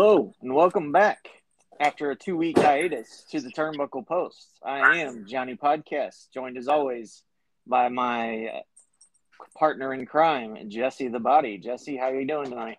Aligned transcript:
Hello 0.00 0.32
and 0.42 0.54
welcome 0.54 0.92
back 0.92 1.28
after 1.80 2.12
a 2.12 2.14
two 2.14 2.36
week 2.36 2.56
hiatus 2.56 3.24
to 3.32 3.40
the 3.40 3.50
Turnbuckle 3.50 4.06
Post. 4.06 4.60
I 4.64 4.98
am 4.98 5.26
Johnny 5.26 5.56
Podcast, 5.56 6.30
joined 6.32 6.56
as 6.56 6.68
always 6.68 7.24
by 7.66 7.88
my 7.88 8.62
partner 9.58 9.92
in 9.92 10.06
crime, 10.06 10.70
Jesse 10.70 11.08
the 11.08 11.18
Body. 11.18 11.58
Jesse, 11.58 11.96
how 11.96 12.10
are 12.10 12.14
you 12.14 12.28
doing 12.28 12.48
tonight? 12.48 12.78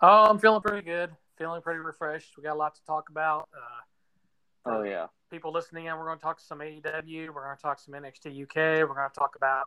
Oh, 0.00 0.30
I'm 0.30 0.38
feeling 0.38 0.62
pretty 0.62 0.82
good. 0.82 1.10
Feeling 1.36 1.60
pretty 1.60 1.80
refreshed. 1.80 2.32
We 2.38 2.42
got 2.42 2.54
a 2.54 2.58
lot 2.58 2.74
to 2.74 2.84
talk 2.86 3.10
about. 3.10 3.50
Uh, 3.54 4.70
oh 4.70 4.82
yeah. 4.82 5.08
People 5.30 5.52
listening 5.52 5.84
in, 5.84 5.98
we're 5.98 6.06
going 6.06 6.16
to 6.16 6.22
talk 6.22 6.40
some 6.40 6.60
AEW. 6.60 7.34
We're 7.34 7.44
going 7.44 7.56
to 7.56 7.62
talk 7.62 7.78
some 7.78 7.92
NXT 7.92 8.44
UK. 8.44 8.56
We're 8.88 8.94
going 8.94 9.10
to 9.10 9.14
talk 9.14 9.36
about 9.36 9.66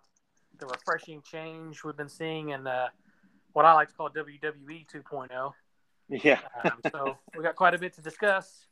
the 0.57 0.65
refreshing 0.65 1.21
change 1.21 1.83
we've 1.83 1.95
been 1.95 2.09
seeing 2.09 2.49
in 2.49 2.65
uh, 2.65 2.87
what 3.51 3.63
I 3.63 3.73
like 3.73 3.89
to 3.89 3.93
call 3.93 4.09
WWE 4.09 4.87
2.0. 4.91 5.53
Yeah. 6.09 6.39
um, 6.63 6.79
so 6.91 7.17
we 7.35 7.43
got 7.43 7.55
quite 7.55 7.73
a 7.73 7.77
bit 7.77 7.93
to 7.95 8.01
discuss. 8.01 8.67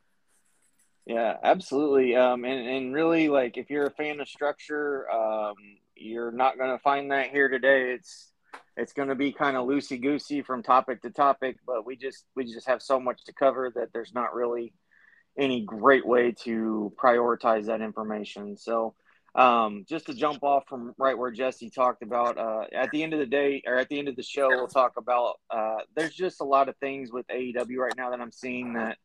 Yeah, 1.05 1.38
absolutely. 1.44 2.16
Um, 2.16 2.45
and, 2.45 2.67
and 2.67 2.94
really, 2.94 3.30
like, 3.30 3.57
if 3.57 3.70
you're 3.70 3.88
a 3.88 3.91
fan 3.91 4.20
of 4.20 4.30
structure, 4.30 5.09
um, 5.12 5.55
you're 5.95 6.31
not 6.31 6.57
going 6.57 6.71
to 6.71 6.81
find 6.81 7.12
that 7.12 7.30
here 7.30 7.49
today. 7.49 7.91
It's 7.94 8.31
it's 8.77 8.94
going 8.94 9.09
to 9.09 9.16
be 9.16 9.31
kind 9.31 9.57
of 9.57 9.67
loosey 9.67 10.02
goosey 10.02 10.41
from 10.41 10.63
topic 10.63 11.02
to 11.02 11.09
topic, 11.09 11.57
but 11.66 11.85
we 11.85 11.95
just 11.95 12.26
we 12.35 12.45
just 12.45 12.67
have 12.67 12.81
so 12.81 12.99
much 12.99 13.23
to 13.26 13.34
cover 13.34 13.71
that 13.76 13.90
there's 13.93 14.13
not 14.13 14.34
really 14.34 14.73
any 15.38 15.62
great 15.62 16.05
way 16.05 16.34
to 16.43 16.93
prioritize 17.02 17.66
that 17.66 17.82
information. 17.82 18.57
So, 18.57 18.93
um, 19.35 19.85
just 19.88 20.08
to 20.08 20.13
jump 20.13 20.44
off 20.44 20.63
from 20.67 20.94
right 20.98 21.17
where 21.17 21.31
Jesse 21.31 21.70
talked 21.70 22.03
about, 22.03 22.38
uh, 22.38 22.66
at 22.73 22.91
the 22.91 23.02
end 23.02 23.13
of 23.13 23.20
the 23.20 23.26
day 23.26 23.63
or 23.66 23.77
at 23.77 23.88
the 23.90 23.98
end 23.98 24.07
of 24.07 24.16
the 24.16 24.23
show, 24.23 24.49
we'll 24.49 24.68
talk 24.68 24.98
about. 24.98 25.40
Uh, 25.49 25.77
there's 25.96 26.13
just 26.13 26.41
a 26.41 26.46
lot 26.46 26.68
of 26.68 26.76
things 26.77 27.12
with 27.12 27.26
AEW 27.27 27.77
right 27.77 27.93
now 27.96 28.10
that 28.10 28.20
I'm 28.20 28.32
seeing 28.32 28.73
that 28.73 28.98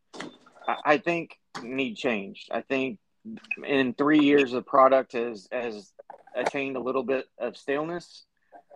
I, 0.66 0.76
I 0.84 0.98
think 0.98 1.38
need 1.62 1.94
change. 1.94 2.46
I 2.50 2.60
think 2.60 2.98
in 3.64 3.94
three 3.94 4.20
years, 4.20 4.52
the 4.52 4.62
product 4.62 5.12
has 5.12 5.48
has 5.52 5.92
attained 6.34 6.76
a 6.76 6.80
little 6.80 7.04
bit 7.04 7.26
of 7.38 7.56
staleness, 7.56 8.24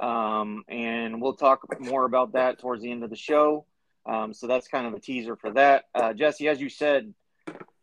um, 0.01 0.65
and 0.69 1.21
we'll 1.21 1.35
talk 1.35 1.67
more 1.81 2.05
about 2.05 2.33
that 2.33 2.61
towards 2.61 2.83
the 2.83 2.91
end 2.91 3.03
of 3.03 3.11
the 3.11 3.17
show. 3.17 3.67
Um, 4.07 4.33
so 4.33 4.47
that's 4.47 4.67
kind 4.67 4.87
of 4.87 4.95
a 4.95 5.01
teaser 5.01 5.37
for 5.37 5.53
that. 5.53 5.85
Uh, 5.95 6.13
Jesse, 6.13 6.49
as 6.49 6.61
you 6.61 6.69
said, 6.69 7.13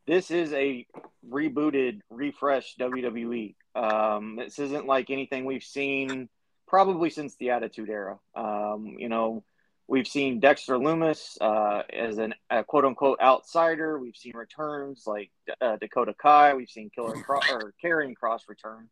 this 0.07 0.31
is 0.31 0.53
a 0.53 0.87
rebooted, 1.29 1.99
refreshed 2.09 2.79
WWE. 2.79 3.55
Um, 3.75 4.37
this 4.37 4.57
isn't 4.57 4.87
like 4.87 5.09
anything 5.09 5.45
we've 5.45 5.63
seen 5.63 6.29
probably 6.67 7.09
since 7.09 7.35
the 7.35 7.51
Attitude 7.51 7.89
Era. 7.89 8.17
Um, 8.35 8.95
you 8.97 9.09
know, 9.09 9.43
we've 9.87 10.07
seen 10.07 10.39
Dexter 10.39 10.77
Lumis 10.77 11.37
uh, 11.41 11.83
as 11.91 12.17
an, 12.17 12.33
a 12.49 12.63
quote 12.63 12.85
unquote 12.85 13.19
outsider. 13.21 13.99
We've 13.99 14.15
seen 14.15 14.35
returns 14.35 15.03
like 15.05 15.31
uh, 15.61 15.75
Dakota 15.75 16.15
Kai. 16.17 16.53
We've 16.53 16.69
seen 16.69 16.89
Killer 16.89 17.21
Cro- 17.21 17.41
or 17.51 17.73
Karrion 17.83 18.13
Kross 18.21 18.47
return. 18.47 18.89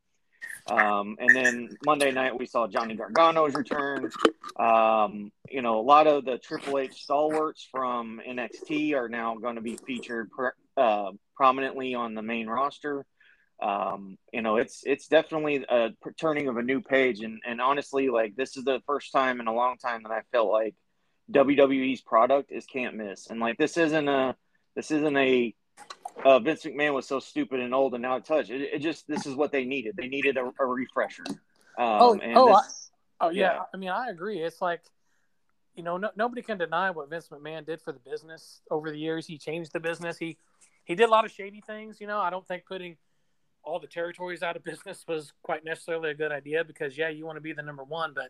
Um, 0.68 1.18
and 1.20 1.36
then 1.36 1.70
Monday 1.86 2.12
night 2.12 2.38
we 2.38 2.46
saw 2.48 2.68
Johnny 2.68 2.96
Gargano's 2.96 3.54
return. 3.54 4.10
Um, 4.60 5.32
you 5.50 5.62
know, 5.62 5.80
a 5.80 5.82
lot 5.82 6.08
of 6.08 6.26
the 6.26 6.38
Triple 6.38 6.80
H 6.80 7.04
stalwarts 7.04 7.68
from 7.72 8.20
NXT 8.28 8.94
are 8.96 9.10
now 9.10 9.36
going 9.36 9.56
to 9.56 9.62
be 9.62 9.78
featured 9.78 10.30
uh, 10.76 11.12
prominently 11.36 11.94
on 11.94 12.16
the 12.16 12.24
main 12.24 12.48
roster. 12.48 13.06
Um, 13.62 14.18
you 14.34 14.42
know, 14.42 14.58
it's 14.58 14.82
it's 14.86 15.08
definitely 15.08 15.66
a 15.70 15.92
turning 16.20 16.48
of 16.48 16.58
a 16.58 16.64
new 16.64 16.82
page, 16.82 17.22
and 17.22 17.42
and 17.46 17.62
honestly, 17.62 18.10
like 18.10 18.36
this 18.36 18.58
is 18.58 18.64
the 18.66 18.82
first 18.86 19.12
time 19.12 19.40
in 19.40 19.48
a 19.48 19.54
long 19.54 19.78
time 19.78 20.04
that 20.04 20.12
I 20.12 20.22
felt 20.32 20.52
like 20.52 20.76
WWE's 21.32 22.02
product 22.02 22.52
is 22.52 22.66
can't 22.66 22.96
miss, 22.96 23.28
and 23.28 23.40
like 23.40 23.58
this 23.58 23.78
isn't 23.78 24.08
a 24.10 24.36
this 24.76 24.92
isn't 24.92 25.16
a 25.16 25.54
uh, 26.24 26.40
Vince 26.40 26.64
McMahon 26.64 26.94
was 26.94 27.08
so 27.08 27.20
stupid 27.20 27.60
and 27.60 27.74
old 27.74 27.94
and 27.94 28.02
now 28.02 28.20
touch. 28.20 28.50
It, 28.50 28.62
it 28.62 28.80
just 28.80 29.08
this 29.08 29.26
is 29.26 29.36
what 29.36 29.52
they 29.52 29.66
needed. 29.66 29.96
They 29.98 30.08
needed 30.08 30.38
a, 30.38 30.52
a 30.60 30.66
refresher. 30.66 31.26
Um, 31.28 31.38
oh, 31.78 32.20
oh, 32.36 32.48
this, 32.48 32.92
I, 33.20 33.26
oh 33.26 33.30
yeah. 33.30 33.54
yeah. 33.54 33.62
I 33.74 33.78
mean, 33.78 33.90
I 33.90 34.10
agree. 34.10 34.40
It's 34.40 34.62
like 34.62 34.82
you 35.76 35.84
know, 35.84 35.98
no, 35.98 36.10
nobody 36.16 36.42
can 36.42 36.58
deny 36.58 36.90
what 36.90 37.10
Vince 37.10 37.28
McMahon 37.28 37.66
did 37.66 37.82
for 37.82 37.92
the 37.92 38.00
business 38.00 38.62
over 38.72 38.90
the 38.90 38.98
years. 38.98 39.28
He 39.28 39.38
changed 39.38 39.74
the 39.74 39.80
business. 39.80 40.18
He 40.18 40.38
he 40.86 40.96
did 40.96 41.10
a 41.10 41.12
lot 41.12 41.26
of 41.26 41.32
shady 41.32 41.62
things. 41.62 42.00
You 42.00 42.08
know, 42.08 42.20
I 42.20 42.30
don't 42.30 42.48
think 42.48 42.66
putting 42.66 42.98
all 43.64 43.80
the 43.80 43.88
territories 43.88 44.44
out 44.44 44.56
of 44.56 44.64
business 44.64 45.04
was 45.08 45.34
quite 45.44 45.66
necessarily 45.66 46.12
a 46.12 46.16
good 46.16 46.32
idea 46.32 46.64
because 46.64 46.98
yeah, 46.98 47.10
you 47.10 47.26
want 47.26 47.36
to 47.38 47.42
be 47.42 47.54
the 47.54 47.64
number 47.64 47.84
one, 47.84 48.14
but 48.16 48.30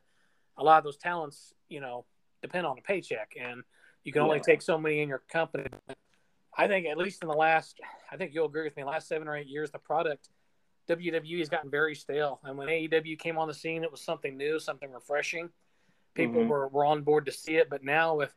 a 0.57 0.63
lot 0.63 0.77
of 0.77 0.83
those 0.83 0.97
talents, 0.97 1.53
you 1.69 1.81
know, 1.81 2.05
depend 2.41 2.65
on 2.65 2.77
a 2.77 2.81
paycheck, 2.81 3.33
and 3.39 3.63
you 4.03 4.11
can 4.11 4.21
only 4.21 4.39
take 4.39 4.61
so 4.61 4.77
many 4.77 5.01
in 5.01 5.09
your 5.09 5.21
company. 5.29 5.65
I 6.57 6.67
think 6.67 6.87
at 6.87 6.97
least 6.97 7.21
in 7.21 7.27
the 7.27 7.35
last, 7.35 7.79
I 8.11 8.17
think 8.17 8.33
you'll 8.33 8.45
agree 8.45 8.63
with 8.63 8.77
me, 8.77 8.83
last 8.83 9.07
seven 9.07 9.27
or 9.27 9.35
eight 9.35 9.47
years, 9.47 9.71
the 9.71 9.79
product 9.79 10.29
WWE 10.87 11.39
has 11.39 11.49
gotten 11.49 11.69
very 11.69 11.95
stale. 11.95 12.39
And 12.43 12.57
when 12.57 12.67
AEW 12.67 13.17
came 13.19 13.37
on 13.37 13.47
the 13.47 13.53
scene, 13.53 13.83
it 13.83 13.91
was 13.91 14.01
something 14.01 14.37
new, 14.37 14.59
something 14.59 14.91
refreshing. 14.91 15.49
People 16.13 16.41
mm-hmm. 16.41 16.49
were, 16.49 16.67
were 16.67 16.85
on 16.85 17.01
board 17.01 17.25
to 17.25 17.31
see 17.31 17.55
it. 17.55 17.69
But 17.69 17.83
now 17.83 18.15
with, 18.15 18.33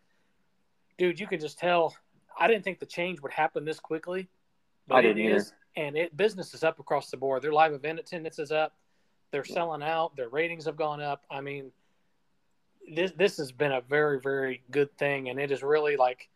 dude, 0.97 1.21
you 1.21 1.27
can 1.27 1.41
just 1.41 1.59
tell. 1.59 1.95
I 2.39 2.47
didn't 2.47 2.65
think 2.65 2.79
the 2.79 2.87
change 2.87 3.21
would 3.21 3.33
happen 3.33 3.65
this 3.65 3.81
quickly. 3.81 4.29
But 4.87 4.97
I 4.97 5.03
didn't 5.03 5.25
it 5.25 5.33
is, 5.33 5.53
and 5.77 5.97
it 5.97 6.17
business 6.17 6.55
is 6.55 6.65
up 6.65 6.79
across 6.79 7.11
the 7.11 7.17
board. 7.17 7.43
Their 7.43 7.53
live 7.53 7.73
event 7.73 7.99
attendance 7.99 8.39
is 8.39 8.51
up. 8.51 8.75
They're 9.31 9.45
yeah. 9.47 9.55
selling 9.55 9.83
out. 9.83 10.17
Their 10.17 10.31
ratings 10.31 10.65
have 10.65 10.77
gone 10.77 11.03
up. 11.03 11.25
I 11.31 11.43
mean, 11.43 11.71
this 12.95 13.13
this 13.13 13.37
has 13.37 13.53
been 13.53 13.73
a 13.73 13.83
very 13.83 14.19
very 14.19 14.63
good 14.71 14.97
thing, 14.97 15.29
and 15.29 15.39
it 15.39 15.53
is 15.53 15.63
really 15.63 15.97
like 15.97 16.31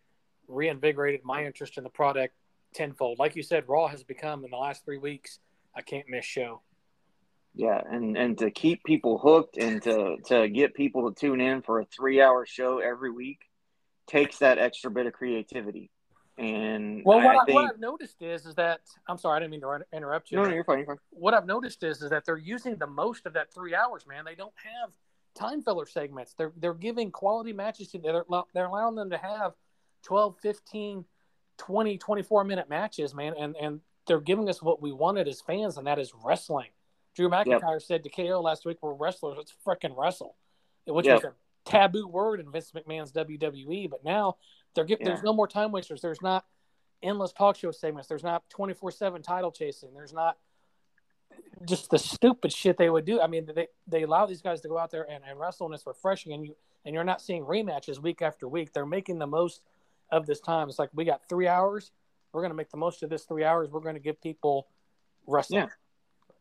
reinvigorated 0.53 1.21
my 1.25 1.45
interest 1.45 1.79
in 1.79 1.85
the 1.85 1.91
product 1.91 2.35
tenfold. 2.75 3.19
Like 3.19 3.37
you 3.37 3.43
said, 3.43 3.69
Raw 3.69 3.89
has 3.89 4.03
become 4.03 4.45
in 4.45 4.51
the 4.51 4.57
last 4.57 4.85
three 4.85 4.99
weeks 4.99 5.39
a 5.77 5.83
can't 5.83 6.09
miss 6.09 6.25
show. 6.25 6.63
Yeah, 7.55 7.81
and 7.91 8.17
and 8.17 8.39
to 8.39 8.51
keep 8.51 8.83
people 8.85 9.19
hooked 9.19 9.59
and 9.59 9.83
to 9.83 10.17
to 10.27 10.49
get 10.49 10.75
people 10.75 11.11
to 11.11 11.15
tune 11.19 11.41
in 11.41 11.63
for 11.63 11.81
a 11.81 11.85
three 11.85 12.21
hour 12.21 12.47
show 12.47 12.79
every 12.79 13.11
week 13.11 13.41
takes 14.07 14.39
that 14.39 14.59
extra 14.59 14.91
bit 14.91 15.07
of 15.07 15.13
creativity. 15.13 15.91
And 16.39 17.03
well, 17.05 17.19
what, 17.19 17.37
I, 17.37 17.39
I 17.41 17.45
think... 17.45 17.57
what 17.57 17.71
I've 17.71 17.81
noticed 17.81 18.23
is 18.23 18.47
is 18.47 18.55
that 18.55 18.81
I'm 19.07 19.19
sorry, 19.19 19.37
I 19.37 19.41
didn't 19.41 19.51
mean 19.51 19.61
to 19.61 19.81
interrupt 19.93 20.31
you. 20.31 20.39
No, 20.39 20.45
no, 20.45 20.55
you're 20.55 20.65
fine. 20.65 20.79
You're 20.79 20.87
fine. 20.87 20.97
What 21.11 21.35
I've 21.35 21.47
noticed 21.47 21.83
is 21.83 22.01
is 22.01 22.09
that 22.09 22.25
they're 22.25 22.39
using 22.39 22.77
the 22.77 22.87
most 22.87 23.27
of 23.27 23.35
that 23.35 23.53
three 23.53 23.75
hours. 23.75 24.07
Man, 24.07 24.25
they 24.25 24.35
don't 24.35 24.55
have 24.57 24.93
time 25.35 25.63
filler 25.63 25.87
segments. 25.87 26.35
They're 26.35 26.53
they're 26.57 26.73
giving 26.73 27.11
quality 27.11 27.53
matches 27.53 27.89
to 27.89 27.99
they're 27.99 28.25
they're 28.55 28.67
allowing 28.67 28.95
them 28.95 29.11
to 29.11 29.19
have 29.19 29.53
12, 30.03 30.37
15, 30.39 31.05
20, 31.59 31.99
24 31.99 32.45
minute 32.45 32.69
matches, 32.69 33.15
man, 33.15 33.35
and 33.39 33.57
and 33.57 33.81
they're 34.07 34.21
giving 34.21 34.49
us 34.49 34.61
what 34.61 34.83
we 34.83 34.93
wanted 34.93 35.29
as 35.29 35.41
fans, 35.41 35.77
and 35.77 35.87
that 35.87 35.99
is 35.99 36.13
wrestling. 36.25 36.71
Drew 37.15 37.29
McIntyre 37.29 37.75
yep. 37.75 37.83
said 37.83 38.03
to 38.05 38.11
KO 38.11 38.41
last 38.41 38.65
week, 38.65 38.79
"We're 38.81 38.95
wrestlers. 38.95 39.37
Let's 39.37 39.55
freaking 39.67 39.97
wrestle," 39.97 40.37
which 40.87 41.07
yep. 41.07 41.23
was 41.23 41.25
a 41.25 41.35
taboo 41.65 42.09
word 42.09 42.41
in 42.41 42.51
Vince 42.51 42.73
McMahon's 42.73 43.13
WWE. 43.13 43.91
But 43.91 44.05
now 44.05 44.37
they're 44.75 44.87
yeah. 44.87 44.97
there's 45.03 45.23
no 45.23 45.33
more 45.33 45.47
time 45.47 45.73
wasters. 45.73 46.01
There's 46.01 46.23
not 46.23 46.45
endless 47.03 47.33
talk 47.33 47.57
show 47.57 47.71
segments. 47.71 48.09
There's 48.09 48.23
not 48.23 48.49
24 48.51 48.91
seven 48.93 49.23
title 49.23 49.53
chasing. 49.53 49.93
There's 49.95 50.13
not 50.13 50.39
just 51.67 51.91
the 51.91 51.99
stupid 51.99 52.53
shit 52.53 52.77
they 52.77 52.91
would 52.91 53.05
do. 53.05 53.21
I 53.21 53.27
mean, 53.27 53.49
they, 53.55 53.69
they 53.87 54.03
allow 54.03 54.27
these 54.27 54.43
guys 54.43 54.61
to 54.63 54.69
go 54.69 54.79
out 54.79 54.91
there 54.91 55.07
and, 55.09 55.23
and 55.29 55.39
wrestle, 55.39 55.67
and 55.67 55.75
it's 55.75 55.87
refreshing. 55.87 56.33
And 56.33 56.45
you 56.45 56.57
and 56.85 56.95
you're 56.95 57.05
not 57.05 57.23
seeing 57.23 57.45
rematches 57.45 57.99
week 58.01 58.23
after 58.23 58.49
week. 58.49 58.73
They're 58.73 58.87
making 58.87 59.19
the 59.19 59.27
most 59.27 59.63
of 60.13 60.27
this 60.27 60.41
time. 60.41 60.69
It's 60.69 60.79
like 60.79 60.91
we 60.95 61.05
got 61.05 61.23
three 61.29 61.49
hours. 61.49 61.91
We're 62.33 62.43
going 62.43 62.51
to 62.51 62.57
make 62.57 62.71
the 62.71 62.77
most 62.77 63.03
of 63.03 63.11
this 63.11 63.25
three 63.25 63.45
hours. 63.45 63.71
We're 63.71 63.81
going 63.81 63.95
to 63.97 64.01
give 64.01 64.21
people 64.21 64.69
wrestling. 65.27 65.63
Yeah. 65.63 65.69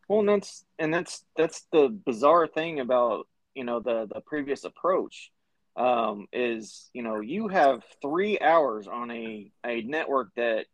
Well, 0.08 0.20
and 0.20 0.28
that's 0.28 0.64
and 0.78 0.92
that's 0.94 1.24
that's 1.36 1.66
the 1.72 1.88
bizarre 1.88 2.46
thing 2.46 2.80
about 2.80 3.26
you 3.54 3.64
know 3.64 3.80
the 3.80 4.06
the 4.12 4.20
previous 4.20 4.64
approach 4.64 5.30
um, 5.76 6.26
is 6.32 6.90
you 6.92 7.02
know 7.02 7.20
you 7.20 7.48
have 7.48 7.82
three 8.00 8.38
hours 8.38 8.88
on 8.88 9.10
a 9.10 9.50
a 9.64 9.82
network 9.82 10.28
that 10.36 10.66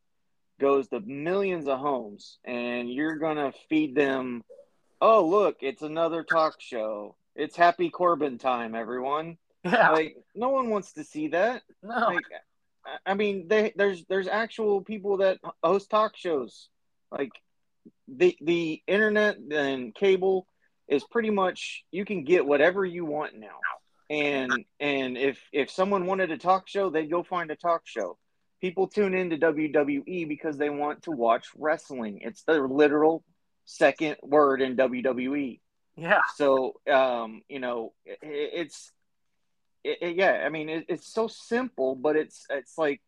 goes 0.61 0.88
to 0.88 1.00
millions 1.00 1.69
of 1.69 1.78
homes, 1.78 2.38
and 2.44 2.93
you're 2.93 3.17
gonna 3.17 3.52
feed 3.69 3.94
them. 3.94 4.43
Oh, 5.00 5.25
look, 5.25 5.58
it's 5.61 5.82
another 5.82 6.25
talk 6.25 6.61
show. 6.61 7.17
It's 7.37 7.56
Happy 7.56 7.90
Corbin 7.90 8.38
time, 8.38 8.75
everyone. 8.75 9.38
Yeah. 9.64 9.90
Like 9.90 10.17
no 10.37 10.50
one 10.50 10.70
wants 10.70 10.93
to 10.94 11.05
see 11.05 11.28
that. 11.28 11.62
No. 11.82 12.06
Like, 12.06 12.23
I 13.05 13.14
mean, 13.14 13.49
they, 13.49 13.73
there's 13.76 14.05
there's 14.08 14.29
actual 14.29 14.82
people 14.82 15.19
that 15.19 15.38
host 15.62 15.90
talk 15.90 16.17
shows. 16.17 16.69
Like 17.11 17.32
the 18.06 18.37
the 18.40 18.82
internet 18.87 19.37
and 19.50 19.94
cable 19.94 20.46
is 20.88 21.05
pretty 21.05 21.31
much 21.31 21.85
you 21.90 22.05
can 22.05 22.25
get 22.25 22.46
whatever 22.46 22.85
you 22.85 23.05
want 23.05 23.38
now. 23.38 23.58
And 24.11 24.64
and 24.81 25.19
if 25.19 25.38
if 25.52 25.70
someone 25.70 26.06
wanted 26.06 26.31
a 26.31 26.38
talk 26.38 26.69
show, 26.69 26.90
they'd 26.90 27.11
go 27.11 27.23
find 27.23 27.50
a 27.50 27.56
talk 27.56 27.82
show. 27.85 28.19
People 28.61 28.88
tune 28.88 29.14
into 29.14 29.37
WWE 29.37 30.26
because 30.26 30.56
they 30.56 30.70
want 30.70 31.02
to 31.02 31.12
watch 31.12 31.46
wrestling. 31.56 32.20
It's 32.23 32.43
the 32.43 32.55
literal 32.55 33.23
second 33.67 34.17
word 34.23 34.62
in 34.62 34.76
WWE. 34.76 35.61
Yeah. 35.96 36.23
So 36.37 36.81
um, 36.90 37.43
you 37.49 37.61
know, 37.61 37.93
it, 38.06 38.19
it's 38.23 38.93
it, 39.84 39.98
it, 40.00 40.16
yeah. 40.16 40.42
I 40.44 40.48
mean, 40.48 40.69
it, 40.69 40.86
it's 40.88 41.12
so 41.12 41.28
simple, 41.28 41.94
but 41.94 42.16
it's 42.16 42.46
it's 42.50 42.76
like 42.78 43.00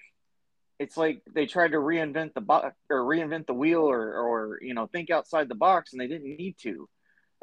it's 0.78 0.96
like 0.96 1.22
they 1.34 1.46
tried 1.46 1.72
to 1.72 1.78
reinvent 1.78 2.34
the 2.34 2.40
box 2.40 2.75
or 2.88 3.05
reinvent 3.05 3.46
the 3.46 3.55
wheel 3.55 3.82
or 3.82 4.14
or 4.14 4.58
you 4.62 4.75
know 4.75 4.87
think 4.87 5.11
outside 5.11 5.49
the 5.49 5.55
box 5.55 5.93
and 5.93 6.00
they 6.00 6.06
didn't 6.06 6.37
need 6.37 6.56
to. 6.62 6.88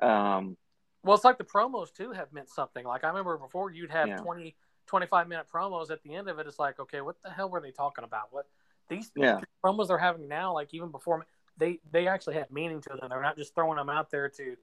Um, 0.01 0.57
well, 1.03 1.15
it's 1.15 1.23
like 1.23 1.37
the 1.37 1.43
promos 1.43 1.93
too 1.93 2.11
have 2.11 2.33
meant 2.33 2.49
something. 2.49 2.85
Like 2.85 3.03
I 3.03 3.09
remember 3.09 3.37
before 3.37 3.71
you'd 3.71 3.91
have 3.91 4.09
Yeah. 4.09 4.17
20, 4.17 4.55
25 4.87 5.27
minute 5.27 5.45
promos 5.53 5.91
at 5.91 6.01
the 6.03 6.15
end 6.15 6.29
of 6.29 6.39
it. 6.39 6.47
It's 6.47 6.59
like, 6.59 6.79
okay, 6.79 7.01
what 7.01 7.15
the 7.23 7.29
hell 7.29 7.49
were 7.49 7.61
they 7.61 7.71
talking 7.71 8.03
about? 8.03 8.27
What 8.31 8.45
these 8.89 9.11
Yeah. 9.15 9.39
promos 9.63 9.87
they're 9.87 9.97
having 9.97 10.27
now, 10.27 10.53
like 10.53 10.73
even 10.73 10.91
before 10.91 11.25
they 11.57 11.79
they 11.91 12.07
actually 12.07 12.35
have 12.35 12.51
meaning 12.51 12.81
to 12.81 12.89
them. 12.89 13.09
They're 13.09 13.21
not 13.21 13.37
just 13.37 13.55
throwing 13.55 13.77
them 13.77 13.89
out 13.89 14.09
there 14.11 14.29
to 14.29 14.55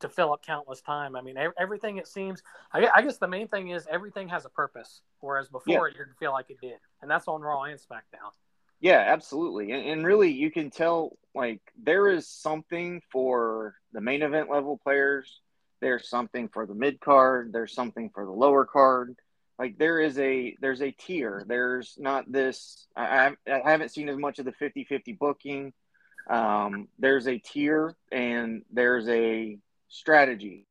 to 0.00 0.08
fill 0.08 0.32
up 0.32 0.44
countless 0.44 0.80
time. 0.80 1.16
I 1.16 1.22
mean, 1.22 1.36
everything 1.58 1.98
it 1.98 2.08
seems. 2.08 2.42
I, 2.72 2.88
I 2.94 3.02
guess 3.02 3.18
the 3.18 3.28
main 3.28 3.48
thing 3.48 3.70
is 3.70 3.86
everything 3.90 4.28
has 4.28 4.44
a 4.44 4.48
purpose, 4.48 5.02
whereas 5.20 5.48
before 5.48 5.88
it 5.88 5.92
didn't 5.92 6.18
feel 6.18 6.32
like 6.32 6.50
it 6.50 6.60
did, 6.60 6.78
and 7.02 7.10
that's 7.10 7.28
on 7.28 7.40
Raw 7.42 7.62
and 7.62 7.78
SmackDown. 7.78 8.32
Yeah, 8.80 9.04
absolutely. 9.06 9.72
And, 9.72 9.86
and 9.86 10.06
really, 10.06 10.32
you 10.32 10.50
can 10.50 10.70
tell 10.70 11.16
like 11.34 11.60
there 11.80 12.08
is 12.08 12.26
something 12.26 13.02
for 13.12 13.74
the 13.92 14.00
main 14.00 14.22
event 14.22 14.50
level 14.50 14.78
players. 14.82 15.40
There's 15.80 16.08
something 16.08 16.48
for 16.48 16.66
the 16.66 16.74
mid 16.74 17.00
card. 17.00 17.52
There's 17.52 17.74
something 17.74 18.10
for 18.14 18.24
the 18.24 18.32
lower 18.32 18.64
card. 18.64 19.16
Like 19.58 19.76
there 19.78 20.00
is 20.00 20.18
a 20.18 20.56
there's 20.60 20.80
a 20.80 20.90
tier. 20.90 21.44
There's 21.46 21.96
not 21.98 22.30
this. 22.30 22.86
I, 22.96 23.34
I 23.46 23.52
I 23.52 23.70
haven't 23.70 23.90
seen 23.90 24.08
as 24.08 24.16
much 24.16 24.38
of 24.38 24.46
the 24.46 24.52
50-50 24.52 25.18
booking. 25.18 25.72
Um, 26.28 26.88
there's 26.98 27.26
a 27.26 27.38
tier 27.38 27.96
and 28.12 28.62
there's 28.72 29.08
a 29.08 29.58
strategy 29.90 30.66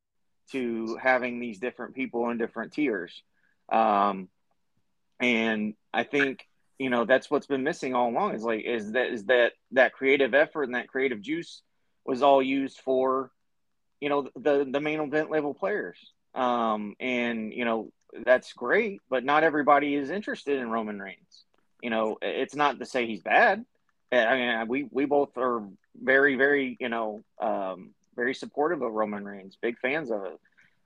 to 0.51 0.97
having 1.01 1.39
these 1.39 1.59
different 1.59 1.93
people 1.93 2.29
in 2.29 2.37
different 2.37 2.73
tiers. 2.73 3.23
Um, 3.71 4.29
and 5.19 5.75
I 5.93 6.03
think 6.03 6.47
you 6.79 6.89
know 6.89 7.05
that's 7.05 7.29
what's 7.29 7.45
been 7.45 7.63
missing 7.63 7.93
all 7.93 8.09
along 8.09 8.35
is 8.35 8.43
like 8.43 8.63
is 8.65 8.93
that 8.93 9.07
is 9.07 9.25
that 9.25 9.51
that 9.71 9.93
creative 9.93 10.33
effort 10.33 10.63
and 10.63 10.75
that 10.75 10.87
creative 10.87 11.21
juice 11.21 11.61
was 12.05 12.23
all 12.23 12.41
used 12.41 12.79
for 12.79 13.31
you 13.99 14.09
know 14.09 14.29
the 14.35 14.67
the 14.69 14.79
main 14.79 14.99
event 14.99 15.29
level 15.29 15.53
players. 15.53 15.97
Um 16.33 16.95
and 16.99 17.53
you 17.53 17.65
know 17.65 17.91
that's 18.25 18.53
great 18.53 19.01
but 19.09 19.23
not 19.23 19.43
everybody 19.43 19.93
is 19.93 20.09
interested 20.09 20.57
in 20.57 20.71
roman 20.71 20.99
reigns. 20.99 21.43
You 21.83 21.89
know 21.89 22.17
it's 22.21 22.55
not 22.55 22.79
to 22.79 22.85
say 22.85 23.05
he's 23.05 23.21
bad. 23.21 23.65
I 24.11 24.35
mean 24.35 24.67
we 24.67 24.87
we 24.89 25.05
both 25.05 25.37
are 25.37 25.67
very 26.01 26.35
very 26.35 26.77
you 26.79 26.89
know 26.89 27.21
um 27.41 27.91
very 28.19 28.33
supportive 28.33 28.81
of 28.81 28.91
roman 28.91 29.23
reigns 29.25 29.57
big 29.61 29.77
fans 29.79 30.11
of 30.11 30.25
it 30.25 30.39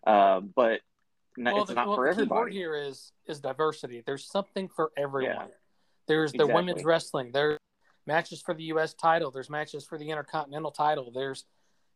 uh, 0.06 0.41
but 0.41 0.81
n- 1.38 1.47
it's 1.47 1.69
the, 1.69 1.75
not 1.75 1.88
well, 1.88 1.95
for 1.95 2.13
the 2.13 2.24
key 2.24 2.30
word 2.30 2.53
here 2.53 2.75
is 2.75 3.12
is 3.27 3.39
diversity. 3.39 4.03
There's 4.06 4.25
something 4.25 4.68
for 4.68 4.91
everyone. 4.97 5.47
Yeah. 5.47 5.56
There's 6.07 6.31
the 6.31 6.44
Exactly. 6.44 6.56
women's 6.56 6.83
wrestling. 6.83 7.31
There's 7.31 7.59
matches 8.06 8.41
for 8.41 8.53
the 8.53 8.63
U.S. 8.65 8.94
title. 8.94 9.31
There's 9.31 9.50
matches 9.50 9.85
for 9.85 9.97
the 9.97 10.09
Intercontinental 10.09 10.71
title. 10.71 11.12
There's, 11.13 11.45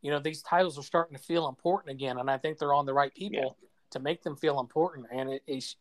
you 0.02 0.12
know, 0.12 0.20
these 0.20 0.42
titles 0.42 0.80
are 0.80 0.84
starting 0.84 1.18
to 1.18 1.22
feel 1.22 1.50
important 1.50 1.92
again, 1.92 2.18
and 2.18 2.32
I 2.32 2.38
think 2.38 2.58
they're 2.58 2.74
on 2.74 2.86
the 2.86 2.94
right 2.94 3.14
people 3.14 3.58
to 3.92 4.00
make 4.00 4.24
them 4.24 4.38
feel 4.38 4.62
important. 4.62 5.08
And 5.12 5.30
it, 5.30 5.44
it's, 5.46 5.76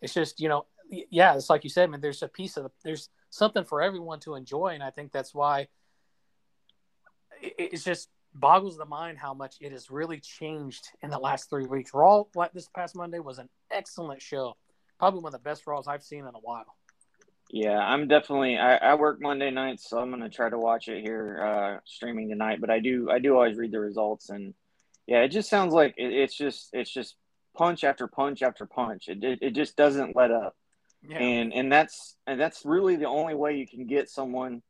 it's 0.00 0.14
just, 0.14 0.40
you 0.40 0.48
know, 0.48 0.64
yeah, 0.88 1.34
it's 1.34 1.50
like 1.50 1.64
you 1.64 1.70
said, 1.70 1.90
man. 1.90 2.00
There's 2.00 2.22
a 2.22 2.28
piece 2.28 2.56
of 2.56 2.64
the, 2.64 2.70
there's 2.82 3.10
something 3.28 3.64
for 3.64 3.82
everyone 3.82 4.20
to 4.20 4.36
enjoy, 4.36 4.68
and 4.68 4.82
I 4.82 4.90
think 4.90 5.12
that's 5.12 5.34
why 5.34 5.68
it, 7.42 7.54
it's 7.58 7.84
just 7.84 8.08
boggles 8.40 8.76
the 8.76 8.84
mind 8.84 9.18
how 9.18 9.34
much 9.34 9.56
it 9.60 9.72
has 9.72 9.90
really 9.90 10.20
changed 10.20 10.88
in 11.02 11.10
the 11.10 11.18
last 11.18 11.50
three 11.50 11.66
weeks. 11.66 11.92
Raw 11.94 12.24
like 12.34 12.52
this 12.52 12.68
past 12.74 12.94
Monday 12.96 13.18
was 13.18 13.38
an 13.38 13.48
excellent 13.70 14.22
show, 14.22 14.56
probably 14.98 15.20
one 15.20 15.34
of 15.34 15.40
the 15.40 15.44
best 15.44 15.66
Raws 15.66 15.88
I've 15.88 16.02
seen 16.02 16.20
in 16.20 16.34
a 16.34 16.40
while. 16.40 16.76
Yeah, 17.50 17.78
I'm 17.78 18.08
definitely. 18.08 18.58
I, 18.58 18.76
I 18.76 18.94
work 18.96 19.20
Monday 19.20 19.50
nights, 19.50 19.88
so 19.88 19.98
I'm 19.98 20.10
gonna 20.10 20.28
try 20.28 20.50
to 20.50 20.58
watch 20.58 20.88
it 20.88 21.02
here 21.02 21.40
uh, 21.42 21.80
streaming 21.84 22.28
tonight. 22.28 22.60
But 22.60 22.70
I 22.70 22.80
do, 22.80 23.08
I 23.10 23.20
do 23.20 23.34
always 23.34 23.56
read 23.56 23.72
the 23.72 23.80
results, 23.80 24.30
and 24.30 24.54
yeah, 25.06 25.20
it 25.20 25.28
just 25.28 25.48
sounds 25.48 25.72
like 25.72 25.94
it, 25.96 26.12
it's 26.12 26.36
just, 26.36 26.70
it's 26.72 26.92
just 26.92 27.14
punch 27.56 27.84
after 27.84 28.08
punch 28.08 28.42
after 28.42 28.66
punch. 28.66 29.08
It, 29.08 29.22
it, 29.22 29.38
it 29.42 29.50
just 29.52 29.76
doesn't 29.76 30.16
let 30.16 30.32
up, 30.32 30.56
Yeah, 31.08 31.18
and 31.18 31.54
and 31.54 31.70
that's 31.70 32.16
and 32.26 32.40
that's 32.40 32.64
really 32.64 32.96
the 32.96 33.06
only 33.08 33.34
way 33.34 33.56
you 33.56 33.66
can 33.66 33.86
get 33.86 34.10
someone 34.10 34.62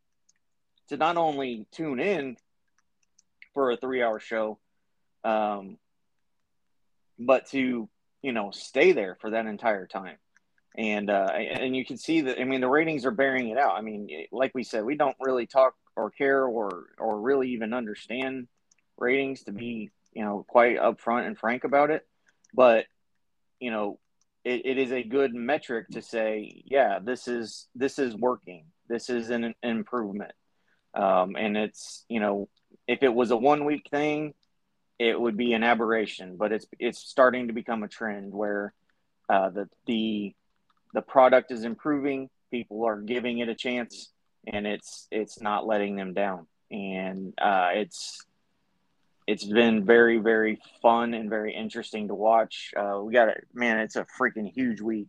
to 0.89 0.99
not 0.99 1.17
only 1.17 1.67
tune 1.73 1.99
in 1.99 2.37
for 3.57 3.73
a 3.73 3.77
three 3.77 4.03
hour 4.03 4.21
show, 4.21 4.59
um, 5.25 5.79
but 7.19 7.47
to 7.47 7.89
you 8.23 8.33
know 8.33 8.51
stay 8.53 8.93
there 8.93 9.17
for 9.21 9.31
that 9.31 9.47
entire 9.47 9.87
time 9.87 10.19
and 10.77 11.09
uh, 11.09 11.29
and 11.33 11.75
you 11.75 11.85
can 11.85 11.97
see 11.97 12.23
that. 12.23 12.39
I 12.39 12.45
mean, 12.45 12.61
the 12.61 12.69
ratings 12.69 13.07
are 13.07 13.11
bearing 13.11 13.49
it 13.49 13.59
out. 13.59 13.77
I 13.77 13.81
mean, 13.81 14.27
like 14.31 14.55
we 14.55 14.63
said, 14.63 14.85
we 14.85 14.97
don't 14.97 15.17
really 15.21 15.47
talk 15.47 15.75
or 15.97 16.11
care 16.11 16.45
or 16.45 16.87
or 16.99 17.21
really 17.21 17.51
even 17.51 17.73
understand 17.73 18.49
ratings 18.99 19.45
to 19.45 19.53
be 19.53 19.91
you 20.13 20.25
know 20.25 20.45
quite 20.47 20.79
upfront 20.79 21.27
and 21.27 21.39
frank 21.39 21.65
about 21.65 21.91
it. 21.91 22.07
But 22.53 22.87
you 23.59 23.71
know, 23.71 23.99
it, 24.45 24.67
it 24.67 24.79
is 24.79 24.93
a 24.93 25.03
good 25.03 25.35
metric 25.35 25.89
to 25.93 26.03
say, 26.03 26.63
yeah, 26.67 26.99
this 27.03 27.27
is 27.27 27.69
this 27.75 27.99
is 27.99 28.15
working. 28.15 28.67
This 28.89 29.09
is 29.09 29.31
an, 29.31 29.55
improvement. 29.63 30.33
Um, 30.95 31.37
and 31.37 31.57
it's 31.57 32.05
you 32.09 32.21
know, 32.21 32.51
if 32.87 33.03
it 33.03 33.13
was 33.13 33.31
a 33.31 33.37
one 33.37 33.65
week 33.65 33.89
thing, 33.91 34.35
it 34.99 35.21
would 35.21 35.37
be 35.37 35.53
an 35.53 35.63
aberration. 35.63 36.37
But 36.37 36.53
it's 36.53 36.67
it's 36.79 36.99
starting 36.99 37.49
to 37.49 37.53
become 37.53 37.83
a 37.83 37.89
trend 37.89 38.33
where 38.33 38.73
uh, 39.29 39.51
the 39.51 39.69
the 39.87 40.35
the 40.95 41.03
product 41.03 41.51
is 41.51 41.65
improving 41.65 42.31
people 42.51 42.87
are 42.87 43.01
giving 43.01 43.39
it 43.39 43.49
a 43.49 43.55
chance 43.55 44.11
and 44.47 44.67
it's 44.67 45.09
it's 45.11 45.41
not 45.41 45.67
letting 45.67 45.97
them 45.97 46.15
down. 46.15 46.47
And 46.71 47.35
uh, 47.39 47.71
it's 47.75 48.25
it's 49.27 49.45
been 49.45 49.85
very 49.85 50.19
very 50.19 50.61
fun 50.83 51.15
and 51.15 51.29
very 51.29 51.55
interesting 51.55 52.09
to 52.09 52.15
watch. 52.15 52.73
Uh, 52.77 53.01
we 53.03 53.13
got 53.13 53.29
it 53.29 53.47
man 53.53 53.79
it's 53.79 53.97
a 53.97 54.07
freaking 54.19 54.51
huge 54.53 54.81
week 54.81 55.09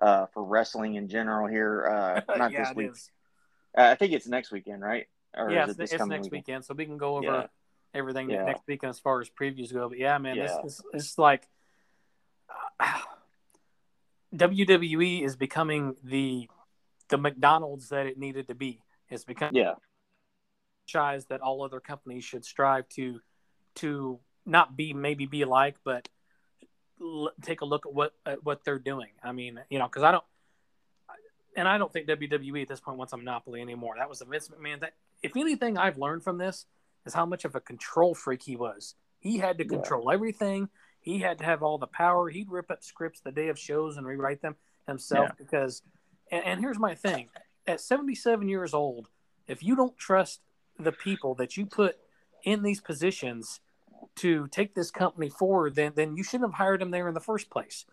uh, 0.00 0.26
for 0.32 0.42
wrestling 0.42 0.94
in 0.94 1.08
general 1.08 1.46
here 1.46 1.86
uh, 1.86 2.20
not 2.38 2.52
yeah, 2.52 2.64
this 2.64 2.74
week. 2.74 2.90
uh, 3.76 3.82
i 3.82 3.94
think 3.94 4.12
it's 4.12 4.26
next 4.26 4.50
weekend 4.50 4.82
right 4.82 5.06
or 5.36 5.50
Yeah, 5.50 5.64
it's, 5.64 5.72
it 5.72 5.76
this 5.78 5.92
it's 5.92 6.06
next 6.06 6.24
weekend? 6.24 6.32
weekend, 6.32 6.64
so 6.64 6.74
we 6.74 6.84
can 6.86 6.96
go 6.98 7.16
over 7.16 7.26
Yeah. 7.26 7.46
everything 7.94 8.30
Yeah. 8.30 8.44
next 8.44 8.62
weekend 8.66 8.90
as 8.90 8.98
far 8.98 9.20
as 9.20 9.28
previews 9.30 9.72
go. 9.72 9.88
But 9.88 9.98
yeah, 9.98 10.18
man, 10.18 10.36
Yeah. 10.36 10.58
this 10.62 10.78
is 10.78 10.82
it's 10.92 11.18
like 11.18 11.48
WWE 14.34 15.22
is 15.24 15.36
becoming 15.36 15.96
the 16.04 16.48
the 17.08 17.18
McDonald's 17.18 17.88
that 17.88 18.06
it 18.06 18.18
needed 18.18 18.48
to 18.48 18.54
be. 18.54 18.82
It's 19.08 19.24
become 19.24 19.50
yeah 19.54 19.74
franchise 20.86 21.26
that 21.26 21.40
all 21.40 21.62
other 21.62 21.78
companies 21.80 22.24
should 22.24 22.44
strive 22.44 22.88
to 22.90 23.20
to 23.76 24.18
not 24.46 24.76
be 24.76 24.92
maybe 24.92 25.26
be 25.26 25.44
like, 25.44 25.76
but 25.84 26.08
l- 27.00 27.30
take 27.42 27.60
a 27.60 27.64
look 27.64 27.86
at 27.86 27.92
what 27.92 28.12
at 28.26 28.44
what 28.44 28.64
they're 28.64 28.78
doing. 28.78 29.10
I 29.22 29.32
mean, 29.32 29.60
you 29.68 29.78
know, 29.78 29.86
because 29.86 30.02
I 30.02 30.12
don't, 30.12 30.24
and 31.56 31.66
I 31.68 31.78
don't 31.78 31.92
think 31.92 32.08
WWE 32.08 32.62
at 32.62 32.68
this 32.68 32.80
point 32.80 32.98
wants 32.98 33.12
a 33.12 33.16
monopoly 33.16 33.60
anymore. 33.60 33.94
That 33.98 34.08
was 34.08 34.20
a 34.20 34.24
Vince 34.24 34.48
McMahon. 34.48 34.80
That 34.80 34.94
if 35.22 35.36
anything 35.36 35.76
I've 35.78 35.98
learned 35.98 36.22
from 36.22 36.38
this 36.38 36.66
is 37.06 37.14
how 37.14 37.26
much 37.26 37.44
of 37.44 37.54
a 37.54 37.60
control 37.60 38.14
freak 38.14 38.42
he 38.42 38.56
was. 38.56 38.94
He 39.20 39.38
had 39.38 39.58
to 39.58 39.64
Yeah. 39.64 39.70
control 39.70 40.10
everything. 40.10 40.68
He 41.00 41.18
had 41.20 41.38
to 41.38 41.44
have 41.44 41.62
all 41.62 41.78
the 41.78 41.86
power. 41.86 42.28
He'd 42.28 42.50
rip 42.50 42.70
up 42.70 42.82
scripts 42.82 43.20
the 43.20 43.32
day 43.32 43.48
of 43.48 43.58
shows 43.58 43.96
and 43.96 44.06
rewrite 44.06 44.42
them 44.42 44.56
himself 44.86 45.28
Yeah. 45.30 45.34
because. 45.38 45.82
And, 46.30 46.44
and 46.44 46.60
here's 46.60 46.78
my 46.78 46.94
thing: 46.94 47.28
at 47.66 47.80
77 47.80 48.48
years 48.48 48.74
old, 48.74 49.08
if 49.46 49.62
you 49.62 49.76
don't 49.76 49.96
trust 49.98 50.40
the 50.78 50.92
people 50.92 51.34
that 51.36 51.56
you 51.56 51.66
put 51.66 51.98
in 52.44 52.62
these 52.62 52.80
positions 52.80 53.60
to 54.16 54.46
take 54.48 54.74
this 54.74 54.90
company 54.90 55.28
forward, 55.28 55.74
then 55.74 55.92
then 55.94 56.16
you 56.16 56.22
shouldn't 56.22 56.50
have 56.50 56.58
hired 56.58 56.80
him 56.82 56.90
there 56.90 57.08
in 57.08 57.14
the 57.14 57.20
first 57.20 57.50
place. 57.50 57.84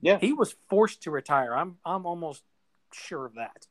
Yeah. 0.00 0.18
He 0.18 0.32
was 0.32 0.56
forced 0.68 1.02
to 1.02 1.10
retire. 1.10 1.54
I'm 1.56 1.78
I'm 1.84 2.06
almost 2.06 2.42
sure 2.92 3.26
of 3.26 3.34
that. 3.34 3.66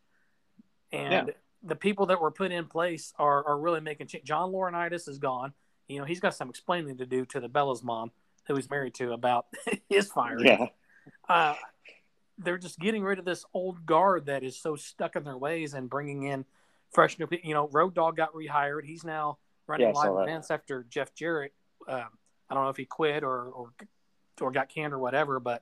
And 0.92 1.34
the 1.64 1.76
people 1.76 2.08
that 2.08 2.20
were 2.20 2.32
put 2.32 2.52
in 2.52 2.66
place 2.66 3.14
are, 3.20 3.46
are 3.46 3.60
really 3.60 3.82
making 3.82 4.08
change. 4.08 4.24
John 4.24 4.52
Laurinaitis 4.52 5.08
is 5.08 5.20
gone. 5.20 5.54
You 5.88 6.00
know, 6.00 6.06
he's 6.06 6.20
got 6.20 6.36
some 6.36 6.50
explaining 6.50 6.98
to 6.98 7.06
do 7.06 7.26
to 7.26 7.40
the 7.40 7.50
Bella's 7.50 7.84
mom, 7.84 8.12
who 8.48 8.56
he's 8.56 8.70
married 8.70 8.94
to, 8.96 9.14
about 9.14 9.46
his 9.90 10.08
firing. 10.10 10.46
yeah 10.46 10.68
Uh, 11.28 11.56
they're 12.38 12.58
just 12.58 12.80
getting 12.80 13.04
rid 13.04 13.20
of 13.20 13.26
this 13.26 13.46
old 13.54 13.86
guard 13.86 14.26
that 14.26 14.44
is 14.44 14.58
so 14.58 14.76
stuck 14.76 15.16
in 15.16 15.24
their 15.24 15.38
ways 15.38 15.74
and 15.74 15.90
bringing 15.90 16.24
in 16.24 16.46
fresh 16.92 17.20
new 17.20 17.28
people. 17.28 17.48
You 17.48 17.54
know, 17.54 17.68
Road 17.72 17.94
Dog 17.94 18.18
got 18.18 18.34
rehired. 18.34 18.84
He's 18.84 19.04
now 19.04 19.38
running 19.68 19.88
Yeah, 19.88 19.94
live 19.94 20.28
events 20.28 20.50
after 20.50 20.86
Jeff 20.90 21.14
Jarrett. 21.14 21.54
Um, 21.88 22.08
I 22.50 22.54
don't 22.54 22.64
know 22.64 22.70
if 22.70 22.78
he 22.78 22.86
quit 22.86 23.24
or, 23.24 23.44
or 23.46 23.74
or 24.40 24.52
got 24.52 24.70
canned 24.70 24.94
or 24.94 25.00
whatever, 25.00 25.40
but 25.40 25.62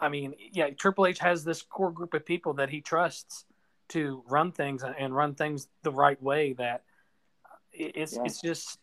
I 0.00 0.08
mean, 0.08 0.34
yeah, 0.52 0.70
Triple 0.70 1.06
H 1.06 1.18
has 1.18 1.44
this 1.44 1.62
core 1.62 1.90
group 1.90 2.14
of 2.14 2.24
people 2.24 2.54
that 2.54 2.70
he 2.70 2.80
trusts 2.80 3.44
to 3.88 4.22
run 4.28 4.52
things 4.52 4.82
and- 4.82 5.14
run 5.14 5.34
things 5.34 5.68
the 5.82 5.92
right 5.92 6.20
way. 6.22 6.52
That 6.54 6.84
it's 7.72 8.16
Yeah. 8.16 8.22
it's 8.24 8.40
just 8.40 8.78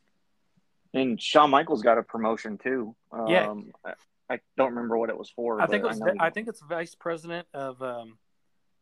and 0.93 1.21
Shawn 1.21 1.49
Michaels 1.49 1.81
got 1.81 1.97
a 1.97 2.03
promotion 2.03 2.57
too. 2.57 2.95
Um, 3.11 3.27
Yeah. 3.27 3.53
I, 3.83 3.93
I 4.35 4.39
don't 4.57 4.69
remember 4.69 4.97
what 4.97 5.09
it 5.09 5.17
was 5.17 5.29
for. 5.29 5.61
I 5.61 5.67
think 5.67 5.83
it 5.83 5.87
was 5.87 5.99
know 5.99 6.13
I 6.19 6.29
think 6.29 6.47
it's 6.47 6.61
vice 6.61 6.95
president 6.95 7.47
of 7.53 7.81
um, 7.81 8.17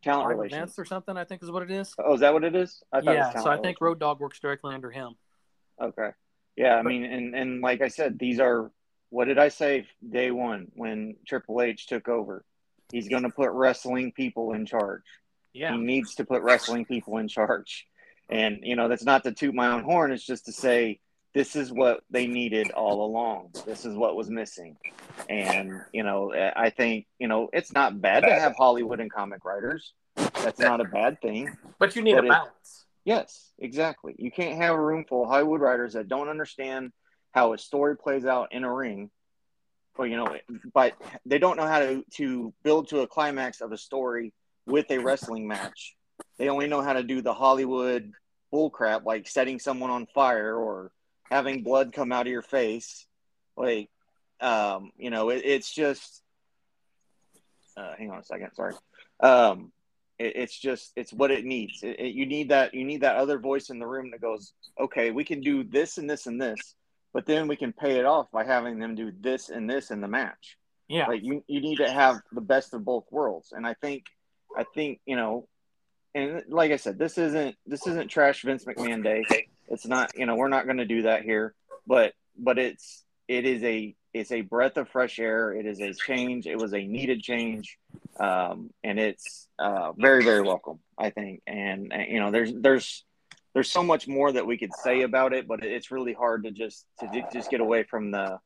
talent 0.04 0.30
relations 0.30 0.78
or 0.78 0.86
something. 0.86 1.18
I 1.18 1.26
think 1.26 1.44
is 1.44 1.52
what 1.52 1.64
it 1.64 1.72
is. 1.72 1.94
Oh, 1.98 2.14
is 2.14 2.22
that 2.22 2.34
what 2.34 2.44
it 2.44 2.56
is? 2.56 2.84
I 2.92 3.02
thought 3.02 3.16
it 3.16 3.18
Yeah, 3.18 3.40
so 3.40 3.50
I 3.50 3.58
think. 3.58 3.82
Road 3.82 4.00
Dog 4.00 4.20
works 4.20 4.40
directly 4.40 4.74
under 4.74 4.92
him. 4.92 5.16
Okay. 5.82 6.12
Yeah, 6.56 6.76
I 6.76 6.84
mean, 6.84 7.04
and 7.04 7.36
and 7.36 7.62
like 7.62 7.82
I 7.82 7.88
said, 7.88 8.20
these 8.20 8.40
are 8.40 8.72
what 9.10 9.26
did 9.26 9.38
I 9.38 9.50
say 9.50 9.88
day 10.08 10.32
one 10.32 10.72
when 10.76 11.16
Triple 11.28 11.62
H 11.62 11.88
took 11.88 12.08
over? 12.08 12.46
He's 12.92 13.10
going 13.10 13.24
to 13.24 13.30
put 13.30 13.50
wrestling 13.52 14.12
people 14.12 14.54
in 14.54 14.66
charge. 14.66 15.02
Yeah, 15.54 15.72
He 15.74 15.78
needs 15.78 16.16
to 16.16 16.26
put 16.26 16.42
wrestling 16.42 16.86
people 16.86 17.18
in 17.18 17.28
charge. 17.28 17.88
And 18.30 18.60
you 18.64 18.76
know, 18.76 18.88
that's 18.88 19.04
not 19.04 19.24
to 19.24 19.32
toot 19.32 19.54
my 19.54 19.68
own 19.68 19.84
horn. 19.84 20.12
It's 20.12 20.26
just 20.26 20.46
to 20.46 20.52
say 20.52 21.00
this 21.34 21.56
is 21.56 21.72
what 21.72 22.02
they 22.10 22.26
needed 22.28 22.72
all 22.72 23.06
along. 23.06 23.50
This 23.66 23.86
is 23.86 23.96
what 23.96 24.16
was 24.16 24.30
missing. 24.30 24.78
And 25.30 25.82
you 25.92 26.04
know, 26.04 26.32
eh, 26.32 26.52
I 26.56 26.70
think 26.70 27.06
you 27.20 27.28
know 27.28 27.50
it's 27.54 27.72
not 27.74 28.02
bad 28.02 28.22
to 28.22 28.34
have 28.34 28.56
Hollywood 28.56 29.00
and 29.00 29.12
comic 29.12 29.46
writers. 29.46 29.94
That's 30.16 30.60
not 30.60 30.82
a 30.82 30.86
bad 30.86 31.22
thing. 31.22 31.56
but 31.80 31.96
you 31.96 32.02
need 32.02 32.16
But 32.16 32.24
a 32.24 32.28
it- 32.28 32.30
balance. 32.32 32.86
Yes, 33.06 33.52
exactly. 33.60 34.16
You 34.18 34.32
can't 34.32 34.56
have 34.62 34.76
a 34.76 34.80
room 34.82 35.04
full 35.04 35.24
of 35.24 35.30
Hollywood 35.30 35.60
writers 35.60 35.92
that 35.94 36.08
don't 36.08 36.30
understand 36.30 36.94
how 37.32 37.52
a 37.52 37.58
story 37.58 37.98
plays 37.98 38.26
out 38.26 38.54
in 38.54 38.64
a 38.64 38.74
ring, 38.74 39.10
or 39.98 40.08
you 40.08 40.16
know, 40.16 40.38
but 40.74 40.94
they 41.26 41.38
don't 41.38 41.58
know 41.58 41.68
how 41.68 41.80
to 41.80 42.06
to 42.14 42.54
build 42.64 42.88
to 42.90 43.02
a 43.02 43.08
climax 43.08 43.60
of 43.60 43.74
a 43.74 43.78
story 43.78 44.32
with 44.66 44.90
a 44.92 44.98
wrestling 45.00 45.48
match. 45.48 45.96
They 46.38 46.50
only 46.50 46.68
know 46.68 46.82
how 46.82 46.94
to 46.94 47.04
do 47.04 47.22
the 47.22 47.34
Hollywood 47.34 48.12
bullcrap, 48.54 49.04
like 49.06 49.28
setting 49.28 49.60
someone 49.60 49.90
on 49.90 50.06
fire 50.14 50.56
or 50.56 50.92
having 51.30 51.64
blood 51.64 51.94
come 51.94 52.12
out 52.12 52.28
of 52.28 52.32
your 52.32 52.42
face. 52.42 53.06
Like, 53.58 53.90
um, 54.40 54.92
you 54.98 55.10
know, 55.10 55.30
it, 55.30 55.42
it's 55.46 55.74
just. 55.74 56.22
Uh, 57.76 57.94
hang 57.98 58.12
on 58.12 58.20
a 58.20 58.24
second. 58.24 58.52
Sorry. 58.54 58.74
Um, 59.20 59.72
it, 60.20 60.34
it's 60.36 60.58
just 60.60 60.92
it's 60.96 61.12
what 61.12 61.32
it 61.32 61.44
needs. 61.46 61.82
It, 61.82 62.00
it- 62.00 62.14
you 62.16 62.26
need 62.26 62.50
that 62.50 62.74
you 62.74 62.86
need 62.86 63.02
that 63.02 63.16
other 63.16 63.40
voice 63.40 63.70
in 63.70 63.80
the 63.80 63.88
room 63.88 64.12
that 64.12 64.22
goes, 64.22 64.54
okay, 64.80 65.12
we 65.12 65.24
can 65.24 65.42
do 65.42 65.64
this 65.64 65.98
and 65.98 66.08
this 66.10 66.28
and 66.28 66.40
this, 66.42 66.76
but 67.14 67.26
then 67.26 67.48
we 67.48 67.56
can 67.56 67.74
pay 67.74 67.98
it 68.00 68.06
off 68.06 68.28
by 68.32 68.44
having 68.44 68.78
them 68.80 68.94
do 68.96 69.12
this 69.20 69.50
and 69.50 69.68
this 69.70 69.90
in 69.92 70.02
the 70.02 70.08
match. 70.08 70.58
Yeah, 70.88 71.08
Like 71.08 71.24
you 71.24 71.44
you 71.48 71.62
need 71.62 71.78
to 71.78 71.90
have 71.90 72.18
the 72.32 72.42
best 72.42 72.74
of 72.76 72.86
both 72.86 73.06
worlds, 73.10 73.54
and 73.54 73.66
I 73.66 73.74
think 73.74 74.04
I 74.58 74.64
think 74.64 75.00
you 75.06 75.16
know, 75.16 75.48
and 76.16 76.44
like 76.50 76.72
I 76.72 76.78
said, 76.78 76.98
this 76.98 77.18
isn't 77.18 77.56
this 77.66 77.88
isn't 77.88 78.10
trash 78.10 78.44
Vince 78.44 78.66
McMahon 78.66 79.04
day. 79.04 79.26
It's 79.70 79.86
not 79.86 80.18
you 80.18 80.26
know 80.26 80.36
we're 80.36 80.50
not 80.50 80.66
going 80.66 80.78
to 80.78 80.86
do 80.86 81.04
that 81.04 81.24
here, 81.24 81.54
but 81.88 82.14
but 82.38 82.60
it's 82.60 83.04
it 83.28 83.46
is 83.46 83.64
a 83.64 83.96
it's 84.14 84.32
a 84.32 84.42
breath 84.42 84.78
of 84.78 84.90
fresh 84.90 85.20
air. 85.20 85.54
It 85.54 85.66
is 85.66 85.82
a 85.82 85.94
change. 85.94 86.46
It 86.46 86.58
was 86.58 86.74
a 86.74 86.86
needed 86.86 87.22
change, 87.22 87.78
um, 88.20 88.70
and 88.84 89.00
it's 89.00 89.48
uh, 89.58 89.94
very 89.94 90.24
very 90.24 90.42
welcome. 90.42 90.80
I 90.98 91.10
think, 91.10 91.42
and, 91.48 91.92
and 91.92 92.12
you 92.12 92.20
know 92.20 92.32
there's 92.32 92.54
there's 92.54 93.04
there's 93.54 93.72
so 93.72 93.84
much 93.84 94.08
more 94.08 94.32
that 94.32 94.46
we 94.46 94.58
could 94.58 94.74
say 94.74 95.02
about 95.02 95.34
it, 95.34 95.48
but 95.48 95.64
it's 95.64 95.92
really 95.92 96.14
hard 96.14 96.44
to 96.44 96.52
just 96.52 96.86
to 97.00 97.10
ju- 97.12 97.24
just 97.32 97.50
get 97.50 97.62
away 97.62 97.84
from 97.84 98.12
the 98.12 98.40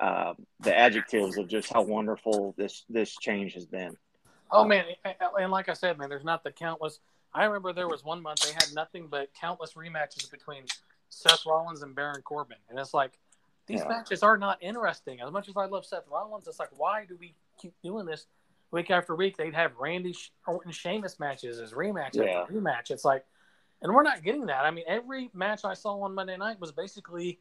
uh, 0.00 0.34
the 0.60 0.76
adjectives 0.76 1.36
of 1.36 1.48
just 1.48 1.72
how 1.72 1.82
wonderful 1.82 2.54
this 2.56 2.84
this 2.88 3.16
change 3.16 3.54
has 3.54 3.66
been. 3.66 3.96
Oh 4.50 4.64
man, 4.64 4.84
and 5.38 5.50
like 5.52 5.68
I 5.68 5.74
said, 5.74 5.98
man, 5.98 6.08
there's 6.08 6.24
not 6.24 6.42
the 6.44 6.50
countless. 6.52 7.00
I 7.34 7.44
remember 7.44 7.72
there 7.72 7.88
was 7.88 8.04
one 8.04 8.22
month 8.22 8.40
they 8.40 8.52
had 8.52 8.72
nothing 8.74 9.06
but 9.08 9.28
countless 9.34 9.74
rematches 9.74 10.30
between 10.30 10.64
Seth 11.10 11.44
Rollins 11.46 11.82
and 11.82 11.94
Baron 11.94 12.22
Corbin, 12.22 12.56
and 12.70 12.78
it's 12.78 12.94
like 12.94 13.18
these 13.66 13.80
Yeah. 13.80 13.88
matches 13.88 14.22
are 14.22 14.38
not 14.38 14.58
interesting. 14.62 15.20
As 15.20 15.30
much 15.30 15.48
as 15.48 15.56
I 15.56 15.66
love 15.66 15.84
Seth 15.84 16.06
Rollins, 16.08 16.48
it's 16.48 16.58
like 16.58 16.70
why 16.78 17.04
do 17.04 17.16
we 17.18 17.34
keep 17.58 17.74
doing 17.82 18.06
this 18.06 18.26
week 18.70 18.90
after 18.90 19.14
week? 19.14 19.36
They'd 19.36 19.54
have 19.54 19.76
Randy 19.76 20.14
Orton 20.46 20.72
Sheamus 20.72 21.20
matches 21.20 21.60
as 21.60 21.72
rematch 21.72 22.14
Yeah. 22.14 22.40
after 22.40 22.54
rematch. 22.54 22.90
It's 22.90 23.04
like, 23.04 23.26
and 23.82 23.92
we're 23.94 24.02
not 24.02 24.22
getting 24.22 24.46
that. 24.46 24.64
I 24.64 24.70
mean, 24.70 24.84
every 24.86 25.30
match 25.34 25.64
I 25.64 25.74
saw 25.74 26.00
on 26.00 26.14
Monday 26.14 26.36
night 26.38 26.58
was 26.60 26.72
basically 26.72 27.38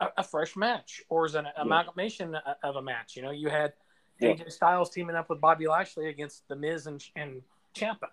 a, 0.00 0.08
a 0.18 0.22
fresh 0.22 0.56
match 0.56 1.02
or 1.10 1.26
is 1.26 1.34
an 1.34 1.46
amalgamation 1.56 2.34
of 2.62 2.76
a 2.76 2.82
match. 2.82 3.14
You 3.16 3.22
know, 3.22 3.30
you 3.30 3.50
had 3.50 3.74
Yeah. 4.18 4.30
AJ 4.30 4.52
Styles 4.52 4.90
teaming 4.90 5.16
up 5.16 5.28
with 5.28 5.40
Bobby 5.40 5.66
Lashley 5.68 6.08
against 6.08 6.46
The 6.48 6.56
Miz 6.56 6.86
and, 6.86 7.04
and 7.16 7.42
Ciampa. 7.74 8.08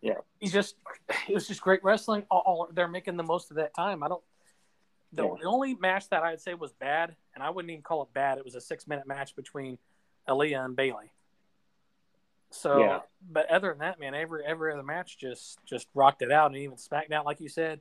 Yeah. 0.00 0.14
He's 0.40 0.52
just, 0.52 0.76
it 1.28 1.34
was 1.34 1.46
just 1.46 1.60
great 1.60 1.84
wrestling. 1.84 2.24
All, 2.30 2.42
all- 2.44 2.68
they're 2.72 2.88
making 2.88 3.16
the 3.16 3.22
most 3.22 3.50
of 3.50 3.56
that 3.58 3.74
time. 3.74 4.02
I 4.02 4.08
don't, 4.08 4.22
the, 5.12 5.24
Yeah. 5.24 5.34
the 5.42 5.46
only 5.46 5.74
match 5.74 6.08
that 6.08 6.22
I'd 6.22 6.40
say 6.40 6.54
was 6.54 6.72
bad, 6.72 7.14
and 7.34 7.42
I 7.44 7.50
wouldn't 7.50 7.70
even 7.70 7.82
call 7.82 8.02
it 8.02 8.12
bad, 8.14 8.38
it 8.38 8.44
was 8.44 8.54
a 8.54 8.60
six 8.60 8.86
minute 8.88 9.06
match 9.06 9.36
between 9.36 9.78
Aliyah 10.28 10.64
and 10.64 10.74
Bayley. 10.74 11.12
So, 12.50 12.80
Yeah. 12.80 13.00
but 13.30 13.50
other 13.50 13.68
than 13.70 13.78
that, 13.78 13.98
man, 14.00 14.14
every 14.14 14.44
every 14.44 14.72
other 14.72 14.82
match 14.82 15.16
just 15.18 15.58
just 15.64 15.86
rocked 15.94 16.20
it 16.22 16.30
out, 16.30 16.50
and 16.50 16.56
even 16.60 16.76
SmackDown, 16.76 17.24
like 17.24 17.40
you 17.40 17.48
said, 17.48 17.80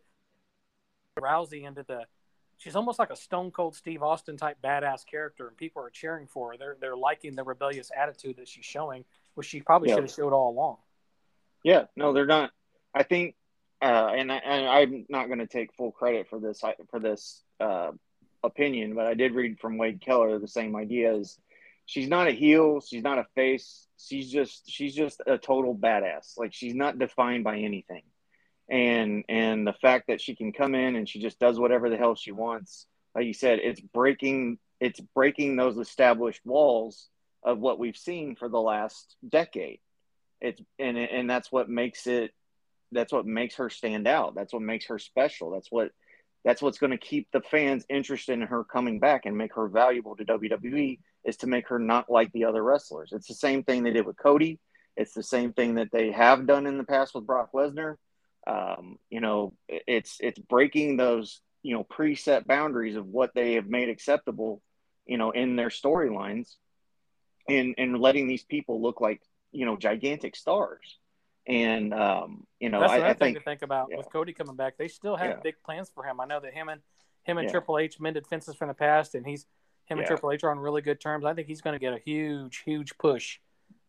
Rousey 1.20 1.66
into 1.68 1.84
the. 1.84 2.06
She's 2.62 2.76
almost 2.76 3.00
like 3.00 3.10
a 3.10 3.16
Stone 3.16 3.50
Cold 3.50 3.76
Steve 3.76 4.04
Austin 4.04 4.38
type 4.38 4.58
badass 4.64 5.04
character, 5.04 5.48
and 5.48 5.58
people 5.58 5.82
are 5.82 5.90
cheering 5.90 6.28
for 6.28 6.52
her. 6.52 6.58
They're 6.60 6.78
they're 6.80 6.96
liking 6.96 7.36
the 7.36 7.44
rebellious 7.44 7.90
attitude 8.00 8.38
that 8.38 8.48
she's 8.48 8.66
showing, 8.66 9.04
which 9.34 9.48
she 9.48 9.62
probably 9.62 9.90
Yeah. 9.90 9.96
should 9.96 10.04
have 10.04 10.12
showed 10.12 10.32
all 10.32 10.52
along. 10.52 10.78
Yeah, 11.64 11.86
no, 11.96 12.14
they're 12.14 12.28
not. 12.28 12.52
I 12.94 13.02
think, 13.02 13.36
uh, 13.82 14.12
and 14.16 14.32
I, 14.32 14.36
and 14.38 14.68
I'm 14.68 15.06
not 15.10 15.26
going 15.26 15.40
to 15.40 15.48
take 15.48 15.74
full 15.74 15.92
credit 15.92 16.28
for 16.30 16.40
this 16.40 16.62
for 16.92 17.00
this 17.00 17.44
uh, 17.60 17.94
opinion, 18.44 18.94
but 18.94 19.08
I 19.08 19.16
did 19.16 19.34
read 19.34 19.60
from 19.60 19.80
Wade 19.80 20.00
Keller 20.00 20.38
the 20.38 20.48
same 20.48 20.76
idea. 20.76 21.16
Is 21.16 21.40
she's 21.88 22.08
not 22.08 22.28
a 22.28 22.32
heel, 22.32 22.80
she's 22.80 23.02
not 23.02 23.18
a 23.18 23.26
face, 23.34 23.88
she's 23.98 24.32
just 24.32 24.70
she's 24.70 24.94
just 24.94 25.20
a 25.26 25.40
total 25.40 25.76
badass. 25.76 26.38
Like 26.38 26.54
she's 26.54 26.76
not 26.76 27.00
defined 27.00 27.44
by 27.44 27.58
anything, 27.58 28.04
and 28.72 29.26
and 29.28 29.68
the 29.68 29.74
fact 29.74 30.08
that 30.08 30.22
she 30.22 30.34
can 30.34 30.54
come 30.54 30.74
in 30.74 30.96
and 30.96 31.08
she 31.08 31.20
just 31.20 31.38
does 31.40 31.60
whatever 31.60 31.90
the 31.90 31.98
hell 31.98 32.16
she 32.16 32.32
wants, 32.32 32.88
like 33.14 33.26
you 33.26 33.34
said, 33.34 33.60
it's 33.62 33.82
breaking 33.82 34.58
it's 34.80 35.00
breaking 35.14 35.58
those 35.58 35.78
established 35.78 36.42
walls 36.46 37.10
of 37.44 37.60
what 37.60 37.80
we've 37.80 37.98
seen 37.98 38.36
for 38.36 38.48
the 38.48 38.60
last 38.60 39.16
decade. 39.28 39.80
It's 40.40 40.62
and 40.80 40.98
and 40.98 41.30
that's 41.30 41.52
what 41.52 41.70
makes 41.70 42.08
it 42.08 42.32
that's 42.94 43.12
what 43.12 43.26
makes 43.26 43.56
her 43.56 43.70
stand 43.70 44.08
out. 44.08 44.36
That's 44.36 44.54
what 44.54 44.62
makes 44.62 44.86
her 44.88 45.00
special. 45.00 45.52
That's 45.52 45.70
what 45.70 45.92
that's 46.46 46.62
what's 46.62 46.80
going 46.80 46.92
to 46.92 46.98
keep 46.98 47.28
the 47.32 47.42
fans 47.42 47.86
interested 47.90 48.34
in 48.34 48.42
her 48.42 48.64
coming 48.64 49.00
back 49.00 49.26
and 49.26 49.38
make 49.38 49.54
her 49.56 49.68
valuable 49.68 50.16
to 50.16 50.26
WWE 50.26 50.98
is 51.26 51.38
to 51.38 51.48
make 51.48 51.68
her 51.68 51.78
not 51.78 52.10
like 52.10 52.32
the 52.32 52.46
other 52.46 52.64
wrestlers. 52.64 53.12
It's 53.12 53.28
the 53.28 53.36
same 53.36 53.64
thing 53.64 53.84
they 53.84 53.92
did 53.92 54.08
with 54.08 54.18
Cody. 54.18 54.60
It's 54.96 55.14
the 55.14 55.24
same 55.24 55.54
thing 55.54 55.76
that 55.76 55.90
they 55.92 56.12
have 56.12 56.48
done 56.48 56.66
in 56.66 56.78
the 56.78 56.84
past 56.84 57.14
with 57.14 57.28
Brock 57.28 57.52
Lesnar 57.54 57.98
um, 58.48 58.98
you 59.10 59.22
know 59.22 59.54
it's 59.68 60.18
it's 60.20 60.40
breaking 60.40 60.98
those 60.98 61.42
you 61.64 61.76
know 61.76 61.84
preset 61.84 62.46
boundaries 62.46 62.96
of 62.96 63.06
what 63.08 63.32
they 63.36 63.54
have 63.54 63.68
made 63.68 63.90
acceptable 63.90 64.62
you 65.06 65.18
know 65.18 65.32
in 65.32 65.56
their 65.56 65.70
storylines 65.70 66.56
and 67.48 67.76
and 67.78 68.00
letting 68.00 68.28
these 68.28 68.44
people 68.44 68.82
look 68.82 69.02
like 69.02 69.22
you 69.52 69.66
know 69.66 69.78
gigantic 69.78 70.36
stars 70.36 70.98
and 71.48 71.94
um 71.94 72.46
you 72.60 72.70
know 72.70 72.80
That's 72.80 72.94
I, 72.94 72.96
another 72.98 73.10
I 73.10 73.14
thing 73.14 73.34
think 73.34 73.38
to 73.38 73.44
think 73.44 73.62
about 73.62 73.88
yeah. 73.92 73.98
with 73.98 74.12
Cody 74.12 74.34
coming 74.34 74.56
back. 74.56 74.78
They 74.78 74.88
still 74.88 75.16
have 75.16 75.30
Yeah. 75.30 75.40
big 75.44 75.56
plans 75.64 75.90
for 75.90 76.04
him. 76.04 76.20
I 76.20 76.26
know 76.26 76.40
that 76.40 76.54
him 76.54 76.70
and 76.70 76.82
him 77.24 77.38
and 77.38 77.46
Yeah. 77.46 77.52
Triple 77.52 77.80
H 77.80 78.00
mended 78.00 78.28
fences 78.28 78.56
from 78.56 78.68
the 78.68 78.74
past, 78.74 79.16
and 79.16 79.26
he's 79.26 79.46
him 79.86 79.98
and. 79.98 80.08
Triple 80.08 80.32
H 80.32 80.44
are 80.44 80.52
on 80.52 80.60
really 80.60 80.82
good 80.82 81.02
terms. 81.02 81.26
I 81.26 81.34
think 81.34 81.48
he's 81.48 81.62
going 81.62 81.74
to 81.74 81.80
get 81.80 81.94
a 81.94 82.00
huge, 82.00 82.58
huge 82.58 82.98
push 82.98 83.40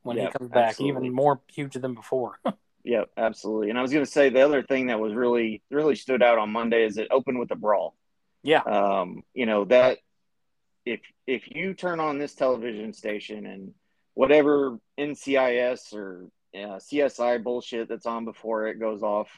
when 0.02 0.16
he 0.16 0.26
comes 0.28 0.50
back, 0.50 0.70
absolutely. 0.70 1.02
even 1.02 1.14
more 1.14 1.40
huge 1.48 1.74
than 1.74 1.94
before. 1.94 2.38
yeah 2.84 3.04
absolutely. 3.16 3.70
And 3.70 3.78
i 3.78 3.82
was 3.82 3.92
going 3.92 4.04
to 4.04 4.10
say 4.10 4.28
the 4.28 4.42
other 4.42 4.62
thing 4.62 4.86
that 4.86 5.00
was 5.00 5.14
really 5.14 5.62
really 5.70 5.96
stood 5.96 6.22
out 6.22 6.38
on 6.38 6.50
monday 6.50 6.84
is 6.84 6.98
it 6.98 7.08
opened 7.10 7.38
with 7.38 7.50
a 7.50 7.56
brawl. 7.56 7.94
Yeah, 8.42 8.62
um 8.62 9.22
you 9.34 9.46
know 9.46 9.64
that 9.66 9.98
if 10.84 11.00
if 11.26 11.44
you 11.54 11.74
turn 11.74 12.00
on 12.00 12.18
this 12.18 12.34
television 12.34 12.92
station 12.92 13.46
and 13.46 13.72
whatever 14.14 14.78
ncis 14.98 15.94
or 15.94 16.26
uh, 16.54 16.78
csi 16.78 17.42
bullshit 17.42 17.88
that's 17.88 18.06
on 18.06 18.24
before 18.24 18.66
it 18.66 18.78
goes 18.78 19.02
off 19.02 19.28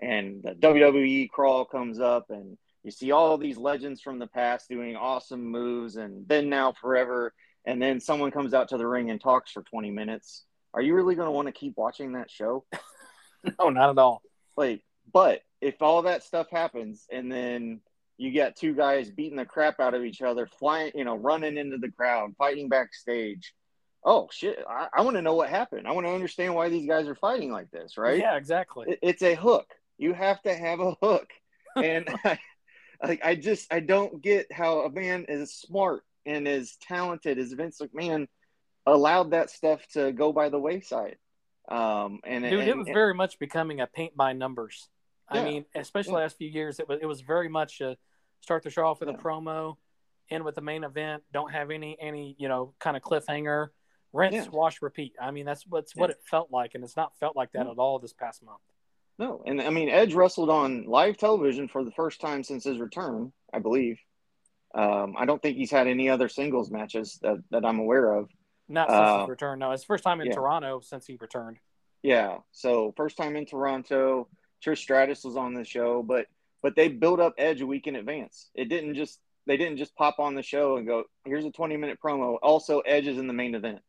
and 0.00 0.42
the 0.42 0.54
wwe 0.54 1.28
crawl 1.28 1.64
comes 1.64 2.00
up 2.00 2.26
and 2.30 2.56
you 2.82 2.90
see 2.90 3.12
all 3.12 3.36
these 3.36 3.58
legends 3.58 4.00
from 4.00 4.18
the 4.18 4.26
past 4.26 4.68
doing 4.68 4.96
awesome 4.96 5.44
moves 5.44 5.96
and 5.96 6.26
then 6.28 6.48
now 6.48 6.72
forever 6.72 7.32
and 7.66 7.80
then 7.80 8.00
someone 8.00 8.30
comes 8.30 8.54
out 8.54 8.68
to 8.68 8.76
the 8.76 8.86
ring 8.86 9.10
and 9.10 9.20
talks 9.20 9.52
for 9.52 9.62
20 9.62 9.90
minutes 9.90 10.44
are 10.74 10.82
you 10.82 10.94
really 10.94 11.14
going 11.14 11.26
to 11.26 11.32
want 11.32 11.48
to 11.48 11.52
keep 11.52 11.76
watching 11.76 12.12
that 12.12 12.30
show? 12.30 12.64
No, 13.58 13.70
not 13.70 13.90
at 13.90 13.98
all. 13.98 14.22
like 14.56 14.84
but 15.12 15.40
if 15.60 15.82
all 15.82 16.02
that 16.02 16.22
stuff 16.22 16.46
happens 16.48 17.08
and 17.10 17.30
then 17.30 17.80
you 18.16 18.32
got 18.32 18.54
two 18.54 18.72
guys 18.72 19.10
beating 19.10 19.36
the 19.36 19.44
crap 19.44 19.80
out 19.80 19.94
of 19.94 20.04
each 20.04 20.22
other 20.22 20.46
flying 20.46 20.92
you 20.94 21.02
know 21.02 21.16
running 21.16 21.56
into 21.56 21.76
the 21.76 21.90
crowd 21.90 22.36
fighting 22.38 22.68
backstage 22.68 23.52
oh 24.04 24.28
shit 24.30 24.62
i, 24.70 24.86
I 24.94 25.00
want 25.00 25.16
to 25.16 25.22
know 25.22 25.34
what 25.34 25.48
happened. 25.48 25.88
I 25.88 25.90
want 25.90 26.06
to 26.06 26.12
understand 26.12 26.54
why 26.54 26.68
these 26.68 26.86
guys 26.86 27.08
are 27.08 27.16
fighting 27.16 27.50
like 27.50 27.68
this 27.72 27.98
right? 27.98 28.20
Yeah, 28.20 28.36
exactly. 28.36 28.92
it, 28.92 29.00
it's 29.02 29.22
a 29.22 29.34
hook. 29.34 29.66
You 29.98 30.12
have 30.12 30.40
to 30.42 30.54
have 30.54 30.78
a 30.78 30.94
hook. 31.02 31.28
And 31.74 32.08
I, 32.24 32.38
like 33.02 33.24
i 33.24 33.34
just 33.34 33.72
i 33.72 33.80
don't 33.80 34.22
get 34.22 34.50
how 34.52 34.80
a 34.82 34.90
man 34.90 35.26
as 35.28 35.52
smart 35.52 36.02
and 36.26 36.46
as 36.46 36.76
talented 36.80 37.38
as 37.38 37.52
vince 37.52 37.80
mcmahon 37.80 38.28
allowed 38.86 39.30
that 39.30 39.50
stuff 39.50 39.86
to 39.88 40.12
go 40.12 40.32
by 40.32 40.48
the 40.48 40.58
wayside 40.58 41.16
Um, 41.68 42.20
and 42.24 42.42
Dude, 42.44 42.60
and, 42.60 42.68
it 42.68 42.76
was 42.76 42.88
very 42.88 43.14
much 43.14 43.38
becoming 43.38 43.80
a 43.80 43.86
paint 43.86 44.16
by 44.16 44.32
numbers. 44.32 44.88
I 45.28 45.44
mean, 45.44 45.64
especially 45.74 46.12
Yeah. 46.14 46.18
last 46.18 46.36
few 46.36 46.48
years, 46.48 46.80
it 46.80 46.88
was 46.88 46.98
it 47.00 47.06
was 47.06 47.20
very 47.20 47.48
much 47.48 47.80
a 47.80 47.96
start 48.40 48.64
the 48.64 48.70
show 48.70 48.84
off 48.84 49.00
with 49.00 49.08
Yeah. 49.08 49.14
a 49.14 49.18
promo, 49.18 49.76
end 50.28 50.44
with 50.44 50.56
the 50.56 50.60
main 50.60 50.82
event. 50.84 51.22
Don't 51.32 51.52
have 51.52 51.70
any 51.70 51.98
any 52.00 52.34
you 52.38 52.48
know 52.48 52.74
kind 52.80 52.96
of 52.96 53.02
cliffhanger. 53.02 53.70
Rinse, 54.12 54.34
Yeah. 54.34 54.48
wash, 54.50 54.82
repeat. 54.82 55.14
I 55.18 55.30
mean, 55.30 55.46
that's 55.46 55.66
what's 55.66 55.96
what 55.96 56.10
it 56.10 56.20
felt 56.24 56.50
like, 56.50 56.74
and 56.74 56.84
it's 56.84 56.96
not 56.96 57.16
felt 57.18 57.34
like 57.36 57.52
that 57.52 57.66
at 57.66 57.78
all 57.78 57.98
this 57.98 58.12
past 58.12 58.42
month. 58.42 58.60
no, 59.18 59.42
and 59.46 59.62
I 59.62 59.70
mean 59.70 59.88
Edge 59.88 60.14
wrestled 60.14 60.50
on 60.50 60.84
live 60.84 61.16
television 61.16 61.68
for 61.68 61.84
the 61.84 61.92
first 61.92 62.20
time 62.20 62.42
since 62.42 62.64
his 62.64 62.78
return, 62.78 63.32
I 63.54 63.60
believe. 63.60 63.98
Um, 64.74 65.14
I 65.16 65.24
don't 65.26 65.40
think 65.40 65.56
he's 65.56 65.70
had 65.70 65.86
any 65.86 66.08
other 66.10 66.28
singles 66.28 66.70
matches 66.70 67.18
that, 67.22 67.38
that 67.50 67.64
I'm 67.64 67.78
aware 67.78 68.12
of. 68.14 68.28
Not 68.68 68.88
since 68.88 69.00
Uh, 69.00 69.20
his 69.20 69.28
return. 69.28 69.58
No, 69.58 69.72
it's 69.72 69.82
the 69.82 69.86
first 69.86 70.04
time 70.04 70.20
in 70.20 70.28
yeah. 70.28 70.34
Toronto 70.34 70.80
since 70.80 71.06
he 71.06 71.16
returned. 71.20 71.58
Yeah. 72.02 72.38
So 72.52 72.92
first 72.96 73.16
time 73.16 73.36
in 73.36 73.46
Toronto. 73.46 74.28
Trish 74.64 74.78
Stratus 74.78 75.24
was 75.24 75.36
on 75.36 75.54
the 75.54 75.64
show, 75.64 76.02
but 76.02 76.26
but 76.62 76.76
they 76.76 76.88
built 76.88 77.20
up 77.20 77.34
Edge 77.36 77.60
a 77.60 77.66
week 77.66 77.86
in 77.86 77.96
advance. 77.96 78.48
It 78.54 78.68
didn't 78.68 78.94
just 78.94 79.18
they 79.46 79.56
didn't 79.56 79.78
just 79.78 79.94
pop 79.96 80.20
on 80.20 80.34
the 80.34 80.42
show 80.42 80.76
and 80.76 80.86
go, 80.86 81.04
here's 81.24 81.44
a 81.44 81.50
20 81.50 81.76
minute 81.76 81.98
promo. 82.02 82.38
Also, 82.40 82.78
Edge 82.80 83.08
is 83.08 83.18
in 83.18 83.26
the 83.26 83.32
main 83.32 83.54
event. 83.54 83.80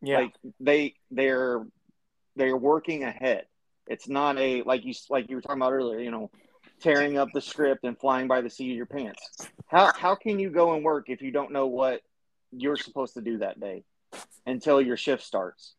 Yeah, 0.00 0.18
Like 0.18 0.34
they 0.60 0.94
they're 1.10 1.66
they're 2.36 2.56
working 2.56 3.04
ahead. 3.04 3.46
It's 3.88 4.08
not 4.08 4.38
a 4.38 4.62
like 4.62 4.84
you 4.84 4.94
like 5.10 5.28
you 5.28 5.36
were 5.36 5.42
talking 5.42 5.60
about 5.60 5.72
earlier. 5.72 5.98
You 5.98 6.10
know, 6.10 6.30
tearing 6.80 7.18
up 7.18 7.28
the 7.34 7.40
script 7.40 7.84
and 7.84 7.98
flying 7.98 8.28
by 8.28 8.40
the 8.40 8.50
seat 8.50 8.70
of 8.70 8.76
your 8.76 8.86
pants. 8.86 9.48
How 9.66 9.92
how 9.92 10.14
can 10.14 10.38
you 10.38 10.50
go 10.50 10.74
and 10.74 10.84
work 10.84 11.08
if 11.08 11.20
you 11.20 11.32
don't 11.32 11.52
know 11.52 11.66
what 11.66 12.02
you're 12.52 12.76
supposed 12.76 13.14
to 13.14 13.20
do 13.20 13.38
that 13.38 13.58
day 13.58 13.84
until 14.46 14.80
your 14.80 14.96
shift 14.96 15.22
starts? 15.22 15.74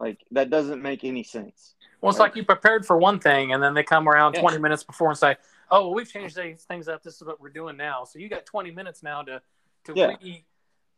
Like 0.00 0.20
that 0.30 0.50
doesn't 0.50 0.80
make 0.82 1.04
any 1.04 1.24
sense. 1.24 1.74
well, 2.00 2.10
it's 2.10 2.18
right. 2.20 2.26
like 2.26 2.36
you 2.36 2.44
prepared 2.44 2.86
for 2.86 2.96
one 2.96 3.18
thing, 3.18 3.52
and 3.52 3.62
then 3.62 3.74
they 3.74 3.82
come 3.82 4.08
around 4.08 4.34
Yeah. 4.34 4.42
20 4.42 4.58
minutes 4.58 4.84
before 4.84 5.08
and 5.08 5.18
say, 5.18 5.36
"Oh, 5.70 5.86
well, 5.86 5.94
we've 5.94 6.10
changed 6.10 6.36
these 6.36 6.62
things 6.64 6.86
up. 6.88 7.02
This 7.02 7.16
is 7.16 7.24
what 7.24 7.40
we're 7.40 7.48
doing 7.48 7.76
now." 7.76 8.04
So 8.04 8.18
you 8.20 8.28
got 8.28 8.46
20 8.46 8.70
minutes 8.70 9.02
now 9.02 9.22
to 9.22 9.42
to 9.84 9.92
Yeah. 9.96 10.14
re, 10.22 10.44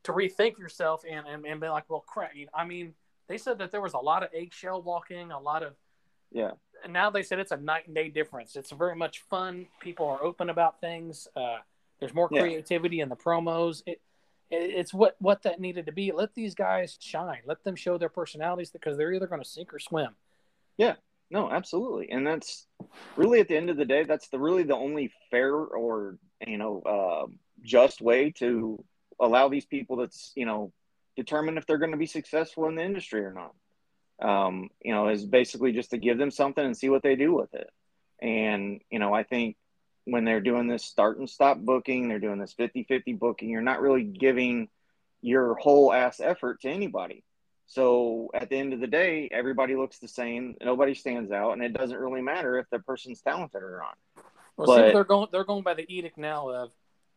to 0.02 0.12
rethink 0.12 0.58
yourself 0.58 1.04
and, 1.08 1.26
and 1.26 1.46
and 1.46 1.60
be 1.60 1.68
like, 1.68 1.88
"Well, 1.88 2.00
crap." 2.06 2.32
I 2.52 2.64
mean, 2.66 2.94
they 3.28 3.38
said 3.38 3.56
that 3.58 3.70
there 3.70 3.80
was 3.80 3.94
a 3.94 3.98
lot 3.98 4.22
of 4.22 4.28
eggshell 4.34 4.82
walking, 4.82 5.30
a 5.32 5.40
lot 5.40 5.62
of 5.62 5.74
Yeah. 6.30 6.52
and 6.84 6.92
now 6.92 7.08
they 7.08 7.22
said 7.22 7.38
it's 7.38 7.52
a 7.52 7.56
night 7.56 7.86
and 7.86 7.94
day 7.94 8.08
difference. 8.10 8.54
It's 8.56 8.70
very 8.70 8.94
much 8.96 9.20
fun. 9.20 9.66
People 9.80 10.06
are 10.08 10.22
open 10.22 10.50
about 10.50 10.80
things. 10.82 11.26
Uh, 11.34 11.58
there's 11.98 12.12
more 12.12 12.28
Yeah. 12.30 12.42
creativity 12.42 13.00
in 13.00 13.08
the 13.08 13.16
promos. 13.16 13.82
It, 13.86 14.00
it's 14.50 14.92
what 14.92 15.16
what 15.20 15.42
that 15.42 15.60
needed 15.60 15.86
to 15.86 15.92
be. 15.92 16.12
Let 16.12 16.34
these 16.34 16.54
guys 16.54 16.98
shine. 17.00 17.42
Let 17.46 17.62
them 17.64 17.76
show 17.76 17.98
their 17.98 18.08
personalities 18.08 18.70
because 18.70 18.96
they're 18.96 19.12
either 19.12 19.26
going 19.26 19.42
to 19.42 19.48
sink 19.48 19.72
or 19.72 19.78
swim. 19.78 20.14
Yeah. 20.76 20.94
No, 21.32 21.48
absolutely, 21.48 22.10
and 22.10 22.26
that's 22.26 22.66
really 23.14 23.38
at 23.38 23.46
the 23.46 23.56
end 23.56 23.70
of 23.70 23.76
the 23.76 23.84
day, 23.84 24.02
that's 24.02 24.28
the 24.30 24.38
really 24.38 24.64
the 24.64 24.74
only 24.74 25.12
fair 25.30 25.54
or 25.54 26.18
you 26.44 26.58
know 26.58 26.82
uh, 26.82 27.26
just 27.62 28.00
way 28.00 28.32
to 28.32 28.84
allow 29.20 29.48
these 29.48 29.64
people 29.64 29.96
that's 29.96 30.32
you 30.34 30.44
know 30.44 30.72
determine 31.16 31.56
if 31.56 31.66
they're 31.66 31.78
going 31.78 31.92
to 31.92 31.96
be 31.96 32.06
successful 32.06 32.66
in 32.66 32.74
the 32.74 32.82
industry 32.82 33.24
or 33.24 33.32
not. 33.32 33.54
Um, 34.20 34.70
you 34.82 34.92
know, 34.92 35.08
is 35.08 35.24
basically 35.24 35.72
just 35.72 35.90
to 35.90 35.98
give 35.98 36.18
them 36.18 36.30
something 36.30 36.64
and 36.64 36.76
see 36.76 36.90
what 36.90 37.02
they 37.02 37.16
do 37.16 37.32
with 37.32 37.54
it. 37.54 37.70
And 38.20 38.80
you 38.90 38.98
know, 38.98 39.14
I 39.14 39.22
think 39.22 39.56
when 40.04 40.24
they're 40.24 40.40
doing 40.40 40.66
this 40.66 40.84
start 40.84 41.18
and 41.18 41.28
stop 41.28 41.58
booking, 41.58 42.08
they're 42.08 42.18
doing 42.18 42.38
this 42.38 42.54
50-50 42.54 43.18
booking, 43.18 43.50
you're 43.50 43.60
not 43.60 43.80
really 43.80 44.02
giving 44.02 44.68
your 45.22 45.54
whole 45.54 45.92
ass 45.92 46.20
effort 46.20 46.60
to 46.62 46.68
anybody. 46.68 47.22
So 47.66 48.30
at 48.34 48.50
the 48.50 48.56
end 48.56 48.72
of 48.72 48.80
the 48.80 48.86
day, 48.86 49.28
everybody 49.30 49.76
looks 49.76 49.98
the 49.98 50.08
same. 50.08 50.56
Nobody 50.60 50.94
stands 50.94 51.30
out, 51.30 51.52
and 51.52 51.62
it 51.62 51.72
doesn't 51.72 51.98
really 51.98 52.22
matter 52.22 52.58
if 52.58 52.68
the 52.70 52.80
person's 52.80 53.20
talented 53.20 53.62
or 53.62 53.78
not. 53.82 54.24
Well, 54.56 54.66
But- 54.66 54.86
see, 54.88 54.92
they're 54.92 55.04
going 55.04 55.28
they're 55.30 55.44
going 55.44 55.62
by 55.62 55.74
the 55.74 55.86
edict 55.94 56.18
now 56.18 56.48
of 56.50 56.72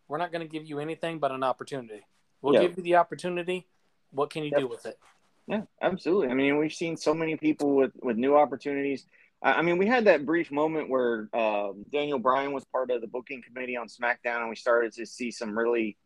we're 0.08 0.20
not 0.20 0.32
going 0.32 0.46
to 0.46 0.48
give 0.48 0.66
you 0.66 0.80
anything 0.80 1.18
but 1.18 1.32
an 1.32 1.44
opportunity. 1.44 2.06
We'll 2.42 2.54
Yeah. 2.54 2.62
give 2.62 2.78
you 2.78 2.84
the 2.84 2.96
opportunity. 2.98 3.66
What 4.12 4.30
can 4.30 4.44
you 4.44 4.52
Yep. 4.52 4.60
do 4.60 4.68
with 4.68 4.86
it? 4.86 5.00
Yeah, 5.48 5.64
absolutely. 5.82 6.28
I 6.30 6.36
mean, 6.36 6.58
we've 6.58 6.74
seen 6.74 6.98
so 6.98 7.14
many 7.14 7.36
people 7.36 7.76
with 7.76 7.96
with 8.04 8.18
new 8.18 8.38
opportunities. 8.38 9.08
I 9.44 9.62
mean, 9.62 9.78
we 9.78 9.88
had 9.88 10.06
that 10.06 10.26
brief 10.26 10.52
moment 10.52 10.90
where 10.90 11.28
uh, 11.34 11.70
Daniel 11.92 12.18
Bryan 12.18 12.54
was 12.54 12.64
part 12.66 12.90
of 12.92 13.02
the 13.02 13.08
booking 13.08 13.42
committee 13.42 13.76
on 13.76 13.88
SmackDown, 13.88 14.40
and 14.40 14.50
we 14.50 14.56
started 14.56 14.94
to 14.94 15.06
see 15.06 15.32
some 15.32 15.58
really 15.58 15.98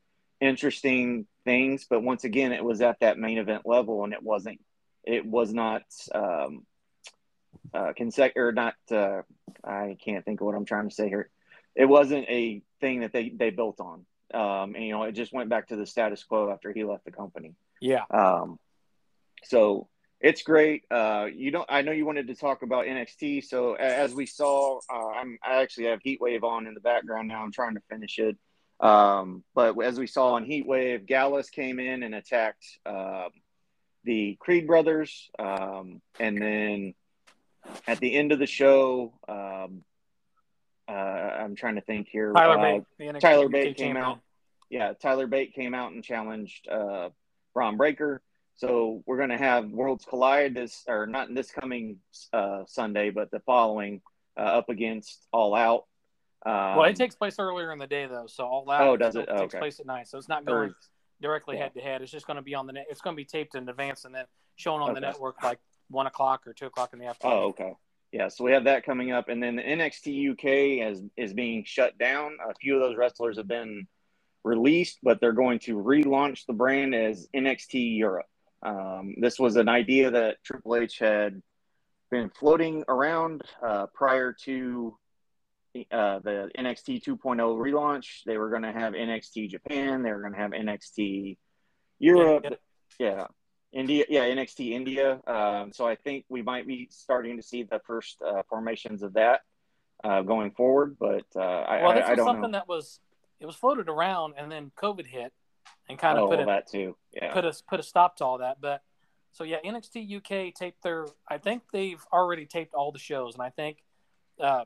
interesting 0.41 1.27
things. 1.45 1.85
But 1.87 2.01
once 2.01 2.23
again, 2.23 2.51
it 2.51 2.63
was 2.63 2.81
at 2.81 2.99
that 3.01 3.19
main 3.19 3.37
event 3.37 3.61
level, 3.65 4.03
and 4.03 4.13
it 4.13 4.23
wasn't. 4.23 4.59
It 5.03 5.23
was 5.25 5.53
not 5.53 5.83
um, 6.15 6.65
uh, 7.73 7.93
consec 7.97 8.35
or 8.35 8.51
not. 8.51 8.73
Uh, 8.89 9.21
I 9.63 9.97
can't 10.03 10.25
think 10.25 10.41
of 10.41 10.47
what 10.47 10.55
I'm 10.55 10.65
trying 10.65 10.89
to 10.89 10.95
say 10.95 11.07
here. 11.07 11.29
It 11.75 11.85
wasn't 11.85 12.27
a 12.27 12.63
thing 12.81 13.01
that 13.01 13.13
they 13.13 13.29
they 13.29 13.51
built 13.51 13.79
on. 13.79 14.05
Um, 14.33 14.75
and 14.75 14.83
you 14.83 14.91
know, 14.91 15.03
it 15.03 15.11
just 15.11 15.31
went 15.31 15.49
back 15.49 15.67
to 15.67 15.75
the 15.75 15.85
status 15.85 16.23
quo 16.23 16.51
after 16.51 16.73
he 16.73 16.83
left 16.83 17.05
the 17.05 17.11
company. 17.11 17.53
Yeah. 17.79 18.03
Um, 18.09 18.59
so 19.43 19.87
it's 20.19 20.41
great. 20.41 20.83
Uh, 20.89 21.27
you 21.33 21.51
don't. 21.51 21.65
I 21.69 21.81
know 21.81 21.91
you 21.91 22.05
wanted 22.05 22.27
to 22.27 22.35
talk 22.35 22.63
about 22.63 22.85
NXT. 22.85 23.43
So 23.45 23.75
as 23.75 24.13
we 24.13 24.25
saw, 24.25 24.79
uh, 24.91 25.07
I'm. 25.09 25.37
I 25.43 25.61
actually 25.61 25.85
have 25.85 25.99
Heatwave 25.99 26.43
on 26.43 26.67
in 26.67 26.73
the 26.73 26.79
background 26.79 27.27
now. 27.27 27.43
I'm 27.43 27.51
trying 27.51 27.75
to 27.75 27.81
finish 27.89 28.17
it. 28.17 28.37
Um, 28.79 29.43
but 29.55 29.79
as 29.81 29.99
we 29.99 30.07
saw 30.07 30.33
on 30.33 30.45
Heatwave, 30.45 31.05
Gallus 31.05 31.49
came 31.49 31.79
in 31.79 32.03
and 32.03 32.13
attacked 32.15 32.65
um, 32.85 33.29
the 34.03 34.37
Creed 34.39 34.67
brothers, 34.67 35.29
um, 35.39 36.01
and 36.19 36.41
then 36.41 36.93
at 37.87 37.99
the 37.99 38.15
end 38.15 38.31
of 38.31 38.39
the 38.39 38.45
show, 38.45 39.13
um, 39.27 39.83
uh, 40.87 40.91
I'm 40.91 41.55
trying 41.55 41.75
to 41.75 41.81
think 41.81 42.07
here. 42.07 42.33
Tyler 42.33 42.59
uh, 42.59 42.81
Bate. 42.99 43.19
Tyler 43.19 43.49
Bate 43.49 43.77
came 43.77 43.95
champion. 43.95 43.97
out. 43.97 44.19
Yeah, 44.69 44.93
Tyler 44.93 45.27
Bate 45.27 45.53
came 45.53 45.73
out 45.73 45.91
and 45.91 46.03
challenged 46.03 46.67
uh, 46.67 47.09
Bron 47.53 47.77
Breakker. 47.77 48.21
So 48.57 49.03
we're 49.05 49.17
going 49.17 49.29
to 49.29 49.37
have 49.37 49.69
Worlds 49.69 50.03
Collide 50.03 50.55
this, 50.55 50.83
or 50.87 51.05
not 51.05 51.33
this 51.33 51.51
coming 51.51 51.97
uh, 52.33 52.63
Sunday, 52.67 53.11
but 53.11 53.29
the 53.29 53.39
following 53.41 54.01
uh, 54.37 54.43
up 54.43 54.69
against 54.69 55.27
All 55.31 55.53
Out. 55.53 55.85
Um, 56.43 56.77
Well, 56.77 56.83
it 56.85 56.95
takes 56.95 57.15
place 57.15 57.35
earlier 57.37 57.71
in 57.71 57.77
the 57.77 57.87
day 57.87 58.07
though, 58.07 58.25
so 58.27 58.45
all 58.45 58.65
that 58.65 58.81
Oh, 58.81 58.97
does 58.97 59.15
it? 59.15 59.27
takes 59.27 59.41
Okay. 59.53 59.59
place 59.59 59.79
at 59.79 59.85
night. 59.85 60.07
So 60.07 60.17
it's 60.17 60.27
not 60.27 60.43
going 60.43 60.73
directly 61.21 61.55
head 61.57 61.73
to 61.75 61.81
head. 61.81 62.01
It's 62.01 62.11
just 62.11 62.25
going 62.25 62.37
to 62.37 62.41
be 62.43 62.55
on 62.55 62.65
the 62.65 62.73
net. 62.73 62.87
It's 62.89 63.01
going 63.01 63.15
to 63.15 63.17
be 63.17 63.25
taped 63.25 63.53
in 63.53 63.69
advance 63.69 64.05
and 64.05 64.13
then 64.13 64.25
shown 64.55 64.81
on 64.81 64.95
the 64.95 65.01
network 65.01 65.41
like 65.43 65.59
one 65.89 66.07
o'clock 66.07 66.47
or 66.47 66.53
two 66.53 66.65
o'clock 66.65 66.93
in 66.93 66.99
the 66.99 67.05
afternoon. 67.05 67.37
Oh, 67.37 67.47
okay. 67.49 67.73
Yeah, 68.11 68.29
so 68.29 68.43
we 68.43 68.53
have 68.53 68.63
that 68.63 68.85
coming 68.85 69.11
up, 69.11 69.27
and 69.29 69.43
then 69.43 69.57
the 69.57 69.61
NXT 69.63 70.31
UK 70.31 70.89
is 70.91 71.03
is 71.17 71.33
being 71.33 71.63
shut 71.65 71.97
down. 71.99 72.37
A 72.49 72.55
few 72.55 72.73
of 72.75 72.79
those 72.79 72.95
wrestlers 72.95 73.37
have 73.37 73.47
been 73.49 73.85
released, 74.43 74.99
but 75.03 75.19
they're 75.19 75.33
going 75.33 75.59
to 75.59 75.75
relaunch 75.75 76.45
the 76.47 76.53
brand 76.53 76.95
as 76.95 77.27
NXT 77.35 77.97
Europe. 77.97 78.25
Um, 78.63 79.15
this 79.19 79.39
was 79.39 79.55
an 79.55 79.69
idea 79.69 80.11
that 80.11 80.43
Triple 80.43 80.75
H 80.75 80.99
had 80.99 81.41
been 82.09 82.29
floating 82.29 82.83
around 82.87 83.43
uh, 83.61 83.87
prior 83.93 84.33
to 84.45 84.97
uh, 85.91 86.19
the 86.19 86.49
NXT 86.57 87.03
2.0 87.03 87.19
relaunch. 87.19 88.23
They 88.25 88.37
were 88.37 88.49
going 88.49 88.63
to 88.63 88.71
have 88.71 88.93
NXT 88.93 89.49
Japan. 89.49 90.03
They 90.03 90.11
were 90.11 90.21
going 90.21 90.33
to 90.33 90.39
have 90.39 90.51
NXT 90.51 91.37
Europe. 91.99 92.45
Yeah. 92.45 92.55
Yeah. 92.99 93.27
India, 93.73 94.05
yeah, 94.09 94.23
NXT 94.23 94.71
India. 94.71 95.19
Um, 95.27 95.71
so 95.73 95.85
I 95.85 95.95
think 95.95 96.25
we 96.29 96.41
might 96.41 96.65
be 96.65 96.87
starting 96.89 97.37
to 97.37 97.43
see 97.43 97.63
the 97.63 97.79
first 97.85 98.17
uh, 98.25 98.43
formations 98.49 99.03
of 99.03 99.13
that 99.13 99.41
uh, 100.03 100.21
going 100.21 100.51
forward. 100.51 100.97
But 100.99 101.25
uh, 101.35 101.39
I, 101.39 101.83
Well, 101.83 101.93
this 101.93 102.05
I, 102.05 102.11
I 102.11 102.15
was 102.15 102.25
something 102.25 102.51
know. 102.51 102.57
that 102.57 102.67
was 102.67 102.99
it 103.39 103.45
was 103.45 103.55
floated 103.55 103.89
around, 103.89 104.35
and 104.37 104.51
then 104.51 104.71
COVID 104.81 105.05
hit 105.05 105.33
and 105.89 105.97
kind 105.97 106.17
of 106.17 106.25
oh, 106.25 106.27
put 106.29 106.39
a 106.39 106.45
that 106.45 106.69
too. 106.69 106.95
Yeah. 107.13 107.33
put 107.33 107.45
a 107.45 107.53
put 107.67 107.79
a 107.79 107.83
stop 107.83 108.17
to 108.17 108.25
all 108.25 108.37
that. 108.39 108.59
But 108.61 108.81
so 109.31 109.43
yeah, 109.43 109.57
NXT 109.65 110.17
UK 110.17 110.53
taped 110.53 110.83
their. 110.83 111.05
I 111.27 111.37
think 111.37 111.63
they've 111.71 112.03
already 112.11 112.45
taped 112.45 112.73
all 112.73 112.91
the 112.91 112.99
shows, 112.99 113.33
and 113.33 113.43
I 113.43 113.49
think 113.49 113.83
uh, 114.39 114.63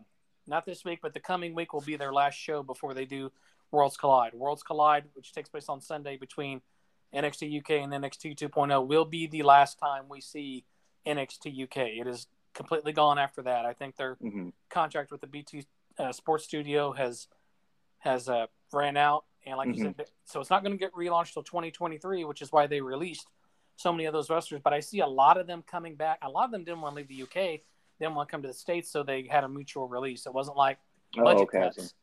not 0.47 0.65
this 0.65 0.83
week, 0.83 0.99
but 1.01 1.13
the 1.13 1.19
coming 1.19 1.53
week 1.55 1.73
will 1.73 1.81
be 1.81 1.95
their 1.95 2.13
last 2.13 2.35
show 2.35 2.63
before 2.63 2.93
they 2.93 3.05
do 3.05 3.31
Worlds 3.71 3.97
Collide. 3.97 4.33
Worlds 4.33 4.63
Collide, 4.63 5.05
which 5.13 5.33
takes 5.33 5.49
place 5.49 5.69
on 5.69 5.81
Sunday 5.81 6.17
between 6.17 6.61
NXT 7.13 7.59
UK 7.59 7.71
and 7.71 7.91
NXT 7.91 8.37
2.0, 8.37 8.87
will 8.87 9.05
be 9.05 9.27
the 9.27 9.43
last 9.43 9.79
time 9.79 10.05
we 10.09 10.21
see 10.21 10.65
NXT 11.05 11.63
UK. 11.63 11.77
It 11.99 12.07
is 12.07 12.27
completely 12.53 12.91
gone 12.93 13.17
after 13.17 13.41
that. 13.43 13.65
I 13.65 13.73
think 13.73 13.95
their 13.95 14.15
hmm 14.15 14.49
contract 14.69 15.11
with 15.11 15.19
the 15.19 15.27
BT 15.27 15.65
uh, 15.99 16.11
Sports 16.11 16.45
Studio 16.45 16.93
has 16.93 17.27
has 17.99 18.29
uh, 18.29 18.47
ran 18.71 18.97
out, 18.97 19.25
and 19.45 19.57
like 19.57 19.75
you 19.75 19.83
said, 19.83 20.05
so 20.25 20.39
it's 20.39 20.49
not 20.49 20.63
going 20.63 20.73
to 20.73 20.77
get 20.77 20.93
relaunched 20.93 21.33
till 21.33 21.43
2023, 21.43 22.25
which 22.25 22.41
is 22.41 22.51
why 22.51 22.67
they 22.67 22.81
released 22.81 23.27
so 23.75 23.91
many 23.91 24.05
of 24.05 24.13
those 24.13 24.29
wrestlers. 24.29 24.61
But 24.63 24.73
I 24.73 24.79
see 24.79 24.99
a 24.99 25.07
lot 25.07 25.37
of 25.37 25.47
them 25.47 25.63
coming 25.65 25.95
back. 25.95 26.19
A 26.21 26.29
lot 26.29 26.45
of 26.45 26.51
them 26.51 26.63
didn't 26.63 26.81
want 26.81 26.95
to 26.95 26.97
leave 26.97 27.07
the 27.07 27.23
UK, 27.23 27.33
they 27.33 27.61
didn't 27.99 28.15
want 28.15 28.29
to 28.29 28.31
come 28.31 28.41
to 28.43 28.47
the 28.47 28.53
states, 28.53 28.91
so 28.91 29.03
they 29.03 29.27
had 29.29 29.43
a 29.43 29.49
mutual 29.49 29.87
release. 29.87 30.25
It 30.25 30.33
wasn't 30.33 30.57
like 30.57 30.77
Oh, 31.17 31.23
budget 31.23 31.41
okay. 31.43 31.59
Cuts. 31.59 31.93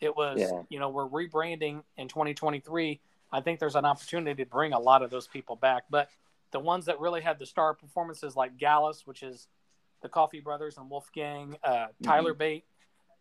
It 0.00 0.14
was, 0.14 0.38
Yeah. 0.40 0.62
you 0.68 0.78
know, 0.78 0.90
we're 0.90 1.08
rebranding 1.08 1.82
in 1.96 2.08
2023. 2.08 3.00
I 3.32 3.40
think 3.40 3.60
there's 3.60 3.76
an 3.76 3.84
opportunity 3.84 4.42
to 4.44 4.48
bring 4.48 4.72
a 4.72 4.78
lot 4.78 5.02
of 5.02 5.10
those 5.10 5.26
people 5.26 5.56
back, 5.56 5.84
but 5.90 6.10
the 6.50 6.60
ones 6.60 6.86
that 6.86 7.00
really 7.00 7.20
had 7.20 7.38
the 7.38 7.46
star 7.46 7.74
performances, 7.74 8.36
like 8.36 8.56
Gallus, 8.56 9.06
which 9.06 9.22
is 9.22 9.48
the 10.00 10.08
Coffey 10.08 10.40
brothers 10.40 10.78
and 10.78 10.88
Wolfgang, 10.88 11.56
uh, 11.62 11.88
Tyler 12.02 12.32
mm-hmm. 12.32 12.38
Bate, 12.38 12.64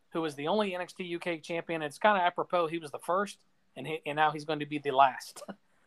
who 0.09 0.21
was 0.21 0.35
the 0.35 0.47
only 0.47 0.71
NXT 0.71 1.15
UK 1.15 1.41
champion. 1.41 1.81
It's 1.81 1.97
kind 1.97 2.17
of 2.17 2.23
apropos. 2.23 2.67
He 2.67 2.77
was 2.77 2.91
the 2.91 2.99
first, 2.99 3.39
and 3.77 3.87
he, 3.87 4.01
and 4.05 4.17
now 4.17 4.31
he's 4.31 4.43
going 4.43 4.59
to 4.59 4.65
be 4.65 4.79
the 4.79 4.91
last. 4.91 5.41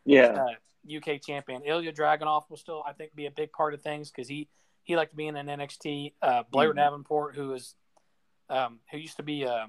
Yeah. 0.05 0.45
Uh, 0.49 0.97
UK 0.97 1.21
champion. 1.21 1.61
Ilya 1.63 1.93
Dragunov 1.93 2.49
will 2.49 2.57
still, 2.57 2.83
I 2.87 2.93
think, 2.93 3.13
be 3.13 3.27
a 3.27 3.31
big 3.31 3.51
part 3.51 3.75
of 3.75 3.83
things 3.83 4.09
because 4.09 4.27
he 4.27 4.49
he 4.81 4.95
liked 4.95 5.15
being 5.15 5.35
in 5.35 5.47
an 5.47 5.59
NXT. 5.59 6.13
Uh, 6.23 6.41
Blair 6.49 6.69
mm-hmm. 6.69 6.79
Davenport, 6.79 7.35
who 7.35 7.53
is 7.53 7.75
um, 8.49 8.79
who 8.89 8.97
used 8.97 9.17
to 9.17 9.23
be 9.23 9.45
uh, 9.45 9.67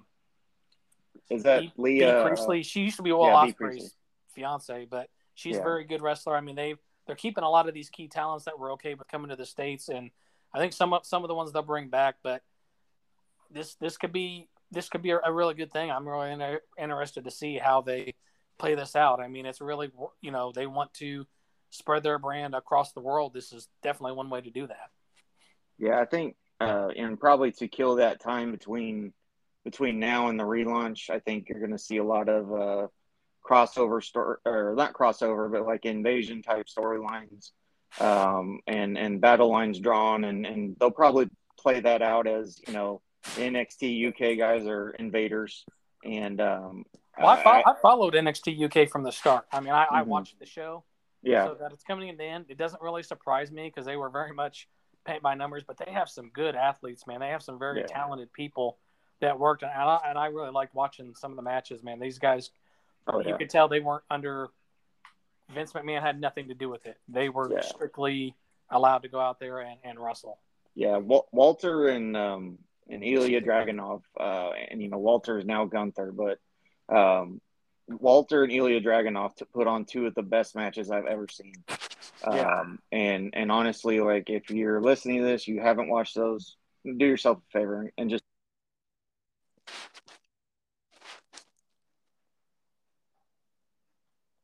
is 1.28 1.42
that 1.42 1.60
Bea, 1.60 1.72
Leah 1.76 2.14
Bea 2.14 2.28
Priestley? 2.28 2.62
She 2.62 2.80
used 2.80 2.96
to 2.96 3.02
be 3.02 3.12
Will 3.12 3.26
yeah, 3.26 3.52
Ospreay's 3.52 3.94
fiance, 4.34 4.86
but 4.90 5.08
she's 5.34 5.56
yeah. 5.56 5.60
a 5.60 5.64
very 5.64 5.84
good 5.84 6.02
wrestler. 6.02 6.36
I 6.36 6.40
mean, 6.40 6.56
they 6.56 6.74
they're 7.06 7.16
keeping 7.16 7.44
a 7.44 7.50
lot 7.50 7.68
of 7.68 7.74
these 7.74 7.90
key 7.90 8.08
talents 8.08 8.44
that 8.44 8.58
were 8.58 8.72
okay 8.72 8.94
with 8.94 9.08
coming 9.08 9.30
to 9.30 9.36
the 9.36 9.46
states, 9.46 9.88
and 9.88 10.10
I 10.54 10.58
think 10.58 10.72
some 10.72 10.92
of 10.92 11.04
some 11.06 11.24
of 11.24 11.28
the 11.28 11.34
ones 11.34 11.52
they'll 11.52 11.62
bring 11.62 11.88
back. 11.88 12.16
But 12.22 12.42
this 13.50 13.74
this 13.76 13.96
could 13.96 14.12
be 14.12 14.48
this 14.72 14.88
could 14.88 15.02
be 15.02 15.10
a, 15.10 15.32
really 15.32 15.54
good 15.54 15.70
thing. 15.70 15.90
I'm 15.90 16.08
really 16.08 16.32
in, 16.32 16.58
interested 16.78 17.24
to 17.24 17.30
see 17.30 17.58
how 17.58 17.82
they 17.82 18.14
play 18.58 18.74
this 18.74 18.96
out. 18.96 19.20
I 19.20 19.28
mean, 19.28 19.46
it's 19.46 19.60
really 19.60 19.90
you 20.20 20.30
know 20.30 20.52
they 20.52 20.66
want 20.66 20.92
to 20.94 21.26
spread 21.70 22.02
their 22.02 22.18
brand 22.18 22.54
across 22.54 22.92
the 22.92 23.00
world. 23.00 23.32
This 23.34 23.52
is 23.52 23.68
definitely 23.82 24.16
one 24.16 24.30
way 24.30 24.40
to 24.40 24.50
do 24.50 24.66
that. 24.66 24.90
Yeah, 25.78 26.00
I 26.00 26.04
think, 26.04 26.36
uh, 26.60 26.88
and 26.96 27.18
probably 27.18 27.52
to 27.52 27.68
kill 27.68 27.96
that 27.96 28.20
time 28.20 28.50
between 28.50 29.12
between 29.64 30.00
now 30.00 30.28
and 30.28 30.40
the 30.40 30.44
relaunch, 30.44 31.08
I 31.08 31.20
think 31.20 31.48
you're 31.48 31.60
going 31.60 31.70
to 31.70 31.78
see 31.78 31.98
a 31.98 32.04
lot 32.04 32.28
of 32.28 32.52
uh, 32.52 32.86
crossover 33.48 34.02
story, 34.02 34.38
or 34.44 34.74
not 34.76 34.94
crossover, 34.94 35.50
but 35.50 35.66
like 35.66 35.84
invasion 35.84 36.42
type 36.42 36.66
storylines, 36.66 37.50
um, 38.00 38.60
and 38.66 38.96
and 38.96 39.20
battle 39.20 39.50
lines 39.50 39.78
drawn, 39.78 40.24
and 40.24 40.46
and 40.46 40.76
they'll 40.80 40.90
probably 40.90 41.28
play 41.58 41.80
that 41.80 42.02
out 42.02 42.26
as 42.26 42.60
you 42.66 42.72
know 42.72 43.02
NXT 43.36 44.08
UK 44.08 44.38
guys 44.38 44.66
are 44.66 44.90
invaders, 44.90 45.64
and 46.04 46.40
um, 46.40 46.84
well, 47.18 47.28
I, 47.28 47.42
I, 47.42 47.70
I, 47.70 47.74
followed 47.80 48.14
NXT 48.14 48.64
UK 48.64 48.88
from 48.88 49.02
the 49.02 49.12
start. 49.12 49.46
I 49.52 49.60
mean, 49.60 49.72
I, 49.72 49.84
mm-hmm. 49.84 49.94
I 49.94 50.02
watched 50.02 50.38
the 50.38 50.46
show. 50.46 50.84
Yeah. 51.22 51.46
So 51.46 51.56
that 51.60 51.72
it's 51.72 51.84
coming 51.84 52.08
in 52.08 52.16
the 52.16 52.24
end, 52.24 52.46
it 52.48 52.58
doesn't 52.58 52.82
really 52.82 53.02
surprise 53.02 53.50
me 53.52 53.68
because 53.68 53.86
they 53.86 53.96
were 53.96 54.10
very 54.10 54.32
much 54.32 54.68
paint 55.06 55.22
by 55.22 55.34
numbers, 55.34 55.62
but 55.66 55.78
they 55.78 55.92
have 55.92 56.08
some 56.08 56.30
good 56.30 56.56
athletes, 56.56 57.06
man. 57.06 57.20
They 57.20 57.28
have 57.28 57.42
some 57.42 57.58
very 57.58 57.80
yeah. 57.80 57.86
talented 57.86 58.32
people 58.32 58.78
that 59.20 59.38
worked, 59.38 59.62
and 59.62 59.70
I, 59.70 60.00
and 60.04 60.18
I 60.18 60.26
really 60.26 60.50
liked 60.50 60.74
watching 60.74 61.14
some 61.14 61.30
of 61.30 61.36
the 61.36 61.42
matches, 61.42 61.82
man. 61.82 62.00
These 62.00 62.18
guys, 62.18 62.50
oh, 63.06 63.20
yeah. 63.20 63.28
you 63.28 63.36
could 63.36 63.50
tell 63.50 63.68
they 63.68 63.80
weren't 63.80 64.02
under 64.10 64.48
Vince 65.54 65.72
McMahon 65.72 66.02
had 66.02 66.20
nothing 66.20 66.48
to 66.48 66.54
do 66.54 66.68
with 66.68 66.86
it. 66.86 66.98
They 67.08 67.28
were 67.28 67.52
yeah. 67.52 67.60
strictly 67.60 68.34
allowed 68.70 69.02
to 69.02 69.08
go 69.08 69.20
out 69.20 69.38
there 69.38 69.60
and, 69.60 69.78
and 69.84 69.98
wrestle. 70.00 70.38
Yeah, 70.74 70.96
Walter 70.98 71.88
and 71.88 72.16
um, 72.16 72.58
and 72.88 73.04
Ilya 73.04 73.40
Dragunov, 73.42 74.02
uh, 74.18 74.50
and 74.70 74.82
you 74.82 74.88
know 74.88 74.98
Walter 74.98 75.38
is 75.38 75.44
now 75.44 75.64
Gunther, 75.64 76.12
but 76.12 76.38
um, 76.94 77.40
Walter 77.88 78.42
and 78.44 78.52
Ilya 78.52 78.80
Dragunov 78.80 79.34
to 79.36 79.46
put 79.46 79.66
on 79.66 79.84
two 79.84 80.06
of 80.06 80.14
the 80.14 80.22
best 80.22 80.54
matches 80.54 80.90
I've 80.90 81.06
ever 81.06 81.26
seen. 81.28 81.54
Yeah. 82.24 82.60
Um, 82.60 82.78
and 82.90 83.30
and 83.34 83.50
honestly, 83.50 84.00
like 84.00 84.30
if 84.30 84.50
you're 84.50 84.80
listening 84.80 85.18
to 85.18 85.24
this, 85.24 85.48
you 85.48 85.60
haven't 85.60 85.88
watched 85.88 86.14
those, 86.14 86.56
do 86.84 87.06
yourself 87.06 87.38
a 87.38 87.58
favor 87.58 87.92
and 87.98 88.10
just. 88.10 88.22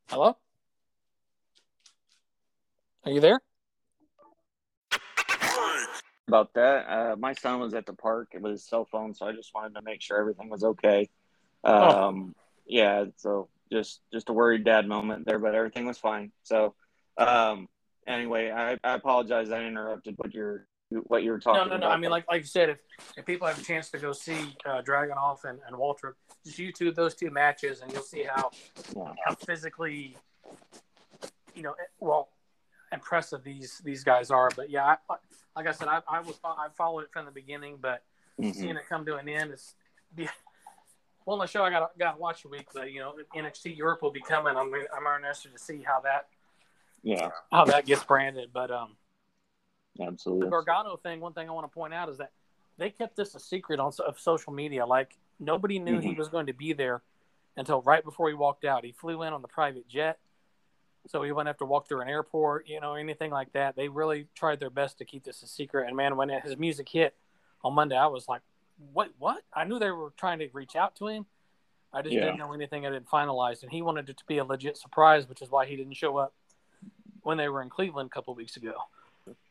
Hello. 0.08 0.36
Are 3.04 3.10
you 3.12 3.20
there? 3.20 3.40
About 6.28 6.52
that, 6.54 6.86
uh, 6.88 7.16
my 7.16 7.32
son 7.32 7.58
was 7.58 7.72
at 7.72 7.86
the 7.86 7.94
park 7.94 8.28
with 8.38 8.52
his 8.52 8.62
cell 8.62 8.84
phone, 8.84 9.14
so 9.14 9.26
I 9.26 9.32
just 9.32 9.54
wanted 9.54 9.74
to 9.74 9.82
make 9.82 10.02
sure 10.02 10.18
everything 10.18 10.50
was 10.50 10.62
okay. 10.62 11.08
Oh. 11.64 12.08
Um, 12.08 12.34
oh. 12.36 12.42
yeah, 12.66 13.06
so 13.16 13.48
just 13.72 14.00
just 14.12 14.28
a 14.28 14.34
worried 14.34 14.62
dad 14.62 14.86
moment 14.86 15.24
there, 15.24 15.38
but 15.38 15.54
everything 15.54 15.86
was 15.86 15.96
fine. 15.96 16.30
So, 16.42 16.74
um, 17.16 17.66
anyway, 18.06 18.50
I, 18.50 18.72
I 18.84 18.94
apologize. 18.94 19.50
I 19.50 19.64
interrupted 19.64 20.16
what 20.18 20.34
you're 20.34 20.66
what 20.90 21.22
you 21.22 21.30
were 21.30 21.38
talking. 21.38 21.68
No, 21.68 21.76
no, 21.76 21.86
no. 21.86 21.88
I 21.88 21.96
mean, 21.96 22.10
like 22.10 22.26
like 22.28 22.42
you 22.42 22.46
said, 22.46 22.68
if, 22.68 22.78
if 23.16 23.24
people 23.24 23.46
have 23.46 23.58
a 23.58 23.64
chance 23.64 23.90
to 23.90 23.98
go 23.98 24.12
see 24.12 24.54
uh, 24.66 24.82
Dragunov 24.82 25.44
and, 25.44 25.58
and 25.66 25.76
Walter, 25.76 26.16
just 26.44 26.58
YouTube 26.58 26.94
those 26.94 27.14
two 27.14 27.30
matches, 27.30 27.80
and 27.80 27.90
you'll 27.92 28.02
see 28.02 28.24
how 28.24 28.50
yeah. 28.94 29.12
how 29.24 29.34
physically, 29.34 30.16
you 31.54 31.62
know, 31.62 31.74
well, 32.00 32.28
impressive 32.92 33.44
these 33.44 33.80
these 33.84 34.04
guys 34.04 34.30
are. 34.30 34.50
But 34.54 34.70
yeah, 34.70 34.96
I, 35.08 35.14
like 35.56 35.66
I 35.66 35.72
said, 35.72 35.88
I, 35.88 36.00
I 36.08 36.20
was 36.20 36.38
I 36.44 36.68
followed 36.76 37.04
it 37.04 37.12
from 37.12 37.26
the 37.26 37.30
beginning, 37.30 37.78
but 37.80 38.02
mm-hmm. 38.40 38.52
seeing 38.52 38.76
it 38.76 38.88
come 38.88 39.04
to 39.06 39.16
an 39.16 39.28
end 39.28 39.52
is 39.52 39.74
well, 41.28 41.34
on 41.34 41.40
the 41.40 41.46
show 41.46 41.62
I 41.62 41.68
got 41.68 41.98
got 41.98 42.12
to 42.12 42.18
watch 42.18 42.46
a 42.46 42.48
week, 42.48 42.68
but 42.72 42.90
you 42.90 43.00
know 43.00 43.14
NXT 43.36 43.76
Europe 43.76 44.00
will 44.00 44.10
be 44.10 44.22
coming. 44.22 44.56
I'm 44.56 44.72
I'm 44.72 45.16
interested 45.16 45.52
to 45.52 45.58
see 45.58 45.82
how 45.84 46.00
that 46.00 46.28
yeah 47.02 47.28
how 47.52 47.66
that 47.66 47.84
gets 47.84 48.02
branded. 48.02 48.48
But 48.50 48.70
um, 48.70 48.96
absolutely 50.00 50.46
the 50.46 50.50
Gargano 50.50 50.96
thing. 50.96 51.20
One 51.20 51.34
thing 51.34 51.46
I 51.48 51.52
want 51.52 51.70
to 51.70 51.74
point 51.74 51.92
out 51.92 52.08
is 52.08 52.16
that 52.16 52.32
they 52.78 52.88
kept 52.88 53.14
this 53.14 53.34
a 53.34 53.40
secret 53.40 53.78
on 53.78 53.92
of 54.06 54.18
social 54.18 54.54
media. 54.54 54.86
Like 54.86 55.18
nobody 55.38 55.78
knew 55.78 55.98
mm-hmm. 55.98 56.08
he 56.08 56.14
was 56.14 56.28
going 56.28 56.46
to 56.46 56.54
be 56.54 56.72
there 56.72 57.02
until 57.58 57.82
right 57.82 58.02
before 58.02 58.28
he 58.28 58.34
walked 58.34 58.64
out. 58.64 58.82
He 58.82 58.92
flew 58.92 59.22
in 59.22 59.34
on 59.34 59.42
the 59.42 59.48
private 59.48 59.86
jet, 59.86 60.18
so 61.08 61.22
he 61.22 61.32
wouldn't 61.32 61.48
have 61.48 61.58
to 61.58 61.64
walk 61.64 61.88
through 61.88 62.02
an 62.02 62.08
airport, 62.08 62.68
you 62.68 62.80
know, 62.80 62.94
anything 62.94 63.30
like 63.30 63.52
that. 63.54 63.76
They 63.76 63.88
really 63.88 64.26
tried 64.34 64.60
their 64.60 64.70
best 64.70 64.98
to 64.98 65.04
keep 65.04 65.24
this 65.24 65.42
a 65.42 65.46
secret. 65.46 65.88
And 65.88 65.96
man, 65.96 66.16
when 66.16 66.28
his 66.28 66.56
music 66.56 66.88
hit 66.88 67.14
on 67.64 67.72
Monday, 67.74 67.96
I 67.96 68.06
was 68.06 68.28
like, 68.28 68.42
what 68.92 69.10
what? 69.18 69.42
I 69.52 69.64
knew 69.64 69.78
they 69.78 69.90
were 69.90 70.12
trying 70.16 70.38
to 70.40 70.48
reach 70.52 70.76
out 70.76 70.96
to 70.96 71.08
him. 71.08 71.26
I 71.92 72.02
just 72.02 72.14
yeah. 72.14 72.26
didn't 72.26 72.38
know 72.38 72.52
anything 72.52 72.86
I 72.86 72.90
didn't 72.90 73.08
finalize, 73.08 73.62
and 73.62 73.72
he 73.72 73.80
wanted 73.80 74.10
it 74.10 74.18
to 74.18 74.24
be 74.26 74.38
a 74.38 74.44
legit 74.44 74.76
surprise, 74.76 75.28
which 75.28 75.40
is 75.40 75.50
why 75.50 75.64
he 75.64 75.74
didn't 75.74 75.94
show 75.94 76.18
up 76.18 76.34
when 77.22 77.38
they 77.38 77.48
were 77.48 77.62
in 77.62 77.70
Cleveland 77.70 78.10
a 78.12 78.14
couple 78.14 78.34
weeks 78.34 78.56
ago. 78.56 78.74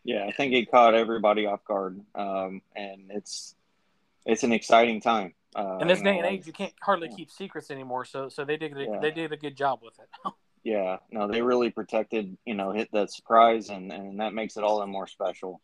Yeah, 0.04 0.26
I 0.26 0.32
think 0.32 0.54
it 0.54 0.70
caught 0.70 0.94
everybody 0.94 1.48
off 1.48 1.66
guard, 1.66 2.00
um, 2.16 2.62
and 2.76 3.10
it's 3.10 3.56
it's 4.26 4.44
an 4.44 4.52
exciting 4.52 5.02
time. 5.02 5.34
Uh, 5.56 5.80
in 5.80 5.88
this 5.88 6.02
day 6.02 6.18
and 6.18 6.28
age, 6.28 6.46
you 6.46 6.54
can't 6.54 6.74
hardly 6.82 7.08
yeah. 7.10 7.16
keep 7.16 7.32
secrets 7.32 7.72
anymore, 7.72 8.06
so 8.06 8.30
so 8.30 8.46
they 8.46 8.58
did 8.58 8.78
a, 8.78 8.84
yeah. 8.84 9.00
they 9.02 9.12
did 9.12 9.34
a 9.34 9.38
good 9.38 9.56
job 9.56 9.80
with 9.84 9.98
it. 10.00 10.32
yeah, 10.64 10.98
no, 11.12 11.28
they 11.28 11.42
really 11.42 11.70
protected, 11.70 12.38
you 12.46 12.54
know, 12.54 12.72
hit 12.72 12.90
that 12.94 13.12
surprise, 13.12 13.70
and 13.70 13.92
and 13.92 14.20
that 14.20 14.34
makes 14.34 14.58
it 14.58 14.64
all 14.64 14.80
the 14.80 14.88
more 14.88 15.08
special. 15.08 15.62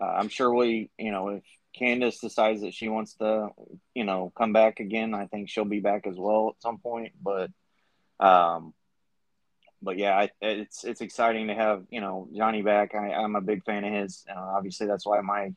Uh, 0.00 0.06
I'm 0.06 0.28
sure 0.28 0.52
we, 0.52 0.90
you 0.98 1.10
know, 1.10 1.28
if 1.28 1.42
Candice 1.78 2.20
decides 2.20 2.62
that 2.62 2.74
she 2.74 2.88
wants 2.88 3.14
to, 3.14 3.50
you 3.94 4.04
know, 4.04 4.32
come 4.36 4.52
back 4.52 4.80
again, 4.80 5.14
I 5.14 5.26
think 5.26 5.48
she'll 5.48 5.64
be 5.64 5.80
back 5.80 6.06
as 6.06 6.16
well 6.16 6.54
at 6.54 6.62
some 6.62 6.78
point. 6.78 7.12
But, 7.22 7.50
um, 8.20 8.74
but 9.80 9.98
yeah, 9.98 10.16
I, 10.16 10.30
it's 10.40 10.84
it's 10.84 11.00
exciting 11.00 11.48
to 11.48 11.54
have 11.54 11.84
you 11.90 12.00
know 12.00 12.28
Johnny 12.34 12.62
back. 12.62 12.94
I, 12.94 13.22
am 13.22 13.36
a 13.36 13.40
big 13.40 13.64
fan 13.64 13.84
of 13.84 13.92
his. 13.92 14.24
Uh, 14.28 14.38
obviously, 14.38 14.86
that's 14.86 15.06
why 15.06 15.20
my 15.20 15.52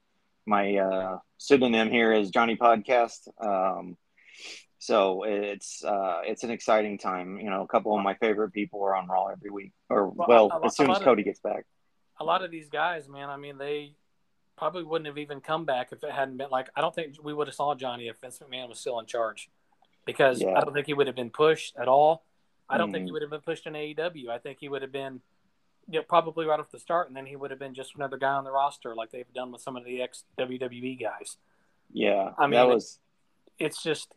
my 0.45 0.76
uh, 0.78 1.17
pseudonym 1.38 1.89
here 1.89 2.13
is 2.13 2.30
Johnny 2.30 2.56
Podcast. 2.56 3.28
Um, 3.39 3.98
so 4.86 5.24
it's 5.24 5.84
uh, 5.84 6.21
it's 6.24 6.43
an 6.43 6.52
exciting 6.52 7.00
time. 7.00 7.39
You 7.39 7.50
know, 7.50 7.63
a 7.63 7.67
couple 7.67 7.98
of 7.98 8.04
my 8.04 8.13
favorite 8.13 8.52
people 8.52 8.84
are 8.84 8.95
on 8.95 9.08
Raw 9.08 9.28
every 9.28 9.50
week, 9.50 9.71
or 9.89 10.10
well, 10.10 10.50
well 10.50 10.62
as 10.63 10.76
soon 10.78 10.91
as 10.91 11.00
Cody 11.00 11.24
of, 11.24 11.26
gets 11.26 11.39
back. 11.39 11.65
A 12.19 12.24
lot 12.24 12.43
of 12.43 12.52
these 12.52 12.69
guys, 12.69 13.10
man. 13.10 13.30
I 13.30 13.38
mean, 13.38 13.58
they 13.58 13.95
probably 14.56 14.84
wouldn't 14.84 15.08
have 15.08 15.17
even 15.17 15.41
come 15.41 15.65
back 15.65 15.89
if 15.91 16.04
it 16.04 16.12
hadn't 16.12 16.38
been 16.38 16.52
like 16.52 16.69
I 16.76 16.82
don't 16.82 16.93
think 16.93 17.15
we 17.24 17.34
would 17.34 17.48
have 17.48 17.56
saw 17.56 17.74
Johnny 17.74 18.10
if 18.10 18.17
Vince 18.21 18.39
McMahon 18.39 18.69
was 18.69 18.80
still 18.80 19.00
in 19.00 19.08
charge, 19.08 19.50
because 20.06 20.39
yeah. 20.39 20.54
I 20.56 20.62
don't 20.62 20.74
think 20.74 20.86
he 20.86 20.93
would 20.93 21.08
have 21.08 21.15
been 21.15 21.32
pushed 21.32 21.76
at 21.78 21.88
all. 21.88 22.24
I 22.69 22.78
don't 22.78 22.89
mm 22.89 22.93
think 22.93 23.02
he 23.02 23.08
mm-hmm. 23.08 23.13
would 23.13 23.21
have 23.24 23.32
been 23.32 23.41
pushed 23.41 23.65
in 23.65 23.74
AEW. 23.74 24.30
I 24.30 24.38
think 24.38 24.60
he 24.60 24.69
would 24.69 24.84
have 24.84 24.91
been, 24.91 25.21
you 25.89 26.00
know, 26.00 26.06
probably 26.08 26.45
right 26.45 26.60
off 26.60 26.69
the 26.69 26.80
start, 26.80 27.08
and 27.08 27.17
then 27.17 27.26
he 27.26 27.36
would 27.36 27.50
have 27.50 27.60
been 27.60 27.74
just 27.74 27.95
another 27.95 28.17
guy 28.17 28.34
on 28.34 28.43
the 28.43 28.52
roster 28.52 28.95
like 28.95 29.12
they've 29.12 29.34
done 29.34 29.52
with 29.52 29.62
some 29.62 29.76
of 29.76 29.84
the 29.84 30.04
ex 30.04 30.24
WWE 30.39 31.00
guys. 31.02 31.38
Yeah, 31.91 32.32
I 32.38 32.43
mean, 32.43 32.52
that 32.52 32.67
was. 32.67 33.00
it's 33.58 33.82
just, 33.82 34.13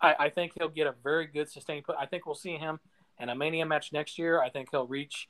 I, 0.00 0.14
I 0.18 0.28
think 0.30 0.52
he'll 0.56 0.68
get 0.68 0.86
a 0.86 0.94
very 1.02 1.26
good 1.26 1.48
sustained 1.48 1.84
put. 1.84 1.96
I 1.98 2.06
think 2.06 2.26
we'll 2.26 2.34
see 2.34 2.56
him 2.56 2.80
in 3.18 3.28
a 3.28 3.34
Mania 3.34 3.66
match 3.66 3.92
next 3.92 4.18
year. 4.18 4.40
I 4.40 4.50
think 4.50 4.68
he'll 4.70 4.86
reach 4.86 5.28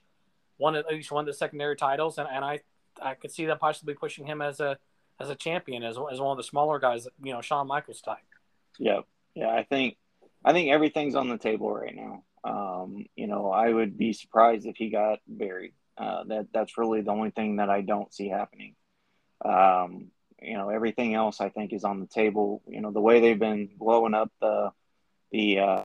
one 0.56 0.76
at 0.76 0.86
least 0.86 1.10
one 1.10 1.22
of 1.22 1.26
the 1.26 1.34
secondary 1.34 1.76
titles, 1.76 2.18
and, 2.18 2.28
and 2.30 2.44
I 2.44 2.60
I 3.00 3.14
could 3.14 3.30
see 3.30 3.46
them 3.46 3.58
possibly 3.58 3.94
pushing 3.94 4.26
him 4.26 4.42
as 4.42 4.60
a 4.60 4.78
as 5.18 5.30
a 5.30 5.34
champion, 5.34 5.82
as 5.82 5.96
as 6.12 6.20
one 6.20 6.32
of 6.32 6.36
the 6.36 6.44
smaller 6.44 6.78
guys, 6.78 7.08
you 7.22 7.32
know, 7.32 7.40
Shawn 7.40 7.66
Michaels 7.66 8.00
type. 8.00 8.18
Yeah, 8.78 9.00
yeah. 9.34 9.48
I 9.48 9.64
think 9.64 9.96
I 10.44 10.52
think 10.52 10.70
everything's 10.70 11.14
on 11.14 11.28
the 11.28 11.38
table 11.38 11.72
right 11.72 11.94
now. 11.94 12.24
Um, 12.42 13.06
you 13.16 13.26
know, 13.26 13.50
I 13.50 13.72
would 13.72 13.98
be 13.98 14.12
surprised 14.12 14.66
if 14.66 14.76
he 14.76 14.90
got 14.90 15.20
buried. 15.26 15.74
Uh, 15.98 16.24
that 16.24 16.46
that's 16.52 16.78
really 16.78 17.02
the 17.02 17.10
only 17.10 17.30
thing 17.30 17.56
that 17.56 17.68
I 17.68 17.82
don't 17.82 18.12
see 18.12 18.28
happening. 18.28 18.74
Um, 19.44 20.10
you 20.42 20.54
know, 20.54 20.68
everything 20.70 21.14
else 21.14 21.40
I 21.40 21.48
think 21.48 21.72
is 21.72 21.84
on 21.84 22.00
the 22.00 22.06
table. 22.06 22.62
You 22.66 22.80
know, 22.80 22.90
the 22.90 23.00
way 23.00 23.20
they've 23.20 23.38
been 23.38 23.68
blowing 23.78 24.14
up 24.14 24.30
the 24.40 24.70
the 25.32 25.58
uh, 25.58 25.82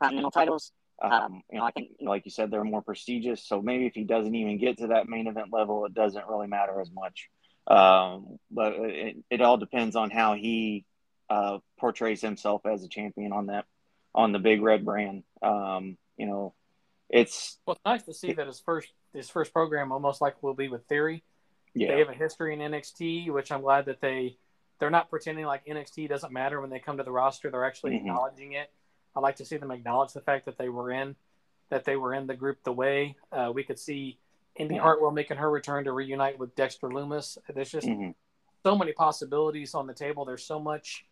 continental 0.00 0.30
titles 0.30 0.72
Um, 1.00 1.42
you 1.50 1.58
know, 1.58 1.64
I 1.64 1.70
think, 1.70 1.90
like 2.00 2.24
you 2.24 2.30
said, 2.30 2.50
they're 2.50 2.64
more 2.64 2.82
prestigious. 2.82 3.44
So 3.44 3.62
maybe 3.62 3.86
if 3.86 3.94
he 3.94 4.04
doesn't 4.04 4.34
even 4.34 4.58
get 4.58 4.78
to 4.78 4.88
that 4.88 5.08
main 5.08 5.28
event 5.28 5.52
level, 5.52 5.84
it 5.84 5.94
doesn't 5.94 6.26
really 6.26 6.48
matter 6.48 6.80
as 6.80 6.90
much. 6.90 7.28
Um, 7.68 8.38
but 8.50 8.72
it, 8.74 9.16
it 9.30 9.40
all 9.40 9.58
depends 9.58 9.94
on 9.94 10.10
how 10.10 10.34
he 10.34 10.84
uh, 11.30 11.58
portrays 11.78 12.20
himself 12.20 12.62
as 12.66 12.82
a 12.82 12.88
champion 12.88 13.32
on 13.32 13.46
that 13.46 13.66
on 14.14 14.32
the 14.32 14.38
big 14.38 14.62
red 14.62 14.84
brand. 14.84 15.22
Um, 15.42 15.98
you 16.16 16.26
know, 16.26 16.54
it's 17.08 17.58
well, 17.64 17.74
it's 17.74 17.84
nice 17.84 18.02
to 18.04 18.14
see 18.14 18.32
that 18.32 18.46
his 18.46 18.60
first 18.60 18.88
his 19.12 19.30
first 19.30 19.52
program 19.52 19.92
almost 19.92 20.20
like 20.20 20.42
will 20.42 20.54
be 20.54 20.68
with 20.68 20.84
Theory. 20.86 21.22
Yeah. 21.78 21.92
They 21.92 21.98
have 22.00 22.08
a 22.08 22.14
history 22.14 22.52
in 22.52 22.60
NXT, 22.60 23.30
which 23.30 23.52
I'm 23.52 23.62
glad 23.62 23.86
that 23.86 24.00
they 24.00 24.36
they're 24.78 24.90
not 24.90 25.10
pretending 25.10 25.44
like 25.44 25.66
NXT 25.66 26.08
doesn't 26.08 26.32
matter 26.32 26.60
when 26.60 26.70
they 26.70 26.78
come 26.78 26.98
to 26.98 27.02
the 27.02 27.10
roster. 27.10 27.50
They're 27.50 27.64
actually 27.64 27.92
mm-hmm. 27.92 28.08
acknowledging 28.08 28.52
it. 28.52 28.70
I 29.16 29.20
like 29.20 29.36
to 29.36 29.44
see 29.44 29.56
them 29.56 29.70
acknowledge 29.70 30.12
the 30.12 30.20
fact 30.20 30.44
that 30.46 30.58
they 30.58 30.68
were 30.68 30.90
in 30.90 31.16
that 31.70 31.84
they 31.84 31.96
were 31.96 32.14
in 32.14 32.26
the 32.26 32.34
group 32.34 32.58
the 32.64 32.72
way 32.72 33.16
uh, 33.32 33.50
we 33.54 33.62
could 33.62 33.78
see 33.78 34.18
Indi 34.56 34.76
yeah. 34.76 34.80
Hartwell 34.80 35.10
making 35.10 35.36
her 35.36 35.50
return 35.50 35.84
to 35.84 35.92
reunite 35.92 36.38
with 36.38 36.54
Dexter 36.54 36.88
Lumis. 36.88 37.36
There's 37.52 37.70
just 37.70 37.86
mm-hmm. 37.86 38.10
so 38.64 38.76
many 38.76 38.92
possibilities 38.92 39.74
on 39.74 39.86
the 39.86 39.94
table. 39.94 40.24
There's 40.24 40.44
so 40.44 40.58
much 40.58 41.04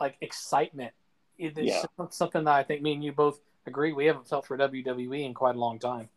like 0.00 0.16
excitement. 0.20 0.92
It's 1.38 1.58
yeah. 1.58 1.82
something 2.10 2.44
that 2.44 2.54
I 2.54 2.62
think 2.62 2.82
me 2.82 2.92
and 2.94 3.02
you 3.02 3.12
both 3.12 3.40
agree 3.66 3.92
we 3.92 4.06
haven't 4.06 4.28
felt 4.28 4.46
for 4.46 4.56
WWE 4.56 5.24
in 5.24 5.34
quite 5.34 5.56
a 5.56 5.58
long 5.58 5.78
time. 5.78 6.08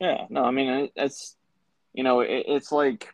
Yeah, 0.00 0.26
no, 0.28 0.44
I 0.44 0.50
mean 0.50 0.90
it's 0.94 1.36
you 1.94 2.02
know 2.02 2.20
it, 2.20 2.44
it's 2.46 2.72
like 2.72 3.08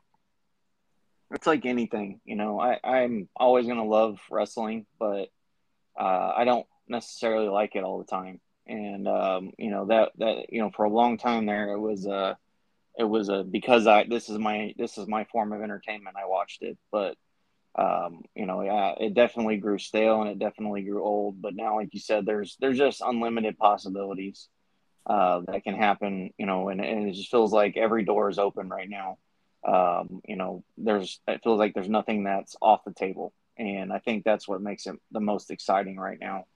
it's 1.32 1.46
like 1.46 1.66
anything. 1.66 2.20
You 2.24 2.36
know, 2.36 2.60
I 2.60 2.78
I'm 2.84 3.28
always 3.36 3.66
gonna 3.66 3.84
love 3.84 4.18
wrestling, 4.30 4.86
but 4.98 5.28
uh, 5.98 6.32
I 6.36 6.44
don't 6.44 6.66
necessarily 6.88 7.48
like 7.48 7.74
it 7.74 7.84
all 7.84 7.98
the 7.98 8.04
time. 8.04 8.40
And 8.66 9.08
um, 9.08 9.50
you 9.58 9.70
know 9.70 9.86
that 9.86 10.12
that 10.18 10.52
you 10.52 10.60
know 10.60 10.70
for 10.70 10.84
a 10.84 10.90
long 10.90 11.18
time 11.18 11.46
there 11.46 11.72
it 11.72 11.80
was 11.80 12.06
uh 12.06 12.34
it 12.98 13.04
was 13.04 13.28
a 13.28 13.42
because 13.42 13.86
I 13.86 14.04
this 14.04 14.28
is 14.28 14.38
my 14.38 14.74
this 14.78 14.98
is 14.98 15.08
my 15.08 15.24
form 15.24 15.52
of 15.52 15.62
entertainment. 15.62 16.16
I 16.16 16.26
watched 16.26 16.62
it, 16.62 16.78
but 16.90 17.16
um, 17.74 18.22
you 18.34 18.44
know, 18.46 18.62
yeah, 18.62 18.94
it 19.00 19.14
definitely 19.14 19.56
grew 19.56 19.78
stale 19.78 20.20
and 20.20 20.30
it 20.30 20.38
definitely 20.38 20.82
grew 20.82 21.02
old. 21.02 21.40
But 21.40 21.54
now, 21.54 21.76
like 21.76 21.94
you 21.94 22.00
said, 22.00 22.26
there's 22.26 22.56
there's 22.60 22.78
just 22.78 23.00
unlimited 23.00 23.58
possibilities 23.58 24.48
uh, 25.06 25.40
that 25.46 25.64
can 25.64 25.74
happen. 25.74 26.30
You 26.36 26.46
know, 26.46 26.68
and, 26.68 26.80
and 26.80 27.08
it 27.08 27.14
just 27.14 27.30
feels 27.30 27.52
like 27.52 27.76
every 27.76 28.04
door 28.04 28.28
is 28.28 28.38
open 28.38 28.68
right 28.68 28.88
now. 28.88 29.18
Um, 29.66 30.20
you 30.26 30.36
know, 30.36 30.64
there's 30.76 31.20
it 31.28 31.42
feels 31.42 31.58
like 31.58 31.74
there's 31.74 31.88
nothing 31.88 32.24
that's 32.24 32.56
off 32.60 32.84
the 32.84 32.92
table, 32.92 33.32
and 33.58 33.92
I 33.92 33.98
think 33.98 34.24
that's 34.24 34.48
what 34.48 34.60
makes 34.60 34.86
it 34.86 34.96
the 35.12 35.20
most 35.20 35.50
exciting 35.50 35.96
right 35.98 36.18
now. 36.20 36.46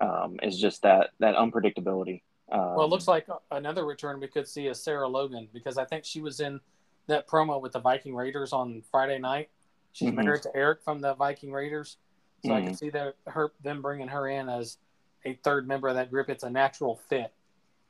Um, 0.00 0.36
is 0.42 0.58
just 0.58 0.82
that 0.82 1.10
that 1.18 1.36
unpredictability. 1.36 2.22
Um, 2.50 2.76
well, 2.76 2.84
it 2.84 2.90
looks 2.90 3.08
like 3.08 3.26
another 3.50 3.84
return 3.84 4.20
we 4.20 4.28
could 4.28 4.46
see 4.46 4.66
is 4.66 4.82
Sarah 4.82 5.08
Logan 5.08 5.48
because 5.52 5.78
I 5.78 5.84
think 5.84 6.04
she 6.04 6.20
was 6.20 6.40
in 6.40 6.60
that 7.06 7.28
promo 7.28 7.60
with 7.60 7.72
the 7.72 7.80
Viking 7.80 8.14
Raiders 8.14 8.52
on 8.52 8.82
Friday 8.90 9.18
night. 9.18 9.50
She's 9.92 10.08
mm-hmm. 10.08 10.24
married 10.24 10.42
to 10.42 10.56
Erik 10.56 10.82
from 10.82 11.00
the 11.00 11.14
Viking 11.14 11.52
Raiders, 11.52 11.96
so 12.44 12.50
mm-hmm. 12.50 12.56
I 12.56 12.60
can 12.60 12.68
mm-hmm. 12.70 12.76
see 12.76 12.90
that 12.90 13.16
her 13.26 13.52
them 13.62 13.82
bringing 13.82 14.08
her 14.08 14.28
in 14.28 14.48
as 14.48 14.78
a 15.24 15.34
third 15.42 15.66
member 15.66 15.88
of 15.88 15.96
that 15.96 16.10
group. 16.10 16.28
It's 16.28 16.44
a 16.44 16.50
natural 16.50 17.00
fit, 17.08 17.32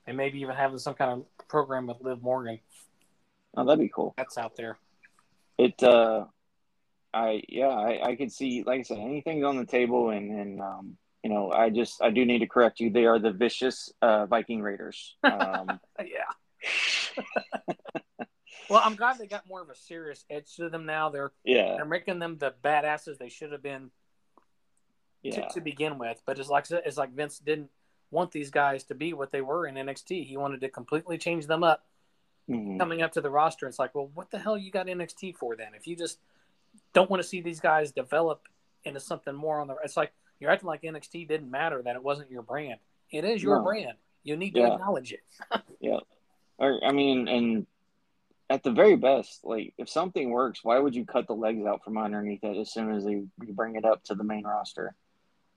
and 0.07 0.17
maybe 0.17 0.41
even 0.41 0.57
having 0.57 0.79
some 0.79 0.95
kind 0.95 1.11
of 1.11 1.49
program 1.49 1.87
with 1.87 2.01
Liv 2.01 2.23
Morgan. 2.23 2.59
Oh, 3.57 3.65
that'd 3.65 3.81
be 3.81 3.91
cool. 3.95 4.15
That's 4.17 4.39
out 4.39 4.57
there. 4.57 4.79
It, 5.59 5.83
uh, 5.83 6.25
I 7.13 7.43
yeah, 7.49 7.69
I, 7.69 8.01
I 8.11 8.17
could 8.17 8.33
see 8.33 8.65
like 8.67 8.81
I 8.81 8.83
said, 8.83 8.99
anything's 8.99 9.45
on 9.45 9.57
the 9.57 9.67
table, 9.67 10.11
and 10.11 10.31
and 10.31 10.61
um, 10.61 10.97
you 11.23 11.31
know, 11.31 11.53
I 11.53 11.71
just 11.71 12.03
I 12.03 12.11
do 12.11 12.25
need 12.25 12.41
to 12.41 12.47
correct 12.47 12.81
you. 12.81 12.91
They 12.91 13.07
are 13.07 13.19
the 13.19 13.33
vicious 13.33 13.93
uh, 14.01 14.27
Viking 14.27 14.63
Raiders. 14.63 15.15
Um, 15.23 15.79
yeah. 16.01 17.23
well, 18.71 18.81
I'm 18.85 18.97
glad 18.97 19.19
they 19.19 19.27
got 19.27 19.47
more 19.47 19.61
of 19.61 19.69
a 19.69 19.77
serious 19.77 20.25
edge 20.31 20.55
to 20.57 20.69
them 20.69 20.87
now. 20.87 21.11
They're 21.11 21.33
yeah 21.45 21.77
they're 21.77 21.85
making 21.85 22.19
them 22.19 22.39
the 22.39 22.55
badasses 22.65 23.19
they 23.19 23.29
should 23.29 23.53
have 23.53 23.63
been 23.63 23.91
yeah. 25.23 25.49
to, 25.49 25.55
to 25.55 25.61
begin 25.61 25.99
with. 25.99 26.23
But 26.25 26.39
it's 26.39 26.49
like 26.49 26.67
it's 26.71 26.97
like 26.97 27.15
Vince 27.15 27.39
didn't 27.39 27.71
want 28.11 28.33
these 28.33 28.51
guys 28.51 28.85
to 28.85 28.95
be 28.95 29.13
what 29.13 29.33
they 29.33 29.43
were 29.43 29.67
in 29.67 29.75
NXT. 29.75 30.27
He 30.27 30.37
wanted 30.37 30.61
to 30.63 30.69
completely 30.69 31.19
change 31.19 31.47
them 31.47 31.63
up. 31.63 31.85
Mm-hmm. 32.51 32.79
Coming 32.79 33.03
up 33.03 33.13
to 33.13 33.21
the 33.21 33.31
roster, 33.31 33.67
it's 33.67 33.79
like, 33.79 33.95
well, 33.95 34.11
what 34.15 34.31
the 34.31 34.39
hell 34.39 34.59
you 34.59 34.71
got 34.71 34.87
NXT 34.87 35.37
for 35.37 35.57
then? 35.57 35.69
If 35.77 35.87
you 35.87 35.97
just 35.97 36.19
don't 36.93 37.09
want 37.09 37.23
to 37.23 37.29
see 37.29 37.41
these 37.41 37.61
guys 37.61 37.93
develop 37.93 38.43
into 38.85 39.01
something 39.01 39.35
more 39.35 39.61
on 39.61 39.69
the, 39.69 39.77
it's 39.85 39.97
like 39.97 40.13
you're 40.41 40.51
acting 40.51 40.67
like 40.67 40.83
NXT 40.83 41.29
didn't 41.29 41.51
matter 41.51 41.81
that 41.83 41.95
it 41.95 42.03
wasn't 42.03 42.31
your 42.31 42.43
brand. 42.43 42.81
It 43.11 43.25
is 43.25 43.43
your 43.43 43.59
no. 43.59 43.65
brand. 43.65 43.97
You 44.25 44.37
need 44.37 44.55
to 44.55 44.61
yeah. 44.61 44.75
acknowledge 44.75 45.13
it. 45.13 45.21
yeah. 45.81 46.01
Or, 46.59 46.81
I 46.85 46.93
mean, 46.93 47.29
and 47.29 47.67
at 48.51 48.63
the 48.63 48.71
very 48.71 48.97
best, 48.97 49.41
like 49.45 49.73
if 49.79 49.89
something 49.89 50.31
works, 50.31 50.61
why 50.63 50.79
would 50.79 50.95
you 50.95 51.05
cut 51.05 51.27
the 51.27 51.35
legs 51.35 51.65
out 51.65 51.85
from 51.85 51.97
underneath 51.97 52.43
it 52.43 52.57
as 52.57 52.73
soon 52.73 52.93
as 52.93 53.05
they, 53.05 53.13
you 53.13 53.53
bring 53.53 53.77
it 53.77 53.85
up 53.85 54.03
to 54.05 54.15
the 54.15 54.25
main 54.25 54.45
roster? 54.45 54.95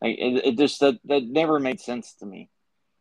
Like 0.01 0.17
it, 0.17 0.45
it 0.45 0.57
just 0.57 0.79
that 0.81 0.99
that 1.05 1.23
never 1.23 1.59
made 1.59 1.79
sense 1.79 2.13
to 2.19 2.25
me. 2.25 2.49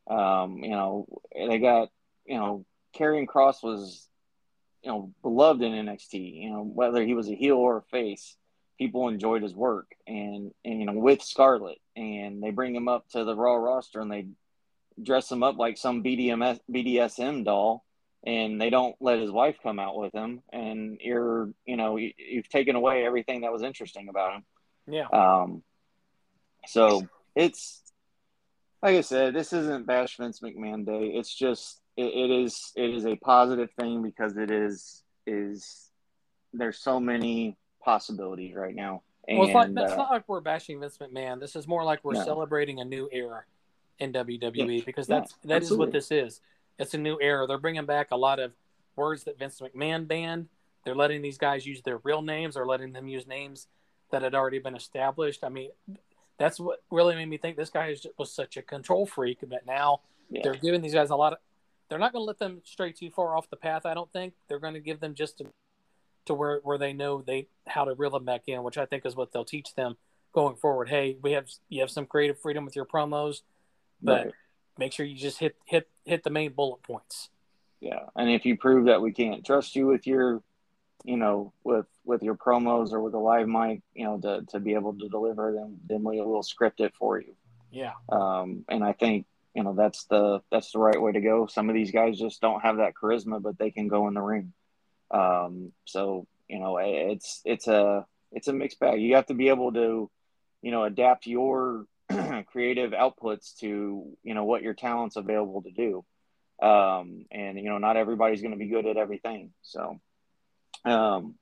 Um, 0.08 0.58
you 0.62 0.70
know, 0.70 1.06
they 1.34 1.58
got 1.58 1.90
you 2.24 2.36
know, 2.36 2.64
Karrion 2.94 3.26
Kross 3.26 3.62
was 3.62 4.08
you 4.82 4.90
know 4.90 5.12
beloved 5.22 5.62
in 5.62 5.72
NXT. 5.72 6.42
You 6.42 6.50
know, 6.50 6.62
whether 6.62 7.04
he 7.04 7.14
was 7.14 7.28
a 7.28 7.34
heel 7.34 7.56
or 7.56 7.78
a 7.78 7.82
face, 7.82 8.36
people 8.78 9.08
enjoyed 9.08 9.42
his 9.42 9.54
work. 9.54 9.92
And, 10.06 10.52
and 10.64 10.80
you 10.80 10.86
know 10.86 10.92
with 10.92 11.22
Scarlett. 11.22 11.78
And 11.96 12.42
they 12.42 12.50
bring 12.50 12.74
him 12.74 12.88
up 12.88 13.08
to 13.10 13.24
the 13.24 13.34
Raw 13.34 13.54
roster 13.54 14.00
and 14.00 14.10
they 14.10 14.26
dress 15.02 15.30
him 15.30 15.42
up 15.42 15.56
like 15.56 15.78
some 15.78 16.02
BDMS 16.02 16.60
BDSM 16.70 17.44
doll. 17.44 17.84
And 18.26 18.58
they 18.60 18.70
don't 18.70 18.96
let 19.00 19.18
his 19.18 19.30
wife 19.30 19.56
come 19.62 19.78
out 19.78 19.96
with 19.96 20.12
him. 20.14 20.42
And 20.52 20.98
you're 21.02 21.50
you 21.64 21.76
know 21.76 21.96
you, 21.96 22.12
have 22.36 22.48
taken 22.48 22.76
away 22.76 23.04
everything 23.04 23.42
that 23.42 23.52
was 23.52 23.62
interesting 23.62 24.08
about 24.08 24.34
him. 24.34 24.44
Yeah. 24.86 25.06
Um 25.08 25.62
so 26.66 27.06
it's 27.34 27.82
like 28.82 28.96
I 28.96 29.00
said 29.02 29.34
this 29.34 29.52
isn't 29.52 29.86
Bash 29.86 30.16
Vince 30.16 30.40
McMahon 30.40 30.84
Day. 30.84 31.12
It's 31.14 31.34
just 31.34 31.80
it, 31.96 32.06
it 32.06 32.30
is 32.30 32.72
it 32.76 32.90
is 32.90 33.06
a 33.06 33.16
positive 33.16 33.70
thing 33.78 34.02
because 34.02 34.36
it 34.36 34.50
is 34.50 35.02
is 35.26 35.90
there's 36.52 36.78
so 36.78 37.00
many 37.00 37.56
possibilities 37.82 38.54
right 38.54 38.74
now. 38.74 39.02
And, 39.26 39.38
well, 39.38 39.48
it's, 39.48 39.54
like, 39.54 39.70
it's 39.70 39.92
uh, 39.92 39.96
not 39.96 40.10
like 40.10 40.28
we're 40.28 40.40
bashing 40.40 40.80
Vince 40.80 40.98
McMahon. 40.98 41.40
This 41.40 41.56
is 41.56 41.66
more 41.66 41.82
like 41.82 42.04
we're 42.04 42.12
no. 42.12 42.24
celebrating 42.24 42.80
a 42.80 42.84
new 42.84 43.08
era 43.10 43.44
in 43.98 44.12
WWE 44.12 44.78
yeah, 44.78 44.84
because 44.84 45.06
that's 45.06 45.34
yeah, 45.42 45.54
that 45.54 45.62
is 45.62 45.72
what 45.72 45.92
this 45.92 46.10
is. 46.10 46.40
It's 46.78 46.94
a 46.94 46.98
new 46.98 47.18
era. 47.20 47.46
They're 47.46 47.58
bringing 47.58 47.86
back 47.86 48.10
a 48.10 48.16
lot 48.16 48.38
of 48.38 48.52
words 48.96 49.24
that 49.24 49.38
Vince 49.38 49.60
McMahon 49.60 50.06
banned. 50.06 50.48
They're 50.84 50.94
letting 50.94 51.22
these 51.22 51.38
guys 51.38 51.64
use 51.64 51.80
their 51.82 51.98
real 51.98 52.20
names 52.20 52.56
or 52.56 52.66
letting 52.66 52.92
them 52.92 53.08
use 53.08 53.26
names 53.26 53.68
that 54.10 54.22
had 54.22 54.34
already 54.34 54.58
been 54.58 54.76
established. 54.76 55.42
I 55.42 55.48
mean, 55.48 55.70
that's 56.38 56.60
what 56.60 56.82
really 56.90 57.14
made 57.14 57.28
me 57.28 57.38
think 57.38 57.56
this 57.56 57.70
guy 57.70 57.94
was 58.18 58.30
such 58.30 58.56
a 58.56 58.62
control 58.62 59.06
freak. 59.06 59.38
But 59.48 59.66
now 59.66 60.00
yeah. 60.28 60.42
they're 60.42 60.54
giving 60.54 60.82
these 60.82 60.94
guys 60.94 61.10
a 61.10 61.16
lot 61.16 61.34
of. 61.34 61.38
They're 61.94 62.00
not 62.00 62.12
going 62.12 62.22
to 62.22 62.26
let 62.26 62.40
them 62.40 62.60
stray 62.64 62.90
too 62.90 63.12
far 63.12 63.36
off 63.36 63.48
the 63.50 63.56
path. 63.56 63.86
I 63.86 63.94
don't 63.94 64.12
think 64.12 64.34
they're 64.48 64.58
going 64.58 64.74
to 64.74 64.80
give 64.80 64.98
them 64.98 65.14
just 65.14 65.40
a 65.40 65.44
to 66.26 66.34
where 66.34 66.58
where 66.64 66.76
they 66.76 66.92
know 66.92 67.22
they 67.22 67.46
how 67.68 67.84
to 67.84 67.94
reel 67.94 68.10
them 68.10 68.24
back 68.24 68.48
in, 68.48 68.64
which 68.64 68.76
I 68.76 68.84
think 68.84 69.06
is 69.06 69.14
what 69.14 69.30
they'll 69.30 69.44
teach 69.44 69.76
them 69.76 69.96
going 70.32 70.56
forward. 70.56 70.88
Hey, 70.88 71.18
we 71.22 71.30
have 71.34 71.46
you 71.68 71.82
have 71.82 71.90
some 71.90 72.06
creative 72.06 72.40
freedom 72.40 72.64
with 72.64 72.74
your 72.74 72.84
promos, 72.84 73.42
but 74.02 74.24
right. 74.24 74.34
make 74.76 74.92
sure 74.92 75.06
you 75.06 75.14
just 75.14 75.38
hit 75.38 75.54
hit 75.66 75.88
hit 76.04 76.24
the 76.24 76.30
main 76.30 76.52
bullet 76.52 76.82
points. 76.82 77.28
Yeah, 77.78 78.00
and 78.16 78.28
if 78.28 78.44
you 78.44 78.56
prove 78.56 78.86
that 78.86 79.00
we 79.00 79.12
can't 79.12 79.46
trust 79.46 79.76
you 79.76 79.86
with 79.86 80.04
your, 80.04 80.42
you 81.04 81.16
know, 81.16 81.52
with 81.62 81.86
with 82.04 82.24
your 82.24 82.34
promos 82.34 82.90
or 82.90 83.02
with 83.02 83.14
a 83.14 83.18
live 83.18 83.46
mic, 83.46 83.82
you 83.94 84.04
know, 84.04 84.18
to 84.18 84.44
to 84.48 84.58
be 84.58 84.74
able 84.74 84.94
to 84.94 85.08
deliver, 85.08 85.52
them, 85.52 85.76
then 85.88 86.02
we 86.02 86.20
will 86.20 86.42
script 86.42 86.80
it 86.80 86.92
for 86.98 87.20
you. 87.20 87.36
Yeah. 87.70 87.92
Um, 88.08 88.64
and 88.68 88.82
I 88.82 88.94
think 88.94 89.26
you 89.54 89.62
know 89.62 89.74
that's 89.74 90.04
the 90.04 90.40
that's 90.50 90.72
the 90.72 90.78
right 90.78 91.00
way 91.00 91.12
to 91.12 91.20
go. 91.20 91.46
Some 91.46 91.68
of 91.68 91.74
these 91.74 91.92
guys 91.92 92.18
just 92.18 92.40
don't 92.40 92.60
have 92.60 92.78
that 92.78 92.94
charisma, 93.00 93.40
but 93.40 93.58
they 93.58 93.70
can 93.70 93.88
go 93.88 94.08
in 94.08 94.14
the 94.14 94.20
ring. 94.20 94.52
Um, 95.10 95.72
so 95.84 96.26
you 96.48 96.58
know, 96.58 96.78
it's 96.78 97.40
it's 97.44 97.68
a 97.68 98.06
it's 98.32 98.48
a 98.48 98.52
mixed 98.52 98.80
bag. 98.80 99.00
You 99.00 99.14
have 99.14 99.26
to 99.26 99.34
be 99.34 99.48
able 99.48 99.72
to, 99.72 100.10
you 100.62 100.70
know, 100.70 100.84
adapt 100.84 101.26
your 101.26 101.86
creative 102.46 102.90
outputs 102.90 103.56
to 103.60 104.16
you 104.22 104.34
know 104.34 104.44
what 104.44 104.62
your 104.62 104.74
talent's 104.74 105.16
available 105.16 105.62
to 105.62 105.70
do. 105.70 106.04
Um, 106.64 107.26
and 107.30 107.58
you 107.58 107.64
know, 107.64 107.78
not 107.78 107.96
everybody's 107.96 108.40
going 108.40 108.52
to 108.52 108.58
be 108.58 108.68
good 108.68 108.86
at 108.86 108.96
everything. 108.96 109.52
So, 109.62 110.00
um, 110.84 111.34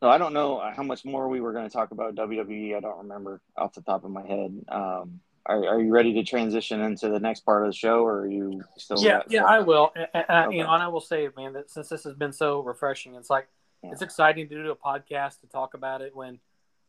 so 0.00 0.08
I 0.08 0.18
don't 0.18 0.32
know 0.32 0.60
how 0.74 0.82
much 0.82 1.04
more 1.04 1.28
we 1.28 1.40
were 1.40 1.52
going 1.52 1.68
to 1.68 1.72
talk 1.72 1.92
about 1.92 2.14
WWE. 2.14 2.76
I 2.76 2.80
don't 2.80 2.98
remember 2.98 3.40
off 3.56 3.74
the 3.74 3.82
top 3.82 4.04
of 4.04 4.10
my 4.10 4.26
head. 4.26 4.64
Um, 4.68 5.20
are, 5.46 5.66
are 5.66 5.80
you 5.80 5.92
ready 5.92 6.12
to 6.14 6.22
transition 6.22 6.80
into 6.80 7.08
the 7.08 7.18
next 7.18 7.40
part 7.40 7.62
of 7.62 7.68
the 7.68 7.76
show 7.76 8.04
or 8.04 8.20
are 8.20 8.26
you 8.26 8.62
still 8.76 9.02
yeah 9.02 9.22
yeah 9.28 9.44
i 9.44 9.58
will 9.58 9.92
and, 9.94 10.24
okay. 10.28 10.56
you 10.56 10.62
know 10.62 10.70
and 10.70 10.82
i 10.82 10.88
will 10.88 11.00
say 11.00 11.28
man 11.36 11.52
that 11.52 11.70
since 11.70 11.88
this 11.88 12.04
has 12.04 12.14
been 12.14 12.32
so 12.32 12.60
refreshing 12.60 13.14
it's 13.14 13.30
like 13.30 13.48
yeah. 13.82 13.90
it's 13.90 14.02
exciting 14.02 14.48
to 14.48 14.62
do 14.62 14.70
a 14.70 14.76
podcast 14.76 15.40
to 15.40 15.46
talk 15.48 15.74
about 15.74 16.00
it 16.00 16.14
when 16.14 16.38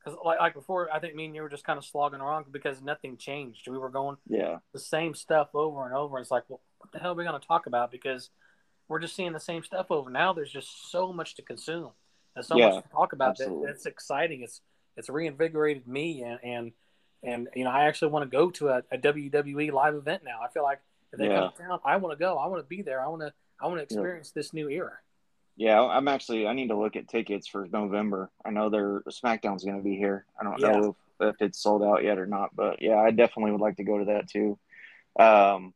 because 0.04 0.20
like, 0.24 0.40
like 0.40 0.54
before, 0.54 0.90
I 0.92 1.00
think 1.00 1.16
me 1.16 1.26
and 1.26 1.36
you 1.36 1.42
were 1.42 1.50
just 1.50 1.64
kind 1.64 1.78
of 1.78 1.86
slogging 1.86 2.20
around 2.20 2.46
because 2.52 2.82
nothing 2.82 3.18
changed. 3.18 3.68
We 3.68 3.78
were 3.78 3.90
going 3.90 4.18
yeah 4.28 4.58
the 4.74 4.80
same 4.80 5.16
stuff 5.16 5.50
over 5.54 5.86
and 5.86 5.96
over. 5.96 6.20
It's 6.20 6.32
like, 6.32 6.44
well, 6.50 6.62
what 6.80 6.92
the 6.92 7.00
hell 7.00 7.12
are 7.12 7.16
we 7.16 7.24
going 7.24 7.40
to 7.40 7.48
talk 7.48 7.68
about? 7.68 7.92
Because 7.92 8.30
we're 8.88 9.00
just 9.00 9.16
seeing 9.16 9.34
the 9.34 9.40
same 9.40 9.64
stuff 9.64 9.88
over. 9.90 10.10
Now 10.10 10.34
there's 10.34 10.52
just 10.52 10.92
so 10.92 11.14
much 11.14 11.36
to 11.36 11.42
consume 11.42 11.92
and 12.36 12.46
so 12.46 12.58
Yeah, 12.58 12.72
much 12.72 12.84
to 12.84 12.90
talk 12.90 13.14
about 13.14 13.38
that 13.38 13.66
it's 13.70 13.86
exciting. 13.86 14.42
It's 14.42 14.62
it's 14.98 15.10
reinvigorated 15.10 15.88
me 15.88 16.24
and 16.24 16.40
and 16.44 16.72
and 17.24 17.48
you 17.56 17.64
know 17.64 17.70
I 17.72 17.86
actually 17.86 18.12
want 18.12 18.30
to 18.30 18.38
go 18.38 18.52
to 18.52 18.70
a, 18.70 18.84
a 18.92 18.98
WWE 18.98 19.72
live 19.72 19.96
event 19.96 20.24
now. 20.24 20.40
I 20.44 20.50
feel 20.50 20.64
like 20.64 20.80
if 21.12 21.20
they 21.20 21.28
Yeah. 21.28 21.40
come 21.42 21.52
to 21.56 21.62
town, 21.64 21.80
I 21.86 21.98
want 21.98 22.18
to 22.18 22.20
go. 22.24 22.38
I 22.38 22.48
want 22.48 22.62
to 22.64 22.68
be 22.68 22.82
there. 22.82 23.02
I 23.04 23.08
want 23.08 23.22
to 23.22 23.34
I 23.62 23.68
want 23.68 23.80
to 23.80 23.84
experience 23.84 24.32
this 24.32 24.54
new 24.54 24.70
era. 24.70 24.94
yeah. 25.56 25.80
I'm 25.82 26.08
actually 26.08 26.48
I 26.48 26.54
need 26.54 26.70
to 26.70 26.76
look 26.78 26.96
at 26.96 27.08
tickets 27.08 27.48
for 27.48 27.68
November. 27.72 28.30
I 28.46 28.50
know 28.50 28.70
their 28.70 29.02
SmackDown's 29.02 29.64
going 29.64 29.78
to 29.78 29.84
be 29.84 29.96
here. 29.96 30.26
I 30.40 30.44
don't 30.44 30.60
Yeah. 30.60 30.72
know 30.72 30.96
if, 31.20 31.36
if 31.36 31.42
it's 31.42 31.60
sold 31.62 31.84
out 31.84 32.04
yet 32.04 32.18
or 32.18 32.26
not, 32.26 32.56
but 32.56 32.82
yeah, 32.82 32.98
I 32.98 33.12
definitely 33.12 33.52
would 33.52 33.62
like 33.62 33.78
to 33.78 33.84
go 33.84 34.00
to 34.00 34.06
that 34.06 34.28
too. 34.30 34.58
Um, 35.20 35.74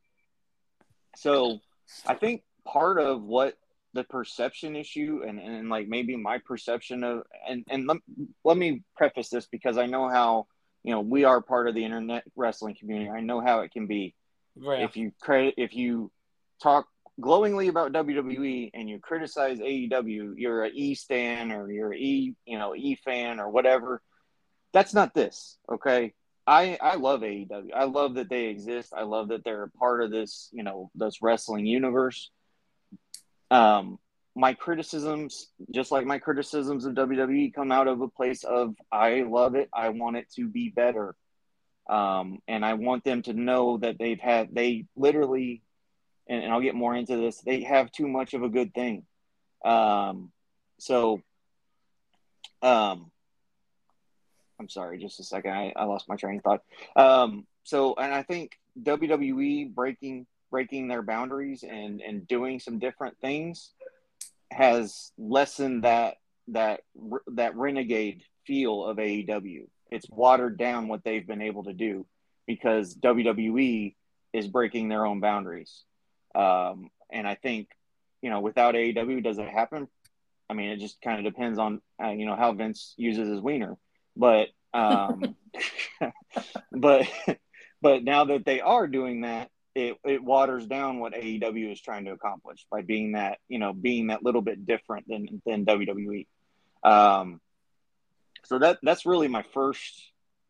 so 1.16 1.60
I 2.06 2.14
think 2.14 2.42
part 2.64 2.98
of 3.00 3.22
what 3.22 3.56
the 3.94 4.04
perception 4.04 4.76
issue 4.76 5.22
and, 5.26 5.38
and 5.40 5.70
like 5.70 5.88
maybe 5.88 6.14
my 6.16 6.38
perception 6.38 7.02
of 7.04 7.22
and 7.48 7.64
and 7.68 7.86
let, 7.86 7.96
let 8.44 8.56
me 8.56 8.82
preface 8.96 9.30
this 9.30 9.46
because 9.46 9.78
I 9.78 9.86
know 9.86 10.08
how 10.08 10.46
you 10.88 10.94
know 10.94 11.02
we 11.02 11.24
are 11.24 11.42
part 11.42 11.68
of 11.68 11.74
the 11.74 11.84
internet 11.84 12.24
wrestling 12.34 12.74
community. 12.74 13.10
I 13.10 13.20
know 13.20 13.40
how 13.42 13.60
it 13.60 13.72
can 13.72 13.86
be 13.86 14.14
Right. 14.56 14.80
if 14.82 14.96
you 14.96 15.12
credit 15.20 15.54
if 15.58 15.74
you 15.74 16.10
talk 16.62 16.86
glowingly 17.20 17.68
about 17.68 17.92
WWE 17.92 18.70
and 18.72 18.88
you 18.88 18.98
criticize 18.98 19.58
AEW, 19.58 20.32
you're 20.38 20.64
a 20.64 20.70
E 20.70 20.94
stan 20.94 21.52
or 21.52 21.70
you're 21.70 21.92
e 21.92 22.34
you 22.46 22.58
know 22.58 22.74
E 22.74 22.96
fan 23.04 23.38
or 23.38 23.50
whatever. 23.50 24.00
That's 24.72 24.94
not 24.94 25.12
this, 25.12 25.58
okay? 25.70 26.14
I 26.46 26.78
I 26.80 26.94
love 26.94 27.20
AEW. 27.20 27.68
I 27.74 27.84
love 27.84 28.14
that 28.14 28.30
they 28.30 28.46
exist. 28.46 28.94
I 28.96 29.02
love 29.02 29.28
that 29.28 29.44
they're 29.44 29.64
a 29.64 29.70
part 29.70 30.02
of 30.02 30.10
this 30.10 30.48
you 30.52 30.62
know 30.62 30.90
this 30.94 31.20
wrestling 31.20 31.66
universe. 31.66 32.30
Um, 33.50 33.98
my 34.38 34.54
criticisms, 34.54 35.48
just 35.72 35.90
like 35.90 36.06
my 36.06 36.18
criticisms 36.18 36.86
of 36.86 36.94
WWE, 36.94 37.52
come 37.52 37.72
out 37.72 37.88
of 37.88 38.00
a 38.00 38.08
place 38.08 38.44
of 38.44 38.74
I 38.90 39.22
love 39.22 39.54
it. 39.54 39.68
I 39.72 39.90
want 39.90 40.16
it 40.16 40.30
to 40.36 40.48
be 40.48 40.70
better 40.70 41.16
um, 41.88 42.40
and 42.46 42.64
I 42.64 42.74
want 42.74 43.04
them 43.04 43.22
to 43.22 43.32
know 43.32 43.78
that 43.78 43.98
they've 43.98 44.20
had 44.20 44.54
they 44.54 44.84
literally, 44.94 45.62
and, 46.28 46.44
and 46.44 46.52
I'll 46.52 46.60
get 46.60 46.74
more 46.74 46.94
into 46.94 47.16
this. 47.16 47.40
They 47.40 47.62
have 47.62 47.90
too 47.90 48.06
much 48.06 48.34
of 48.34 48.42
a 48.42 48.48
good 48.48 48.74
thing. 48.74 49.04
Um, 49.64 50.30
so, 50.78 51.22
um, 52.62 53.10
I'm 54.60 54.68
sorry, 54.68 54.98
just 54.98 55.20
a 55.20 55.24
second. 55.24 55.52
I, 55.52 55.72
I 55.74 55.84
lost 55.84 56.08
my 56.08 56.16
train 56.16 56.38
of 56.38 56.44
thought. 56.44 56.62
Um, 56.94 57.46
so, 57.64 57.94
and 57.94 58.12
I 58.12 58.22
think 58.22 58.52
WWE 58.82 59.74
breaking 59.74 60.26
breaking 60.50 60.88
their 60.88 61.02
boundaries 61.02 61.62
and 61.62 62.00
and 62.00 62.26
doing 62.26 62.60
some 62.60 62.78
different 62.78 63.18
things 63.20 63.70
has 64.50 65.12
lessened 65.18 65.84
that 65.84 66.16
that 66.48 66.80
that 67.28 67.56
renegade 67.56 68.22
feel 68.46 68.84
of 68.84 68.96
AEW. 68.96 69.68
It's 69.90 70.08
watered 70.08 70.58
down 70.58 70.88
what 70.88 71.04
they've 71.04 71.26
been 71.26 71.42
able 71.42 71.64
to 71.64 71.72
do 71.72 72.06
because 72.46 72.96
WWE 72.96 73.94
is 74.32 74.48
breaking 74.48 74.88
their 74.88 75.06
own 75.06 75.20
boundaries. 75.20 75.84
Um, 76.34 76.90
and 77.10 77.26
I 77.26 77.34
think, 77.34 77.68
you 78.22 78.30
know, 78.30 78.40
without 78.40 78.74
AEW, 78.74 79.22
does 79.22 79.38
it 79.38 79.48
happen? 79.48 79.88
I 80.50 80.54
mean, 80.54 80.70
it 80.70 80.78
just 80.78 81.00
kind 81.02 81.18
of 81.24 81.32
depends 81.32 81.58
on, 81.58 81.80
uh, 82.02 82.10
you 82.10 82.26
know, 82.26 82.36
how 82.36 82.52
Vince 82.52 82.94
uses 82.96 83.28
his 83.28 83.40
wiener. 83.40 83.76
But, 84.16 84.48
um, 84.72 85.36
but, 86.72 87.06
but 87.82 88.04
now 88.04 88.24
that 88.26 88.44
they 88.44 88.60
are 88.60 88.86
doing 88.86 89.22
that, 89.22 89.50
it, 89.78 89.96
it 90.04 90.22
waters 90.22 90.66
down 90.66 90.98
what 90.98 91.14
AEW 91.14 91.72
is 91.72 91.80
trying 91.80 92.04
to 92.06 92.12
accomplish 92.12 92.66
by 92.70 92.82
being 92.82 93.12
that, 93.12 93.38
you 93.48 93.58
know, 93.58 93.72
being 93.72 94.08
that 94.08 94.22
little 94.22 94.42
bit 94.42 94.66
different 94.66 95.06
than, 95.08 95.40
than 95.46 95.64
WWE. 95.64 96.26
Um, 96.82 97.40
so 98.44 98.58
that 98.58 98.78
that's 98.82 99.06
really 99.06 99.28
my 99.28 99.44
first 99.54 100.02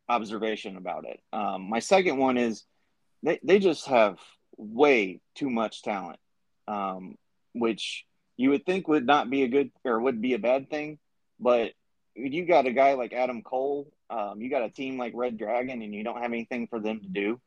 observation 0.08 0.76
about 0.76 1.04
it. 1.04 1.20
Um, 1.32 1.68
my 1.68 1.80
second 1.80 2.18
one 2.18 2.36
is 2.36 2.64
they, 3.22 3.38
they 3.42 3.58
just 3.58 3.86
have 3.86 4.18
way 4.56 5.20
too 5.34 5.50
much 5.50 5.82
talent, 5.82 6.18
um, 6.66 7.16
which 7.54 8.04
you 8.36 8.50
would 8.50 8.64
think 8.64 8.88
would 8.88 9.06
not 9.06 9.30
be 9.30 9.42
a 9.42 9.48
good 9.48 9.70
or 9.84 10.00
would 10.00 10.22
be 10.22 10.34
a 10.34 10.38
bad 10.38 10.70
thing, 10.70 10.98
but 11.38 11.72
you 12.14 12.46
got 12.46 12.66
a 12.66 12.72
guy 12.72 12.94
like 12.94 13.12
Adam 13.12 13.42
Cole, 13.42 13.92
um, 14.10 14.40
you 14.40 14.50
got 14.50 14.62
a 14.62 14.70
team 14.70 14.98
like 14.98 15.12
Red 15.14 15.38
Dragon, 15.38 15.82
and 15.82 15.94
you 15.94 16.02
don't 16.02 16.22
have 16.22 16.32
anything 16.32 16.66
for 16.68 16.80
them 16.80 17.00
to 17.00 17.08
do. 17.08 17.40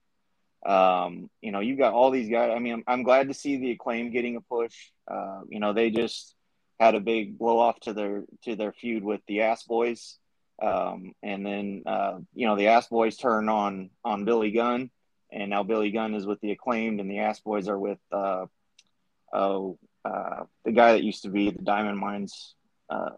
Um, 0.65 1.29
you 1.41 1.51
know, 1.51 1.59
you 1.59 1.75
got 1.75 1.93
all 1.93 2.11
these 2.11 2.29
guys. 2.29 2.51
I 2.55 2.59
mean, 2.59 2.73
I'm, 2.73 2.83
I'm 2.87 3.03
glad 3.03 3.27
to 3.29 3.33
see 3.33 3.57
the 3.57 3.71
acclaim 3.71 4.11
getting 4.11 4.35
a 4.35 4.41
push. 4.41 4.75
Uh, 5.07 5.41
you 5.49 5.59
know, 5.59 5.73
they 5.73 5.89
just 5.89 6.35
had 6.79 6.95
a 6.95 6.99
big 6.99 7.37
blow 7.37 7.59
off 7.59 7.79
to 7.81 7.93
their 7.93 8.23
to 8.43 8.55
their 8.55 8.71
feud 8.71 9.03
with 9.03 9.21
the 9.27 9.41
Ass 9.41 9.63
Boys. 9.63 10.17
Um, 10.61 11.13
and 11.23 11.45
then 11.45 11.83
uh, 11.85 12.19
you 12.33 12.45
know 12.45 12.55
the 12.55 12.67
Ass 12.67 12.87
Boys 12.87 13.17
turn 13.17 13.49
on 13.49 13.89
on 14.05 14.25
Billy 14.25 14.51
Gunn, 14.51 14.91
and 15.31 15.49
now 15.49 15.63
Billy 15.63 15.91
Gunn 15.91 16.13
is 16.13 16.25
with 16.25 16.39
the 16.41 16.51
acclaimed, 16.51 16.99
and 16.99 17.09
the 17.09 17.19
Ass 17.19 17.39
Boys 17.39 17.67
are 17.67 17.79
with 17.79 17.99
uh, 18.11 18.45
oh 19.33 19.79
uh, 20.05 20.43
the 20.63 20.71
guy 20.71 20.93
that 20.93 21.03
used 21.03 21.23
to 21.23 21.29
be 21.29 21.49
the 21.49 21.61
Diamond 21.61 21.97
Mines 21.97 22.55
uh, 22.89 23.09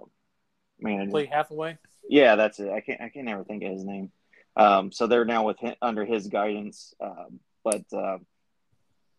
manager. 0.79 1.11
Lee 1.11 1.25
Hathaway. 1.25 1.77
Yeah, 2.07 2.35
that's 2.35 2.59
it. 2.59 2.69
I 2.69 2.79
can't 2.79 3.01
I 3.01 3.09
can't 3.09 3.27
ever 3.27 3.43
think 3.43 3.63
of 3.63 3.71
his 3.71 3.83
name. 3.83 4.11
Um, 4.55 4.91
so 4.91 5.07
they're 5.07 5.25
now 5.25 5.45
with 5.45 5.59
him, 5.59 5.75
under 5.81 6.05
his 6.05 6.27
guidance. 6.27 6.93
Um, 6.99 7.39
but 7.63 7.83
uh, 7.91 8.17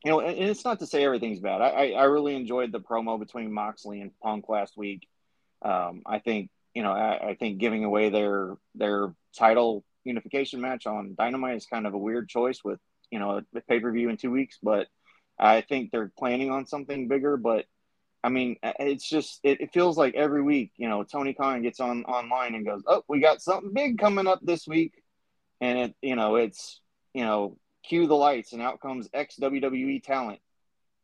you 0.05 0.11
know, 0.11 0.21
and, 0.21 0.39
it's 0.39 0.65
not 0.65 0.81
to 0.81 0.87
say 0.87 1.05
everything's 1.05 1.41
bad. 1.41 1.61
I, 1.61 1.69
I 1.69 1.87
I 1.91 2.05
really 2.05 2.37
enjoyed 2.37 2.73
the 2.73 2.81
promo 2.81 3.19
between 3.19 3.53
Moxley 3.53 4.01
and 4.01 4.11
Punk 4.21 4.49
last 4.49 4.77
week. 4.77 5.09
Um, 5.63 6.03
I 6.07 6.19
think 6.19 6.51
you 6.75 6.83
know 6.83 6.93
I, 6.93 7.31
I 7.31 7.35
think 7.35 7.59
giving 7.59 7.85
away 7.85 8.11
their 8.11 8.57
their 8.75 9.15
title 9.37 9.85
unification 10.05 10.61
match 10.61 10.87
on 10.87 11.15
Dynamite 11.19 11.57
is 11.57 11.67
kind 11.67 11.87
of 11.87 11.95
a 11.95 11.99
weird 11.99 12.29
choice 12.29 12.63
with 12.63 12.79
you 13.11 13.19
know 13.19 13.43
a 13.55 13.61
pay 13.63 13.81
per 13.81 13.91
view 13.91 14.09
in 14.09 14.17
two 14.17 14.31
weeks, 14.31 14.59
but 14.63 14.87
I 15.39 15.63
think 15.63 15.91
they're 15.91 16.13
planning 16.17 16.51
on 16.51 16.67
something 16.67 17.09
bigger. 17.09 17.37
But 17.37 17.65
I 18.23 18.29
mean, 18.29 18.57
it's 18.63 19.09
just 19.09 19.41
it, 19.43 19.61
it 19.61 19.73
feels 19.73 19.97
like 19.97 20.15
every 20.15 20.43
week, 20.43 20.73
you 20.77 20.89
know, 20.89 21.03
Tony 21.03 21.35
Khan 21.35 21.63
gets 21.63 21.81
on 21.81 22.05
online 22.05 22.55
and 22.55 22.65
goes, 22.65 22.83
"Oh, 22.87 23.05
we 23.09 23.21
got 23.21 23.43
something 23.43 23.73
big 23.73 23.99
coming 23.99 24.27
up 24.27 24.41
this 24.43 24.67
week," 24.67 25.03
and 25.61 25.79
it 25.79 25.95
you 26.03 26.17
know 26.17 26.37
it's 26.37 26.81
you 27.13 27.25
know 27.25 27.57
cue 27.87 28.07
the 28.07 28.15
lights 28.15 28.53
and 28.53 28.63
out 28.63 28.81
comes 28.81 29.09
ex 29.13 29.37
WWE 29.41 30.03
talent. 30.03 30.41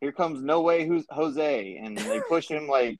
Here 0.00 0.12
comes 0.12 0.42
No 0.42 0.62
Way 0.62 0.86
Who's 0.86 1.04
Jose, 1.10 1.76
and 1.76 1.96
they 1.96 2.20
push 2.28 2.48
him 2.48 2.66
like 2.68 2.98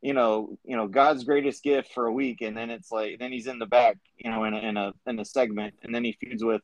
you 0.00 0.14
know, 0.14 0.56
you 0.64 0.76
know, 0.76 0.86
God's 0.86 1.24
greatest 1.24 1.62
gift 1.62 1.92
for 1.92 2.06
a 2.06 2.12
week, 2.12 2.40
and 2.40 2.56
then 2.56 2.70
it's 2.70 2.92
like, 2.92 3.18
then 3.18 3.32
he's 3.32 3.46
in 3.46 3.58
the 3.58 3.66
back, 3.66 3.96
you 4.16 4.30
know, 4.30 4.44
in 4.44 4.54
a 4.54 4.58
in 4.58 4.76
a 4.76 4.92
in 5.06 5.18
a 5.18 5.24
segment, 5.24 5.74
and 5.82 5.94
then 5.94 6.04
he 6.04 6.16
feuds 6.20 6.44
with, 6.44 6.62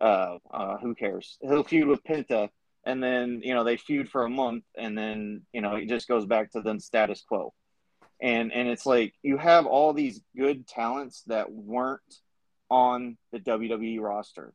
uh, 0.00 0.36
uh, 0.52 0.76
who 0.78 0.94
cares? 0.94 1.38
He'll 1.40 1.64
feud 1.64 1.88
with 1.88 2.04
Penta, 2.04 2.50
and 2.84 3.02
then 3.02 3.40
you 3.42 3.54
know 3.54 3.64
they 3.64 3.76
feud 3.76 4.10
for 4.10 4.24
a 4.24 4.30
month, 4.30 4.64
and 4.76 4.96
then 4.96 5.42
you 5.52 5.62
know 5.62 5.76
it 5.76 5.88
just 5.88 6.06
goes 6.06 6.26
back 6.26 6.52
to 6.52 6.60
the 6.60 6.78
status 6.80 7.22
quo, 7.26 7.54
and 8.20 8.52
and 8.52 8.68
it's 8.68 8.84
like 8.84 9.14
you 9.22 9.38
have 9.38 9.64
all 9.64 9.94
these 9.94 10.20
good 10.36 10.66
talents 10.66 11.22
that 11.28 11.50
weren't 11.50 12.00
on 12.70 13.16
the 13.32 13.40
WWE 13.40 14.00
roster. 14.00 14.52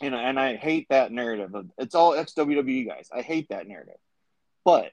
You 0.00 0.10
know, 0.10 0.18
and 0.18 0.38
I 0.38 0.56
hate 0.56 0.86
that 0.90 1.12
narrative. 1.12 1.54
Of, 1.54 1.70
it's 1.78 1.94
all 1.94 2.14
ex 2.14 2.32
WWE 2.34 2.86
guys. 2.86 3.08
I 3.12 3.22
hate 3.22 3.48
that 3.50 3.66
narrative, 3.66 3.98
but 4.64 4.92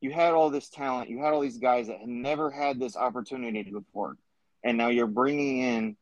you 0.00 0.10
had 0.10 0.34
all 0.34 0.50
this 0.50 0.68
talent, 0.68 1.10
you 1.10 1.22
had 1.22 1.32
all 1.32 1.40
these 1.40 1.58
guys 1.58 1.86
that 1.86 2.00
had 2.00 2.08
never 2.08 2.50
had 2.50 2.78
this 2.78 2.96
opportunity 2.96 3.70
before, 3.70 4.16
and 4.64 4.76
now 4.76 4.88
you're 4.88 5.06
bringing 5.06 5.60
in 5.60 5.96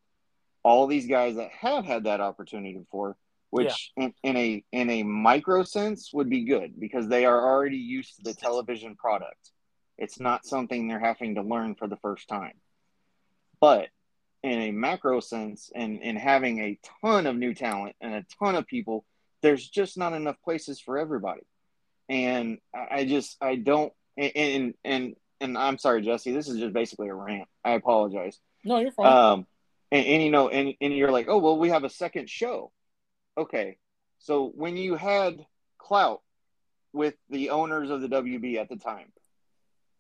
all 0.63 0.87
these 0.87 1.07
guys 1.07 1.37
that 1.37 1.51
have 1.51 1.85
had 1.85 2.05
that 2.05 2.21
opportunity 2.21 2.79
before, 2.79 3.17
which 3.51 3.93
in, 3.97 4.13
in 4.23 4.37
a 4.37 4.65
in 4.73 4.91
a 4.91 5.03
micro 5.03 5.63
sense 5.63 6.11
would 6.13 6.29
be 6.29 6.45
good 6.45 6.79
because 6.79 7.09
they 7.09 7.25
are 7.25 7.47
already 7.47 7.77
used 7.77 8.17
to 8.17 8.23
the 8.23 8.35
television 8.35 8.97
product. 8.97 9.51
It's 9.99 10.19
not 10.19 10.47
something 10.47 10.89
they're 10.89 10.99
having 10.99 11.35
to 11.35 11.43
learn 11.43 11.75
for 11.75 11.87
the 11.87 11.99
first 11.99 12.27
time. 12.29 12.55
But 13.61 13.89
in 14.43 14.59
a 14.59 14.71
macro 14.71 15.21
sense, 15.21 15.71
and 15.75 16.01
in 16.03 16.17
having 16.17 16.61
a 16.61 16.79
ton 17.03 17.27
of 17.27 17.37
new 17.37 17.55
talent 17.55 17.97
and 18.01 18.15
a 18.15 18.25
ton 18.39 18.55
of 18.55 18.67
people, 18.67 19.05
there's 19.43 19.69
just 19.69 19.99
not 19.99 20.13
enough 20.13 20.37
places 20.43 20.81
for 20.81 20.99
everybody 20.99 21.43
and 22.11 22.59
I 22.75 23.07
just 23.07 23.37
I 23.41 23.55
don't 23.55 23.93
and 24.19 24.75
and 24.85 25.15
and 25.41 25.57
I'm 25.57 25.79
sorry, 25.79 26.03
Jesse. 26.03 26.33
This 26.33 26.49
is 26.49 26.59
just 26.59 26.75
basically 26.75 27.09
a 27.09 27.15
rant. 27.15 27.49
I 27.65 27.71
apologize. 27.71 28.39
No, 28.65 28.79
you're 28.79 28.91
fine. 28.91 29.07
Um, 29.07 29.47
and, 29.91 30.05
and 30.05 30.23
you 30.23 30.31
know, 30.31 30.49
and 30.49 30.75
and 30.81 30.93
you're 30.95 31.13
like, 31.13 31.27
oh 31.29 31.39
well, 31.39 31.57
we 31.57 31.71
have 31.71 31.85
a 31.85 31.89
second 31.89 32.29
show. 32.29 32.73
Okay, 33.39 33.79
so 34.19 34.53
when 34.55 34.77
you 34.77 34.97
had 34.97 35.47
clout 35.79 36.21
with 36.93 37.15
the 37.31 37.51
owners 37.51 37.91
of 37.91 38.01
the 38.01 38.09
WB 38.09 38.57
at 38.57 38.69
the 38.69 38.77
time, 38.77 39.13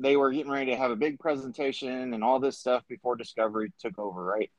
they 0.00 0.16
were 0.16 0.32
getting 0.32 0.50
ready 0.50 0.70
to 0.70 0.76
have 0.76 0.90
a 0.90 0.96
big 0.96 1.20
presentation 1.20 2.14
and 2.14 2.24
all 2.24 2.40
this 2.40 2.58
stuff 2.58 2.82
before 2.88 3.16
Discovery 3.16 3.72
took 3.78 3.98
over, 3.98 4.24
right? 4.24 4.50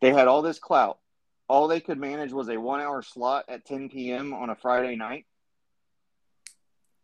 They 0.00 0.12
had 0.12 0.28
all 0.28 0.42
this 0.42 0.60
clout. 0.60 0.98
All 1.48 1.68
they 1.68 1.80
could 1.80 1.98
manage 1.98 2.32
was 2.32 2.48
a 2.48 2.56
one 2.56 2.80
hour 2.80 3.02
slot 3.02 3.46
at 3.48 3.66
10 3.66 3.90
p.m. 3.90 4.32
on 4.32 4.50
a 4.50 4.54
Friday 4.54 4.96
night. 4.96 5.26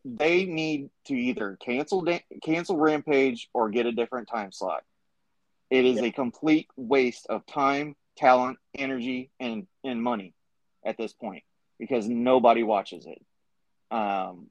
They 0.05 0.47
need 0.47 0.89
to 1.07 1.15
either 1.15 1.59
cancel 1.61 2.07
cancel 2.43 2.79
Rampage 2.79 3.51
or 3.53 3.69
get 3.69 3.85
a 3.85 3.93
different 3.93 4.29
time 4.29 4.51
slot. 4.51 4.83
It 5.69 5.85
is 5.85 6.01
a 6.01 6.11
complete 6.11 6.69
waste 6.77 7.27
of 7.29 7.45
time, 7.45 7.97
talent, 8.17 8.59
energy, 8.75 9.31
and 9.39 9.67
and 9.85 10.03
money 10.03 10.33
at 10.85 10.97
this 10.97 11.13
point 11.13 11.43
because 11.79 12.09
nobody 12.09 12.63
watches 12.63 13.07
it. 13.07 13.21
Um, 13.95 14.47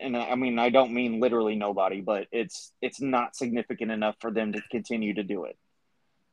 and 0.00 0.16
I 0.16 0.34
mean 0.34 0.58
I 0.58 0.70
don't 0.70 0.92
mean 0.92 1.20
literally 1.20 1.56
nobody, 1.56 2.00
but 2.00 2.26
it's 2.32 2.72
it's 2.80 3.00
not 3.00 3.36
significant 3.36 3.90
enough 3.90 4.16
for 4.20 4.30
them 4.30 4.52
to 4.52 4.60
continue 4.70 5.14
to 5.14 5.22
do 5.22 5.44
it. 5.44 5.56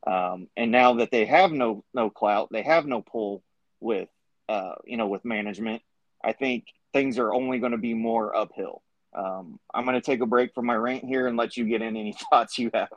Um, 0.06 0.48
and 0.56 0.70
now 0.70 0.94
that 0.94 1.10
they 1.10 1.24
have 1.24 1.52
no 1.52 1.84
no 1.94 2.10
clout, 2.10 2.48
they 2.50 2.62
have 2.62 2.86
no 2.86 3.00
pull 3.02 3.42
with 3.80 4.08
uh, 4.48 4.74
you 4.84 4.96
know 4.96 5.06
with 5.06 5.24
management. 5.24 5.82
I 6.22 6.32
think 6.32 6.64
things 6.92 7.18
are 7.18 7.32
only 7.32 7.58
going 7.58 7.72
to 7.72 7.78
be 7.78 7.94
more 7.94 8.34
uphill. 8.34 8.82
Um, 9.14 9.60
I'm 9.72 9.84
going 9.84 9.94
to 9.94 10.00
take 10.00 10.20
a 10.20 10.26
break 10.26 10.54
from 10.54 10.66
my 10.66 10.74
rant 10.74 11.04
here 11.04 11.26
and 11.26 11.36
let 11.36 11.56
you 11.56 11.64
get 11.64 11.82
in 11.82 11.96
any 11.96 12.16
thoughts 12.30 12.58
you 12.58 12.70
have. 12.74 12.88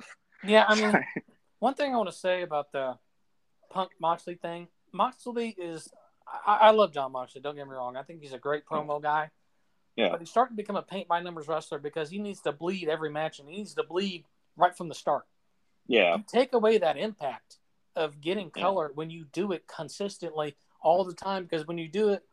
Yeah, 0.43 0.65
I 0.68 0.76
mean, 0.76 1.03
one 1.59 1.74
thing 1.74 1.93
I 1.93 1.97
want 1.97 2.09
to 2.09 2.15
say 2.15 2.41
about 2.41 2.72
the 2.72 2.97
Punk 3.70 3.91
Moxley 3.99 4.36
thing, 4.36 4.68
Moxley 4.91 5.55
is 5.57 5.89
I, 6.45 6.55
I, 6.55 6.72
love 6.72 6.93
Jon 6.93 7.11
Moxley. 7.11 7.41
Don't 7.41 7.55
get 7.55 7.68
me 7.68 7.74
wrong. 7.74 7.95
I 7.95 8.03
think 8.03 8.22
he's 8.22 8.34
a 8.34 8.38
great 8.38 8.65
promo 8.65 9.01
guy. 9.01 9.30
Yeah. 9.98 10.10
But 10.12 10.20
he's 10.20 10.30
starting 10.30 10.56
to 10.56 10.62
become 10.62 10.76
a 10.76 10.84
paint 10.84 11.08
by 11.08 11.22
numbers 11.22 11.48
wrestler 11.48 11.80
because 11.80 12.10
he 12.10 12.20
needs 12.20 12.39
to 12.41 12.52
bleed 12.52 12.88
every 12.88 13.10
match 13.10 13.39
and 13.39 13.50
he 13.50 13.58
needs 13.58 13.74
to 13.74 13.84
bleed 13.84 14.24
right 14.56 14.78
from 14.78 14.88
the 14.88 14.95
start. 14.95 15.26
Yeah. 15.88 16.18
You 16.18 16.24
take 16.28 16.54
away 16.54 16.78
that 16.78 16.98
impact 16.98 17.58
of 17.95 18.22
getting 18.22 18.52
color 18.52 18.89
yeah. 18.89 18.93
when 18.93 19.10
you 19.10 19.26
do 19.34 19.52
it 19.52 19.66
consistently 19.68 20.56
all 20.82 21.04
the 21.04 21.14
time 21.14 21.43
because 21.43 21.66
when 21.66 21.80
you 21.80 21.89
do 21.89 22.10
it, 22.10 22.24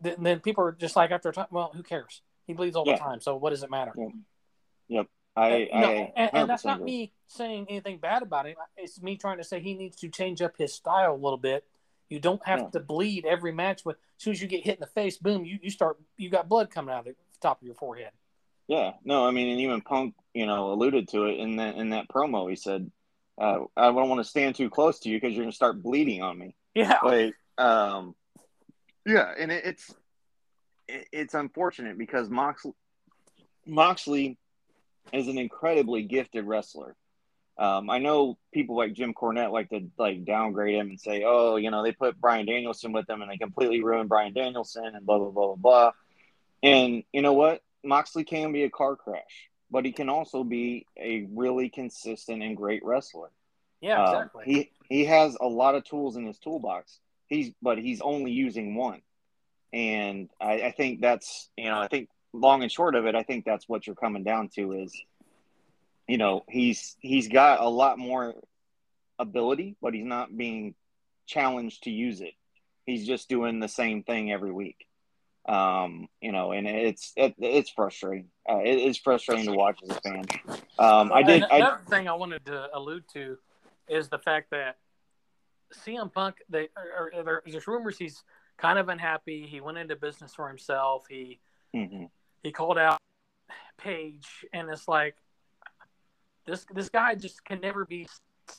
then 0.00 0.40
people 0.40 0.64
are 0.64 0.72
just 0.72 0.96
like 0.96 1.12
after 1.12 1.30
a 1.30 1.32
time, 1.32 1.46
well, 1.50 1.70
who 1.74 1.82
cares? 1.82 2.22
He 2.46 2.52
bleeds 2.52 2.76
all 2.76 2.84
yeah. 2.86 2.96
the 2.96 3.00
time, 3.00 3.20
so 3.20 3.36
what 3.36 3.50
does 3.50 3.62
it 3.62 3.70
matter? 3.70 3.92
Yep. 3.96 4.10
yep. 4.88 5.06
I, 5.36 5.48
and, 5.72 5.84
I 5.84 6.12
and, 6.16 6.30
and, 6.34 6.50
that's 6.50 6.64
not 6.64 6.82
me 6.82 7.12
saying 7.28 7.66
anything 7.70 7.98
bad 7.98 8.22
about 8.22 8.46
it. 8.46 8.56
It's 8.76 9.00
me 9.00 9.16
trying 9.16 9.38
to 9.38 9.44
say 9.44 9.60
he 9.60 9.74
needs 9.74 9.96
to 9.98 10.08
change 10.08 10.42
up 10.42 10.56
his 10.58 10.74
style 10.74 11.14
a 11.14 11.16
little 11.16 11.38
bit. 11.38 11.64
You 12.10 12.18
don't 12.18 12.44
have 12.44 12.58
yeah. 12.58 12.68
to 12.70 12.80
bleed 12.80 13.24
every 13.24 13.52
match. 13.52 13.84
With 13.84 13.96
as 13.96 14.24
soon 14.24 14.32
as 14.32 14.42
you 14.42 14.48
get 14.48 14.64
hit 14.64 14.74
in 14.74 14.80
the 14.80 14.86
face, 14.86 15.16
boom, 15.16 15.44
you, 15.44 15.58
you 15.62 15.70
start 15.70 15.98
you 16.18 16.28
got 16.28 16.48
blood 16.48 16.70
coming 16.70 16.92
out 16.92 17.00
of 17.00 17.04
the 17.06 17.14
top 17.40 17.62
of 17.62 17.66
your 17.66 17.76
forehead. 17.76 18.10
Yeah, 18.68 18.92
no, 19.04 19.26
I 19.26 19.30
mean, 19.30 19.48
and 19.48 19.60
even 19.60 19.80
Punk, 19.80 20.14
you 20.34 20.46
know, 20.46 20.72
alluded 20.72 21.08
to 21.08 21.24
it 21.26 21.38
in 21.38 21.56
that 21.56 21.76
in 21.76 21.90
that 21.90 22.08
promo. 22.08 22.50
He 22.50 22.56
said, 22.56 22.90
uh, 23.40 23.60
"I 23.76 23.86
don't 23.86 24.08
want 24.08 24.22
to 24.22 24.28
stand 24.28 24.56
too 24.56 24.68
close 24.68 24.98
to 25.00 25.08
you 25.08 25.16
because 25.16 25.34
you're 25.34 25.44
going 25.44 25.52
to 25.52 25.56
start 25.56 25.82
bleeding 25.82 26.22
on 26.22 26.38
me." 26.38 26.54
Yeah, 26.74 26.98
like, 27.04 27.34
um, 27.58 28.14
yeah, 29.06 29.32
and 29.38 29.50
it, 29.50 29.64
it's 29.64 29.94
it, 30.88 31.08
it's 31.12 31.34
unfortunate 31.34 31.96
because 31.96 32.28
Moxley 32.28 32.72
Moxley 33.66 34.38
is 35.12 35.28
an 35.28 35.38
incredibly 35.38 36.02
gifted 36.02 36.44
wrestler. 36.44 36.96
Um, 37.60 37.90
I 37.90 37.98
know 37.98 38.38
people 38.52 38.74
like 38.74 38.94
Jim 38.94 39.12
Cornette 39.12 39.52
like 39.52 39.68
to 39.68 39.86
like 39.98 40.24
downgrade 40.24 40.76
him 40.76 40.88
and 40.88 41.00
say, 41.00 41.24
"Oh, 41.26 41.56
you 41.56 41.70
know, 41.70 41.82
they 41.82 41.92
put 41.92 42.18
Bryan 42.18 42.46
Danielson 42.46 42.92
with 42.92 43.06
them 43.06 43.20
and 43.20 43.30
they 43.30 43.36
completely 43.36 43.84
ruined 43.84 44.08
Bryan 44.08 44.32
Danielson 44.32 44.86
and 44.86 45.04
blah 45.04 45.18
blah 45.18 45.30
blah 45.30 45.46
blah 45.46 45.56
blah." 45.56 45.92
And 46.62 47.04
you 47.12 47.20
know 47.20 47.34
what? 47.34 47.62
Moxley 47.84 48.24
can 48.24 48.52
be 48.52 48.64
a 48.64 48.70
car 48.70 48.96
crash, 48.96 49.50
but 49.70 49.84
he 49.84 49.92
can 49.92 50.08
also 50.08 50.42
be 50.42 50.86
a 50.96 51.26
really 51.34 51.68
consistent 51.68 52.42
and 52.42 52.56
great 52.56 52.82
wrestler. 52.82 53.28
Yeah, 53.82 54.02
uh, 54.02 54.10
exactly. 54.10 54.44
He 54.46 54.70
he 54.88 55.04
has 55.04 55.36
a 55.38 55.46
lot 55.46 55.74
of 55.74 55.84
tools 55.84 56.16
in 56.16 56.26
his 56.26 56.38
toolbox. 56.38 56.98
He's 57.26 57.52
but 57.60 57.78
he's 57.78 58.00
only 58.00 58.32
using 58.32 58.74
one, 58.74 59.02
and 59.70 60.30
I, 60.40 60.62
I 60.62 60.70
think 60.72 61.02
that's 61.02 61.50
you 61.58 61.68
know 61.68 61.78
I 61.78 61.88
think 61.88 62.08
long 62.32 62.62
and 62.62 62.70
short 62.72 62.94
of 62.94 63.06
it, 63.06 63.14
I 63.14 63.22
think 63.22 63.44
that's 63.44 63.68
what 63.68 63.86
you're 63.86 63.96
coming 63.96 64.22
down 64.22 64.48
to 64.56 64.72
is, 64.72 64.98
you 66.10 66.18
know, 66.18 66.44
he's 66.48 66.96
he's 67.00 67.28
got 67.28 67.60
a 67.60 67.68
lot 67.68 67.98
more 67.98 68.34
ability, 69.18 69.76
but 69.80 69.94
he's 69.94 70.04
not 70.04 70.36
being 70.36 70.74
challenged 71.26 71.84
to 71.84 71.90
use 71.90 72.20
it. 72.20 72.34
He's 72.86 73.06
just 73.06 73.28
doing 73.28 73.60
the 73.60 73.68
same 73.68 74.02
thing 74.02 74.32
every 74.32 74.52
week 74.52 74.86
um, 75.48 76.08
you 76.20 76.32
know, 76.32 76.52
and 76.52 76.66
it's 76.66 77.12
it, 77.16 77.34
it's 77.38 77.70
frustrating. 77.70 78.28
Uh, 78.48 78.58
it 78.58 78.78
is 78.78 78.98
frustrating 78.98 79.46
to 79.46 79.52
watch 79.52 79.80
as 79.82 79.96
a 79.96 80.00
fan. 80.00 80.24
Um, 80.78 81.12
I 81.12 81.22
did. 81.22 81.42
Another 81.50 81.80
I, 81.86 81.90
thing 81.90 82.08
I 82.08 82.12
wanted 82.12 82.44
to 82.46 82.68
allude 82.76 83.04
to 83.14 83.38
is 83.88 84.08
the 84.08 84.18
fact 84.18 84.50
that 84.50 84.76
CM 85.74 86.12
Punk. 86.12 86.36
They 86.48 86.68
or, 86.76 87.12
or, 87.14 87.42
there's 87.46 87.66
rumors 87.66 87.98
he's 87.98 88.22
kind 88.58 88.78
of 88.78 88.88
unhappy. 88.88 89.46
He 89.46 89.60
went 89.60 89.78
into 89.78 89.96
business 89.96 90.34
for 90.34 90.46
himself. 90.46 91.06
He 91.08 91.40
mm-hmm. 91.74 92.04
he 92.42 92.52
called 92.52 92.78
out 92.78 93.00
Page, 93.78 94.28
and 94.52 94.68
it's 94.68 94.86
like 94.86 95.16
this 96.50 96.66
this 96.74 96.88
guy 96.88 97.14
just 97.14 97.44
can 97.44 97.60
never 97.60 97.84
be 97.84 98.08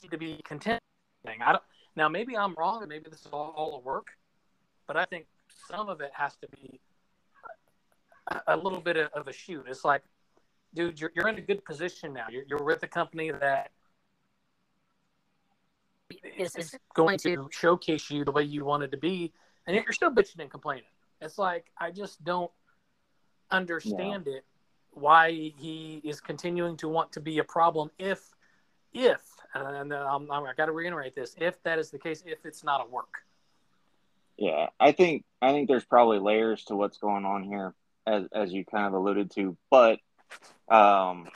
to 0.09 0.17
be 0.17 0.39
content. 0.43 0.81
I 1.27 1.51
don't. 1.51 1.63
Now 1.95 2.07
maybe 2.07 2.37
I'm 2.37 2.55
wrong, 2.57 2.81
and 2.81 2.89
maybe 2.89 3.09
this 3.09 3.21
is 3.21 3.27
all, 3.33 3.53
all 3.55 3.75
a 3.75 3.79
work, 3.79 4.11
but 4.87 4.95
I 4.95 5.05
think 5.05 5.25
some 5.69 5.89
of 5.89 5.99
it 6.01 6.11
has 6.13 6.35
to 6.37 6.47
be 6.47 6.79
a, 8.47 8.55
little 8.55 8.79
bit 8.79 8.97
of 8.97 9.27
a 9.27 9.33
shoot. 9.33 9.65
It's 9.67 9.83
like, 9.83 10.03
dude, 10.73 11.01
you're, 11.01 11.11
you're 11.15 11.27
in 11.27 11.37
a 11.37 11.41
good 11.41 11.65
position 11.65 12.13
now. 12.13 12.27
You're, 12.31 12.43
you're 12.47 12.63
with 12.63 12.81
a 12.83 12.87
company 12.87 13.31
that 13.31 13.71
is, 16.37 16.55
is 16.55 16.75
going 16.95 17.17
to 17.19 17.49
showcase 17.51 18.09
you 18.09 18.23
the 18.23 18.31
way 18.31 18.43
you 18.43 18.63
wanted 18.63 18.91
to 18.91 18.97
be, 18.97 19.33
and 19.67 19.75
yet 19.75 19.83
you're 19.83 19.93
still 19.93 20.11
bitching 20.11 20.39
and 20.39 20.49
complaining. 20.49 20.83
It's 21.19 21.37
like 21.37 21.65
I 21.77 21.91
just 21.91 22.23
don't 22.23 22.51
understand 23.51 24.23
yeah. 24.27 24.37
it 24.37 24.45
why 24.93 25.31
he 25.31 26.01
is 26.03 26.19
continuing 26.19 26.77
to 26.77 26.87
want 26.87 27.11
to 27.13 27.19
be 27.19 27.39
a 27.39 27.43
problem 27.43 27.89
if 27.97 28.33
if 28.93 29.21
and 29.53 29.93
I'm, 29.93 30.29
I'm, 30.31 30.45
I 30.45 30.53
got 30.55 30.65
to 30.65 30.71
reiterate 30.71 31.15
this 31.15 31.35
if 31.39 31.61
that 31.63 31.79
is 31.79 31.91
the 31.91 31.99
case 31.99 32.23
if 32.25 32.45
it's 32.45 32.63
not 32.63 32.81
a 32.85 32.89
work 32.89 33.23
yeah, 34.41 34.69
I 34.79 34.91
think 34.91 35.23
I 35.39 35.51
think 35.51 35.67
there's 35.67 35.85
probably 35.85 36.17
layers 36.17 36.63
to 36.65 36.75
what's 36.75 36.97
going 36.97 37.25
on 37.25 37.43
here, 37.43 37.75
as 38.07 38.23
as 38.33 38.51
you 38.51 38.65
kind 38.65 38.87
of 38.87 38.93
alluded 38.93 39.29
to. 39.35 39.55
But, 39.69 39.99
um, 40.67 41.27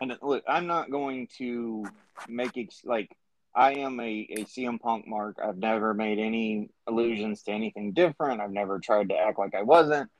and 0.00 0.16
look, 0.20 0.42
I'm 0.48 0.66
not 0.66 0.90
going 0.90 1.28
to 1.38 1.86
make 2.28 2.56
it 2.56 2.74
like 2.84 3.16
I 3.54 3.74
am 3.74 4.00
a, 4.00 4.26
a 4.30 4.44
CM 4.46 4.80
Punk 4.80 5.06
mark. 5.06 5.36
I've 5.40 5.58
never 5.58 5.94
made 5.94 6.18
any 6.18 6.70
allusions 6.88 7.44
to 7.44 7.52
anything 7.52 7.92
different. 7.92 8.40
I've 8.40 8.50
never 8.50 8.80
tried 8.80 9.10
to 9.10 9.16
act 9.16 9.38
like 9.38 9.54
I 9.54 9.62
wasn't. 9.62 10.10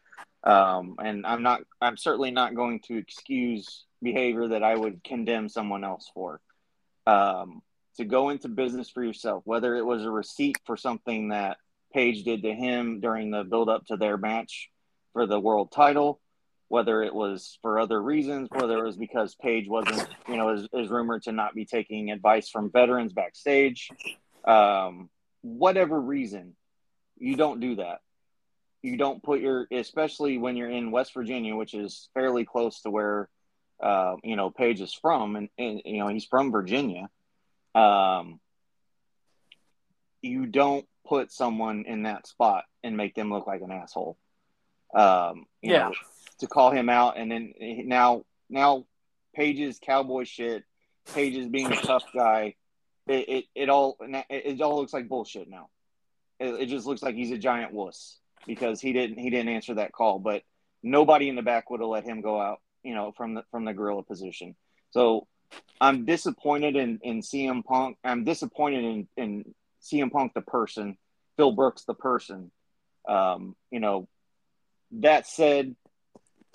Um, 0.46 0.94
and 1.02 1.26
I'm 1.26 1.42
not. 1.42 1.62
I'm 1.80 1.96
certainly 1.96 2.30
not 2.30 2.54
going 2.54 2.80
to 2.86 2.96
excuse 2.96 3.84
behavior 4.00 4.48
that 4.48 4.62
I 4.62 4.76
would 4.76 5.02
condemn 5.02 5.48
someone 5.48 5.82
else 5.84 6.08
for. 6.14 6.40
Um, 7.06 7.62
to 7.96 8.04
go 8.04 8.28
into 8.28 8.48
business 8.48 8.90
for 8.90 9.02
yourself, 9.02 9.42
whether 9.44 9.74
it 9.74 9.84
was 9.84 10.04
a 10.04 10.10
receipt 10.10 10.58
for 10.64 10.76
something 10.76 11.28
that 11.28 11.56
Page 11.92 12.24
did 12.24 12.42
to 12.42 12.52
him 12.52 13.00
during 13.00 13.30
the 13.30 13.42
build 13.42 13.68
up 13.68 13.86
to 13.86 13.96
their 13.96 14.16
match 14.16 14.70
for 15.12 15.26
the 15.26 15.40
world 15.40 15.72
title, 15.72 16.20
whether 16.68 17.02
it 17.02 17.14
was 17.14 17.58
for 17.62 17.80
other 17.80 18.00
reasons, 18.00 18.48
whether 18.50 18.78
it 18.78 18.84
was 18.84 18.96
because 18.96 19.34
Page 19.34 19.66
wasn't, 19.66 20.06
you 20.28 20.36
know, 20.36 20.50
is, 20.50 20.68
is 20.72 20.90
rumored 20.90 21.22
to 21.22 21.32
not 21.32 21.54
be 21.54 21.64
taking 21.64 22.10
advice 22.10 22.50
from 22.50 22.70
veterans 22.70 23.12
backstage. 23.12 23.88
Um, 24.44 25.08
whatever 25.42 25.98
reason, 25.98 26.54
you 27.18 27.34
don't 27.34 27.60
do 27.60 27.76
that. 27.76 28.00
You 28.86 28.96
don't 28.96 29.22
put 29.22 29.40
your, 29.40 29.66
especially 29.70 30.38
when 30.38 30.56
you're 30.56 30.70
in 30.70 30.90
West 30.90 31.12
Virginia, 31.14 31.56
which 31.56 31.74
is 31.74 32.08
fairly 32.14 32.44
close 32.44 32.82
to 32.82 32.90
where, 32.90 33.28
uh, 33.82 34.16
you 34.22 34.36
know, 34.36 34.50
Page 34.50 34.80
is 34.80 34.94
from, 34.94 35.36
and, 35.36 35.48
and 35.58 35.82
you 35.84 35.98
know 35.98 36.08
he's 36.08 36.24
from 36.24 36.52
Virginia 36.52 37.08
um, 37.76 38.40
you 40.22 40.46
don't 40.46 40.86
put 41.06 41.30
someone 41.30 41.84
in 41.86 42.04
that 42.04 42.26
spot 42.26 42.64
and 42.82 42.96
make 42.96 43.14
them 43.14 43.30
look 43.30 43.46
like 43.46 43.60
an 43.60 43.70
asshole. 43.70 44.16
Um, 44.94 45.44
yeah. 45.62 45.88
Know, 45.88 45.94
to 46.40 46.46
call 46.46 46.70
him 46.70 46.88
out, 46.88 47.16
and 47.16 47.30
then 47.30 47.54
now 47.60 48.24
now 48.48 48.84
Page's 49.34 49.78
cowboy 49.78 50.24
shit, 50.24 50.64
Page's 51.14 51.48
being 51.48 51.72
a 51.72 51.76
tough 51.76 52.04
guy. 52.14 52.54
It, 53.06 53.28
it, 53.28 53.44
it 53.54 53.68
all 53.70 53.96
it 54.00 54.60
all 54.60 54.76
looks 54.76 54.92
like 54.92 55.08
bullshit 55.08 55.48
now. 55.48 55.68
It, 56.40 56.62
it 56.62 56.66
just 56.66 56.86
looks 56.86 57.02
like 57.02 57.14
he's 57.14 57.30
a 57.30 57.38
giant 57.38 57.72
wuss 57.72 58.18
because 58.46 58.80
he 58.80 58.92
didn't 58.92 59.18
he 59.18 59.30
didn't 59.30 59.48
answer 59.48 59.74
that 59.74 59.92
call. 59.92 60.18
But 60.18 60.42
nobody 60.82 61.28
in 61.28 61.36
the 61.36 61.42
back 61.42 61.70
would 61.70 61.80
have 61.80 61.88
let 61.88 62.04
him 62.04 62.20
go 62.20 62.40
out, 62.40 62.60
you 62.82 62.94
know, 62.94 63.12
from 63.16 63.34
the 63.34 63.42
from 63.50 63.64
the 63.64 63.72
gorilla 63.72 64.02
position. 64.02 64.54
So 64.90 65.26
I'm 65.80 66.04
disappointed 66.04 66.76
in, 66.76 67.00
in 67.02 67.20
CM 67.20 67.64
Punk. 67.64 67.98
I'm 68.04 68.24
disappointed 68.24 68.84
in, 68.84 69.08
in 69.16 69.54
CM 69.82 70.10
Punk 70.10 70.32
the 70.34 70.40
person, 70.40 70.96
Phil 71.36 71.52
Brooks 71.52 71.84
the 71.84 71.94
person. 71.94 72.50
Um, 73.06 73.54
you 73.70 73.80
know, 73.80 74.08
that 74.92 75.26
said, 75.26 75.76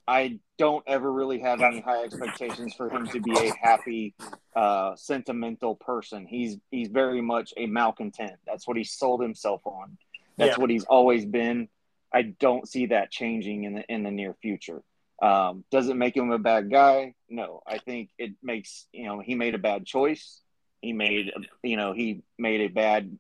I 0.08 0.40
don't 0.58 0.84
ever 0.88 1.12
really 1.12 1.40
have 1.40 1.62
any 1.62 1.80
high 1.80 2.04
expectations 2.04 2.74
for 2.74 2.90
him 2.90 3.08
to 3.08 3.20
be 3.22 3.32
a 3.32 3.54
happy, 3.56 4.16
uh, 4.56 4.96
sentimental 4.96 5.76
person. 5.76 6.26
He's 6.26 6.58
he's 6.72 6.90
very 6.90 7.22
much 7.22 7.54
a 7.56 7.68
malcontent. 7.68 8.34
That's 8.46 8.68
what 8.68 8.76
he 8.76 8.84
sold 8.84 9.22
himself 9.22 9.62
on. 9.66 9.98
That's 10.38 10.58
yeah. 10.58 10.62
what 10.62 10.70
he's 10.70 10.84
always 10.86 11.26
been. 11.26 11.70
I 12.14 12.24
don't 12.24 12.68
see 12.68 12.88
that 12.88 13.12
changing 13.12 13.64
in 13.64 13.76
the 13.76 13.86
in 13.88 14.04
the 14.04 14.12
near 14.12 14.36
future. 14.42 14.82
Um, 15.22 15.64
does 15.72 15.88
it 15.88 15.96
make 15.96 16.18
him 16.18 16.32
a 16.32 16.40
bad 16.40 16.72
guy? 16.72 17.14
No. 17.30 17.62
I 17.66 17.78
think 17.78 18.10
it 18.18 18.32
makes 18.42 18.88
you 18.92 19.06
know 19.06 19.20
he 19.20 19.36
made 19.36 19.56
a 19.56 19.60
bad 19.60 19.86
choice. 19.86 20.42
He 20.82 20.94
made 20.94 21.32
you 21.64 21.78
know 21.78 21.94
he 21.94 22.24
made 22.38 22.62
a 22.62 22.68
bad 22.68 23.18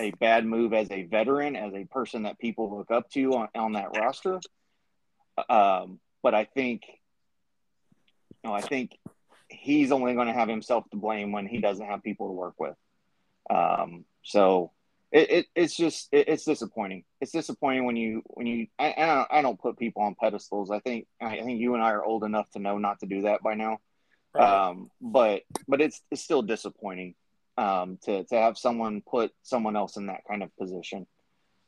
a 0.00 0.10
bad 0.12 0.46
move 0.46 0.72
as 0.72 0.90
a 0.90 1.04
veteran, 1.04 1.56
as 1.56 1.74
a 1.74 1.84
person 1.84 2.22
that 2.22 2.38
people 2.38 2.76
look 2.76 2.90
up 2.90 3.10
to 3.10 3.34
on, 3.34 3.48
on 3.54 3.72
that 3.72 3.96
roster. 3.96 4.40
Um, 5.48 6.00
but 6.22 6.34
I 6.34 6.44
think, 6.44 6.82
you 8.44 8.50
know, 8.50 8.54
I 8.54 8.60
think 8.60 8.96
he's 9.48 9.92
only 9.92 10.14
going 10.14 10.26
to 10.26 10.32
have 10.32 10.48
himself 10.48 10.88
to 10.90 10.96
blame 10.96 11.32
when 11.32 11.46
he 11.46 11.58
doesn't 11.58 11.84
have 11.84 12.02
people 12.02 12.28
to 12.28 12.32
work 12.32 12.54
with. 12.58 12.76
Um, 13.50 14.04
so 14.22 14.72
it, 15.10 15.30
it, 15.30 15.46
it's 15.54 15.76
just 15.76 16.08
it, 16.12 16.28
it's 16.28 16.44
disappointing. 16.44 17.04
It's 17.20 17.32
disappointing 17.32 17.84
when 17.84 17.96
you 17.96 18.22
when 18.26 18.46
you 18.46 18.66
I, 18.78 18.94
I 18.96 19.06
don't, 19.06 19.28
I 19.30 19.42
don't 19.42 19.60
put 19.60 19.78
people 19.78 20.02
on 20.02 20.14
pedestals. 20.14 20.70
I 20.70 20.80
think 20.80 21.06
I 21.20 21.40
think 21.42 21.60
you 21.60 21.74
and 21.74 21.82
I 21.82 21.92
are 21.92 22.04
old 22.04 22.24
enough 22.24 22.50
to 22.50 22.58
know 22.58 22.78
not 22.78 23.00
to 23.00 23.06
do 23.06 23.22
that 23.22 23.42
by 23.42 23.54
now. 23.54 23.78
Right. 24.34 24.68
Um, 24.68 24.90
but 25.00 25.42
but 25.66 25.80
it's 25.80 26.00
it's 26.10 26.22
still 26.22 26.42
disappointing 26.42 27.14
um, 27.56 27.98
to 28.04 28.24
to 28.24 28.34
have 28.34 28.58
someone 28.58 29.02
put 29.02 29.32
someone 29.42 29.76
else 29.76 29.96
in 29.96 30.06
that 30.06 30.24
kind 30.28 30.42
of 30.42 30.54
position. 30.56 31.06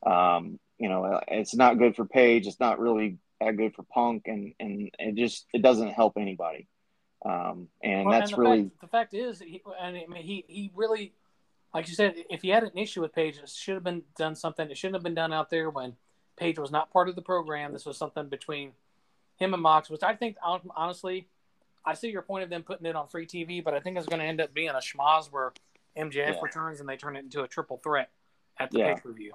Um, 0.05 0.59
you 0.77 0.89
know, 0.89 1.21
it's 1.27 1.55
not 1.55 1.77
good 1.77 1.95
for 1.95 2.05
Page. 2.05 2.47
It's 2.47 2.59
not 2.59 2.79
really 2.79 3.17
that 3.39 3.57
good 3.57 3.75
for 3.75 3.83
Punk, 3.83 4.23
and 4.27 4.53
and 4.59 4.91
it 4.99 5.15
just 5.15 5.45
it 5.53 5.61
doesn't 5.61 5.89
help 5.89 6.13
anybody. 6.17 6.67
Um, 7.23 7.67
and 7.83 8.05
well, 8.05 8.19
that's 8.19 8.31
and 8.31 8.39
really 8.39 8.63
fact, 8.63 8.81
the 8.81 8.87
fact 8.87 9.13
is, 9.13 9.39
he, 9.39 9.61
and 9.79 9.95
I 9.95 10.05
mean, 10.07 10.23
he 10.23 10.43
he 10.47 10.71
really, 10.73 11.13
like 11.73 11.87
you 11.87 11.95
said, 11.95 12.15
if 12.29 12.41
he 12.41 12.49
had 12.49 12.63
an 12.63 12.77
issue 12.77 13.01
with 13.01 13.13
Page, 13.13 13.37
it 13.37 13.49
should 13.49 13.75
have 13.75 13.83
been 13.83 14.03
done 14.17 14.35
something. 14.35 14.69
It 14.69 14.77
shouldn't 14.77 14.95
have 14.95 15.03
been 15.03 15.15
done 15.15 15.31
out 15.31 15.49
there 15.49 15.69
when 15.69 15.95
Page 16.37 16.59
was 16.59 16.71
not 16.71 16.91
part 16.91 17.07
of 17.07 17.15
the 17.15 17.21
program. 17.21 17.71
This 17.71 17.85
was 17.85 17.97
something 17.97 18.27
between 18.27 18.73
him 19.37 19.53
and 19.53 19.63
Mox, 19.63 19.89
which 19.89 20.03
I 20.03 20.15
think 20.15 20.37
honestly, 20.43 21.27
I 21.85 21.93
see 21.93 22.09
your 22.09 22.21
point 22.21 22.43
of 22.43 22.49
them 22.49 22.63
putting 22.63 22.85
it 22.85 22.95
on 22.95 23.07
free 23.07 23.25
TV, 23.25 23.63
but 23.63 23.73
I 23.73 23.79
think 23.79 23.97
it's 23.97 24.05
going 24.05 24.19
to 24.19 24.25
end 24.25 24.41
up 24.41 24.53
being 24.53 24.69
a 24.69 24.73
schmoz 24.73 25.31
where 25.31 25.53
MJF 25.97 26.15
yeah. 26.15 26.41
returns 26.41 26.79
and 26.79 26.87
they 26.87 26.97
turn 26.97 27.15
it 27.15 27.23
into 27.23 27.41
a 27.43 27.47
triple 27.47 27.77
threat 27.83 28.09
at 28.59 28.71
the 28.71 28.79
yeah. 28.79 28.93
pay 28.93 29.01
per 29.01 29.11
view. 29.11 29.33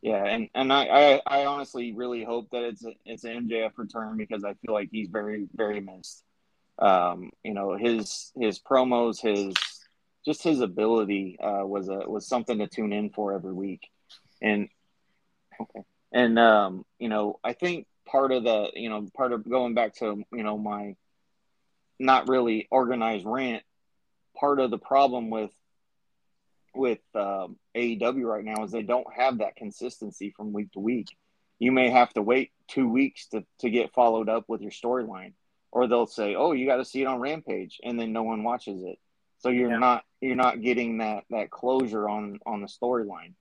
Yeah, 0.00 0.24
and 0.24 0.48
and 0.54 0.72
I, 0.72 0.86
I, 0.86 1.20
I 1.26 1.46
honestly 1.46 1.92
really 1.92 2.24
hope 2.24 2.50
that 2.50 2.64
it's 2.64 2.84
a, 2.84 2.94
it's 3.06 3.22
an 3.22 3.48
MJF 3.48 3.72
return 3.76 4.16
because 4.16 4.42
I 4.42 4.54
feel 4.54 4.74
like 4.74 4.88
he's 4.90 5.08
very 5.08 5.46
very 5.54 5.80
missed. 5.80 6.24
Um, 6.78 7.30
you 7.44 7.54
know 7.54 7.76
his 7.76 8.32
his 8.36 8.58
promos, 8.58 9.20
his 9.20 9.54
just 10.24 10.42
his 10.42 10.60
ability 10.60 11.38
uh, 11.40 11.64
was 11.66 11.88
a 11.88 12.08
was 12.08 12.26
something 12.26 12.58
to 12.58 12.66
tune 12.66 12.92
in 12.92 13.10
for 13.10 13.32
every 13.32 13.52
week, 13.52 13.88
and 14.40 14.68
okay, 15.60 15.84
and 16.12 16.38
um, 16.38 16.84
you 16.98 17.08
know 17.08 17.38
I 17.42 17.52
think 17.52 17.86
part 18.06 18.32
of 18.32 18.44
the 18.44 18.70
you 18.74 18.88
know 18.88 19.08
part 19.16 19.32
of 19.32 19.48
going 19.48 19.74
back 19.74 19.94
to 19.96 20.22
you 20.32 20.42
know 20.42 20.58
my 20.58 20.96
not 21.98 22.28
really 22.28 22.68
organized 22.70 23.24
rant, 23.26 23.62
part 24.36 24.60
of 24.60 24.70
the 24.70 24.78
problem 24.78 25.30
with 25.30 25.50
with 26.74 27.00
um, 27.14 27.56
AEW 27.76 28.24
right 28.24 28.44
now 28.44 28.64
is 28.64 28.70
they 28.70 28.82
don't 28.82 29.12
have 29.14 29.38
that 29.38 29.56
consistency 29.56 30.32
from 30.36 30.52
week 30.52 30.72
to 30.72 30.80
week. 30.80 31.08
You 31.58 31.70
may 31.70 31.90
have 31.90 32.12
to 32.14 32.22
wait 32.22 32.50
two 32.66 32.88
weeks 32.88 33.28
to, 33.28 33.44
to 33.60 33.70
get 33.70 33.92
followed 33.92 34.28
up 34.28 34.44
with 34.48 34.62
your 34.62 34.70
storyline, 34.70 35.34
or 35.70 35.86
they'll 35.86 36.06
say, 36.06 36.34
"Oh, 36.34 36.52
you 36.52 36.66
got 36.66 36.76
to 36.76 36.84
see 36.84 37.02
it 37.02 37.06
on 37.06 37.20
Rampage," 37.20 37.80
and 37.84 37.98
then 37.98 38.12
no 38.12 38.22
one 38.22 38.42
watches 38.42 38.82
it. 38.82 38.98
So 39.42 39.50
you're 39.50 39.70
yeah. 39.70 39.78
not 39.78 40.04
you're 40.20 40.36
not 40.36 40.62
getting 40.62 40.98
that 40.98 41.24
that 41.30 41.50
closure 41.50 42.08
on 42.08 42.38
on 42.46 42.60
the 42.60 42.68
storyline. 42.68 43.34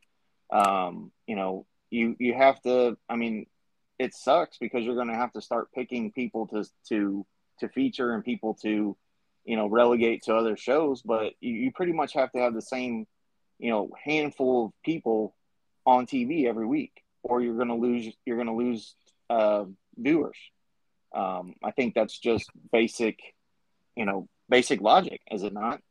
Um, 0.51 1.11
you 1.27 1.35
know, 1.35 1.65
you 1.89 2.15
you 2.19 2.33
have 2.33 2.61
to. 2.61 2.97
I 3.09 3.15
mean, 3.15 3.45
it 3.99 4.13
sucks 4.13 4.57
because 4.57 4.83
you're 4.83 4.95
going 4.95 5.07
to 5.07 5.15
have 5.15 5.33
to 5.33 5.41
start 5.41 5.71
picking 5.73 6.11
people 6.11 6.47
to 6.47 6.65
to 6.89 7.25
to 7.59 7.69
feature 7.69 8.13
and 8.13 8.23
people 8.23 8.55
to 8.63 8.97
you 9.45 9.55
know 9.55 9.67
relegate 9.67 10.23
to 10.23 10.35
other 10.35 10.55
shows 10.55 11.01
but 11.01 11.33
you, 11.39 11.51
you 11.51 11.71
pretty 11.71 11.93
much 11.93 12.13
have 12.13 12.31
to 12.31 12.37
have 12.37 12.53
the 12.53 12.61
same 12.61 13.07
you 13.57 13.71
know 13.71 13.89
handful 14.03 14.65
of 14.65 14.71
people 14.83 15.35
on 15.85 16.05
TV 16.05 16.45
every 16.45 16.65
week, 16.65 17.03
or 17.23 17.41
you're 17.41 17.55
going 17.55 17.67
to 17.67 17.75
lose 17.75 18.13
you're 18.25 18.37
going 18.37 18.47
to 18.47 18.53
lose 18.53 18.95
uh, 19.29 19.65
viewers. 19.97 20.37
Um, 21.13 21.55
I 21.63 21.71
think 21.71 21.93
that's 21.93 22.17
just 22.17 22.49
basic, 22.71 23.19
you 23.95 24.05
know, 24.05 24.29
basic 24.49 24.81
logic, 24.81 25.21
is 25.29 25.43
it 25.43 25.53
not? 25.53 25.81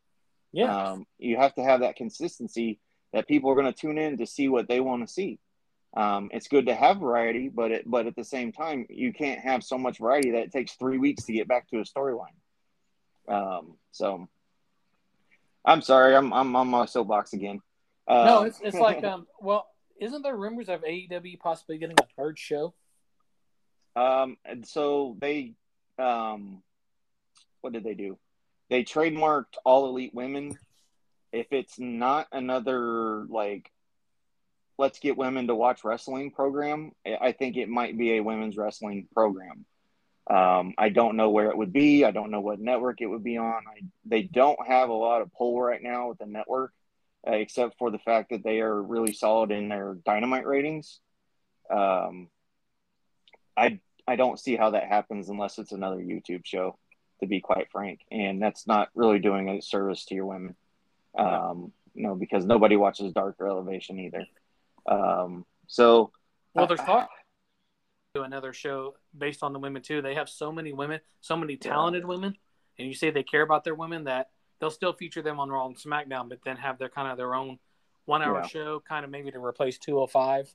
Yeah. 0.52 0.74
Um, 0.74 1.06
you 1.18 1.36
have 1.36 1.54
to 1.54 1.62
have 1.62 1.80
that 1.80 1.96
consistency 1.96 2.78
that 3.12 3.28
people 3.28 3.50
are 3.50 3.54
going 3.54 3.72
to 3.72 3.78
tune 3.78 3.98
in 3.98 4.18
to 4.18 4.26
see 4.26 4.48
what 4.48 4.68
they 4.68 4.80
want 4.80 5.06
to 5.06 5.12
see. 5.12 5.38
Um, 5.96 6.30
it's 6.32 6.48
good 6.48 6.66
to 6.66 6.74
have 6.74 6.98
variety, 6.98 7.48
but 7.48 7.72
it, 7.72 7.82
but 7.90 8.06
at 8.06 8.14
the 8.14 8.24
same 8.24 8.52
time, 8.52 8.86
you 8.88 9.12
can't 9.12 9.40
have 9.40 9.64
so 9.64 9.76
much 9.76 9.98
variety 9.98 10.32
that 10.32 10.44
it 10.44 10.52
takes 10.52 10.74
three 10.74 10.98
weeks 10.98 11.24
to 11.24 11.32
get 11.32 11.48
back 11.48 11.68
to 11.70 11.80
a 11.80 11.84
storyline. 11.84 12.36
Um, 13.28 13.76
so 13.90 14.28
I'm 15.64 15.82
sorry, 15.82 16.14
I'm 16.14 16.32
I'm 16.32 16.54
on 16.54 16.68
my 16.68 16.86
soapbox 16.86 17.32
again. 17.32 17.60
Um, 18.06 18.26
no, 18.26 18.42
it's 18.42 18.60
it's 18.62 18.78
like 18.78 19.02
um. 19.04 19.26
Well, 19.40 19.66
isn't 20.00 20.22
there 20.22 20.36
rumors 20.36 20.68
of 20.68 20.82
AEW 20.82 21.40
possibly 21.40 21.78
getting 21.78 21.96
a 22.00 22.06
third 22.16 22.38
show? 22.38 22.74
Um, 23.96 24.36
and 24.44 24.66
so 24.66 25.16
they, 25.20 25.54
um, 25.98 26.62
what 27.60 27.72
did 27.72 27.84
they 27.84 27.94
do? 27.94 28.16
They 28.70 28.84
trademarked 28.84 29.56
All 29.64 29.88
Elite 29.88 30.14
Women. 30.14 30.58
If 31.32 31.48
it's 31.52 31.78
not 31.78 32.28
another 32.32 33.26
like, 33.28 33.70
let's 34.78 34.98
get 35.00 35.18
women 35.18 35.48
to 35.48 35.54
watch 35.54 35.84
wrestling 35.84 36.30
program, 36.30 36.92
I 37.20 37.32
think 37.32 37.56
it 37.56 37.68
might 37.68 37.98
be 37.98 38.16
a 38.16 38.22
women's 38.22 38.56
wrestling 38.56 39.08
program. 39.12 39.66
Um, 40.28 40.74
I 40.78 40.90
don't 40.90 41.16
know 41.16 41.30
where 41.30 41.50
it 41.50 41.56
would 41.56 41.72
be. 41.72 42.04
I 42.04 42.12
don't 42.12 42.30
know 42.30 42.40
what 42.40 42.60
network 42.60 43.00
it 43.00 43.06
would 43.06 43.24
be 43.24 43.36
on. 43.36 43.62
I, 43.68 43.82
they 44.04 44.22
don't 44.22 44.64
have 44.66 44.88
a 44.88 44.94
lot 44.94 45.22
of 45.22 45.32
pull 45.32 45.60
right 45.60 45.82
now 45.82 46.08
with 46.08 46.18
the 46.18 46.26
network, 46.26 46.72
uh, 47.26 47.32
except 47.32 47.76
for 47.78 47.90
the 47.90 47.98
fact 47.98 48.30
that 48.30 48.44
they 48.44 48.60
are 48.60 48.80
really 48.80 49.12
solid 49.12 49.50
in 49.50 49.68
their 49.68 49.96
dynamite 50.06 50.46
ratings. 50.46 51.00
Um, 51.68 52.28
I 53.56 53.80
I 54.06 54.16
don't 54.16 54.38
see 54.38 54.56
how 54.56 54.70
that 54.70 54.88
happens 54.88 55.28
unless 55.28 55.58
it's 55.58 55.72
another 55.72 55.98
YouTube 55.98 56.44
show, 56.44 56.78
to 57.20 57.26
be 57.26 57.40
quite 57.40 57.70
frank, 57.70 58.00
and 58.10 58.42
that's 58.42 58.66
not 58.66 58.88
really 58.94 59.18
doing 59.18 59.48
a 59.48 59.62
service 59.62 60.04
to 60.06 60.14
your 60.14 60.26
women. 60.26 60.54
Um, 61.16 61.72
you 61.94 62.04
know, 62.04 62.14
because 62.14 62.44
nobody 62.44 62.76
watches 62.76 63.12
Dark 63.12 63.36
Elevation 63.40 63.98
either. 63.98 64.26
Um, 64.86 65.44
so 65.66 66.12
well, 66.54 66.66
there's 66.66 66.80
talk 66.80 67.10
to 68.14 68.22
another 68.22 68.52
show 68.52 68.94
based 69.16 69.42
on 69.42 69.52
the 69.52 69.58
women 69.58 69.82
too. 69.82 70.02
They 70.02 70.14
have 70.14 70.28
so 70.28 70.52
many 70.52 70.72
women, 70.72 71.00
so 71.20 71.36
many 71.36 71.56
talented 71.56 72.02
yeah. 72.02 72.08
women, 72.08 72.36
and 72.78 72.88
you 72.88 72.94
say 72.94 73.10
they 73.10 73.22
care 73.22 73.42
about 73.42 73.64
their 73.64 73.74
women 73.74 74.04
that 74.04 74.30
they'll 74.60 74.70
still 74.70 74.92
feature 74.92 75.22
them 75.22 75.40
on 75.40 75.48
Raw 75.48 75.66
and 75.66 75.76
SmackDown, 75.76 76.28
but 76.28 76.40
then 76.44 76.56
have 76.56 76.78
their 76.78 76.88
kind 76.88 77.08
of 77.08 77.16
their 77.16 77.34
own 77.34 77.58
one 78.04 78.22
hour 78.22 78.40
yeah. 78.42 78.46
show, 78.46 78.82
kind 78.86 79.04
of 79.04 79.10
maybe 79.10 79.30
to 79.30 79.44
replace 79.44 79.78
205. 79.78 80.52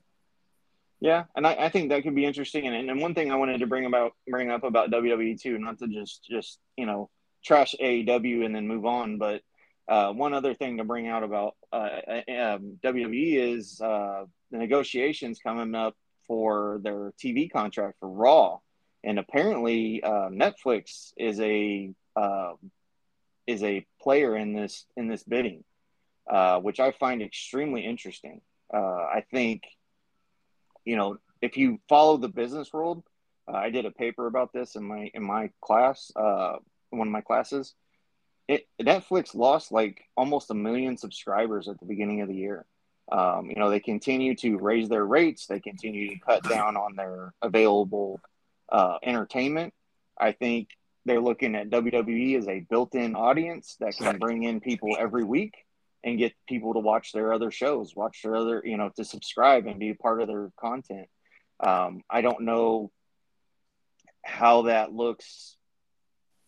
Yeah, 1.00 1.24
and 1.34 1.46
I, 1.46 1.54
I 1.54 1.68
think 1.68 1.90
that 1.90 2.02
could 2.02 2.14
be 2.14 2.24
interesting. 2.24 2.66
And, 2.66 2.90
and 2.90 3.00
one 3.00 3.14
thing 3.14 3.30
I 3.30 3.36
wanted 3.36 3.60
to 3.60 3.66
bring 3.66 3.84
about 3.84 4.12
bring 4.26 4.50
up 4.50 4.64
about 4.64 4.90
WWE 4.90 5.40
too, 5.40 5.58
not 5.58 5.78
to 5.80 5.88
just 5.88 6.24
just 6.24 6.58
you 6.76 6.86
know 6.86 7.10
trash 7.44 7.74
AEW 7.80 8.44
and 8.44 8.54
then 8.54 8.66
move 8.66 8.86
on, 8.86 9.18
but 9.18 9.42
uh, 9.88 10.12
one 10.12 10.34
other 10.34 10.54
thing 10.54 10.78
to 10.78 10.84
bring 10.84 11.06
out 11.06 11.22
about 11.22 11.54
uh, 11.72 11.88
um, 12.28 12.78
WWE 12.82 13.54
is 13.54 13.80
uh, 13.80 14.24
the 14.50 14.58
negotiations 14.58 15.38
coming 15.38 15.74
up 15.74 15.94
for 16.26 16.80
their 16.82 17.12
TV 17.22 17.50
contract 17.50 17.98
for 18.00 18.08
Raw, 18.08 18.58
and 19.04 19.18
apparently 19.18 20.02
uh, 20.02 20.28
Netflix 20.30 21.12
is 21.16 21.38
a 21.40 21.92
uh, 22.16 22.54
is 23.46 23.62
a 23.62 23.86
player 24.00 24.36
in 24.36 24.52
this 24.54 24.86
in 24.96 25.08
this 25.08 25.22
bidding, 25.22 25.62
uh, 26.28 26.58
which 26.58 26.80
I 26.80 26.90
find 26.90 27.22
extremely 27.22 27.84
interesting. 27.84 28.40
Uh, 28.72 28.78
I 28.78 29.24
think, 29.30 29.62
you 30.86 30.96
know, 30.96 31.18
if 31.42 31.58
you 31.58 31.78
follow 31.88 32.16
the 32.16 32.28
business 32.28 32.72
world, 32.72 33.02
uh, 33.46 33.56
I 33.56 33.70
did 33.70 33.84
a 33.84 33.90
paper 33.90 34.26
about 34.26 34.52
this 34.54 34.76
in 34.76 34.84
my 34.84 35.10
in 35.12 35.22
my 35.22 35.50
class, 35.60 36.10
uh, 36.16 36.56
one 36.90 37.08
of 37.08 37.12
my 37.12 37.20
classes. 37.20 37.74
It 38.48 38.66
Netflix 38.80 39.34
lost 39.34 39.72
like 39.72 40.04
almost 40.16 40.50
a 40.50 40.54
million 40.54 40.96
subscribers 40.96 41.68
at 41.68 41.78
the 41.78 41.86
beginning 41.86 42.22
of 42.22 42.28
the 42.28 42.34
year. 42.34 42.64
Um, 43.10 43.50
you 43.50 43.56
know, 43.56 43.70
they 43.70 43.80
continue 43.80 44.34
to 44.36 44.56
raise 44.56 44.88
their 44.88 45.04
rates. 45.04 45.46
They 45.46 45.60
continue 45.60 46.10
to 46.10 46.18
cut 46.18 46.42
down 46.48 46.76
on 46.76 46.96
their 46.96 47.34
available 47.42 48.20
uh, 48.70 48.98
entertainment. 49.02 49.74
I 50.18 50.32
think 50.32 50.70
they're 51.04 51.20
looking 51.20 51.54
at 51.54 51.70
WWE 51.70 52.36
as 52.36 52.48
a 52.48 52.60
built-in 52.60 53.14
audience 53.14 53.76
that 53.78 53.96
can 53.96 54.18
bring 54.18 54.42
in 54.42 54.60
people 54.60 54.96
every 54.98 55.22
week 55.22 55.65
and 56.06 56.18
get 56.18 56.32
people 56.48 56.72
to 56.72 56.78
watch 56.78 57.10
their 57.12 57.32
other 57.32 57.50
shows, 57.50 57.96
watch 57.96 58.20
their 58.22 58.36
other, 58.36 58.62
you 58.64 58.76
know, 58.76 58.90
to 58.94 59.04
subscribe 59.04 59.66
and 59.66 59.80
be 59.80 59.90
a 59.90 59.94
part 59.96 60.22
of 60.22 60.28
their 60.28 60.52
content. 60.58 61.08
Um, 61.58 62.02
I 62.08 62.20
don't 62.20 62.42
know 62.42 62.92
how 64.24 64.62
that 64.62 64.92
looks, 64.92 65.56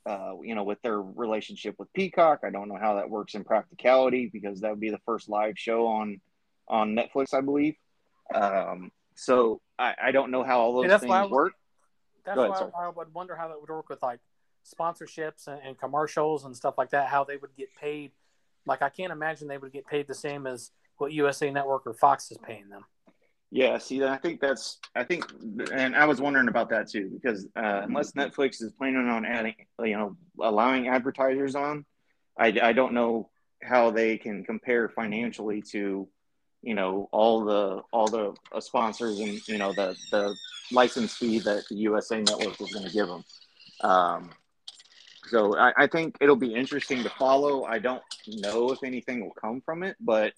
uh, 0.06 0.34
you 0.44 0.54
know, 0.54 0.62
with 0.62 0.80
their 0.82 1.02
relationship 1.02 1.74
with 1.76 1.92
Peacock. 1.92 2.40
I 2.44 2.50
don't 2.50 2.68
know 2.68 2.78
how 2.80 2.94
that 2.94 3.10
works 3.10 3.34
in 3.34 3.42
practicality 3.42 4.30
because 4.32 4.60
that 4.60 4.70
would 4.70 4.80
be 4.80 4.90
the 4.90 5.00
first 5.04 5.28
live 5.28 5.58
show 5.58 5.88
on 5.88 6.20
on 6.68 6.94
Netflix, 6.94 7.34
I 7.34 7.40
believe. 7.40 7.74
Um, 8.32 8.92
so 9.16 9.60
I, 9.76 9.94
I 10.00 10.10
don't 10.12 10.30
know 10.30 10.44
how 10.44 10.60
all 10.60 10.74
those 10.80 11.00
things 11.00 11.10
why 11.10 11.22
would- 11.22 11.32
work. 11.32 11.52
That's 12.24 12.36
Go 12.36 12.50
why. 12.50 12.86
I 12.86 12.88
would 12.90 13.12
wonder 13.12 13.34
how 13.34 13.48
that 13.48 13.58
would 13.58 13.70
work 13.70 13.88
with 13.88 14.02
like 14.02 14.20
sponsorships 14.64 15.48
and, 15.48 15.60
and 15.64 15.78
commercials 15.78 16.44
and 16.44 16.54
stuff 16.54 16.74
like 16.76 16.90
that. 16.90 17.08
How 17.08 17.24
they 17.24 17.38
would 17.38 17.56
get 17.56 17.70
paid. 17.80 18.12
Like 18.68 18.82
I 18.82 18.88
can't 18.88 19.12
imagine 19.12 19.48
they 19.48 19.58
would 19.58 19.72
get 19.72 19.86
paid 19.86 20.06
the 20.06 20.14
same 20.14 20.46
as 20.46 20.70
what 20.98 21.12
USA 21.12 21.50
Network 21.50 21.86
or 21.86 21.94
Fox 21.94 22.30
is 22.30 22.38
paying 22.38 22.68
them. 22.68 22.84
Yeah, 23.50 23.78
see, 23.78 24.04
I 24.04 24.18
think 24.18 24.40
that's, 24.40 24.78
I 24.94 25.04
think, 25.04 25.24
and 25.72 25.96
I 25.96 26.04
was 26.04 26.20
wondering 26.20 26.48
about 26.48 26.68
that 26.68 26.90
too, 26.90 27.08
because 27.10 27.46
uh, 27.56 27.80
unless 27.82 28.12
Netflix 28.12 28.62
is 28.62 28.72
planning 28.76 29.08
on 29.08 29.24
adding, 29.24 29.54
you 29.82 29.96
know, 29.96 30.16
allowing 30.38 30.88
advertisers 30.88 31.54
on, 31.54 31.86
I, 32.38 32.54
I 32.62 32.72
don't 32.74 32.92
know 32.92 33.30
how 33.62 33.90
they 33.90 34.18
can 34.18 34.44
compare 34.44 34.90
financially 34.90 35.62
to, 35.72 36.06
you 36.60 36.74
know, 36.74 37.08
all 37.10 37.44
the 37.44 37.82
all 37.90 38.08
the 38.08 38.34
uh, 38.52 38.60
sponsors 38.60 39.18
and 39.20 39.40
you 39.48 39.58
know 39.58 39.72
the 39.72 39.96
the 40.10 40.34
license 40.70 41.16
fee 41.16 41.38
that 41.38 41.64
the 41.70 41.76
USA 41.76 42.20
Network 42.20 42.60
is 42.60 42.72
going 42.72 42.86
to 42.86 42.92
give 42.92 43.06
them. 43.06 43.24
Um, 43.80 44.30
so 45.30 45.56
I, 45.56 45.72
I 45.76 45.86
think 45.86 46.16
it'll 46.20 46.36
be 46.36 46.54
interesting 46.54 47.02
to 47.02 47.10
follow. 47.10 47.64
I 47.64 47.78
don't 47.78 48.02
know 48.26 48.70
if 48.72 48.82
anything 48.82 49.20
will 49.20 49.34
come 49.40 49.60
from 49.60 49.82
it, 49.82 49.96
but 50.00 50.32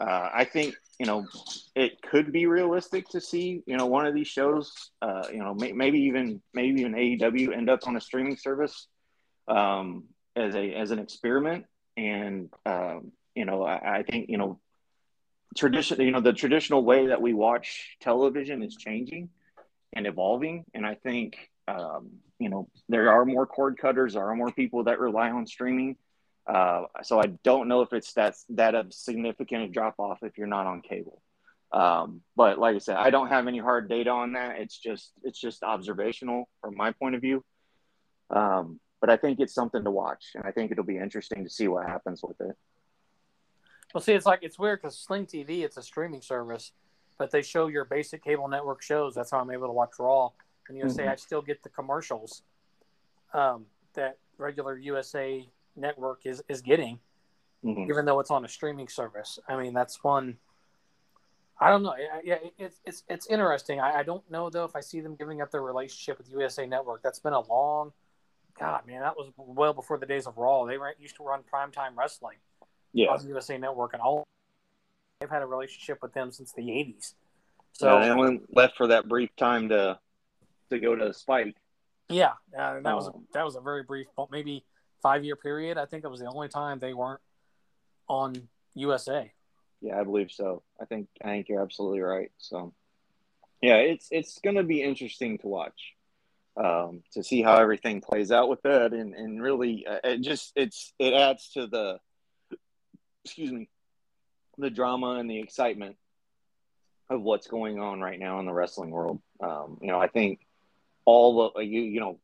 uh, 0.00 0.30
I 0.32 0.44
think 0.44 0.74
you 0.98 1.06
know 1.06 1.26
it 1.74 2.00
could 2.02 2.32
be 2.32 2.46
realistic 2.46 3.08
to 3.10 3.20
see 3.20 3.62
you 3.66 3.76
know 3.76 3.86
one 3.86 4.06
of 4.06 4.14
these 4.14 4.28
shows 4.28 4.90
uh, 5.02 5.24
you 5.32 5.38
know 5.38 5.54
may, 5.54 5.72
maybe 5.72 6.00
even 6.00 6.40
maybe 6.54 6.80
even 6.80 6.92
AEW 6.92 7.56
end 7.56 7.70
up 7.70 7.86
on 7.86 7.96
a 7.96 8.00
streaming 8.00 8.36
service 8.36 8.86
um, 9.48 10.04
as 10.34 10.54
a 10.54 10.74
as 10.74 10.90
an 10.90 10.98
experiment 10.98 11.66
and 11.96 12.50
um, 12.64 13.12
you 13.34 13.44
know 13.44 13.62
I, 13.62 13.98
I 13.98 14.02
think 14.02 14.28
you 14.28 14.38
know 14.38 14.58
tradition 15.56 16.00
you 16.00 16.10
know 16.10 16.20
the 16.20 16.32
traditional 16.32 16.84
way 16.84 17.06
that 17.06 17.22
we 17.22 17.32
watch 17.32 17.96
television 18.00 18.62
is 18.62 18.76
changing 18.76 19.30
and 19.94 20.06
evolving 20.06 20.64
and 20.74 20.86
I 20.86 20.94
think 20.94 21.36
um, 21.68 22.10
you 22.38 22.48
know 22.48 22.68
there 22.88 23.10
are 23.10 23.24
more 23.24 23.46
cord 23.46 23.78
cutters 23.78 24.14
there 24.14 24.24
are 24.24 24.36
more 24.36 24.52
people 24.52 24.84
that 24.84 25.00
rely 25.00 25.30
on 25.30 25.46
streaming 25.46 25.96
uh, 26.46 26.84
so 27.02 27.20
I 27.20 27.26
don't 27.42 27.68
know 27.68 27.82
if 27.82 27.92
it's 27.92 28.12
that 28.12 28.36
that 28.50 28.74
a 28.74 28.86
significant 28.90 29.72
drop 29.72 29.96
off 29.98 30.18
if 30.22 30.38
you're 30.38 30.46
not 30.46 30.66
on 30.66 30.80
cable. 30.80 31.20
Um, 31.72 32.20
but 32.36 32.58
like 32.58 32.76
I 32.76 32.78
said, 32.78 32.96
I 32.96 33.10
don't 33.10 33.28
have 33.28 33.48
any 33.48 33.58
hard 33.58 33.88
data 33.88 34.10
on 34.10 34.34
that. 34.34 34.60
It's 34.60 34.78
just 34.78 35.12
it's 35.24 35.40
just 35.40 35.64
observational 35.64 36.48
from 36.60 36.76
my 36.76 36.92
point 36.92 37.16
of 37.16 37.20
view. 37.20 37.44
Um, 38.30 38.80
but 39.00 39.10
I 39.10 39.16
think 39.16 39.40
it's 39.40 39.54
something 39.54 39.82
to 39.82 39.90
watch, 39.90 40.32
and 40.34 40.44
I 40.44 40.52
think 40.52 40.70
it'll 40.70 40.84
be 40.84 40.98
interesting 40.98 41.44
to 41.44 41.50
see 41.50 41.68
what 41.68 41.86
happens 41.86 42.22
with 42.22 42.40
it. 42.40 42.56
Well, 43.92 44.00
see, 44.00 44.12
it's 44.12 44.26
like 44.26 44.40
it's 44.42 44.58
weird 44.58 44.80
because 44.82 44.98
Sling 44.98 45.26
TV, 45.26 45.64
it's 45.64 45.76
a 45.76 45.82
streaming 45.82 46.22
service, 46.22 46.72
but 47.18 47.32
they 47.32 47.42
show 47.42 47.66
your 47.66 47.84
basic 47.84 48.22
cable 48.22 48.46
network 48.46 48.82
shows. 48.82 49.14
That's 49.14 49.32
how 49.32 49.38
I'm 49.38 49.50
able 49.50 49.66
to 49.66 49.72
watch 49.72 49.90
Raw. 49.98 50.30
And 50.68 50.76
USA, 50.78 51.04
Mhm. 51.04 51.10
I 51.12 51.16
still 51.16 51.42
get 51.42 51.62
the 51.62 51.68
commercials 51.68 52.42
um, 53.32 53.66
that 53.94 54.18
regular 54.38 54.78
USA 54.78 55.46
network 55.74 56.24
is 56.24 56.42
is 56.48 56.62
getting, 56.62 57.00
Mhm. 57.64 57.88
even 57.90 58.04
though 58.04 58.20
it's 58.20 58.30
on 58.30 58.44
a 58.44 58.48
streaming 58.48 58.88
service. 58.88 59.38
I 59.48 59.56
mean, 59.56 59.74
that's 59.74 60.02
one. 60.02 60.38
I 61.58 61.70
don't 61.70 61.82
know. 61.82 61.94
Yeah, 62.22 62.38
it's 62.58 62.80
it's 62.84 63.02
it's 63.08 63.26
interesting. 63.26 63.80
I, 63.80 63.98
I 63.98 64.02
don't 64.02 64.28
know 64.30 64.48
though 64.50 64.64
if 64.64 64.76
I 64.76 64.80
see 64.80 65.00
them 65.00 65.16
giving 65.16 65.40
up 65.42 65.50
their 65.50 65.62
relationship 65.62 66.18
with 66.18 66.30
USA 66.30 66.66
Network. 66.66 67.02
That's 67.02 67.18
been 67.18 67.32
a 67.32 67.40
long. 67.40 67.92
God, 68.58 68.86
man, 68.86 69.00
that 69.00 69.16
was 69.16 69.32
well 69.36 69.74
before 69.74 69.98
the 69.98 70.06
days 70.06 70.26
of 70.26 70.38
Raw. 70.38 70.64
They 70.64 70.78
used 70.98 71.16
to 71.16 71.22
run 71.22 71.42
primetime 71.42 71.94
wrestling 71.94 72.38
Yeah, 72.92 73.08
on 73.08 73.26
USA 73.28 73.58
Network, 73.58 73.92
and 73.92 74.00
all 74.00 74.24
they've 75.20 75.28
had 75.28 75.42
a 75.42 75.46
relationship 75.46 76.00
with 76.00 76.14
them 76.14 76.30
since 76.30 76.52
the 76.52 76.62
'80s. 76.70 77.14
so 77.72 78.00
they 78.00 78.08
only 78.10 78.40
left 78.50 78.76
for 78.78 78.86
that 78.86 79.08
brief 79.08 79.34
time 79.36 79.68
to 79.68 79.98
to 80.70 80.78
go 80.78 80.94
to 80.96 81.12
Spike. 81.12 81.56
yeah, 82.08 82.32
uh, 82.56 82.80
that 82.80 82.94
was 82.94 83.08
a, 83.08 83.12
Um, 83.12 83.26
that 83.32 83.44
was 83.44 83.56
a 83.56 83.60
very 83.60 83.82
brief, 83.82 84.06
maybe 84.30 84.64
five 85.02 85.24
year 85.24 85.36
period. 85.36 85.78
I 85.78 85.86
think 85.86 86.04
it 86.04 86.08
was 86.08 86.20
the 86.20 86.26
only 86.26 86.48
time 86.48 86.78
they 86.78 86.94
weren't 86.94 87.20
on 88.08 88.48
USA. 88.74 89.32
Yeah, 89.80 90.00
I 90.00 90.04
believe 90.04 90.30
so. 90.30 90.62
I 90.80 90.84
think 90.84 91.08
I 91.22 91.28
think 91.28 91.48
you're 91.48 91.62
absolutely 91.62 92.00
right. 92.00 92.30
So, 92.38 92.72
yeah, 93.60 93.76
it's 93.76 94.08
it's 94.10 94.38
going 94.38 94.56
to 94.56 94.62
be 94.62 94.82
interesting 94.82 95.38
to 95.38 95.48
watch, 95.48 95.94
um, 96.56 97.02
to 97.12 97.22
see 97.22 97.42
how 97.42 97.56
everything 97.56 98.00
plays 98.00 98.32
out 98.32 98.48
with 98.48 98.62
that, 98.62 98.92
and 98.92 99.14
and 99.14 99.42
really, 99.42 99.86
uh, 99.86 99.98
it 100.04 100.22
just 100.22 100.52
it's 100.56 100.92
it 100.98 101.12
adds 101.12 101.50
to 101.50 101.66
the, 101.66 102.00
excuse 103.24 103.52
me, 103.52 103.68
the 104.58 104.70
drama 104.70 105.16
and 105.16 105.28
the 105.28 105.38
excitement 105.38 105.96
of 107.10 107.22
what's 107.22 107.46
going 107.46 107.78
on 107.78 108.00
right 108.00 108.18
now 108.18 108.40
in 108.40 108.46
the 108.46 108.52
wrestling 108.52 108.90
world. 108.90 109.20
Um, 109.40 109.78
you 109.80 109.88
know, 109.88 110.00
I 110.00 110.08
think 110.08 110.45
all 111.06 111.52
the 111.54 111.64
you 111.64 111.80
you 111.80 112.00
know 112.00 112.18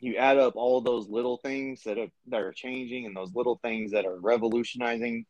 you 0.00 0.16
add 0.16 0.38
up 0.38 0.56
all 0.56 0.80
those 0.80 1.08
little 1.08 1.38
things 1.38 1.82
that 1.84 1.98
are 1.98 2.08
that 2.28 2.40
are 2.40 2.52
changing 2.52 3.06
and 3.06 3.16
those 3.16 3.34
little 3.34 3.58
things 3.62 3.92
that 3.92 4.04
are 4.04 4.18
revolutionizing 4.18 5.24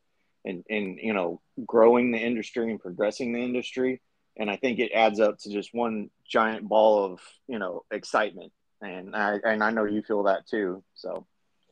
and 0.45 0.65
and 0.69 0.99
you 1.01 1.13
know 1.13 1.41
growing 1.67 2.11
the 2.11 2.19
industry 2.19 2.71
and 2.71 2.81
progressing 2.81 3.33
the 3.33 3.41
industry 3.41 4.01
and 4.39 4.51
i 4.51 4.57
think 4.57 4.79
it 4.79 4.91
adds 4.93 5.21
up 5.21 5.39
to 5.39 5.51
just 5.51 5.75
one 5.75 6.11
giant 6.27 6.67
ball 6.69 7.05
of 7.05 7.21
you 7.47 7.59
know 7.59 7.85
excitement 7.91 8.53
and 8.81 9.15
i 9.15 9.39
and 9.45 9.63
i 9.63 9.71
know 9.71 9.85
you 9.85 10.03
feel 10.03 10.23
that 10.25 10.47
too 10.49 10.83
so 10.95 11.27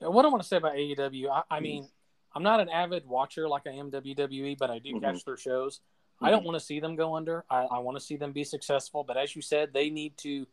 Uh, 0.05 0.11
What 0.11 0.25
I 0.25 0.29
want 0.29 0.43
to 0.43 0.49
say 0.49 0.59
about 0.59 0.77
AEW, 0.77 1.29
I, 1.29 1.43
I 1.57 1.59
mean, 1.61 1.89
I'm 2.35 2.45
not 2.45 2.61
an 2.61 2.69
avid 2.69 3.05
watcher 3.05 3.49
like 3.49 3.67
I 3.67 3.73
am 3.73 3.91
WWE, 3.91 4.57
but 4.57 4.71
I 4.71 4.79
do 4.79 4.95
Mhm. 4.95 5.03
catch 5.03 5.25
their 5.25 5.37
shows. 5.37 5.81
I 6.21 6.31
don't 6.31 6.45
want 6.45 6.57
to 6.59 6.65
see 6.65 6.81
them 6.81 6.97
go 6.97 7.15
under. 7.15 7.45
I, 7.49 7.65
I 7.65 7.79
want 7.79 7.97
to 7.97 8.05
see 8.05 8.17
them 8.17 8.33
be 8.33 8.45
successful. 8.45 9.05
But 9.05 9.17
as 9.17 9.37
you 9.37 9.43
said, 9.43 9.73
they 9.73 9.91
need 9.91 10.17
to 10.19 10.47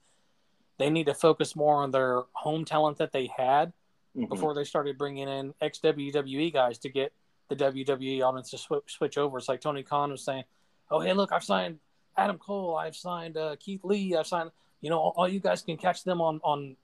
they 0.77 0.89
need 0.89 1.05
to 1.05 1.13
focus 1.13 1.55
more 1.55 1.81
on 1.83 1.91
their 1.91 2.23
home 2.33 2.65
talent 2.65 2.97
that 2.97 3.11
they 3.13 3.29
had 3.35 3.71
Mhm. 4.15 4.29
before 4.29 4.53
they 4.53 4.63
started 4.63 4.97
bringing 4.97 5.27
in 5.27 5.53
ex 5.61 5.79
WWE 5.79 6.51
guys 6.53 6.77
to 6.79 6.89
get 6.89 7.11
the 7.49 7.55
WWE 7.55 8.21
audience 8.21 8.49
to 8.51 8.57
sw- 8.57 8.87
switch 8.87 9.17
over. 9.17 9.37
It's 9.37 9.49
like 9.49 9.59
Tony 9.61 9.83
Khan 9.83 10.11
was 10.11 10.23
saying, 10.23 10.43
"Oh, 10.89 10.99
hey, 11.01 11.13
look, 11.13 11.31
I've 11.33 11.43
signed 11.43 11.79
Adam 12.17 12.37
Cole, 12.37 12.75
I've 12.77 12.95
signed 12.95 13.35
uh, 13.37 13.55
Keith 13.59 13.83
Lee, 13.83 14.15
I've 14.15 14.27
signed. 14.27 14.51
You 14.81 14.89
know, 14.89 14.99
all, 14.99 15.13
all 15.17 15.27
you 15.27 15.39
guys 15.39 15.61
can 15.63 15.75
catch 15.77 16.03
them 16.03 16.21
on 16.21 16.39
on 16.43 16.77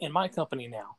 in 0.00 0.12
my 0.12 0.28
company 0.28 0.66
now." 0.68 0.96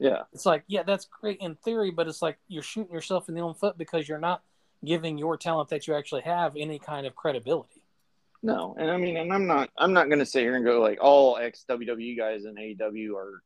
yeah 0.00 0.22
It's 0.32 0.46
like, 0.46 0.64
yeah, 0.68 0.82
that's 0.84 1.04
great 1.04 1.38
in 1.40 1.54
theory, 1.56 1.90
but 1.90 2.06
it's 2.08 2.22
like 2.22 2.38
you're 2.48 2.62
shooting 2.62 2.92
yourself 2.92 3.28
in 3.28 3.34
the 3.34 3.40
own 3.40 3.54
foot 3.54 3.76
because 3.76 4.08
you're 4.08 4.18
not 4.18 4.42
giving 4.84 5.18
your 5.18 5.36
talent 5.36 5.70
that 5.70 5.86
you 5.86 5.94
actually 5.94 6.22
have 6.22 6.54
any 6.56 6.78
kind 6.78 7.06
of 7.06 7.14
credibility. 7.14 7.82
no 8.42 8.76
and 8.78 8.90
i 8.90 8.96
mean 8.96 9.16
and 9.16 9.32
i'm 9.32 9.46
not 9.46 9.70
i'm 9.76 9.92
not 9.92 10.08
going 10.08 10.20
to 10.20 10.26
sit 10.26 10.42
here 10.42 10.54
and 10.54 10.64
go 10.64 10.80
like 10.80 10.98
all 11.00 11.36
ex 11.36 11.64
wwe 11.68 12.16
guys 12.16 12.44
in 12.44 12.54
aew 12.54 13.14
are 13.14 13.42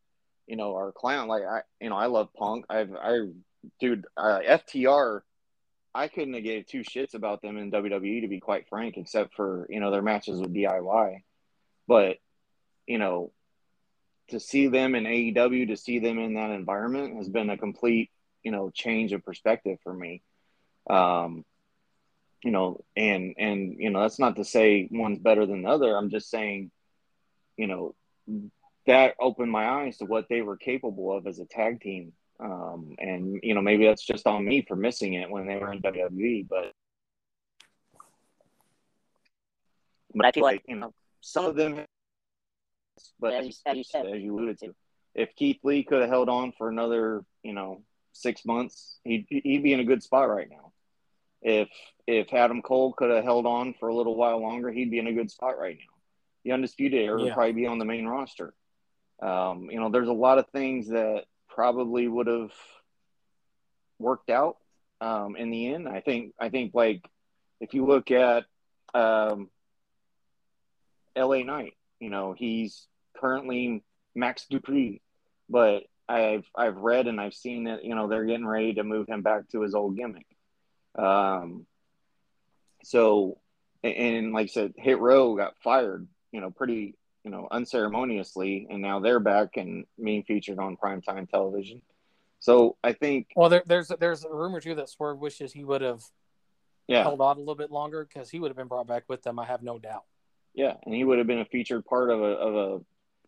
you 0.46 0.56
know 0.56 0.76
are 0.76 0.92
clown 0.92 1.28
like 1.28 1.42
i 1.44 1.60
you 1.80 1.88
know 1.88 1.96
i 1.96 2.06
love 2.06 2.28
punk 2.34 2.64
i've 2.68 2.94
i 2.94 3.18
dude 3.80 4.04
uh, 4.16 4.40
ftr 4.40 5.22
I 5.94 6.08
couldn't 6.08 6.34
have 6.34 6.44
gave 6.44 6.66
two 6.66 6.80
shits 6.80 7.14
about 7.14 7.42
them 7.42 7.58
in 7.58 7.70
WWE 7.70 8.22
to 8.22 8.28
be 8.28 8.40
quite 8.40 8.68
frank, 8.68 8.96
except 8.96 9.34
for 9.34 9.66
you 9.68 9.80
know 9.80 9.90
their 9.90 10.02
matches 10.02 10.40
with 10.40 10.54
DIY. 10.54 11.22
But 11.86 12.16
you 12.86 12.98
know, 12.98 13.32
to 14.28 14.40
see 14.40 14.68
them 14.68 14.94
in 14.94 15.04
AEW, 15.04 15.68
to 15.68 15.76
see 15.76 15.98
them 15.98 16.18
in 16.18 16.34
that 16.34 16.50
environment 16.50 17.16
has 17.16 17.28
been 17.28 17.50
a 17.50 17.58
complete 17.58 18.10
you 18.42 18.52
know 18.52 18.70
change 18.70 19.12
of 19.12 19.24
perspective 19.24 19.78
for 19.82 19.92
me. 19.92 20.22
Um, 20.88 21.44
you 22.42 22.50
know, 22.50 22.80
and 22.96 23.34
and 23.38 23.76
you 23.78 23.90
know 23.90 24.00
that's 24.00 24.18
not 24.18 24.36
to 24.36 24.44
say 24.44 24.88
one's 24.90 25.18
better 25.18 25.46
than 25.46 25.62
the 25.62 25.68
other. 25.68 25.96
I'm 25.96 26.10
just 26.10 26.30
saying, 26.30 26.70
you 27.56 27.66
know, 27.66 27.94
that 28.86 29.14
opened 29.20 29.52
my 29.52 29.68
eyes 29.68 29.98
to 29.98 30.06
what 30.06 30.28
they 30.28 30.42
were 30.42 30.56
capable 30.56 31.16
of 31.16 31.26
as 31.26 31.38
a 31.38 31.44
tag 31.44 31.80
team 31.80 32.12
um, 32.42 32.96
and 32.98 33.38
you 33.42 33.54
know, 33.54 33.62
maybe 33.62 33.86
that's 33.86 34.04
just 34.04 34.26
on 34.26 34.44
me 34.44 34.64
for 34.66 34.74
missing 34.74 35.14
it 35.14 35.30
when 35.30 35.46
they 35.46 35.56
were 35.56 35.72
in 35.72 35.80
WWE, 35.80 36.48
but 36.48 36.72
but 40.14 40.26
I 40.26 40.32
feel 40.32 40.42
like 40.42 40.62
you 40.66 40.76
know 40.76 40.92
some 41.20 41.44
of 41.44 41.54
them. 41.54 41.84
But 43.20 43.34
as 43.34 43.46
you, 43.46 43.52
as 43.66 43.76
you 43.76 43.84
said, 43.84 44.06
as 44.06 44.20
you 44.20 44.34
alluded 44.34 44.58
to, 44.60 44.74
if 45.14 45.34
Keith 45.36 45.60
Lee 45.62 45.84
could 45.84 46.00
have 46.00 46.10
held 46.10 46.28
on 46.28 46.52
for 46.52 46.68
another, 46.68 47.24
you 47.44 47.52
know, 47.52 47.82
six 48.12 48.44
months, 48.44 48.98
he'd 49.04 49.26
he'd 49.28 49.62
be 49.62 49.72
in 49.72 49.80
a 49.80 49.84
good 49.84 50.02
spot 50.02 50.28
right 50.28 50.48
now. 50.50 50.72
If 51.40 51.68
if 52.06 52.32
Adam 52.32 52.62
Cole 52.62 52.92
could 52.92 53.10
have 53.10 53.24
held 53.24 53.46
on 53.46 53.74
for 53.74 53.88
a 53.88 53.94
little 53.94 54.16
while 54.16 54.40
longer, 54.40 54.70
he'd 54.70 54.90
be 54.90 54.98
in 54.98 55.06
a 55.06 55.12
good 55.12 55.30
spot 55.30 55.58
right 55.58 55.76
now. 55.76 56.00
The 56.44 56.52
undisputed 56.52 57.00
era 57.00 57.20
would 57.20 57.34
probably 57.34 57.52
be 57.52 57.66
on 57.66 57.78
the 57.78 57.84
main 57.84 58.06
roster. 58.06 58.54
Um, 59.20 59.68
you 59.70 59.78
know, 59.78 59.90
there's 59.90 60.08
a 60.08 60.12
lot 60.12 60.38
of 60.38 60.48
things 60.48 60.88
that 60.88 61.24
probably 61.48 62.08
would 62.08 62.26
have 62.26 62.52
worked 63.98 64.30
out 64.30 64.56
um, 65.00 65.36
in 65.36 65.50
the 65.50 65.72
end. 65.72 65.88
I 65.88 66.00
think 66.00 66.34
I 66.38 66.48
think 66.48 66.74
like 66.74 67.04
if 67.60 67.74
you 67.74 67.86
look 67.86 68.10
at 68.10 68.44
um, 68.94 69.50
L.A. 71.14 71.44
Knight, 71.44 71.74
you 72.00 72.10
know 72.10 72.34
he's 72.36 72.86
currently 73.16 73.84
Max 74.14 74.46
Dupri, 74.50 75.00
but 75.48 75.84
I've 76.12 76.44
I've 76.54 76.76
read 76.76 77.06
and 77.06 77.20
I've 77.20 77.34
seen 77.34 77.64
that 77.64 77.84
you 77.84 77.94
know 77.94 78.08
they're 78.08 78.24
getting 78.24 78.46
ready 78.46 78.74
to 78.74 78.84
move 78.84 79.08
him 79.08 79.22
back 79.22 79.48
to 79.50 79.62
his 79.62 79.74
old 79.74 79.96
gimmick. 79.96 80.26
Um, 80.96 81.66
so 82.84 83.38
and 83.82 84.32
like 84.32 84.44
I 84.44 84.48
said, 84.48 84.74
Hit 84.76 84.98
Row 84.98 85.34
got 85.34 85.54
fired, 85.62 86.06
you 86.30 86.40
know, 86.40 86.50
pretty 86.50 86.94
you 87.24 87.30
know 87.30 87.48
unceremoniously, 87.50 88.66
and 88.70 88.82
now 88.82 89.00
they're 89.00 89.20
back 89.20 89.56
and 89.56 89.86
being 90.02 90.22
featured 90.24 90.58
on 90.58 90.76
primetime 90.76 91.28
television. 91.28 91.82
So 92.40 92.76
I 92.82 92.92
think 92.92 93.28
well, 93.36 93.48
there, 93.48 93.62
there's 93.66 93.90
there's 94.00 94.24
a 94.24 94.34
rumor 94.34 94.60
too 94.60 94.74
that 94.76 94.88
Swerve 94.88 95.18
wishes 95.18 95.52
he 95.52 95.64
would 95.64 95.80
have 95.80 96.02
yeah. 96.88 97.02
held 97.02 97.20
on 97.20 97.36
a 97.36 97.40
little 97.40 97.54
bit 97.54 97.70
longer 97.70 98.04
because 98.04 98.30
he 98.30 98.40
would 98.40 98.48
have 98.48 98.56
been 98.56 98.68
brought 98.68 98.86
back 98.86 99.04
with 99.08 99.22
them. 99.22 99.38
I 99.38 99.46
have 99.46 99.62
no 99.62 99.78
doubt. 99.78 100.04
Yeah, 100.54 100.74
and 100.84 100.94
he 100.94 101.04
would 101.04 101.18
have 101.18 101.26
been 101.26 101.38
a 101.38 101.46
featured 101.46 101.84
part 101.84 102.10
of 102.10 102.20
a 102.20 102.24
of 102.24 102.54
a 102.54 102.84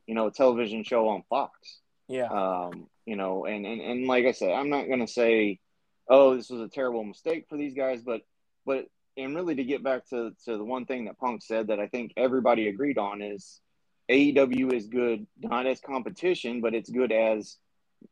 you 0.06 0.14
know 0.14 0.26
a 0.26 0.32
television 0.32 0.84
show 0.84 1.08
on 1.08 1.22
Fox. 1.30 1.80
Yeah. 2.08 2.26
Um, 2.26 2.86
you 3.06 3.16
know, 3.16 3.44
and, 3.44 3.66
and 3.66 3.80
and 3.80 4.06
like 4.06 4.24
I 4.26 4.32
said, 4.32 4.52
I'm 4.52 4.70
not 4.70 4.88
gonna 4.88 5.08
say, 5.08 5.60
oh, 6.08 6.36
this 6.36 6.50
was 6.50 6.60
a 6.60 6.68
terrible 6.68 7.04
mistake 7.04 7.46
for 7.48 7.56
these 7.56 7.74
guys, 7.74 8.02
but 8.02 8.22
but 8.66 8.86
and 9.16 9.34
really 9.34 9.54
to 9.54 9.64
get 9.64 9.82
back 9.82 10.06
to 10.08 10.32
to 10.44 10.56
the 10.56 10.64
one 10.64 10.86
thing 10.86 11.06
that 11.06 11.18
Punk 11.18 11.42
said 11.42 11.68
that 11.68 11.80
I 11.80 11.86
think 11.86 12.12
everybody 12.16 12.68
agreed 12.68 12.98
on 12.98 13.22
is 13.22 13.60
AEW 14.10 14.72
is 14.72 14.86
good 14.86 15.26
not 15.38 15.66
as 15.66 15.80
competition, 15.80 16.60
but 16.60 16.74
it's 16.74 16.90
good 16.90 17.12
as 17.12 17.56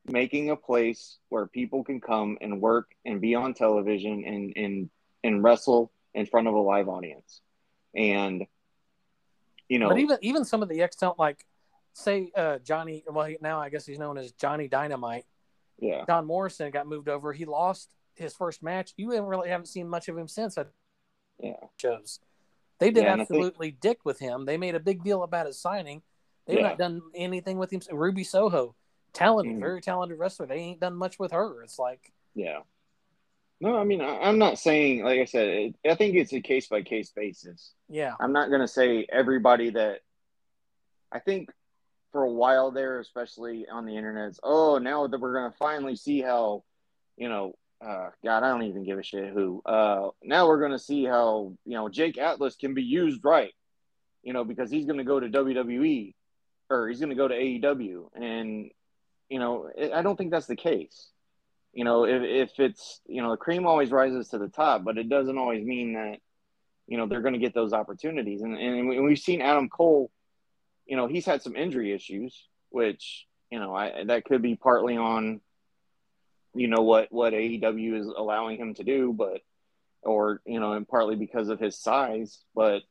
making 0.07 0.51
a 0.51 0.57
place 0.57 1.19
where 1.29 1.47
people 1.47 1.85
can 1.85 2.01
come 2.01 2.39
and 2.41 2.61
work 2.61 2.91
and 3.05 3.21
be 3.21 3.35
on 3.35 3.55
television 3.55 4.25
and 4.25 4.53
and 4.57 4.91
and 5.25 5.43
wrestle 5.43 5.93
in 6.15 6.27
front 6.27 6.49
of 6.49 6.55
a 6.55 6.59
live 6.59 6.89
audience. 6.89 7.41
And 7.95 8.47
you 9.69 9.79
know, 9.79 9.89
but 9.89 9.99
even 9.99 10.19
even 10.23 10.45
some 10.45 10.63
of 10.63 10.69
the 10.69 10.83
ex 10.83 10.97
like 11.19 11.45
say 11.93 12.31
uh, 12.37 12.59
Johnny. 12.59 13.05
Well, 13.07 13.35
now 13.41 13.61
I 13.61 13.69
guess 13.69 13.87
he's 13.87 13.99
known 13.99 14.19
as 14.19 14.33
Johnny 14.33 14.69
Dynamite. 14.69 15.25
Yeah, 15.79 16.05
John 16.07 16.27
Morrison 16.27 16.71
got 16.71 16.87
moved 16.87 17.09
over. 17.09 17.33
He 17.33 17.45
lost 17.45 17.91
his 18.15 18.35
first 18.35 18.63
match. 18.63 18.93
You 18.97 19.11
haven't 19.11 19.29
really 19.29 19.49
haven't 19.49 19.67
seen 19.67 19.89
much 19.89 20.09
of 20.09 20.17
him 20.17 20.29
since. 20.29 20.57
Yeah, 21.39 21.53
shows. 21.77 22.21
They 22.79 22.91
did 22.91 23.05
yeah, 23.05 23.17
absolutely 23.19 23.71
think... 23.71 23.81
dick 23.81 23.99
with 24.05 24.19
him. 24.19 24.45
They 24.45 24.57
made 24.57 24.75
a 24.75 24.81
big 24.81 25.05
deal 25.05 25.23
about 25.23 25.47
his 25.47 25.61
signing. 25.61 26.03
They've 26.47 26.59
yeah. 26.59 26.69
not 26.69 26.79
done 26.79 27.01
anything 27.15 27.59
with 27.59 27.73
him. 27.73 27.81
Ruby 27.93 28.25
Soho, 28.25 28.75
talented, 29.13 29.57
mm. 29.57 29.61
very 29.61 29.81
talented 29.81 30.19
wrestler. 30.19 30.47
They 30.47 30.57
ain't 30.57 30.81
done 30.81 30.97
much 30.97 31.19
with 31.19 31.33
her. 31.33 31.63
It's 31.63 31.79
like, 31.79 32.13
yeah. 32.35 32.61
No, 33.61 33.77
I 33.77 33.85
mean, 33.85 34.01
I, 34.01 34.29
am 34.29 34.39
not 34.39 34.59
saying, 34.59 35.05
like 35.05 35.21
I 35.21 35.25
said, 35.25 35.47
it, 35.47 35.77
I 35.89 35.95
think 35.95 36.17
it's 36.17 36.33
a 36.33 36.41
case 36.41 36.67
by 36.67 36.83
case 36.83 37.13
basis. 37.15 37.75
Yeah. 37.89 38.15
I'm 38.19 38.33
not 38.33 38.49
going 38.49 38.61
to 38.61 38.67
say 38.67 39.07
everybody 39.09 39.71
that 39.71 40.01
I 41.13 41.21
think 41.21 41.51
for 42.13 42.23
a 42.23 42.31
while 42.31 42.71
there, 42.71 43.01
especially 43.01 43.67
on 43.71 43.87
the 43.87 43.97
internet, 43.97 44.39
oh, 44.43 44.79
now 44.79 45.07
that 45.07 45.21
we're 45.21 45.35
going 45.35 45.51
to 45.51 45.57
finally 45.57 45.97
see 45.97 46.21
how, 46.21 46.63
you 47.17 47.29
know, 47.29 47.55
uh, 47.85 48.11
God, 48.25 48.45
I 48.45 48.49
don't 48.49 48.63
even 48.63 48.85
give 48.85 48.99
a 48.99 49.03
shit 49.03 49.33
who. 49.33 49.61
Uh, 49.67 50.11
now 50.23 50.47
we're 50.47 50.61
going 50.61 50.73
to 50.73 50.79
see 50.79 51.05
how, 51.05 51.55
you 51.65 51.75
know, 51.75 51.89
Jake 51.89 52.19
Atlas 52.19 52.55
can 52.55 52.75
be 52.75 52.83
used 52.83 53.25
right, 53.25 53.53
you 54.23 54.33
know, 54.33 54.45
because 54.45 54.71
he's 54.71 54.87
going 54.87 54.99
to 54.99 55.05
go 55.05 55.19
to 55.19 55.29
WWE 55.29 56.15
or 56.71 56.89
he's 56.89 57.01
going 57.01 57.11
to 57.11 57.17
go 57.17 57.27
to 57.27 57.35
AEW. 57.35 58.09
And, 58.15 58.71
you 59.29 59.41
know, 59.41 59.69
I 59.93 60.03
don't 60.03 60.17
think 60.17 60.31
that's 60.31 60.47
the 60.47 60.55
case 60.55 61.13
you 61.73 61.85
know, 61.85 62.05
if, 62.05 62.23
if 62.23 62.61
it's, 62.61 63.01
you 63.07 63.23
know, 63.23 63.31
the 63.31 63.37
cream 63.37 63.67
always 63.67 63.91
rises 63.91 64.29
to 64.29 64.39
the 64.39 64.49
top, 64.49 64.85
but 64.85 64.99
it 64.99 65.09
doesn't 65.09 65.39
always 65.39 65.65
mean 65.65 65.95
that, 65.95 66.19
you 66.87 66.99
know, 66.99 67.07
they're 67.07 67.23
going 67.23 67.33
to 67.33 67.41
get 67.41 67.55
those 67.55 67.73
opportunities. 67.73 68.43
And, 68.43 68.59
and 68.59 69.05
we've 69.05 69.19
seen 69.19 69.41
Adam 69.41 69.69
Cole, 69.69 70.11
you 70.93 70.99
know, 70.99 71.07
he's 71.07 71.25
had 71.25 71.41
some 71.41 71.57
injury 71.57 71.91
issues, 71.95 72.49
which, 72.69 73.27
you 73.51 73.59
know, 73.59 73.75
I, 73.75 74.05
that 74.09 74.27
could 74.27 74.43
be 74.43 74.57
partly 74.57 74.99
on, 74.99 75.41
you 76.55 76.69
know, 76.69 76.83
what, 76.83 77.11
what 77.11 77.33
AEW 77.33 77.99
is 77.99 78.07
allowing 78.09 78.59
him 78.59 78.75
to 78.75 78.85
do, 78.85 79.15
but, 79.17 79.41
or, 80.03 80.43
you 80.45 80.61
know, 80.61 80.75
and 80.75 80.87
partly 80.87 81.17
because 81.17 81.49
of 81.49 81.59
his 81.59 81.79
size. 81.79 82.45
But, 82.55 82.83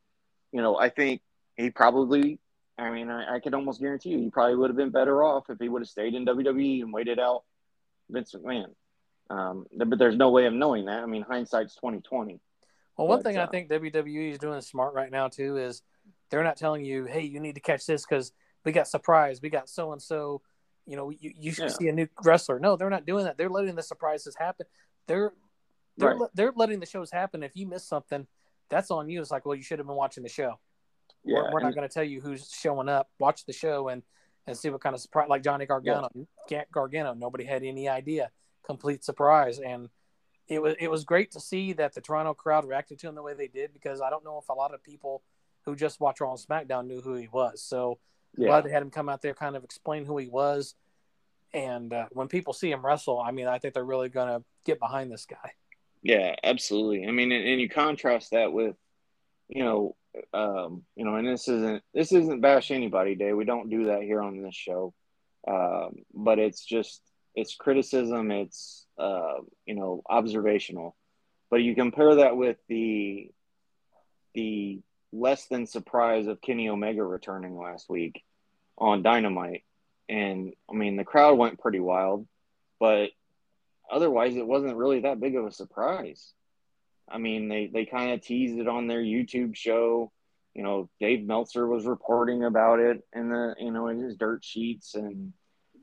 you 0.52 0.64
know, 0.64 0.76
I 0.80 0.89
think 0.89 1.22
he 1.58 1.70
probably, 1.70 2.39
I 2.76 2.89
mean, 2.89 3.12
I, 3.12 3.36
I 3.36 3.39
could 3.39 3.54
almost 3.54 3.80
guarantee 3.80 4.10
you, 4.10 4.18
he 4.18 4.32
probably 4.32 4.56
would 4.56 4.72
have 4.72 4.78
been 4.78 4.89
better 4.89 5.24
off 5.24 5.52
if 5.52 5.60
he 5.60 5.70
would 5.70 5.84
have 5.84 5.89
stayed 5.89 6.16
in 6.16 6.26
WWE 6.26 6.82
and 6.82 6.91
waited 6.91 7.20
out 7.20 7.43
Vince 8.10 8.34
McMahon. 8.34 8.74
Um, 9.30 9.68
but 9.78 9.99
there's 9.99 10.18
no 10.18 10.32
way 10.32 10.47
of 10.47 10.54
knowing 10.54 10.86
that. 10.86 11.04
I 11.04 11.06
mean, 11.06 11.22
hindsight's 11.22 11.76
twenty 11.76 12.02
twenty. 12.02 12.39
Well, 12.97 13.08
one 13.08 13.20
but, 13.20 13.26
thing 13.26 13.38
uh, 13.38 13.43
I 13.43 13.45
think 13.45 13.70
WWE 13.70 14.32
is 14.32 14.39
doing 14.39 14.60
smart 14.62 14.95
right 14.95 15.12
now 15.12 15.28
too 15.28 15.58
is 15.58 15.84
they're 16.32 16.44
not 16.44 16.58
telling 16.58 16.84
you, 16.84 17.06
"Hey, 17.06 17.22
you 17.22 17.40
need 17.40 17.56
to 17.56 17.62
catch 17.62 17.86
this 17.86 18.06
because 18.06 18.32
we 18.66 18.72
got 18.72 18.88
surprise, 18.88 19.42
we 19.42 19.50
got 19.50 19.70
so 19.70 19.92
and 19.92 20.02
so." 20.02 20.42
You 20.88 20.96
know, 20.96 21.12
you, 21.12 21.32
you 21.38 21.52
should 21.52 21.66
yeah. 21.66 21.78
see 21.78 21.88
a 21.90 21.92
new 21.92 22.08
wrestler. 22.24 22.60
No, 22.60 22.76
they're 22.76 22.90
not 22.90 23.06
doing 23.06 23.26
that. 23.26 23.38
They're 23.38 23.50
letting 23.50 23.76
the 23.76 23.84
surprises 23.84 24.36
happen. 24.36 24.66
They're 25.08 25.32
they're 25.96 26.16
right. 26.16 26.30
they're 26.34 26.54
letting 26.56 26.80
the 26.80 26.88
shows 26.88 27.12
happen. 27.12 27.44
If 27.44 27.56
you 27.56 27.68
miss 27.68 27.86
something, 27.86 28.26
that's 28.70 28.90
on 28.90 29.08
you. 29.08 29.22
It's 29.22 29.30
like, 29.30 29.46
well, 29.46 29.56
you 29.56 29.62
should 29.62 29.78
have 29.78 29.88
been 29.88 29.96
watching 29.96 30.24
the 30.24 30.30
show. 30.30 30.60
Yeah, 31.24 31.44
we're, 31.44 31.54
we're 31.54 31.62
not 31.62 31.76
going 31.76 31.88
to 31.88 31.94
tell 31.94 32.04
you 32.04 32.20
who's 32.20 32.50
showing 32.52 32.90
up. 32.90 33.10
Watch 33.20 33.46
the 33.46 33.54
show 33.54 33.90
and 33.90 34.02
and 34.48 34.58
see 34.58 34.72
what 34.72 34.82
kind 34.82 34.96
of 34.96 35.02
surprise. 35.02 35.30
Like 35.30 35.44
Johnny 35.44 35.68
Gargano, 35.68 36.10
yeah. 36.50 36.64
Gargano, 36.74 37.14
nobody 37.14 37.44
had 37.44 37.64
any 37.64 37.88
idea 37.88 38.32
complete 38.64 39.04
surprise. 39.04 39.60
And 39.60 39.90
it 40.48 40.62
was 40.62 40.76
it 40.80 40.90
was 40.90 41.04
great 41.04 41.32
to 41.32 41.40
see 41.40 41.74
that 41.74 41.94
the 41.94 42.02
Toronto 42.02 42.34
crowd 42.34 42.66
reacted 42.66 43.00
to 43.00 43.08
him 43.08 43.16
the 43.16 43.24
way 43.24 43.34
they 43.34 43.48
did 43.48 43.74
because 43.74 44.02
I 44.02 44.10
don't 44.10 44.24
know 44.24 44.40
if 44.42 44.50
a 44.50 44.54
lot 44.54 44.74
of 44.74 44.84
people 44.84 45.24
who 45.66 45.76
just 45.76 45.99
watch 45.99 46.22
Raw 46.22 46.32
and 46.32 46.39
SmackDown 46.39 46.88
knew 46.88 47.01
who 47.01 47.16
he 47.16 47.28
was. 47.32 47.62
So 47.62 47.99
yeah. 48.38 48.47
glad 48.47 48.66
they 48.66 48.72
had 48.72 48.82
him 48.82 48.91
come 48.91 49.09
out 49.09 49.22
there, 49.22 49.34
kind 49.34 49.55
of 49.55 49.64
explain 49.64 50.05
who 50.05 50.18
he 50.18 50.28
was. 50.28 50.76
And 51.53 51.91
uh, 51.91 52.07
when 52.12 52.28
people 52.28 52.53
see 52.53 52.72
him 52.72 52.86
wrestle, 52.86 53.20
I 53.20 53.32
mean, 53.32 53.47
I 53.47 53.59
think 53.59 53.74
they're 53.74 53.84
really 53.84 54.09
going 54.09 54.28
to 54.30 54.43
get 54.66 54.80
behind 54.80 55.12
this 55.12 55.26
guy. 55.26 55.51
Yeah, 56.01 56.36
absolutely. 56.43 57.07
I 57.07 57.12
mean, 57.12 57.32
and, 57.32 57.45
and 57.45 57.62
you 57.62 57.70
contrast 57.70 58.32
that 58.32 58.51
with, 58.51 58.76
you 59.49 59.64
know, 59.64 59.95
um, 60.34 60.84
you 60.95 61.05
know, 61.05 61.16
and 61.16 61.28
this 61.28 61.47
isn't 61.47 61.84
this 61.93 62.12
isn't 62.12 62.41
bash 62.41 62.72
anybody 62.72 63.16
day. 63.16 63.34
We 63.34 63.45
don't 63.45 63.70
do 63.70 63.86
that 63.86 64.01
here 64.01 64.22
on 64.22 64.41
this 64.41 64.55
show, 64.55 64.93
um, 65.47 66.03
but 66.14 66.39
it's 66.39 66.66
just 66.66 67.01
it's 67.36 67.55
criticism, 67.55 68.32
it's 68.32 68.86
uh, 68.97 69.36
you 69.66 69.76
know 69.76 70.01
observational. 70.09 70.95
But 71.49 71.64
you 71.64 71.76
compare 71.76 72.16
that 72.16 72.36
with 72.36 72.57
the 72.68 73.32
the 74.34 74.82
less 75.12 75.47
than 75.47 75.66
surprise 75.68 76.28
of 76.28 76.41
Kenny 76.41 76.70
Omega 76.70 77.03
returning 77.03 77.57
last 77.57 77.89
week 77.89 78.24
on 78.78 79.03
Dynamite, 79.03 79.64
and 80.09 80.53
I 80.70 80.74
mean 80.74 80.95
the 80.95 81.03
crowd 81.03 81.38
went 81.38 81.59
pretty 81.59 81.80
wild, 81.80 82.28
but 82.80 83.09
otherwise 83.91 84.36
it 84.36 84.47
wasn't 84.47 84.78
really 84.78 85.01
that 85.01 85.20
big 85.20 85.36
of 85.36 85.45
a 85.45 85.51
surprise. 85.51 86.34
I 87.12 87.18
mean, 87.18 87.49
they, 87.49 87.68
they 87.68 87.86
kind 87.86 88.12
of 88.12 88.22
teased 88.22 88.57
it 88.57 88.68
on 88.68 88.88
their 88.88 89.01
YouTube 89.01 89.55
show. 89.55 90.12
You 90.53 90.64
know, 90.64 90.89
Dave 90.99 91.26
Meltzer 91.26 91.68
was 91.68 91.86
reporting 91.86 92.43
about 92.43 92.80
it 92.80 93.01
in 93.14 93.30
the, 93.30 93.55
you 93.59 93.72
know, 93.72 93.88
in 93.88 93.99
his 93.99 94.16
dirt 94.16 94.43
sheets. 94.43 94.95
And, 94.95 95.34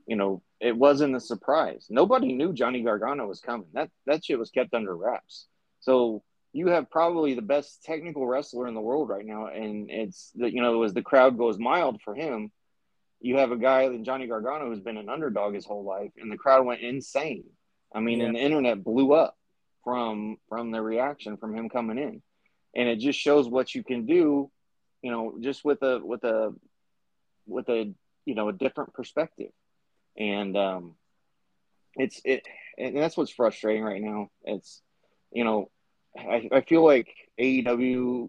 you 0.06 0.16
know, 0.16 0.42
it 0.60 0.76
wasn't 0.76 1.16
a 1.16 1.20
surprise. 1.20 1.86
Nobody 1.90 2.32
knew 2.32 2.52
Johnny 2.52 2.82
Gargano 2.82 3.26
was 3.26 3.40
coming. 3.40 3.68
That 3.74 3.90
that 4.06 4.24
shit 4.24 4.38
was 4.38 4.50
kept 4.50 4.74
under 4.74 4.96
wraps. 4.96 5.46
So 5.80 6.22
you 6.52 6.68
have 6.68 6.90
probably 6.90 7.34
the 7.34 7.42
best 7.42 7.82
technical 7.84 8.26
wrestler 8.26 8.66
in 8.66 8.74
the 8.74 8.80
world 8.80 9.08
right 9.08 9.24
now, 9.24 9.46
and 9.46 9.90
it's 9.90 10.32
that 10.36 10.52
you 10.52 10.62
know 10.62 10.82
as 10.82 10.94
the 10.94 11.02
crowd 11.02 11.38
goes 11.38 11.58
mild 11.58 12.00
for 12.02 12.14
him, 12.14 12.50
you 13.20 13.38
have 13.38 13.52
a 13.52 13.56
guy 13.56 13.86
like 13.86 14.02
Johnny 14.02 14.26
Gargano 14.26 14.66
who's 14.66 14.80
been 14.80 14.96
an 14.96 15.08
underdog 15.08 15.54
his 15.54 15.66
whole 15.66 15.84
life, 15.84 16.12
and 16.16 16.30
the 16.30 16.36
crowd 16.36 16.64
went 16.64 16.80
insane. 16.80 17.44
I 17.94 18.00
mean, 18.00 18.20
yeah. 18.20 18.26
and 18.26 18.36
the 18.36 18.40
internet 18.40 18.82
blew 18.82 19.12
up 19.12 19.36
from 19.84 20.36
from 20.48 20.70
the 20.70 20.82
reaction 20.82 21.36
from 21.36 21.54
him 21.54 21.68
coming 21.68 21.98
in, 21.98 22.22
and 22.74 22.88
it 22.88 22.98
just 22.98 23.18
shows 23.18 23.48
what 23.48 23.74
you 23.74 23.82
can 23.82 24.06
do, 24.06 24.50
you 25.02 25.10
know, 25.10 25.36
just 25.40 25.64
with 25.64 25.82
a 25.82 26.00
with 26.02 26.24
a 26.24 26.54
with 27.46 27.68
a 27.68 27.92
you 28.24 28.34
know 28.34 28.48
a 28.48 28.52
different 28.52 28.92
perspective 28.94 29.50
and 30.18 30.56
um, 30.56 30.94
it's 31.94 32.20
it, 32.24 32.46
and 32.76 32.96
that's 32.96 33.16
what's 33.16 33.30
frustrating 33.30 33.84
right 33.84 34.02
now. 34.02 34.28
It's 34.44 34.82
you 35.32 35.44
know, 35.44 35.70
I, 36.18 36.48
I 36.52 36.60
feel 36.62 36.84
like 36.84 37.08
AEW 37.40 38.28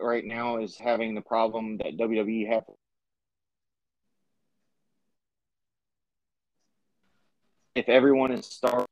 right 0.00 0.24
now 0.24 0.58
is 0.58 0.76
having 0.76 1.14
the 1.14 1.20
problem 1.20 1.78
that 1.78 1.96
WWE 1.96 2.48
have. 2.52 2.64
If 7.74 7.88
everyone 7.88 8.32
is 8.32 8.46
star, 8.46 8.86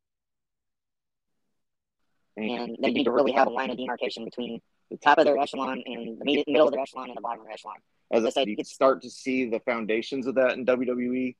and 2.37 2.76
they 2.82 2.91
need 2.91 3.05
to 3.05 3.12
really 3.12 3.32
have 3.32 3.47
a 3.47 3.51
line 3.51 3.70
of 3.70 3.76
demarcation 3.76 4.24
between 4.24 4.61
the 4.91 4.99
top 4.99 5.18
of 5.18 5.24
their 5.24 5.39
echelon 5.39 5.82
and 5.87 6.18
the 6.20 6.45
middle 6.47 6.66
of 6.66 6.72
their 6.72 6.82
echelon 6.82 7.09
and 7.09 7.16
the 7.16 7.20
bottom 7.20 7.41
of 7.41 7.47
their 7.47 7.55
echelon. 7.55 7.76
As 8.12 8.24
I 8.24 8.30
said, 8.30 8.49
you 8.49 8.57
could 8.57 8.66
start 8.66 9.03
to 9.03 9.11
see 9.11 9.49
the 9.49 9.61
foundations 9.61 10.26
of 10.26 10.35
that 10.35 10.59
in 10.59 10.66
WWE 10.66 11.35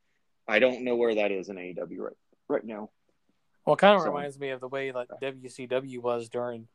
I 0.47 0.59
don't 0.59 0.85
know 0.85 0.97
where 0.97 1.15
that 1.15 1.31
is 1.31 1.49
in 1.49 1.57
AEW 1.57 1.99
right 1.99 2.17
right 2.49 2.65
now. 2.65 2.91
Well, 3.65 3.75
it 3.75 3.79
kind 3.79 3.97
of 3.97 4.03
so, 4.03 4.09
reminds 4.09 4.39
me 4.39 4.51
of 4.51 4.61
the 4.61 4.69
way 4.69 4.91
that 4.91 5.09
WCW 5.23 6.03
was 6.03 6.29
during 6.29 6.69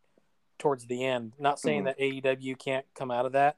towards 0.60 0.86
the 0.86 1.04
end. 1.04 1.34
Not 1.40 1.60
saying 1.60 1.86
mm-hmm. 1.86 2.22
that 2.24 2.38
AEW 2.38 2.60
can't 2.60 2.86
come 2.94 3.10
out 3.10 3.26
of 3.26 3.32
that. 3.32 3.58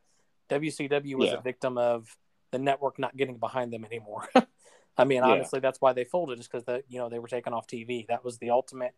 WCW 0.50 1.16
was 1.16 1.30
yeah. 1.30 1.38
a 1.38 1.42
victim 1.42 1.78
of 1.78 2.16
the 2.52 2.60
network 2.60 3.00
not 3.00 3.18
getting 3.18 3.38
behind 3.38 3.74
them 3.74 3.84
anymore. 3.84 4.30
I 4.98 5.04
mean, 5.06 5.24
Yeah. 5.24 5.32
honestly, 5.32 5.60
that's 5.60 5.82
why 5.82 5.94
they 5.94 6.04
folded, 6.04 6.40
is 6.40 6.48
because 6.48 6.66
the 6.66 6.84
you 6.88 7.00
know 7.00 7.10
they 7.10 7.20
were 7.20 7.28
taken 7.28 7.54
off 7.54 7.68
TV. 7.68 8.08
That 8.08 8.24
was 8.24 8.38
the 8.38 8.52
ultimate 8.52 8.94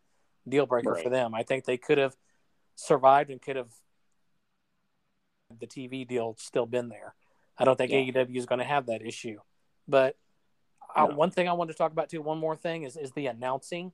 deal 0.47 0.65
breaker 0.65 0.91
Right. 0.91 1.03
for 1.03 1.09
them. 1.09 1.33
I 1.33 1.43
think 1.43 1.65
they 1.65 1.77
could 1.77 1.97
have 1.97 2.15
survived 2.75 3.29
and 3.29 3.41
could 3.41 3.55
have 3.55 3.71
the 5.59 5.67
TV 5.67 6.07
deal 6.07 6.35
still 6.39 6.65
been 6.65 6.89
there. 6.89 7.15
I 7.57 7.65
don't 7.65 7.77
think 7.77 7.91
Yeah. 7.91 7.99
AEW 7.99 8.37
is 8.37 8.47
going 8.47 8.59
to 8.59 8.65
have 8.65 8.87
that 8.87 9.03
issue. 9.03 9.39
But 9.87 10.17
uh, 10.95 11.07
No. 11.07 11.15
one 11.15 11.29
thing 11.29 11.47
I 11.47 11.53
wanted 11.53 11.73
to 11.73 11.77
talk 11.77 11.91
about 11.91 12.09
too, 12.09 12.21
one 12.21 12.39
more 12.39 12.55
thing 12.55 12.83
is 12.83 12.97
is 12.97 13.11
the 13.11 13.27
announcing. 13.27 13.93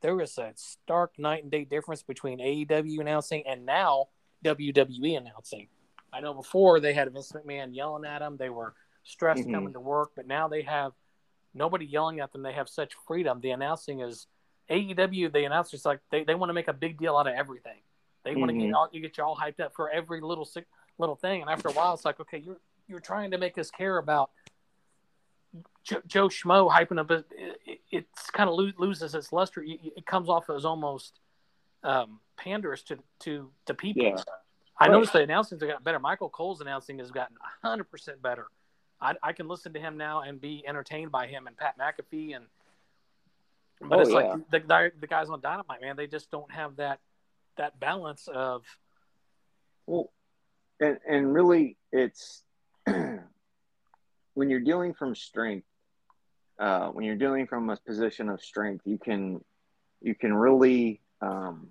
There 0.00 0.20
is 0.20 0.38
a 0.38 0.52
stark 0.56 1.18
night 1.18 1.42
and 1.42 1.52
day 1.52 1.64
difference 1.64 2.02
between 2.02 2.38
AEW 2.40 3.00
announcing 3.00 3.42
and 3.46 3.66
now 3.66 4.08
WWE 4.44 5.16
announcing. 5.18 5.68
I 6.12 6.20
know 6.20 6.32
before 6.34 6.80
they 6.80 6.92
had 6.94 7.12
Vince 7.12 7.32
McMahon 7.32 7.74
yelling 7.74 8.04
at 8.04 8.20
them, 8.20 8.36
they 8.36 8.50
were 8.50 8.74
stressed 9.04 9.46
Mhm. 9.46 9.52
coming 9.52 9.72
to 9.74 9.80
work, 9.80 10.12
but 10.16 10.26
now 10.26 10.48
they 10.48 10.62
have 10.62 10.92
nobody 11.54 11.84
yelling 11.84 12.20
at 12.20 12.32
them. 12.32 12.42
They 12.42 12.52
have 12.52 12.68
such 12.68 12.94
freedom. 13.06 13.40
The 13.40 13.50
announcing 13.50 14.00
is 14.00 14.26
AEW. 14.70 15.28
The 15.28 15.44
announcers 15.44 15.84
like 15.84 16.00
they, 16.10 16.24
they 16.24 16.34
want 16.34 16.48
to 16.50 16.54
make 16.54 16.68
a 16.68 16.72
big 16.72 16.98
deal 16.98 17.16
out 17.16 17.26
of 17.26 17.34
everything. 17.34 17.80
They 18.22 18.36
want 18.36 18.50
to 18.50 18.54
Mhm. 18.56 18.60
get 18.60 18.74
all 18.74 18.88
you 18.92 19.00
get 19.00 19.16
you 19.18 19.24
all 19.24 19.36
hyped 19.36 19.60
up 19.60 19.74
for 19.74 19.90
every 19.90 20.20
little 20.20 20.44
sick, 20.44 20.66
little 20.98 21.16
thing, 21.16 21.40
and 21.42 21.50
after 21.50 21.68
a 21.68 21.72
while, 21.72 21.94
it's 21.94 22.04
like 22.04 22.20
okay, 22.20 22.38
you're 22.38 22.60
you're 22.86 23.00
trying 23.00 23.30
to 23.30 23.38
make 23.38 23.56
us 23.56 23.70
care 23.70 23.98
about 23.98 24.32
Joe, 25.82 26.00
Joe 26.06 26.28
Schmo 26.28 26.70
hyping 26.70 26.98
up. 26.98 27.10
It, 27.10 27.24
it, 27.66 27.80
it's 27.90 28.30
kind 28.30 28.48
of 28.48 28.56
lo- 28.56 28.70
loses 28.78 29.14
its 29.14 29.32
luster. 29.32 29.62
It, 29.66 30.06
comes 30.06 30.28
off 30.28 30.48
as 30.50 30.64
almost 30.64 31.20
um, 31.82 32.20
panderous 32.36 32.82
to 32.84 32.98
to 33.20 33.50
to 33.66 33.74
people. 33.74 34.04
Yeah. 34.04 34.16
I 34.78 34.86
Right. 34.86 34.92
noticed 34.92 35.12
the 35.12 35.18
announcings 35.20 35.60
have 35.60 35.68
gotten 35.68 35.82
better. 35.82 35.98
Michael 35.98 36.30
Cole's 36.30 36.60
announcing 36.62 36.98
has 37.00 37.10
gotten 37.10 37.36
100% 37.64 38.22
better. 38.22 38.46
I, 38.98 39.14
I 39.22 39.32
can 39.34 39.46
listen 39.46 39.74
to 39.74 39.80
him 39.80 39.98
now 39.98 40.22
and 40.22 40.40
be 40.40 40.64
entertained 40.66 41.10
by 41.12 41.26
him 41.26 41.46
and 41.46 41.54
Pat 41.56 41.76
McAfee. 41.78 42.34
and 42.34 42.46
But 43.80 43.98
Oh, 43.98 44.00
it's 44.00 44.10
yeah. 44.10 44.16
like 44.16 44.50
the, 44.50 44.58
the, 44.60 44.92
the 45.00 45.06
guys 45.06 45.28
on 45.28 45.40
Dynamite, 45.42 45.82
man, 45.82 45.96
they 45.96 46.06
just 46.06 46.30
don't 46.30 46.50
have 46.50 46.76
that 46.76 46.98
that 47.58 47.78
balance 47.78 48.26
of, 48.32 48.62
Well, 49.86 50.10
and 50.80 50.98
and 51.06 51.34
really, 51.34 51.76
it's 51.92 52.42
when 54.34 54.50
you're 54.50 54.60
dealing 54.60 54.94
from 54.94 55.14
strength. 55.14 55.66
Uh, 56.58 56.88
when 56.88 57.06
you're 57.06 57.16
dealing 57.16 57.46
from 57.46 57.70
a 57.70 57.76
position 57.86 58.28
of 58.28 58.42
strength, 58.42 58.82
you 58.84 58.98
can 58.98 59.42
you 60.02 60.14
can 60.14 60.34
really. 60.34 61.00
Um, 61.22 61.68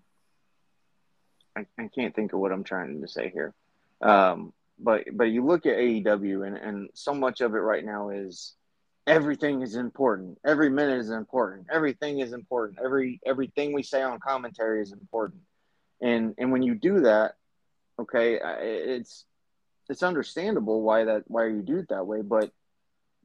I, 1.55 1.65
I 1.77 1.89
can't 1.93 2.15
think 2.15 2.33
of 2.33 2.39
what 2.39 2.51
I'm 2.51 2.63
trying 2.63 3.01
to 3.01 3.07
say 3.07 3.29
here, 3.29 3.53
um, 4.01 4.51
but 4.79 5.05
but 5.13 5.25
you 5.25 5.45
look 5.45 5.65
at 5.65 5.77
AEW 5.77 6.47
and 6.47 6.57
and 6.57 6.89
so 6.95 7.13
much 7.13 7.41
of 7.41 7.53
it 7.53 7.59
right 7.59 7.85
now 7.85 8.09
is 8.09 8.55
everything 9.05 9.61
is 9.61 9.75
important. 9.75 10.37
Every 10.45 10.69
minute 10.69 10.99
is 10.99 11.09
important. 11.09 11.67
Everything 11.71 12.19
is 12.19 12.31
important. 12.31 12.79
Every 12.83 13.19
everything 13.25 13.73
we 13.73 13.83
say 13.83 14.01
on 14.01 14.19
commentary 14.19 14.81
is 14.81 14.91
important. 14.91 15.41
And 16.01 16.35
and 16.37 16.51
when 16.51 16.63
you 16.63 16.75
do 16.75 17.01
that, 17.01 17.35
okay, 17.99 18.39
it's 18.61 19.25
it's 19.89 20.03
understandable 20.03 20.81
why 20.81 21.05
that 21.05 21.23
why 21.27 21.47
you 21.47 21.61
do 21.61 21.77
it 21.77 21.89
that 21.89 22.05
way, 22.05 22.21
but 22.21 22.51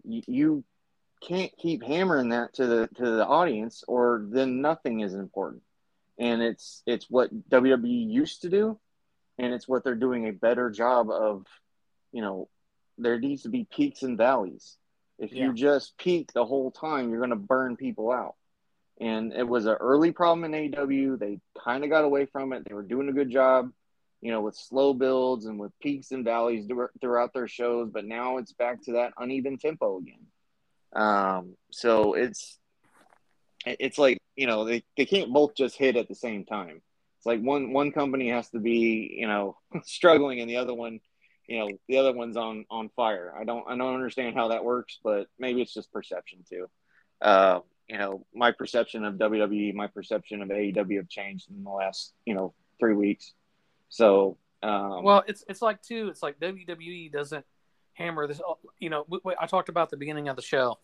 you, 0.04 0.22
you 0.26 0.64
can't 1.22 1.52
keep 1.56 1.82
hammering 1.82 2.30
that 2.30 2.54
to 2.54 2.66
the 2.66 2.88
to 2.96 3.10
the 3.10 3.26
audience, 3.26 3.84
or 3.86 4.26
then 4.30 4.60
nothing 4.60 5.00
is 5.00 5.14
important. 5.14 5.62
And 6.18 6.42
it's 6.42 6.82
it's 6.86 7.08
what 7.10 7.30
WWE 7.50 8.10
used 8.10 8.42
to 8.42 8.48
do, 8.48 8.78
and 9.38 9.52
it's 9.52 9.66
what 9.68 9.84
they're 9.84 9.94
doing 9.94 10.26
a 10.28 10.32
better 10.32 10.70
job 10.70 11.10
of. 11.10 11.46
You 12.12 12.22
know, 12.22 12.48
there 12.96 13.18
needs 13.18 13.42
to 13.42 13.48
be 13.48 13.66
peaks 13.74 14.02
and 14.04 14.16
valleys. 14.16 14.76
If 15.18 15.32
Yeah. 15.32 15.46
you 15.46 15.52
just 15.54 15.98
peak 15.98 16.32
the 16.32 16.44
whole 16.44 16.70
time, 16.70 17.10
you're 17.10 17.18
going 17.18 17.30
to 17.30 17.36
burn 17.36 17.76
people 17.76 18.12
out. 18.12 18.36
And 19.00 19.32
it 19.32 19.48
was 19.48 19.66
an 19.66 19.74
early 19.80 20.12
problem 20.12 20.44
in 20.44 20.70
AEW. 20.70 21.18
They 21.18 21.40
kind 21.58 21.82
of 21.82 21.90
got 21.90 22.04
away 22.04 22.26
from 22.26 22.52
it. 22.52 22.64
They 22.64 22.74
were 22.74 22.84
doing 22.84 23.08
a 23.08 23.12
good 23.12 23.30
job, 23.30 23.72
you 24.24 24.32
know, 24.32 24.40
with 24.40 24.56
slow 24.56 24.94
builds 24.94 25.44
and 25.44 25.58
with 25.58 25.78
peaks 25.80 26.10
and 26.10 26.24
valleys 26.24 26.66
throughout 26.98 27.34
their 27.34 27.46
shows. 27.46 27.90
But 27.92 28.06
now 28.06 28.38
it's 28.38 28.54
back 28.54 28.82
to 28.84 28.92
that 28.92 29.12
uneven 29.18 29.58
tempo 29.58 29.98
again. 29.98 30.26
Um, 30.96 31.56
so 31.70 32.14
it's 32.14 32.58
it's 33.66 33.98
like 33.98 34.16
you 34.34 34.46
know 34.46 34.64
they, 34.64 34.82
they 34.96 35.04
can't 35.04 35.30
both 35.30 35.54
just 35.54 35.76
hit 35.76 35.96
at 35.96 36.08
the 36.08 36.14
same 36.14 36.46
time. 36.46 36.80
It's 37.18 37.26
like 37.26 37.42
one 37.42 37.74
one 37.74 37.92
company 37.92 38.30
has 38.30 38.48
to 38.50 38.60
be 38.60 39.14
you 39.14 39.26
know 39.26 39.58
struggling 39.84 40.40
and 40.40 40.48
the 40.48 40.56
other 40.56 40.72
one 40.72 41.00
you 41.46 41.58
know 41.58 41.68
the 41.88 41.98
other 41.98 42.14
one's 42.14 42.38
on 42.38 42.64
on 42.70 42.88
fire. 42.96 43.34
I 43.38 43.44
don't 43.44 43.66
I 43.68 43.76
don't 43.76 43.94
understand 43.94 44.36
how 44.36 44.48
that 44.48 44.64
works, 44.64 44.98
but 45.04 45.26
maybe 45.38 45.60
it's 45.60 45.74
just 45.74 45.92
perception 45.92 46.46
too. 46.48 46.70
Uh, 47.20 47.60
you 47.88 47.98
know, 47.98 48.24
my 48.34 48.52
perception 48.52 49.04
of 49.04 49.16
WWE, 49.16 49.74
my 49.74 49.88
perception 49.88 50.40
of 50.40 50.48
AEW 50.48 50.96
have 50.96 51.10
changed 51.10 51.50
in 51.50 51.62
the 51.62 51.70
last 51.70 52.14
you 52.24 52.34
know 52.34 52.54
three 52.80 52.94
weeks. 52.94 53.34
So 53.94 54.36
um, 54.62 55.04
well, 55.04 55.22
it's 55.28 55.44
it's 55.48 55.62
like 55.62 55.80
too. 55.80 56.08
It's 56.08 56.20
like 56.22 56.40
WWE 56.40 57.12
doesn't 57.12 57.44
hammer 57.92 58.26
this. 58.26 58.40
You 58.80 58.90
know, 58.90 59.04
we, 59.08 59.20
we- 59.22 59.36
I 59.38 59.46
talked 59.46 59.68
about 59.68 59.88
the 59.90 59.96
beginning 59.96 60.28
of 60.28 60.34
the 60.34 60.42
show. 60.42 60.78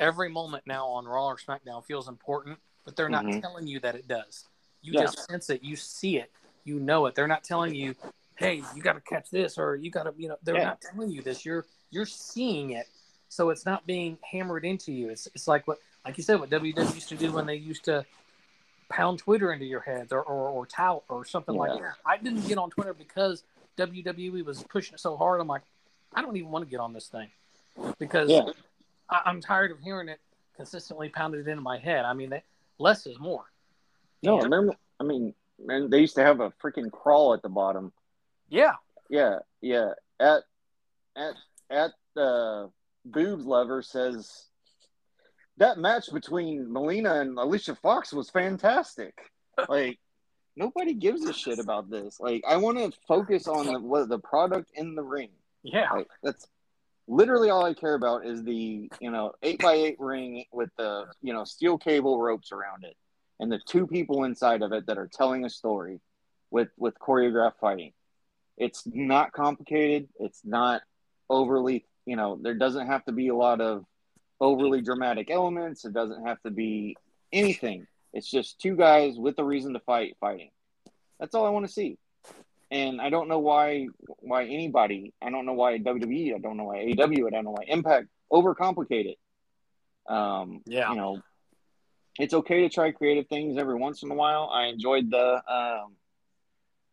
Every 0.00 0.30
moment 0.30 0.62
now 0.66 0.86
on 0.86 1.04
Raw 1.04 1.26
or 1.26 1.36
SmackDown 1.36 1.84
feels 1.84 2.08
important, 2.08 2.58
but 2.86 2.96
they're 2.96 3.10
not 3.10 3.24
Mhm. 3.26 3.42
telling 3.42 3.66
you 3.66 3.80
that 3.80 3.96
it 3.96 4.08
does. 4.08 4.46
You 4.80 4.94
Yeah. 4.94 5.02
just 5.02 5.28
sense 5.28 5.50
it. 5.50 5.62
You 5.62 5.76
see 5.76 6.16
it. 6.16 6.30
You 6.64 6.80
know 6.80 7.04
it. 7.06 7.14
They're 7.14 7.26
not 7.26 7.44
telling 7.44 7.74
you, 7.74 7.94
"Hey, 8.36 8.62
you 8.74 8.80
got 8.82 8.94
to 8.94 9.00
catch 9.02 9.28
this," 9.30 9.58
or 9.58 9.76
"You 9.76 9.90
got 9.90 10.04
to," 10.04 10.14
you 10.16 10.28
know. 10.28 10.36
They're 10.42 10.56
Yeah. 10.56 10.64
not 10.64 10.80
telling 10.80 11.10
you 11.10 11.20
this. 11.20 11.44
You're 11.44 11.66
you're 11.90 12.06
seeing 12.06 12.70
it, 12.70 12.86
so 13.28 13.50
it's 13.50 13.66
not 13.66 13.84
being 13.86 14.16
hammered 14.30 14.64
into 14.64 14.90
you. 14.92 15.10
It's 15.10 15.26
it's 15.34 15.48
like 15.48 15.66
what, 15.68 15.80
like 16.06 16.16
you 16.16 16.24
said, 16.24 16.40
what 16.40 16.48
WWE 16.48 16.94
used 16.94 17.08
to 17.10 17.16
do 17.16 17.30
when 17.32 17.44
they 17.44 17.56
used 17.56 17.84
to 17.84 18.06
pound 18.88 19.18
Twitter 19.18 19.52
into 19.52 19.64
your 19.66 19.80
head 19.80 20.08
or 20.12 20.22
or, 20.22 20.48
or 20.48 20.66
tout 20.66 21.04
or 21.08 21.24
something 21.24 21.54
like 21.54 21.78
that. 21.80 21.94
I 22.06 22.16
didn't 22.16 22.46
get 22.46 22.58
on 22.58 22.70
Twitter 22.70 22.94
because 22.94 23.42
WWE 23.76 24.44
was 24.44 24.62
pushing 24.64 24.94
it 24.94 25.00
so 25.00 25.16
hard. 25.16 25.40
I'm 25.40 25.46
like, 25.46 25.62
I 26.14 26.22
don't 26.22 26.36
even 26.36 26.50
want 26.50 26.64
to 26.64 26.70
get 26.70 26.80
on 26.80 26.92
this 26.92 27.08
thing 27.08 27.28
because 27.98 28.30
Yeah. 28.30 28.46
I, 29.08 29.22
I'm 29.26 29.40
tired 29.40 29.70
of 29.70 29.80
hearing 29.80 30.08
it 30.08 30.20
consistently 30.56 31.08
pounded 31.08 31.46
into 31.46 31.62
my 31.62 31.78
head. 31.78 32.04
I 32.04 32.12
mean, 32.14 32.30
that, 32.30 32.42
less 32.78 33.06
is 33.06 33.18
more. 33.18 33.44
no, 34.22 34.40
And-? 34.40 34.74
I 35.00 35.04
mean, 35.04 35.32
man, 35.64 35.88
they 35.90 36.00
used 36.00 36.16
to 36.16 36.24
have 36.24 36.40
a 36.40 36.50
freaking 36.62 36.90
crawl 36.90 37.34
at 37.34 37.42
the 37.42 37.48
bottom. 37.48 37.92
yeah, 38.48 38.72
Yeah, 39.08 39.38
yeah. 39.60 39.92
At 40.18 40.42
at 41.16 41.34
at 41.70 41.92
uh, 42.20 42.66
boobs 43.04 43.44
lover 43.46 43.82
says 43.82 44.47
that 45.58 45.78
match 45.78 46.12
between 46.12 46.72
Melina 46.72 47.20
and 47.20 47.38
Alicia 47.38 47.74
Fox 47.76 48.12
was 48.12 48.30
fantastic. 48.30 49.14
Like 49.68 49.98
nobody 50.56 50.94
gives 50.94 51.24
a 51.24 51.32
shit 51.32 51.58
about 51.58 51.90
this. 51.90 52.18
Like 52.20 52.42
I 52.46 52.56
want 52.56 52.78
to 52.78 52.92
focus 53.06 53.46
on 53.48 53.66
the 53.66 53.80
what, 53.80 54.08
the 54.08 54.18
product 54.18 54.70
in 54.74 54.94
the 54.94 55.02
ring. 55.02 55.30
yeah, 55.62 55.90
Like 55.92 56.08
that's 56.22 56.46
literally 57.06 57.50
all 57.50 57.64
I 57.64 57.74
care 57.74 57.94
about 57.94 58.26
is 58.26 58.44
the 58.44 58.90
you 59.00 59.10
know 59.10 59.32
eight 59.42 59.60
by 59.60 59.74
eight 59.74 59.96
ring 59.98 60.44
with 60.52 60.70
the 60.76 61.06
you 61.22 61.32
know 61.32 61.44
steel 61.44 61.78
cable 61.78 62.20
ropes 62.20 62.52
around 62.52 62.84
it 62.84 62.96
and 63.40 63.50
the 63.50 63.60
two 63.66 63.86
people 63.86 64.24
inside 64.24 64.62
of 64.62 64.72
it 64.72 64.86
that 64.86 64.98
are 64.98 65.08
telling 65.12 65.44
a 65.44 65.50
story 65.50 66.00
with 66.50 66.68
with 66.76 66.98
choreographed 66.98 67.58
fighting. 67.60 67.92
It's 68.56 68.82
not 68.86 69.32
complicated. 69.32 70.08
It's 70.20 70.42
not 70.44 70.82
overly 71.30 71.84
you 72.06 72.16
know 72.16 72.38
there 72.40 72.54
doesn't 72.54 72.86
have 72.86 73.04
to 73.06 73.12
be 73.12 73.28
a 73.28 73.34
lot 73.34 73.60
of 73.60 73.84
overly 74.40 74.80
dramatic 74.80 75.30
elements. 75.30 75.84
It 75.84 75.92
doesn't 75.92 76.26
have 76.26 76.40
to 76.42 76.50
be 76.50 76.96
anything. 77.32 77.86
It's 78.12 78.30
just 78.30 78.60
two 78.60 78.76
guys 78.76 79.16
with 79.18 79.38
a 79.38 79.44
reason 79.44 79.74
to 79.74 79.80
fight 79.80 80.16
fighting. 80.20 80.50
That's 81.20 81.34
all 81.34 81.46
I 81.46 81.50
want 81.50 81.66
to 81.66 81.72
see 81.72 81.98
and 82.70 83.00
I 83.00 83.10
don't 83.10 83.28
know 83.28 83.38
why 83.38 83.88
why 84.20 84.44
anybody 84.44 85.12
I 85.22 85.30
don't 85.30 85.46
know 85.46 85.54
why 85.54 85.78
WWE 85.78 86.34
I 86.34 86.38
don't 86.38 86.56
know 86.56 86.64
why 86.64 86.80
AW 86.98 87.26
I 87.26 87.30
don't 87.30 87.44
know 87.44 87.52
why 87.52 87.64
Impact 87.66 88.08
overcomplicate 88.32 89.14
it. 89.14 89.18
Um, 90.06 90.62
Yeah. 90.66 90.90
you 90.90 90.96
know, 90.96 91.22
it's 92.18 92.34
okay 92.34 92.62
to 92.62 92.68
try 92.68 92.90
creative 92.90 93.26
things 93.28 93.58
every 93.58 93.76
once 93.76 94.02
in 94.02 94.10
a 94.10 94.14
while. 94.14 94.50
I 94.52 94.66
enjoyed 94.66 95.10
the 95.10 95.34
um, 95.50 95.94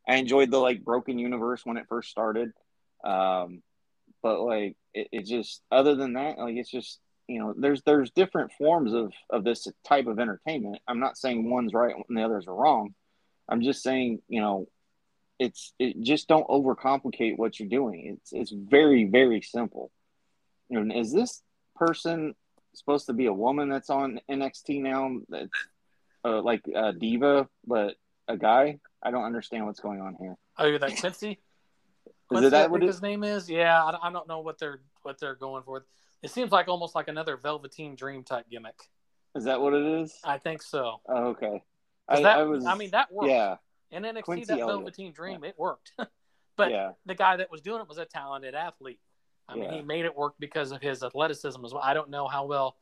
I 0.07 0.15
enjoyed 0.15 0.51
the 0.51 0.59
like 0.59 0.83
broken 0.83 1.17
universe 1.19 1.65
when 1.65 1.77
it 1.77 1.87
first 1.89 2.09
started, 2.09 2.51
um, 3.03 3.61
but 4.21 4.39
like 4.41 4.77
it, 4.93 5.09
it 5.11 5.25
just 5.25 5.61
other 5.71 5.95
than 5.95 6.13
that 6.13 6.37
like 6.37 6.55
it's 6.55 6.69
just 6.69 6.99
you 7.27 7.39
know 7.39 7.53
there's 7.57 7.81
there's 7.83 8.11
different 8.11 8.51
forms 8.53 8.93
of 8.93 9.11
of 9.29 9.43
this 9.43 9.67
type 9.87 10.07
of 10.07 10.19
entertainment. 10.19 10.81
I'm 10.87 10.99
not 10.99 11.17
saying 11.17 11.49
one's 11.49 11.73
right 11.73 11.95
and 12.07 12.17
the 12.17 12.23
others 12.23 12.47
are 12.47 12.55
wrong. 12.55 12.93
I'm 13.49 13.61
just 13.61 13.83
saying 13.83 14.21
you 14.27 14.41
know 14.41 14.67
it's 15.39 15.73
it 15.79 16.01
just 16.01 16.27
don't 16.27 16.47
overcomplicate 16.47 17.37
what 17.37 17.59
you're 17.59 17.69
doing. 17.69 18.17
It's 18.17 18.33
it's 18.33 18.51
very 18.51 19.05
very 19.05 19.41
simple. 19.41 19.91
And 20.69 20.91
is 20.91 21.11
this 21.11 21.41
person 21.75 22.33
supposed 22.73 23.07
to 23.07 23.13
be 23.13 23.27
a 23.27 23.33
woman 23.33 23.69
that's 23.69 23.89
on 23.89 24.19
NXT 24.29 24.81
now? 24.81 25.19
That's 25.29 25.49
uh, 26.23 26.41
like 26.41 26.65
a 26.73 26.93
diva, 26.93 27.47
but 27.65 27.95
a 28.27 28.37
guy. 28.37 28.79
I 29.03 29.11
don't 29.11 29.23
understand 29.23 29.65
what's 29.65 29.79
going 29.79 30.01
on 30.01 30.15
here. 30.19 30.35
Oh, 30.57 30.65
you're 30.65 30.79
that 30.79 30.97
Quincy? 30.97 31.39
Quincy, 32.27 32.49
that 32.49 32.71
what 32.71 32.81
his 32.81 33.01
name 33.01 33.23
is? 33.23 33.49
Yeah, 33.49 33.83
I, 33.83 34.07
I 34.07 34.11
don't 34.11 34.27
know 34.27 34.39
what 34.39 34.57
they're 34.57 34.79
what 35.03 35.19
they're 35.19 35.35
going 35.35 35.63
for. 35.63 35.85
It 36.25 36.31
seems 36.31 36.51
like 36.51 36.67
almost 36.67 36.95
like 36.95 37.07
another 37.07 37.37
Velveteen 37.37 37.95
Dream 37.95 38.23
type 38.23 38.49
gimmick. 38.49 38.89
Is 39.35 39.43
that 39.43 39.61
what 39.61 39.75
it 39.75 39.85
is? 39.85 40.17
I 40.23 40.39
think 40.39 40.63
so. 40.63 40.99
Oh, 41.07 41.27
okay. 41.27 41.61
I, 42.09 42.21
that, 42.23 42.39
I 42.39 42.43
was. 42.43 42.65
I 42.65 42.73
mean, 42.73 42.89
that 42.91 43.11
worked. 43.11 43.29
Yeah. 43.29 43.57
In 43.91 44.01
NXT, 44.01 44.23
Quincy 44.23 44.45
that 44.45 44.59
Elliott. 44.59 44.67
Velveteen 44.69 45.11
Dream, 45.13 45.43
it 45.43 45.53
worked. 45.55 45.91
but 46.57 46.71
yeah. 46.71 46.93
the 47.05 47.13
guy 47.13 47.37
that 47.37 47.51
was 47.51 47.61
doing 47.61 47.79
it 47.79 47.87
was 47.87 47.99
a 47.99 48.05
talented 48.05 48.55
athlete. 48.55 48.99
I 49.47 49.53
mean, 49.53 49.65
Yeah. 49.65 49.73
he 49.75 49.81
made 49.83 50.05
it 50.05 50.17
work 50.17 50.33
because 50.39 50.71
of 50.71 50.81
his 50.81 51.03
athleticism 51.03 51.63
as 51.63 51.71
well. 51.73 51.83
I 51.83 51.93
don't 51.93 52.09
know 52.09 52.27
how 52.27 52.45
well. 52.45 52.75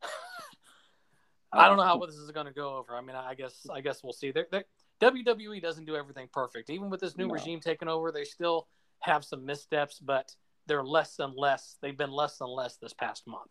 I 1.52 1.66
don't 1.66 1.78
know 1.78 1.82
how 1.82 1.98
well 1.98 2.06
this 2.06 2.16
is 2.16 2.30
going 2.30 2.46
to 2.46 2.52
go 2.52 2.76
over. 2.76 2.94
I 2.94 3.00
mean, 3.00 3.16
I 3.16 3.34
guess 3.34 3.66
I 3.68 3.80
guess 3.80 4.04
we'll 4.04 4.12
see. 4.12 4.30
They're, 4.30 4.46
they're, 4.52 4.64
WWE 5.00 5.60
doesn't 5.60 5.86
do 5.86 5.96
everything 5.96 6.28
perfect. 6.32 6.70
Even 6.70 6.88
with 6.88 7.00
this 7.00 7.16
new 7.16 7.26
No. 7.26 7.34
regime 7.34 7.58
taking 7.58 7.88
over, 7.88 8.12
they 8.12 8.24
still 8.24 8.68
have 9.00 9.24
some 9.24 9.44
missteps, 9.44 9.98
but 9.98 10.36
they're 10.66 10.84
less 10.84 11.18
and 11.18 11.34
less. 11.36 11.76
They've 11.80 11.96
been 11.96 12.10
less 12.12 12.40
and 12.40 12.50
less 12.50 12.76
this 12.76 12.92
past 12.92 13.26
month. 13.26 13.50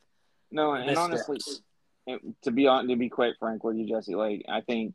No, 0.51 0.73
and 0.73 0.95
honestly, 0.97 1.35
Missteps. 1.35 1.61
it- 2.07 2.21
to 2.43 2.51
be 2.51 2.67
on 2.67 2.87
to 2.87 2.95
be 2.95 3.09
quite 3.09 3.33
frank 3.39 3.63
with 3.63 3.77
you, 3.77 3.87
Jesse, 3.87 4.15
like 4.15 4.45
I 4.47 4.61
think 4.61 4.93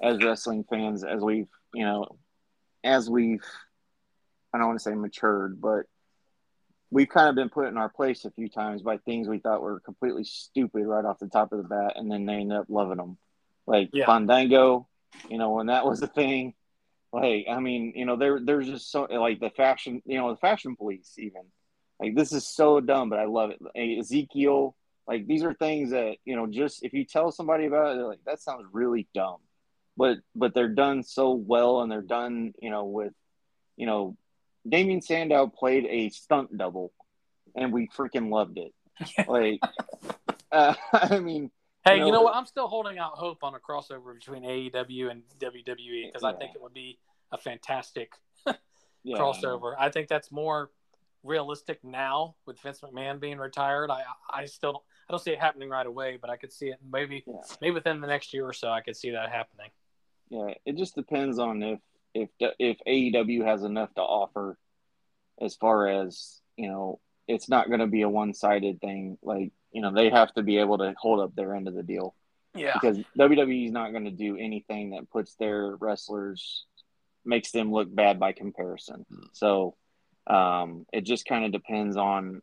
as 0.00 0.22
wrestling 0.22 0.64
fans, 0.68 1.02
as 1.04 1.22
we've 1.22 1.48
you 1.72 1.84
know, 1.84 2.18
as 2.82 3.08
we've 3.08 3.44
I 4.52 4.58
don't 4.58 4.66
want 4.68 4.78
to 4.78 4.82
say 4.84 4.94
matured, 4.94 5.60
but 5.60 5.86
we've 6.90 7.08
kind 7.08 7.28
of 7.28 7.34
been 7.34 7.48
put 7.48 7.66
in 7.66 7.76
our 7.76 7.88
place 7.88 8.24
a 8.24 8.30
few 8.30 8.48
times 8.48 8.82
by 8.82 8.98
things 8.98 9.26
we 9.26 9.38
thought 9.38 9.62
were 9.62 9.80
completely 9.80 10.22
stupid 10.24 10.84
right 10.86 11.04
off 11.04 11.18
the 11.18 11.28
top 11.28 11.52
of 11.52 11.58
the 11.58 11.68
bat, 11.68 11.94
and 11.96 12.10
then 12.10 12.24
they 12.26 12.34
end 12.34 12.52
up 12.52 12.66
loving 12.68 12.98
them, 12.98 13.18
like 13.66 13.90
Yeah. 13.92 14.06
Fandango. 14.06 14.86
You 15.30 15.38
know, 15.38 15.50
when 15.52 15.66
that 15.66 15.86
was 15.86 16.02
a 16.02 16.06
thing, 16.08 16.54
like 17.14 17.46
I 17.48 17.60
mean, 17.60 17.92
you 17.94 18.06
know, 18.06 18.16
there 18.16 18.40
there's 18.42 18.66
just 18.66 18.90
so 18.90 19.02
like 19.04 19.38
the 19.38 19.50
fashion, 19.50 20.02
you 20.04 20.18
know, 20.18 20.30
the 20.30 20.38
fashion 20.38 20.74
police 20.74 21.14
even. 21.16 21.42
Like 22.00 22.16
this 22.16 22.32
is 22.32 22.46
so 22.46 22.80
dumb, 22.80 23.08
but 23.08 23.20
I 23.20 23.26
love 23.26 23.50
it. 23.50 23.60
Hey, 23.72 23.98
Ezekiel, 24.00 24.74
like 25.06 25.28
these 25.28 25.44
are 25.44 25.54
things 25.54 25.90
that 25.90 26.16
you 26.24 26.34
know, 26.34 26.48
just 26.48 26.82
if 26.82 26.92
you 26.92 27.04
tell 27.04 27.30
somebody 27.30 27.66
about 27.66 27.92
it, 27.92 27.96
they're 27.96 28.06
like, 28.06 28.24
that 28.26 28.40
sounds 28.40 28.66
really 28.72 29.06
dumb, 29.14 29.36
but 29.96 30.18
but 30.34 30.54
they're 30.54 30.68
done 30.68 31.04
so 31.04 31.30
well, 31.32 31.82
and 31.82 31.92
they're 31.92 32.02
done, 32.02 32.52
you 32.60 32.70
know, 32.70 32.84
with, 32.84 33.12
you 33.76 33.86
know, 33.86 34.16
Damien 34.68 35.00
Sandow 35.00 35.46
played 35.46 35.86
a 35.88 36.08
stunt 36.08 36.56
double, 36.58 36.92
and 37.54 37.72
we 37.72 37.88
freaking 37.96 38.30
loved 38.30 38.58
it. 38.58 38.74
Like, 39.28 39.60
uh, 40.52 40.74
I 40.92 41.20
mean, 41.20 41.50
Hey, 41.84 41.98
No, 41.98 42.06
you 42.06 42.12
know 42.12 42.22
what? 42.22 42.34
I'm 42.34 42.46
still 42.46 42.66
holding 42.66 42.98
out 42.98 43.12
hope 43.12 43.44
on 43.44 43.54
a 43.54 43.58
crossover 43.58 44.14
between 44.14 44.42
AEW 44.42 45.10
and 45.10 45.22
WWE 45.38 46.06
because 46.06 46.24
I 46.24 46.32
think 46.32 46.54
it 46.54 46.62
would 46.62 46.72
be 46.72 46.98
a 47.32 47.38
fantastic 47.38 48.12
yeah, 48.46 49.16
crossover. 49.18 49.74
I 49.78 49.90
think 49.90 50.08
that's 50.08 50.30
more 50.30 50.70
realistic 51.22 51.82
now 51.82 52.34
with 52.46 52.60
Vince 52.60 52.80
McMahon 52.80 53.18
being 53.20 53.38
retired. 53.38 53.90
I 53.90 54.02
I 54.30 54.44
still 54.46 54.72
don't, 54.72 54.84
I 55.08 55.12
don't 55.12 55.22
see 55.22 55.32
it 55.32 55.40
happening 55.40 55.68
right 55.70 55.86
away, 55.86 56.18
but 56.20 56.30
I 56.30 56.36
could 56.36 56.52
see 56.52 56.66
it 56.68 56.78
maybe 56.90 57.24
Yeah. 57.26 57.34
maybe 57.60 57.74
within 57.74 58.00
the 58.00 58.06
next 58.06 58.32
year 58.34 58.46
or 58.46 58.52
so. 58.52 58.70
I 58.70 58.80
could 58.80 58.96
see 58.96 59.10
that 59.10 59.30
happening. 59.30 59.70
Yeah, 60.30 60.54
it 60.64 60.76
just 60.76 60.94
depends 60.94 61.38
on 61.38 61.62
if 61.62 61.80
if 62.14 62.28
if 62.58 62.78
AEW 62.86 63.44
has 63.44 63.62
enough 63.62 63.92
to 63.94 64.02
offer, 64.02 64.58
as 65.40 65.54
far 65.56 65.88
as 65.88 66.40
you 66.56 66.68
know, 66.68 67.00
it's 67.26 67.48
not 67.48 67.68
going 67.68 67.80
to 67.80 67.86
be 67.86 68.02
a 68.02 68.08
one 68.08 68.34
sided 68.34 68.80
thing. 68.80 69.18
Like 69.22 69.52
you 69.72 69.80
know, 69.82 69.92
they 69.92 70.08
have 70.10 70.32
to 70.34 70.42
be 70.42 70.58
able 70.58 70.78
to 70.78 70.94
hold 70.98 71.20
up 71.20 71.34
their 71.34 71.54
end 71.54 71.66
of 71.68 71.74
the 71.74 71.82
deal 71.82 72.14
Yeah, 72.54 72.74
because 72.74 72.98
WWE 73.18 73.66
is 73.66 73.72
not 73.72 73.90
going 73.90 74.04
to 74.04 74.10
do 74.12 74.36
anything 74.36 74.90
that 74.90 75.10
puts 75.10 75.34
their 75.34 75.74
wrestlers 75.76 76.66
makes 77.24 77.50
them 77.50 77.72
look 77.72 77.94
bad 77.94 78.18
by 78.20 78.32
comparison. 78.32 79.04
So 79.32 79.76
um, 80.26 80.86
it 80.92 81.02
just 81.02 81.26
kind 81.26 81.44
of 81.44 81.52
depends 81.52 81.96
on, 81.96 82.42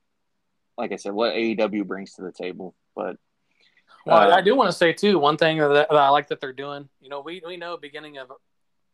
like 0.77 0.91
I 0.91 0.95
said, 0.97 1.13
what 1.13 1.34
AEW 1.34 1.86
brings 1.86 2.13
to 2.15 2.21
the 2.23 2.32
table. 2.32 2.75
But 2.95 3.17
Well, 4.05 4.17
Uh, 4.17 4.36
I 4.36 4.41
do 4.41 4.55
want 4.55 4.67
to 4.69 4.77
say 4.77 4.93
too 4.93 5.19
one 5.19 5.38
thing 5.38 5.57
that, 5.59 5.69
that 5.69 5.91
I 5.91 6.09
like 6.09 6.27
that 6.29 6.41
they're 6.41 6.53
doing. 6.53 6.89
You 6.99 7.09
know, 7.09 7.21
we 7.21 7.41
we 7.45 7.57
know 7.57 7.77
beginning 7.77 8.17
of 8.17 8.32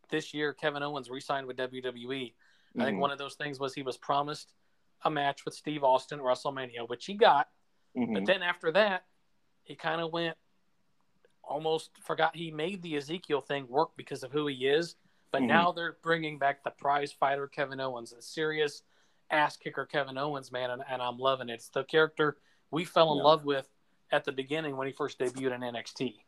this 0.09 0.33
year, 0.33 0.53
Kevin 0.53 0.83
Owens 0.83 1.09
re-signed 1.09 1.47
with 1.47 1.57
WWE. 1.57 2.33
I 2.79 2.85
think 2.85 2.97
mhm, 2.97 2.99
one 2.99 3.11
of 3.11 3.17
those 3.17 3.35
things 3.35 3.59
was 3.59 3.73
he 3.73 3.83
was 3.83 3.97
promised 3.97 4.53
a 5.03 5.09
match 5.09 5.45
with 5.45 5.53
Steve 5.53 5.83
Austin 5.83 6.19
at 6.19 6.25
WrestleMania, 6.25 6.88
which 6.88 7.05
he 7.05 7.13
got. 7.15 7.49
mhm, 7.95 8.13
But 8.13 8.25
then 8.25 8.43
after 8.43 8.71
that, 8.73 9.05
he 9.63 9.75
kind 9.75 10.01
of 10.01 10.11
went 10.13 10.38
almost 11.43 11.91
forgot 12.03 12.35
he 12.35 12.51
made 12.51 12.81
the 12.81 12.95
Ezekiel 12.97 13.41
thing 13.41 13.67
work 13.67 13.91
because 13.95 14.23
of 14.23 14.31
who 14.31 14.47
he 14.47 14.67
is. 14.67 14.95
But 15.32 15.41
Mhm. 15.43 15.47
now 15.47 15.71
they're 15.71 15.97
bringing 16.01 16.38
back 16.38 16.63
the 16.63 16.71
prize 16.71 17.11
fighter 17.11 17.47
Kevin 17.47 17.80
Owens, 17.80 18.11
the 18.11 18.21
serious 18.21 18.84
ass 19.30 19.57
kicker 19.57 19.86
Kevin 19.86 20.17
Owens, 20.17 20.51
man, 20.51 20.71
and, 20.71 20.84
and 20.88 21.01
I'm 21.01 21.17
loving 21.17 21.49
it. 21.49 21.55
It's 21.55 21.69
the 21.69 21.84
character 21.84 22.38
we 22.71 22.86
fell 22.86 23.11
in 23.11 23.17
Yeah. 23.17 23.23
love 23.23 23.45
with 23.45 23.69
at 24.11 24.23
the 24.23 24.32
beginning 24.32 24.78
when 24.78 24.88
he 24.88 24.93
first 24.93 25.19
debuted 25.19 25.53
in 25.53 25.63
NXT. 25.63 26.23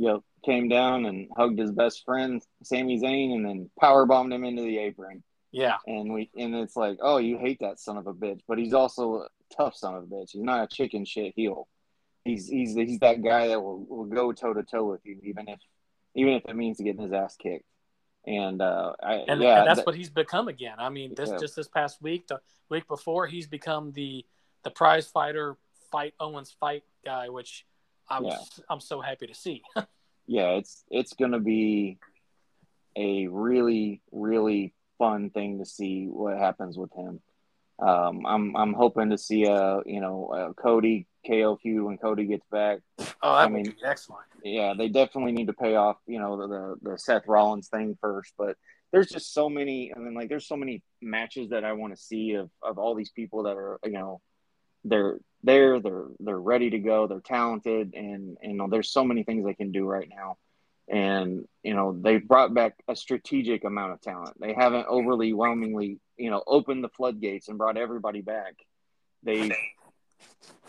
yep, 0.00 0.20
came 0.44 0.68
down 0.68 1.06
and 1.06 1.28
hugged 1.36 1.58
his 1.58 1.72
best 1.72 2.04
friend 2.04 2.40
Sami 2.62 3.00
Zayn, 3.00 3.34
and 3.34 3.44
then 3.44 3.68
power 3.80 4.06
bombed 4.06 4.32
him 4.32 4.44
into 4.44 4.62
the 4.62 4.78
apron. 4.78 5.24
Yeah, 5.50 5.78
And 5.88 6.12
we 6.12 6.30
and 6.36 6.54
it's 6.54 6.76
like, 6.76 6.98
oh, 7.00 7.16
you 7.16 7.36
hate 7.38 7.58
that 7.60 7.80
son 7.80 7.96
of 7.96 8.06
a 8.06 8.14
bitch, 8.14 8.40
but 8.46 8.58
he's 8.58 8.74
also 8.74 9.22
a 9.22 9.28
tough 9.50 9.74
son 9.74 9.94
of 9.96 10.04
a 10.04 10.06
bitch. 10.06 10.30
He's 10.32 10.42
not 10.42 10.62
a 10.62 10.68
chicken 10.68 11.04
shit 11.04 11.32
heel. 11.34 11.66
He's 12.24 12.46
he's 12.46 12.74
he's 12.76 12.98
that 13.00 13.22
guy 13.22 13.48
that 13.48 13.60
will, 13.60 13.84
will 13.86 14.04
go 14.04 14.30
toe 14.32 14.52
to 14.52 14.62
toe 14.62 14.84
with 14.84 15.00
you, 15.04 15.18
even 15.24 15.48
if 15.48 15.58
even 16.14 16.34
if 16.34 16.44
it 16.46 16.54
means 16.54 16.78
getting 16.80 17.02
his 17.02 17.12
ass 17.12 17.34
kicked. 17.36 17.64
And 18.28 18.60
uh, 18.60 18.92
I 19.02 19.14
and, 19.26 19.40
yeah, 19.40 19.60
and 19.60 19.66
that's 19.66 19.78
that- 19.78 19.86
what 19.86 19.94
he's 19.94 20.10
become 20.10 20.48
again. 20.48 20.74
I 20.78 20.90
mean, 20.90 21.14
this 21.14 21.30
Yeah. 21.30 21.38
just 21.38 21.56
this 21.56 21.68
past 21.68 22.02
week, 22.02 22.26
the 22.26 22.40
week 22.68 22.86
before, 22.86 23.26
he's 23.26 23.46
become 23.46 23.92
the 23.92 24.24
the 24.64 24.70
prize 24.70 25.06
fighter 25.06 25.56
fight 25.90 26.14
Owens 26.20 26.54
fight 26.60 26.84
guy, 27.04 27.28
which 27.30 27.64
I 28.08 28.20
was 28.20 28.60
I'm 28.68 28.80
so 28.80 29.00
happy 29.00 29.26
to 29.26 29.34
see. 29.34 29.62
yeah, 30.26 30.50
it's 30.50 30.84
it's 30.90 31.14
gonna 31.14 31.40
be 31.40 31.98
a 32.96 33.28
really 33.28 34.02
really 34.12 34.74
fun 34.98 35.30
thing 35.30 35.58
to 35.58 35.64
see 35.64 36.06
what 36.06 36.36
happens 36.36 36.76
with 36.76 36.92
him. 36.92 37.20
Um, 37.80 38.26
I'm 38.26 38.56
I'm 38.56 38.72
hoping 38.74 39.10
to 39.10 39.18
see 39.18 39.44
a 39.44 39.80
you 39.86 40.00
know 40.00 40.30
a 40.32 40.54
Cody 40.60 41.06
KO 41.26 41.56
feud 41.62 41.84
when 41.84 41.98
Cody 41.98 42.24
gets 42.26 42.46
back. 42.50 42.78
Oh, 42.98 43.04
that 43.04 43.24
I 43.24 43.46
would 43.46 43.52
mean- 43.52 43.64
be 43.64 43.76
excellent. 43.84 44.24
yeah, 44.44 44.74
they 44.76 44.88
definitely 44.88 45.32
need 45.32 45.46
to 45.48 45.52
pay 45.52 45.74
off, 45.76 45.96
you 46.06 46.18
know, 46.18 46.36
the, 46.36 46.48
the 46.48 46.90
the 46.92 46.98
Seth 46.98 47.26
Rollins 47.26 47.68
thing 47.68 47.96
first. 48.00 48.32
But 48.38 48.56
there's 48.90 49.08
just 49.08 49.32
so 49.34 49.48
many, 49.48 49.90
and 49.94 50.06
then 50.06 50.14
like 50.14 50.28
there's 50.28 50.46
so 50.48 50.56
many 50.56 50.82
matches 51.02 51.50
that 51.50 51.64
I 51.64 51.72
want 51.74 51.94
to 51.94 52.00
see 52.02 52.34
of 52.34 52.50
of 52.62 52.78
all 52.78 52.94
these 52.94 53.10
people 53.10 53.44
that 53.44 53.56
are, 53.56 53.78
you 53.84 53.92
know, 53.92 54.20
they're 54.84 55.18
there, 55.44 55.78
they're 55.80 56.06
they're 56.18 56.40
ready 56.40 56.70
to 56.70 56.78
go, 56.78 57.06
they're 57.06 57.20
talented, 57.20 57.94
and 57.94 58.38
and 58.42 58.52
you 58.52 58.58
know, 58.58 58.68
there's 58.68 58.90
so 58.90 59.04
many 59.04 59.22
things 59.22 59.44
they 59.44 59.54
can 59.54 59.70
do 59.72 59.84
right 59.86 60.08
now. 60.08 60.36
And 60.88 61.46
you 61.62 61.74
know, 61.74 61.96
they 62.00 62.16
brought 62.16 62.54
back 62.54 62.74
a 62.88 62.96
strategic 62.96 63.62
amount 63.64 63.92
of 63.92 64.00
talent. 64.00 64.40
They 64.40 64.54
haven't 64.54 64.86
overly 64.88 65.32
whelmingly, 65.32 65.98
you 66.18 66.30
know, 66.30 66.42
opened 66.46 66.84
the 66.84 66.88
floodgates 66.88 67.48
and 67.48 67.58
brought 67.58 67.76
everybody 67.76 68.20
back. 68.20 68.54
They 69.22 69.50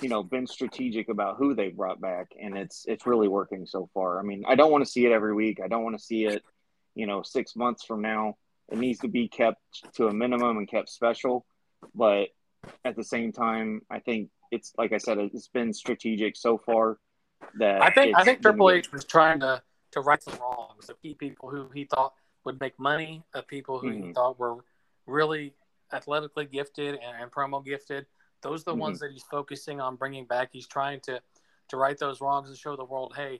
you 0.01 0.09
know 0.09 0.23
been 0.23 0.47
strategic 0.47 1.09
about 1.09 1.37
who 1.37 1.53
they 1.53 1.69
brought 1.69 1.99
back 1.99 2.27
and 2.41 2.57
it's 2.57 2.85
it's 2.87 3.05
really 3.05 3.27
working 3.27 3.65
so 3.65 3.89
far 3.93 4.19
i 4.19 4.23
mean 4.23 4.43
i 4.47 4.55
don't 4.55 4.71
want 4.71 4.83
to 4.83 4.89
see 4.89 5.05
it 5.05 5.11
every 5.11 5.33
week 5.33 5.59
i 5.63 5.67
don't 5.67 5.83
want 5.83 5.97
to 5.97 6.03
see 6.03 6.25
it 6.25 6.41
you 6.95 7.05
know 7.05 7.21
six 7.21 7.55
months 7.55 7.83
from 7.83 8.01
now 8.01 8.35
it 8.71 8.77
needs 8.77 8.99
to 8.99 9.07
be 9.07 9.27
kept 9.27 9.61
to 9.93 10.07
a 10.07 10.13
minimum 10.13 10.57
and 10.57 10.69
kept 10.69 10.89
special 10.89 11.45
but 11.93 12.29
at 12.85 12.95
the 12.95 13.03
same 13.03 13.31
time 13.31 13.81
i 13.89 13.99
think 13.99 14.29
it's 14.51 14.73
like 14.77 14.93
i 14.93 14.97
said 14.97 15.17
it's 15.17 15.49
been 15.49 15.73
strategic 15.73 16.35
so 16.37 16.57
far 16.57 16.97
that 17.57 17.81
I 17.81 17.89
think 17.89 18.15
I 18.17 18.23
think 18.23 18.41
Triple. 18.41 18.71
H 18.71 18.91
was 18.91 19.05
trying 19.05 19.39
to 19.41 19.61
to 19.91 20.01
right 20.01 20.21
some 20.21 20.37
wrongs 20.39 20.89
of 20.89 21.01
people 21.01 21.49
who 21.49 21.69
he 21.73 21.85
thought 21.85 22.13
would 22.45 22.59
make 22.59 22.77
money, 22.79 23.23
of 23.33 23.47
people 23.47 23.79
who 23.79 23.89
he 23.89 24.01
Mhm. 24.01 24.13
thought 24.13 24.39
were 24.39 24.57
really 25.09 25.53
athletically 25.91 26.45
gifted 26.45 26.95
and, 26.95 27.21
and 27.21 27.31
promo 27.31 27.63
gifted. 27.63 28.05
Those 28.41 28.61
are 28.61 28.65
the 28.71 28.75
Mhm. 28.75 28.79
ones 28.79 28.99
that 28.99 29.11
he's 29.11 29.23
focusing 29.23 29.81
on 29.81 29.95
bringing 29.95 30.25
back. 30.25 30.49
He's 30.51 30.67
trying 30.67 31.01
to 31.01 31.21
to 31.69 31.77
right 31.77 31.99
those 31.99 32.19
wrongs 32.19 32.49
and 32.49 32.57
show 32.57 32.75
the 32.75 32.83
world, 32.83 33.13
hey, 33.15 33.39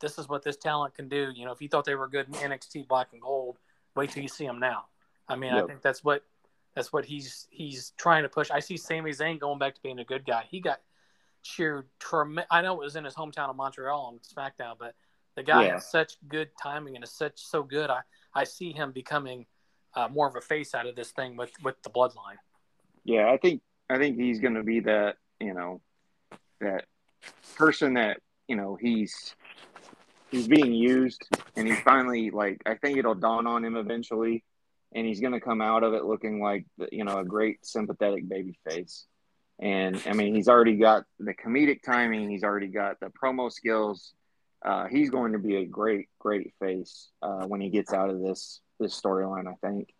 this 0.00 0.18
is 0.18 0.28
what 0.28 0.42
this 0.42 0.58
talent 0.58 0.92
can 0.92 1.08
do. 1.08 1.30
You 1.34 1.46
know, 1.46 1.52
if 1.52 1.62
you 1.62 1.68
thought 1.68 1.86
they 1.86 1.94
were 1.94 2.08
good 2.08 2.28
in 2.28 2.34
NXT 2.34 2.82
Black 2.86 3.14
and 3.14 3.22
Gold, 3.22 3.58
wait 3.96 4.10
till 4.10 4.22
you 4.22 4.28
see 4.28 4.46
them 4.46 4.58
now. 4.58 4.84
I 5.28 5.36
mean, 5.36 5.54
I 5.54 5.66
think 5.66 5.80
that's 5.80 6.04
what 6.04 6.22
that's 6.74 6.92
what 6.92 7.04
he's 7.06 7.48
he's 7.50 7.92
trying 7.96 8.22
to 8.24 8.28
push. 8.28 8.50
I 8.50 8.60
see 8.60 8.76
Sami 8.76 9.12
Zayn 9.12 9.38
going 9.40 9.58
back 9.58 9.74
to 9.76 9.80
being 9.82 9.98
a 9.98 10.04
good 10.04 10.26
guy. 10.26 10.44
He 10.50 10.60
got 10.60 10.82
cheered 11.42 11.88
trem- 11.98 12.40
I 12.50 12.60
know 12.60 12.74
it 12.80 12.84
was 12.84 12.96
in 12.96 13.04
his 13.04 13.14
hometown 13.14 13.48
of 13.48 13.56
Montreal 13.56 13.98
on 14.06 14.18
SmackDown, 14.18 14.76
but 14.78 14.94
the 15.36 15.42
guy 15.42 15.64
Yeah. 15.64 15.72
has 15.74 15.90
such 15.90 16.16
good 16.28 16.50
timing 16.62 16.96
and 16.96 17.04
is 17.04 17.12
such 17.12 17.40
so 17.40 17.62
good. 17.62 17.88
I 17.90 18.02
I 18.34 18.44
see 18.44 18.72
him 18.72 18.92
becoming 18.92 19.46
uh, 19.94 20.08
more 20.08 20.28
of 20.28 20.36
a 20.36 20.40
face 20.40 20.74
out 20.74 20.86
of 20.86 20.96
this 20.96 21.10
thing 21.10 21.36
with 21.36 21.52
with 21.62 21.82
the 21.82 21.90
bloodline. 21.90 22.38
Yeah, 23.04 23.30
I 23.30 23.36
think 23.36 23.62
I 23.88 23.98
think 23.98 24.16
he's 24.18 24.40
going 24.40 24.54
to 24.54 24.62
be 24.62 24.80
that 24.80 25.16
you 25.40 25.54
know 25.54 25.80
that 26.60 26.84
person 27.56 27.94
that 27.94 28.20
you 28.48 28.56
know 28.56 28.76
he's 28.80 29.34
he's 30.30 30.48
being 30.48 30.72
used, 30.72 31.22
and 31.56 31.66
he's 31.68 31.80
finally 31.80 32.30
like 32.30 32.60
I 32.66 32.74
think 32.74 32.98
it'll 32.98 33.14
dawn 33.14 33.46
on 33.46 33.64
him 33.64 33.76
eventually 33.76 34.44
and 34.94 35.06
he's 35.06 35.20
going 35.20 35.32
to 35.32 35.40
come 35.40 35.60
out 35.60 35.82
of 35.82 35.94
it 35.94 36.04
looking 36.04 36.40
like 36.40 36.66
you 36.90 37.04
know 37.04 37.18
a 37.18 37.24
great 37.24 37.64
sympathetic 37.64 38.28
baby 38.28 38.58
face. 38.68 39.06
And 39.60 40.02
I 40.06 40.14
mean, 40.14 40.34
he's 40.34 40.48
already 40.48 40.76
got 40.76 41.04
the 41.18 41.34
comedic 41.34 41.82
timing. 41.82 42.30
He's 42.30 42.44
already 42.44 42.68
got 42.68 42.98
the 42.98 43.10
promo 43.22 43.52
skills. 43.52 44.14
Uh, 44.64 44.86
he's 44.86 45.10
going 45.10 45.32
to 45.32 45.38
be 45.38 45.56
a 45.56 45.64
great, 45.64 46.08
great 46.18 46.52
face 46.60 47.08
uh, 47.22 47.46
when 47.46 47.60
he 47.60 47.70
gets 47.70 47.92
out 47.92 48.10
of 48.10 48.20
this 48.20 48.60
this 48.78 48.98
storyline. 48.98 49.46
I 49.46 49.54
think. 49.66 49.94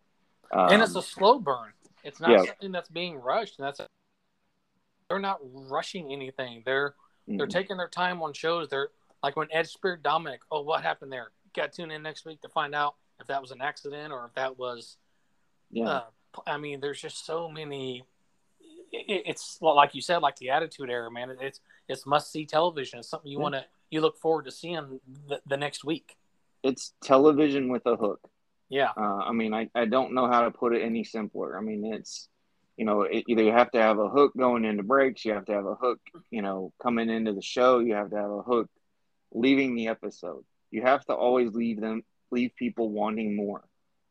Um, 0.51 0.69
and 0.71 0.81
it's 0.81 0.95
a 0.95 1.01
slow 1.01 1.39
burn. 1.39 1.71
It's 2.03 2.19
not 2.19 2.31
yeah. 2.31 2.45
something 2.45 2.71
that's 2.71 2.89
being 2.89 3.15
rushed. 3.15 3.59
And 3.59 3.67
that's 3.67 3.79
a, 3.79 3.87
they're 5.09 5.19
not 5.19 5.39
rushing 5.41 6.11
anything. 6.11 6.63
They're 6.65 6.89
mm-hmm. 6.89 7.37
they're 7.37 7.47
taking 7.47 7.77
their 7.77 7.87
time 7.87 8.21
on 8.21 8.33
shows. 8.33 8.69
They're 8.69 8.89
like 9.23 9.35
when 9.35 9.47
Edge 9.51 9.71
speared 9.71 10.03
Dominic. 10.03 10.41
Oh, 10.51 10.61
what 10.61 10.83
happened 10.83 11.11
there? 11.11 11.31
Got 11.55 11.71
to 11.71 11.81
tune 11.81 11.91
in 11.91 12.01
next 12.01 12.25
week 12.25 12.41
to 12.41 12.49
find 12.49 12.75
out 12.75 12.95
if 13.19 13.27
that 13.27 13.41
was 13.41 13.51
an 13.51 13.61
accident 13.61 14.13
or 14.13 14.25
if 14.25 14.33
that 14.35 14.57
was. 14.57 14.97
Yeah. 15.71 15.85
Uh, 15.85 16.03
I 16.47 16.57
mean, 16.57 16.79
there's 16.79 17.01
just 17.01 17.25
so 17.25 17.49
many 17.49 18.03
it's 18.91 19.57
like 19.61 19.95
you 19.95 20.01
said, 20.01 20.17
like 20.17 20.35
the 20.37 20.49
Attitude 20.49 20.89
Era, 20.89 21.09
man. 21.09 21.35
It's 21.39 21.59
it's 21.87 22.05
must 22.05 22.31
see 22.31 22.45
television. 22.45 22.99
It's 22.99 23.07
something 23.07 23.31
you 23.31 23.37
yeah. 23.37 23.43
want 23.43 23.55
to 23.55 23.65
you 23.91 24.01
look 24.01 24.17
forward 24.17 24.45
to 24.45 24.51
seeing 24.51 24.99
the, 25.27 25.41
the 25.45 25.57
next 25.57 25.83
week. 25.83 26.15
It's 26.63 26.93
television 27.03 27.69
with 27.69 27.85
a 27.85 27.95
hook. 27.95 28.19
Yeah. 28.69 28.89
Uh, 28.97 29.17
I 29.17 29.31
mean, 29.31 29.53
I, 29.53 29.69
I 29.75 29.85
don't 29.85 30.13
know 30.13 30.27
how 30.27 30.43
to 30.43 30.51
put 30.51 30.73
it 30.73 30.81
any 30.81 31.03
simpler. 31.03 31.57
I 31.57 31.61
mean, 31.61 31.93
it's 31.93 32.27
you 32.77 32.85
know 32.85 33.01
it, 33.03 33.25
either 33.27 33.43
you 33.43 33.51
have 33.51 33.71
to 33.71 33.81
have 33.81 33.99
a 33.99 34.09
hook 34.09 34.33
going 34.35 34.65
into 34.65 34.83
breaks, 34.83 35.25
you 35.25 35.33
have 35.33 35.45
to 35.45 35.53
have 35.53 35.65
a 35.65 35.75
hook, 35.75 35.99
you 36.31 36.41
know, 36.41 36.73
coming 36.81 37.09
into 37.09 37.33
the 37.33 37.41
show, 37.41 37.79
you 37.79 37.93
have 37.93 38.09
to 38.11 38.15
have 38.15 38.31
a 38.31 38.41
hook 38.41 38.69
leaving 39.33 39.75
the 39.75 39.87
episode. 39.87 40.43
You 40.71 40.81
have 40.83 41.05
to 41.05 41.13
always 41.13 41.53
leave 41.53 41.81
them 41.81 42.03
leave 42.31 42.55
people 42.55 42.89
wanting 42.89 43.35
more. 43.35 43.61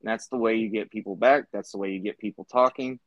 And 0.02 0.10
that's 0.10 0.28
the 0.28 0.36
way 0.36 0.56
you 0.56 0.68
get 0.68 0.90
people 0.90 1.16
back. 1.16 1.46
That's 1.52 1.72
the 1.72 1.78
way 1.78 1.90
you 1.92 2.00
get 2.00 2.18
people 2.18 2.44
talking 2.44 3.00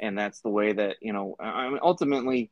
and 0.00 0.18
that's 0.18 0.40
the 0.40 0.48
way 0.48 0.72
that 0.72 0.96
you 1.00 1.12
know 1.12 1.36
i 1.40 1.68
mean 1.68 1.78
ultimately 1.82 2.50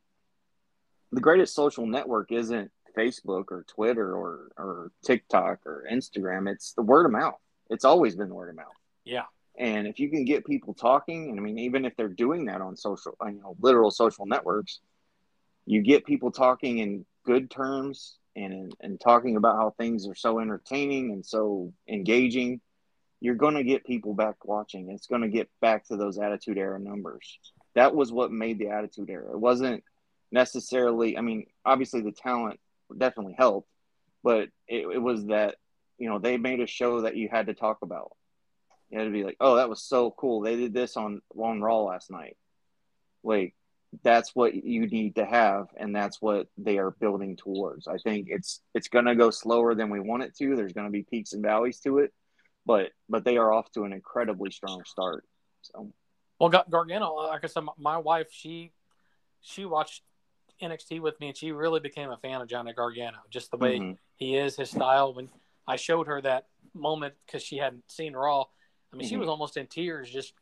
the 1.11 1.21
greatest 1.21 1.55
social 1.55 1.85
network 1.85 2.31
isn't 2.31 2.71
facebook 2.95 3.45
or 3.51 3.65
twitter 3.67 4.15
or 4.15 4.51
or 4.57 4.91
tiktok 5.03 5.59
or 5.65 5.85
instagram 5.91 6.51
it's 6.51 6.73
the 6.73 6.81
word 6.81 7.05
of 7.05 7.11
mouth 7.11 7.39
it's 7.69 7.85
always 7.85 8.15
been 8.15 8.33
word 8.33 8.49
of 8.49 8.55
mouth 8.55 8.67
yeah 9.03 9.23
and 9.57 9.87
if 9.87 9.99
you 9.99 10.09
can 10.09 10.25
get 10.25 10.45
people 10.45 10.73
talking 10.73 11.29
and 11.29 11.39
i 11.39 11.41
mean 11.41 11.59
even 11.59 11.85
if 11.85 11.95
they're 11.95 12.07
doing 12.07 12.45
that 12.45 12.61
on 12.61 12.75
social 12.75 13.15
you 13.25 13.39
know 13.41 13.55
literal 13.59 13.91
social 13.91 14.25
networks 14.25 14.79
you 15.65 15.81
get 15.81 16.05
people 16.05 16.31
talking 16.31 16.79
in 16.79 17.05
good 17.25 17.49
terms 17.49 18.17
and 18.35 18.73
and 18.81 18.99
talking 18.99 19.35
about 19.35 19.55
how 19.55 19.73
things 19.77 20.07
are 20.07 20.15
so 20.15 20.39
entertaining 20.39 21.11
and 21.11 21.25
so 21.25 21.71
engaging 21.87 22.59
you're 23.25 23.35
going 23.35 23.55
to 23.55 23.63
get 23.63 23.85
people 23.85 24.13
back 24.13 24.45
watching. 24.45 24.91
It's 24.91 25.07
going 25.07 25.23
to 25.23 25.27
get 25.27 25.49
back 25.61 25.85
to 25.87 25.97
those 25.97 26.19
Attitude 26.19 26.59
Era 26.59 26.79
numbers. 26.79 27.39
That 27.73 27.95
was 27.95 28.11
what 28.11 28.31
made 28.31 28.59
the 28.59 28.69
Attitude 28.69 29.09
Era. 29.09 29.31
It 29.31 29.39
wasn't 29.39 29.83
necessarily, 30.31 31.17
I 31.17 31.21
mean, 31.21 31.47
obviously 31.65 32.01
the 32.01 32.11
talent 32.11 32.59
definitely 32.95 33.35
helped, 33.37 33.69
but 34.23 34.49
it, 34.67 34.87
it 34.87 35.01
was 35.01 35.25
that, 35.27 35.55
you 35.97 36.09
know, 36.09 36.19
they 36.19 36.37
made 36.37 36.59
a 36.59 36.67
show 36.67 37.01
that 37.01 37.15
you 37.15 37.29
had 37.29 37.47
to 37.47 37.53
talk 37.53 37.79
about. 37.81 38.11
You 38.89 38.99
had 38.99 39.05
to 39.05 39.11
be 39.11 39.23
like, 39.23 39.37
oh, 39.39 39.55
that 39.55 39.69
was 39.69 39.83
so 39.83 40.11
cool. 40.11 40.41
They 40.41 40.55
did 40.55 40.73
this 40.73 40.97
on, 40.97 41.21
on 41.35 41.61
Raw 41.61 41.83
last 41.83 42.11
night. 42.11 42.37
Like, 43.23 43.55
that's 44.03 44.35
what 44.35 44.53
you 44.53 44.87
need 44.87 45.15
to 45.15 45.25
have 45.25 45.67
and 45.77 45.95
that's 45.95 46.21
what 46.21 46.47
they 46.57 46.79
are 46.79 46.91
building 46.91 47.37
towards 47.37 47.87
i 47.87 47.97
think 47.97 48.27
it's 48.29 48.59
it's 48.73 48.89
going 48.89 49.05
to 49.05 49.15
go 49.15 49.29
slower 49.29 49.73
than 49.73 49.89
we 49.89 50.01
want 50.01 50.21
it 50.21 50.35
to 50.35 50.53
there's 50.53 50.73
going 50.73 50.85
to 50.85 50.91
be 50.91 51.03
peaks 51.03 51.31
and 51.31 51.41
valleys 51.41 51.79
to 51.79 51.99
it 51.99 52.11
but 52.65 52.91
but 53.07 53.23
they 53.23 53.37
are 53.37 53.53
off 53.53 53.71
to 53.71 53.83
an 53.83 53.93
incredibly 53.93 54.51
strong 54.51 54.83
start. 54.85 55.23
So, 55.61 55.91
well, 56.39 56.49
Gargano, 56.49 57.13
like 57.13 57.43
I 57.43 57.47
said, 57.47 57.63
my 57.77 57.97
wife 57.97 58.27
she 58.31 58.71
she 59.41 59.65
watched 59.65 60.01
NXT 60.61 61.01
with 61.01 61.19
me, 61.19 61.27
and 61.27 61.37
she 61.37 61.51
really 61.51 61.79
became 61.79 62.09
a 62.09 62.17
fan 62.17 62.41
of 62.41 62.47
Johnny 62.47 62.73
Gargano. 62.73 63.17
Just 63.29 63.51
the 63.51 63.57
way 63.57 63.79
mm-hmm. 63.79 63.93
he 64.15 64.37
is, 64.37 64.55
his 64.55 64.69
style. 64.69 65.13
When 65.13 65.29
I 65.67 65.75
showed 65.75 66.07
her 66.07 66.21
that 66.21 66.47
moment 66.73 67.13
because 67.25 67.43
she 67.43 67.57
hadn't 67.57 67.83
seen 67.89 68.13
Raw, 68.13 68.41
I 68.41 68.43
mean, 68.95 69.01
mm-hmm. 69.01 69.09
she 69.09 69.17
was 69.17 69.27
almost 69.27 69.57
in 69.57 69.67
tears, 69.67 70.09
just 70.09 70.33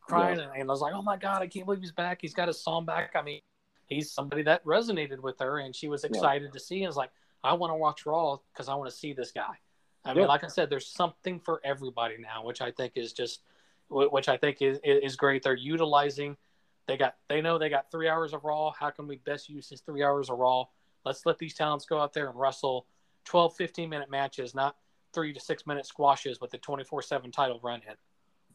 crying, 0.00 0.38
yeah. 0.38 0.52
and 0.54 0.68
I 0.68 0.72
was 0.72 0.80
like, 0.80 0.94
"Oh 0.94 1.02
my 1.02 1.16
god, 1.16 1.42
I 1.42 1.46
can't 1.46 1.64
believe 1.64 1.80
he's 1.80 1.92
back! 1.92 2.18
He's 2.20 2.34
got 2.34 2.48
his 2.48 2.60
song 2.60 2.84
back!" 2.84 3.12
I 3.14 3.22
mean, 3.22 3.40
he's 3.86 4.10
somebody 4.10 4.42
that 4.42 4.64
resonated 4.64 5.20
with 5.20 5.38
her, 5.40 5.58
and 5.58 5.74
she 5.74 5.88
was 5.88 6.04
excited 6.04 6.46
yeah. 6.46 6.52
to 6.52 6.60
see. 6.60 6.82
And 6.82 6.88
was 6.88 6.96
like, 6.96 7.10
"I 7.42 7.54
want 7.54 7.70
to 7.70 7.76
watch 7.76 8.06
Raw 8.06 8.38
because 8.52 8.68
I 8.68 8.74
want 8.74 8.90
to 8.90 8.96
see 8.96 9.12
this 9.12 9.32
guy." 9.32 9.58
I 10.04 10.14
mean, 10.14 10.26
like 10.26 10.42
I 10.42 10.48
said, 10.48 10.68
there's 10.68 10.88
something 10.88 11.38
for 11.38 11.60
everybody 11.64 12.16
now, 12.18 12.44
which 12.44 12.60
I 12.60 12.72
think 12.72 12.94
is 12.96 13.12
just, 13.12 13.42
which 13.88 14.28
I 14.28 14.36
think 14.36 14.60
is 14.60 14.80
is 14.84 15.16
great. 15.16 15.42
They're 15.42 15.54
utilizing. 15.54 16.36
They 16.86 16.96
got 16.96 17.16
they 17.28 17.40
know 17.40 17.58
they 17.58 17.68
got 17.68 17.90
three 17.90 18.08
hours 18.08 18.32
of 18.32 18.44
Raw. 18.44 18.72
How 18.72 18.90
can 18.90 19.06
we 19.06 19.16
best 19.16 19.48
use 19.48 19.68
these 19.68 19.80
three 19.80 20.02
hours 20.02 20.30
of 20.30 20.38
Raw? 20.38 20.64
Let's 21.04 21.26
let 21.26 21.38
these 21.38 21.54
talents 21.54 21.84
go 21.84 22.00
out 22.00 22.12
there 22.12 22.28
and 22.28 22.38
wrestle 22.38 22.86
12, 23.24 23.56
15 23.56 23.88
minute 23.88 24.10
matches, 24.10 24.54
not 24.54 24.76
three 25.12 25.32
to 25.32 25.40
six 25.40 25.66
minute 25.66 25.86
squashes 25.86 26.40
with 26.40 26.50
the 26.50 26.58
24 26.58 27.02
seven 27.02 27.30
title 27.30 27.60
run 27.62 27.80
in. 27.88 27.94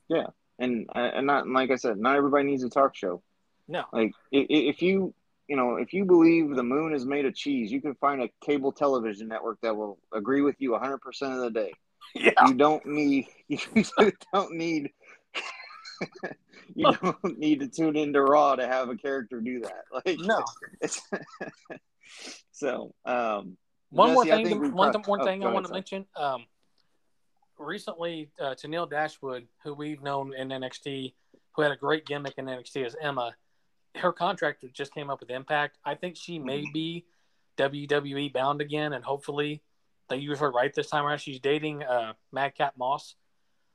Yeah, 0.09 0.28
and 0.59 0.89
and 0.93 1.28
not 1.28 1.47
like 1.47 1.71
I 1.71 1.75
said, 1.75 1.97
not 1.97 2.15
everybody 2.15 2.45
needs 2.45 2.63
a 2.63 2.69
talk 2.69 2.95
show. 2.95 3.21
No, 3.67 3.84
like 3.91 4.13
if 4.32 4.82
you 4.82 5.13
you 5.47 5.55
know, 5.55 5.78
if 5.78 5.93
you 5.93 6.05
believe 6.05 6.55
the 6.55 6.63
moon 6.63 6.93
is 6.93 7.05
made 7.05 7.25
of 7.25 7.34
cheese, 7.34 7.71
you 7.71 7.82
can 7.82 7.95
find 7.95 8.21
a 8.21 8.30
cable 8.41 8.71
television 8.71 9.28
network 9.28 9.59
that 9.61 9.75
will 9.75 9.97
agree 10.13 10.41
with 10.41 10.55
you 10.59 10.71
100% 10.71 10.97
of 11.21 11.39
the 11.41 11.51
day. 11.51 11.73
Yeah. 12.15 12.32
You 12.47 12.53
don't 12.53 12.86
need 12.86 13.28
you 13.47 13.59
don't 14.34 14.53
need 14.53 14.91
you 16.76 16.91
don't 17.01 17.24
need 17.38 17.59
to 17.59 17.68
tune 17.68 17.95
into 17.95 18.22
Raw 18.22 18.55
to 18.55 18.68
have 18.68 18.89
a 18.89 18.95
character 18.95 19.41
do 19.41 19.61
that. 19.61 19.84
Like 20.05 20.20
no. 20.20 20.43
so, 22.51 22.93
um 23.05 23.57
one 23.89 24.13
more 24.13 24.26
thing, 24.26 24.74
one, 24.74 24.93
one 25.05 25.22
oh, 25.22 25.26
thing 25.26 25.45
I 25.45 25.51
want 25.51 25.65
to 25.65 25.72
mention. 25.72 26.05
Um, 26.15 26.45
recently, 27.57 28.30
uh, 28.39 28.53
Tenille 28.53 28.89
Dashwood, 28.89 29.47
who 29.63 29.74
we've 29.74 30.01
known 30.01 30.34
in 30.34 30.49
NXT, 30.49 31.13
who 31.55 31.61
had 31.61 31.72
a 31.72 31.78
great 31.78 32.05
gimmick 32.05 32.34
in 32.38 32.45
NXT 32.45 32.86
as 32.86 32.95
Emma, 33.01 33.34
her 33.95 34.11
contract 34.11 34.65
just 34.74 34.93
came 34.93 35.09
up 35.09 35.22
with 35.22 35.30
Impact. 35.30 35.78
I 35.86 35.95
think 35.95 36.18
she 36.18 36.38
may 36.39 36.63
mm-hmm. 36.63 36.74
be 36.74 37.05
WWE 37.57 38.34
bound 38.34 38.61
again, 38.61 38.93
and 38.93 39.03
hopefully 39.03 39.61
they 40.09 40.18
use 40.18 40.39
her 40.39 40.51
right 40.51 40.74
this 40.74 40.89
time 40.89 41.05
around. 41.05 41.20
She's 41.20 41.39
dating 41.39 41.84
uh, 41.84 42.13
Madcap 42.32 42.78
Moss, 42.78 43.15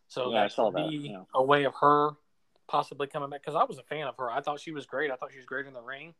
so 0.08 0.32
yeah, 0.32 0.42
that 0.42 0.54
could 0.54 0.74
be 0.74 1.08
yeah. 1.10 1.22
a 1.34 1.42
way 1.42 1.64
of 1.64 1.74
her 1.80 2.10
possibly 2.68 3.06
coming 3.06 3.30
back. 3.30 3.42
Because 3.42 3.54
I 3.54 3.64
was 3.64 3.78
a 3.78 3.82
fan 3.82 4.06
of 4.06 4.16
her. 4.16 4.30
I 4.30 4.40
thought 4.40 4.60
she 4.60 4.72
was 4.72 4.86
great. 4.86 5.10
I 5.10 5.16
thought 5.16 5.32
she 5.32 5.38
was 5.38 5.46
great 5.46 5.66
in 5.66 5.72
the 5.72 5.82
ring. 5.82 6.14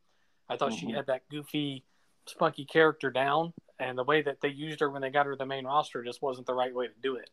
I 0.49 0.57
thought 0.57 0.71
mm-hmm. 0.71 0.87
she 0.87 0.93
had 0.93 1.07
that 1.07 1.27
goofy, 1.29 1.83
spunky 2.27 2.65
character 2.65 3.09
down, 3.09 3.53
and 3.79 3.97
the 3.97 4.03
way 4.03 4.21
that 4.21 4.41
they 4.41 4.49
used 4.49 4.79
her 4.81 4.89
when 4.89 5.01
they 5.01 5.09
got 5.09 5.25
her 5.25 5.35
the 5.35 5.45
main 5.45 5.65
roster 5.65 6.03
just 6.03 6.21
wasn't 6.21 6.47
the 6.47 6.53
right 6.53 6.73
way 6.73 6.87
to 6.87 6.93
do 7.01 7.15
it. 7.15 7.29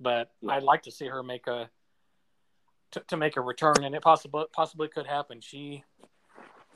But 0.00 0.30
yeah. 0.40 0.52
I'd 0.52 0.62
like 0.62 0.82
to 0.82 0.90
see 0.90 1.06
her 1.06 1.22
make 1.22 1.46
a 1.46 1.70
to, 2.92 3.00
to 3.08 3.16
make 3.16 3.36
a 3.36 3.40
return, 3.40 3.82
and 3.82 3.94
it 3.94 4.02
possibly 4.02 4.44
possibly 4.52 4.88
could 4.88 5.06
happen. 5.06 5.40
She 5.40 5.84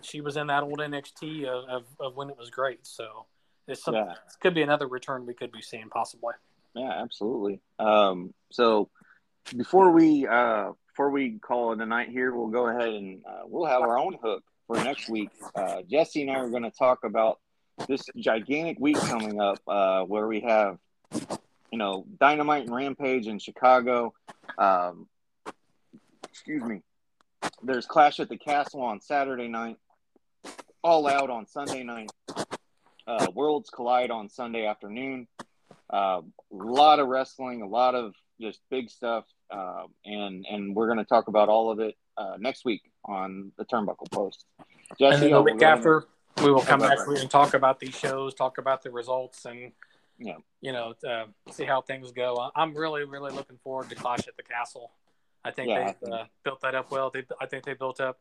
she 0.00 0.20
was 0.20 0.36
in 0.36 0.46
that 0.48 0.62
old 0.62 0.78
NXT 0.78 1.44
of, 1.44 1.64
of, 1.68 1.84
of 2.00 2.16
when 2.16 2.30
it 2.30 2.36
was 2.38 2.50
great. 2.50 2.86
So 2.86 3.26
it's 3.66 3.82
some, 3.82 3.94
yeah. 3.94 4.12
it 4.12 4.40
could 4.40 4.54
be 4.54 4.62
another 4.62 4.86
return 4.86 5.26
we 5.26 5.34
could 5.34 5.52
be 5.52 5.62
seeing 5.62 5.88
possibly. 5.88 6.34
Yeah, 6.74 6.92
absolutely. 7.02 7.60
Um, 7.78 8.32
so 8.50 8.90
before 9.56 9.90
we 9.90 10.26
uh, 10.26 10.72
before 10.98 11.10
we 11.10 11.38
call 11.38 11.72
it 11.72 11.80
a 11.80 11.86
night 11.86 12.08
here, 12.08 12.34
we'll 12.34 12.48
go 12.48 12.66
ahead 12.66 12.88
and 12.88 13.22
uh, 13.24 13.42
we'll 13.44 13.66
have 13.66 13.82
our 13.82 13.96
own 13.96 14.16
hook 14.20 14.42
for 14.66 14.74
next 14.82 15.08
week. 15.08 15.30
Uh, 15.54 15.82
Jesse 15.88 16.22
and 16.22 16.30
I 16.32 16.40
are 16.40 16.48
going 16.48 16.64
to 16.64 16.72
talk 16.72 17.04
about 17.04 17.38
this 17.86 18.02
gigantic 18.16 18.80
week 18.80 18.96
coming 18.96 19.40
up 19.40 19.60
uh, 19.68 20.02
where 20.02 20.26
we 20.26 20.40
have 20.40 20.76
you 21.70 21.78
know 21.78 22.04
Dynamite 22.18 22.64
and 22.64 22.74
Rampage 22.74 23.28
in 23.28 23.38
Chicago. 23.38 24.12
Um, 24.58 25.06
excuse 26.28 26.64
me. 26.64 26.82
There's 27.62 27.86
Clash 27.86 28.18
at 28.18 28.28
the 28.28 28.36
Castle 28.36 28.82
on 28.82 29.00
Saturday 29.00 29.46
night. 29.46 29.76
All 30.82 31.06
Out 31.06 31.30
on 31.30 31.46
Sunday 31.46 31.84
night. 31.84 32.10
Uh, 33.06 33.28
Worlds 33.32 33.70
Collide 33.70 34.10
on 34.10 34.28
Sunday 34.28 34.66
afternoon. 34.66 35.28
Uh, 35.88 36.22
a 36.52 36.56
lot 36.56 36.98
of 36.98 37.06
wrestling, 37.06 37.62
a 37.62 37.68
lot 37.68 37.94
of 37.94 38.14
just 38.40 38.58
big 38.68 38.90
stuff, 38.90 39.26
uh, 39.50 39.84
and 40.04 40.46
and 40.50 40.74
we're 40.74 40.86
going 40.86 40.98
to 40.98 41.04
talk 41.04 41.28
about 41.28 41.48
all 41.48 41.70
of 41.70 41.80
it 41.80 41.94
uh, 42.16 42.36
next 42.38 42.64
week 42.64 42.82
on 43.04 43.52
the 43.56 43.64
Turnbuckle 43.64 44.10
Post. 44.10 44.44
Jesse, 44.98 45.14
and 45.14 45.22
then 45.22 45.30
the 45.30 45.42
week 45.42 45.62
after, 45.62 46.04
we 46.42 46.50
will 46.50 46.60
come 46.60 46.80
back 46.80 46.98
and 47.06 47.30
talk 47.30 47.54
about 47.54 47.80
these 47.80 47.94
shows, 47.94 48.34
talk 48.34 48.58
about 48.58 48.82
the 48.82 48.90
results, 48.90 49.44
and 49.44 49.72
yeah, 50.18 50.36
you 50.60 50.72
know, 50.72 50.94
uh, 51.08 51.26
see 51.50 51.64
how 51.64 51.80
things 51.80 52.12
go. 52.12 52.50
I'm 52.54 52.74
really, 52.76 53.04
really 53.04 53.32
looking 53.32 53.58
forward 53.62 53.88
to 53.90 53.94
Clash 53.94 54.26
at 54.28 54.36
the 54.36 54.42
Castle. 54.42 54.90
I 55.44 55.50
think 55.50 55.68
yeah, 55.68 55.92
they 56.02 56.10
uh, 56.10 56.24
built 56.44 56.60
that 56.62 56.74
up 56.74 56.90
well. 56.90 57.10
They, 57.10 57.24
I 57.40 57.46
think 57.46 57.64
they 57.64 57.74
built 57.74 58.00
up 58.00 58.18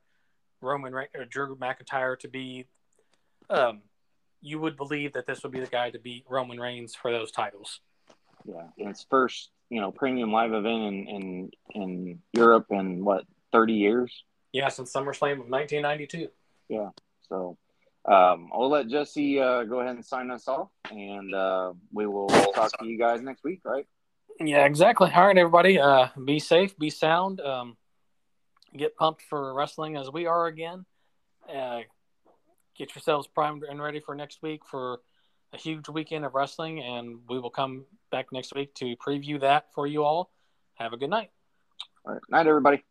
Roman 0.62 0.94
or 0.94 1.26
Drew 1.28 1.56
McIntyre 1.56 2.18
to 2.20 2.28
be. 2.28 2.68
Um, 3.50 3.82
you 4.42 4.60
would 4.60 4.78
believe 4.78 5.14
that 5.14 5.26
this 5.26 5.42
would 5.44 5.52
be 5.52 5.60
the 5.60 5.68
guy 5.68 5.90
to 5.90 6.00
beat 6.00 6.26
Roman 6.30 6.60
Reigns 6.60 6.94
for 6.94 7.12
those 7.12 7.32
titles. 7.32 7.80
Yeah, 8.46 8.68
and 8.78 8.90
it's 8.90 9.06
first 9.10 9.50
you 9.70 9.82
know 9.82 9.92
premium 9.92 10.32
live 10.32 10.54
event 10.54 10.84
in 10.84 11.08
in, 11.08 11.52
in 11.74 12.20
Europe 12.34 12.68
in 12.70 13.04
what 13.04 13.26
thirty 13.52 13.74
years. 13.74 14.24
Yeah, 14.54 14.70
since 14.70 14.92
SummerSlam 14.94 15.34
of 15.34 15.50
1992. 15.50 16.30
Yeah, 16.70 16.90
so 17.28 17.58
um, 18.06 18.50
I'll 18.54 18.70
let 18.70 18.88
Jesse 18.88 19.40
uh, 19.40 19.64
go 19.64 19.82
ahead 19.82 19.96
and 19.96 20.06
sign 20.06 20.32
us 20.32 20.48
off, 20.48 20.70
and 20.90 21.34
uh, 21.36 21.74
we 21.92 22.08
will 22.08 22.28
talk 22.56 22.72
to 22.80 22.86
you 22.86 22.98
guys 22.98 23.22
next 23.22 23.44
week, 23.44 23.62
right? 23.66 23.86
Yeah, 24.40 24.66
exactly. 24.66 25.12
All 25.14 25.28
right, 25.28 25.38
everybody. 25.38 25.80
Uh, 25.80 26.08
be 26.24 26.40
safe, 26.40 26.78
be 26.78 26.90
sound. 26.90 27.42
Um, 27.42 27.76
get 28.76 28.96
pumped 28.96 29.24
for 29.24 29.54
wrestling 29.54 29.98
as 29.98 30.10
we 30.12 30.26
are 30.26 30.48
again. 30.48 30.86
Uh, 31.54 31.82
get 32.78 32.96
yourselves 32.96 33.28
primed 33.28 33.64
and 33.64 33.82
ready 33.82 34.00
for 34.00 34.16
next 34.16 34.42
week 34.42 34.62
for 34.66 35.00
a 35.54 35.58
huge 35.58 35.90
weekend 35.90 36.26
of 36.26 36.36
wrestling, 36.36 36.82
and 36.82 37.20
we 37.30 37.40
will 37.40 37.50
come 37.50 37.86
back 38.12 38.28
next 38.32 38.54
week 38.54 38.74
to 38.76 38.96
preview 38.98 39.40
that 39.42 39.74
for 39.74 39.88
you 39.88 40.04
all. 40.04 40.32
Have 40.76 40.94
a 40.94 40.98
good 40.98 41.10
night. 41.10 41.32
All 42.06 42.14
right, 42.14 42.22
night, 42.30 42.48
everybody. 42.48 42.84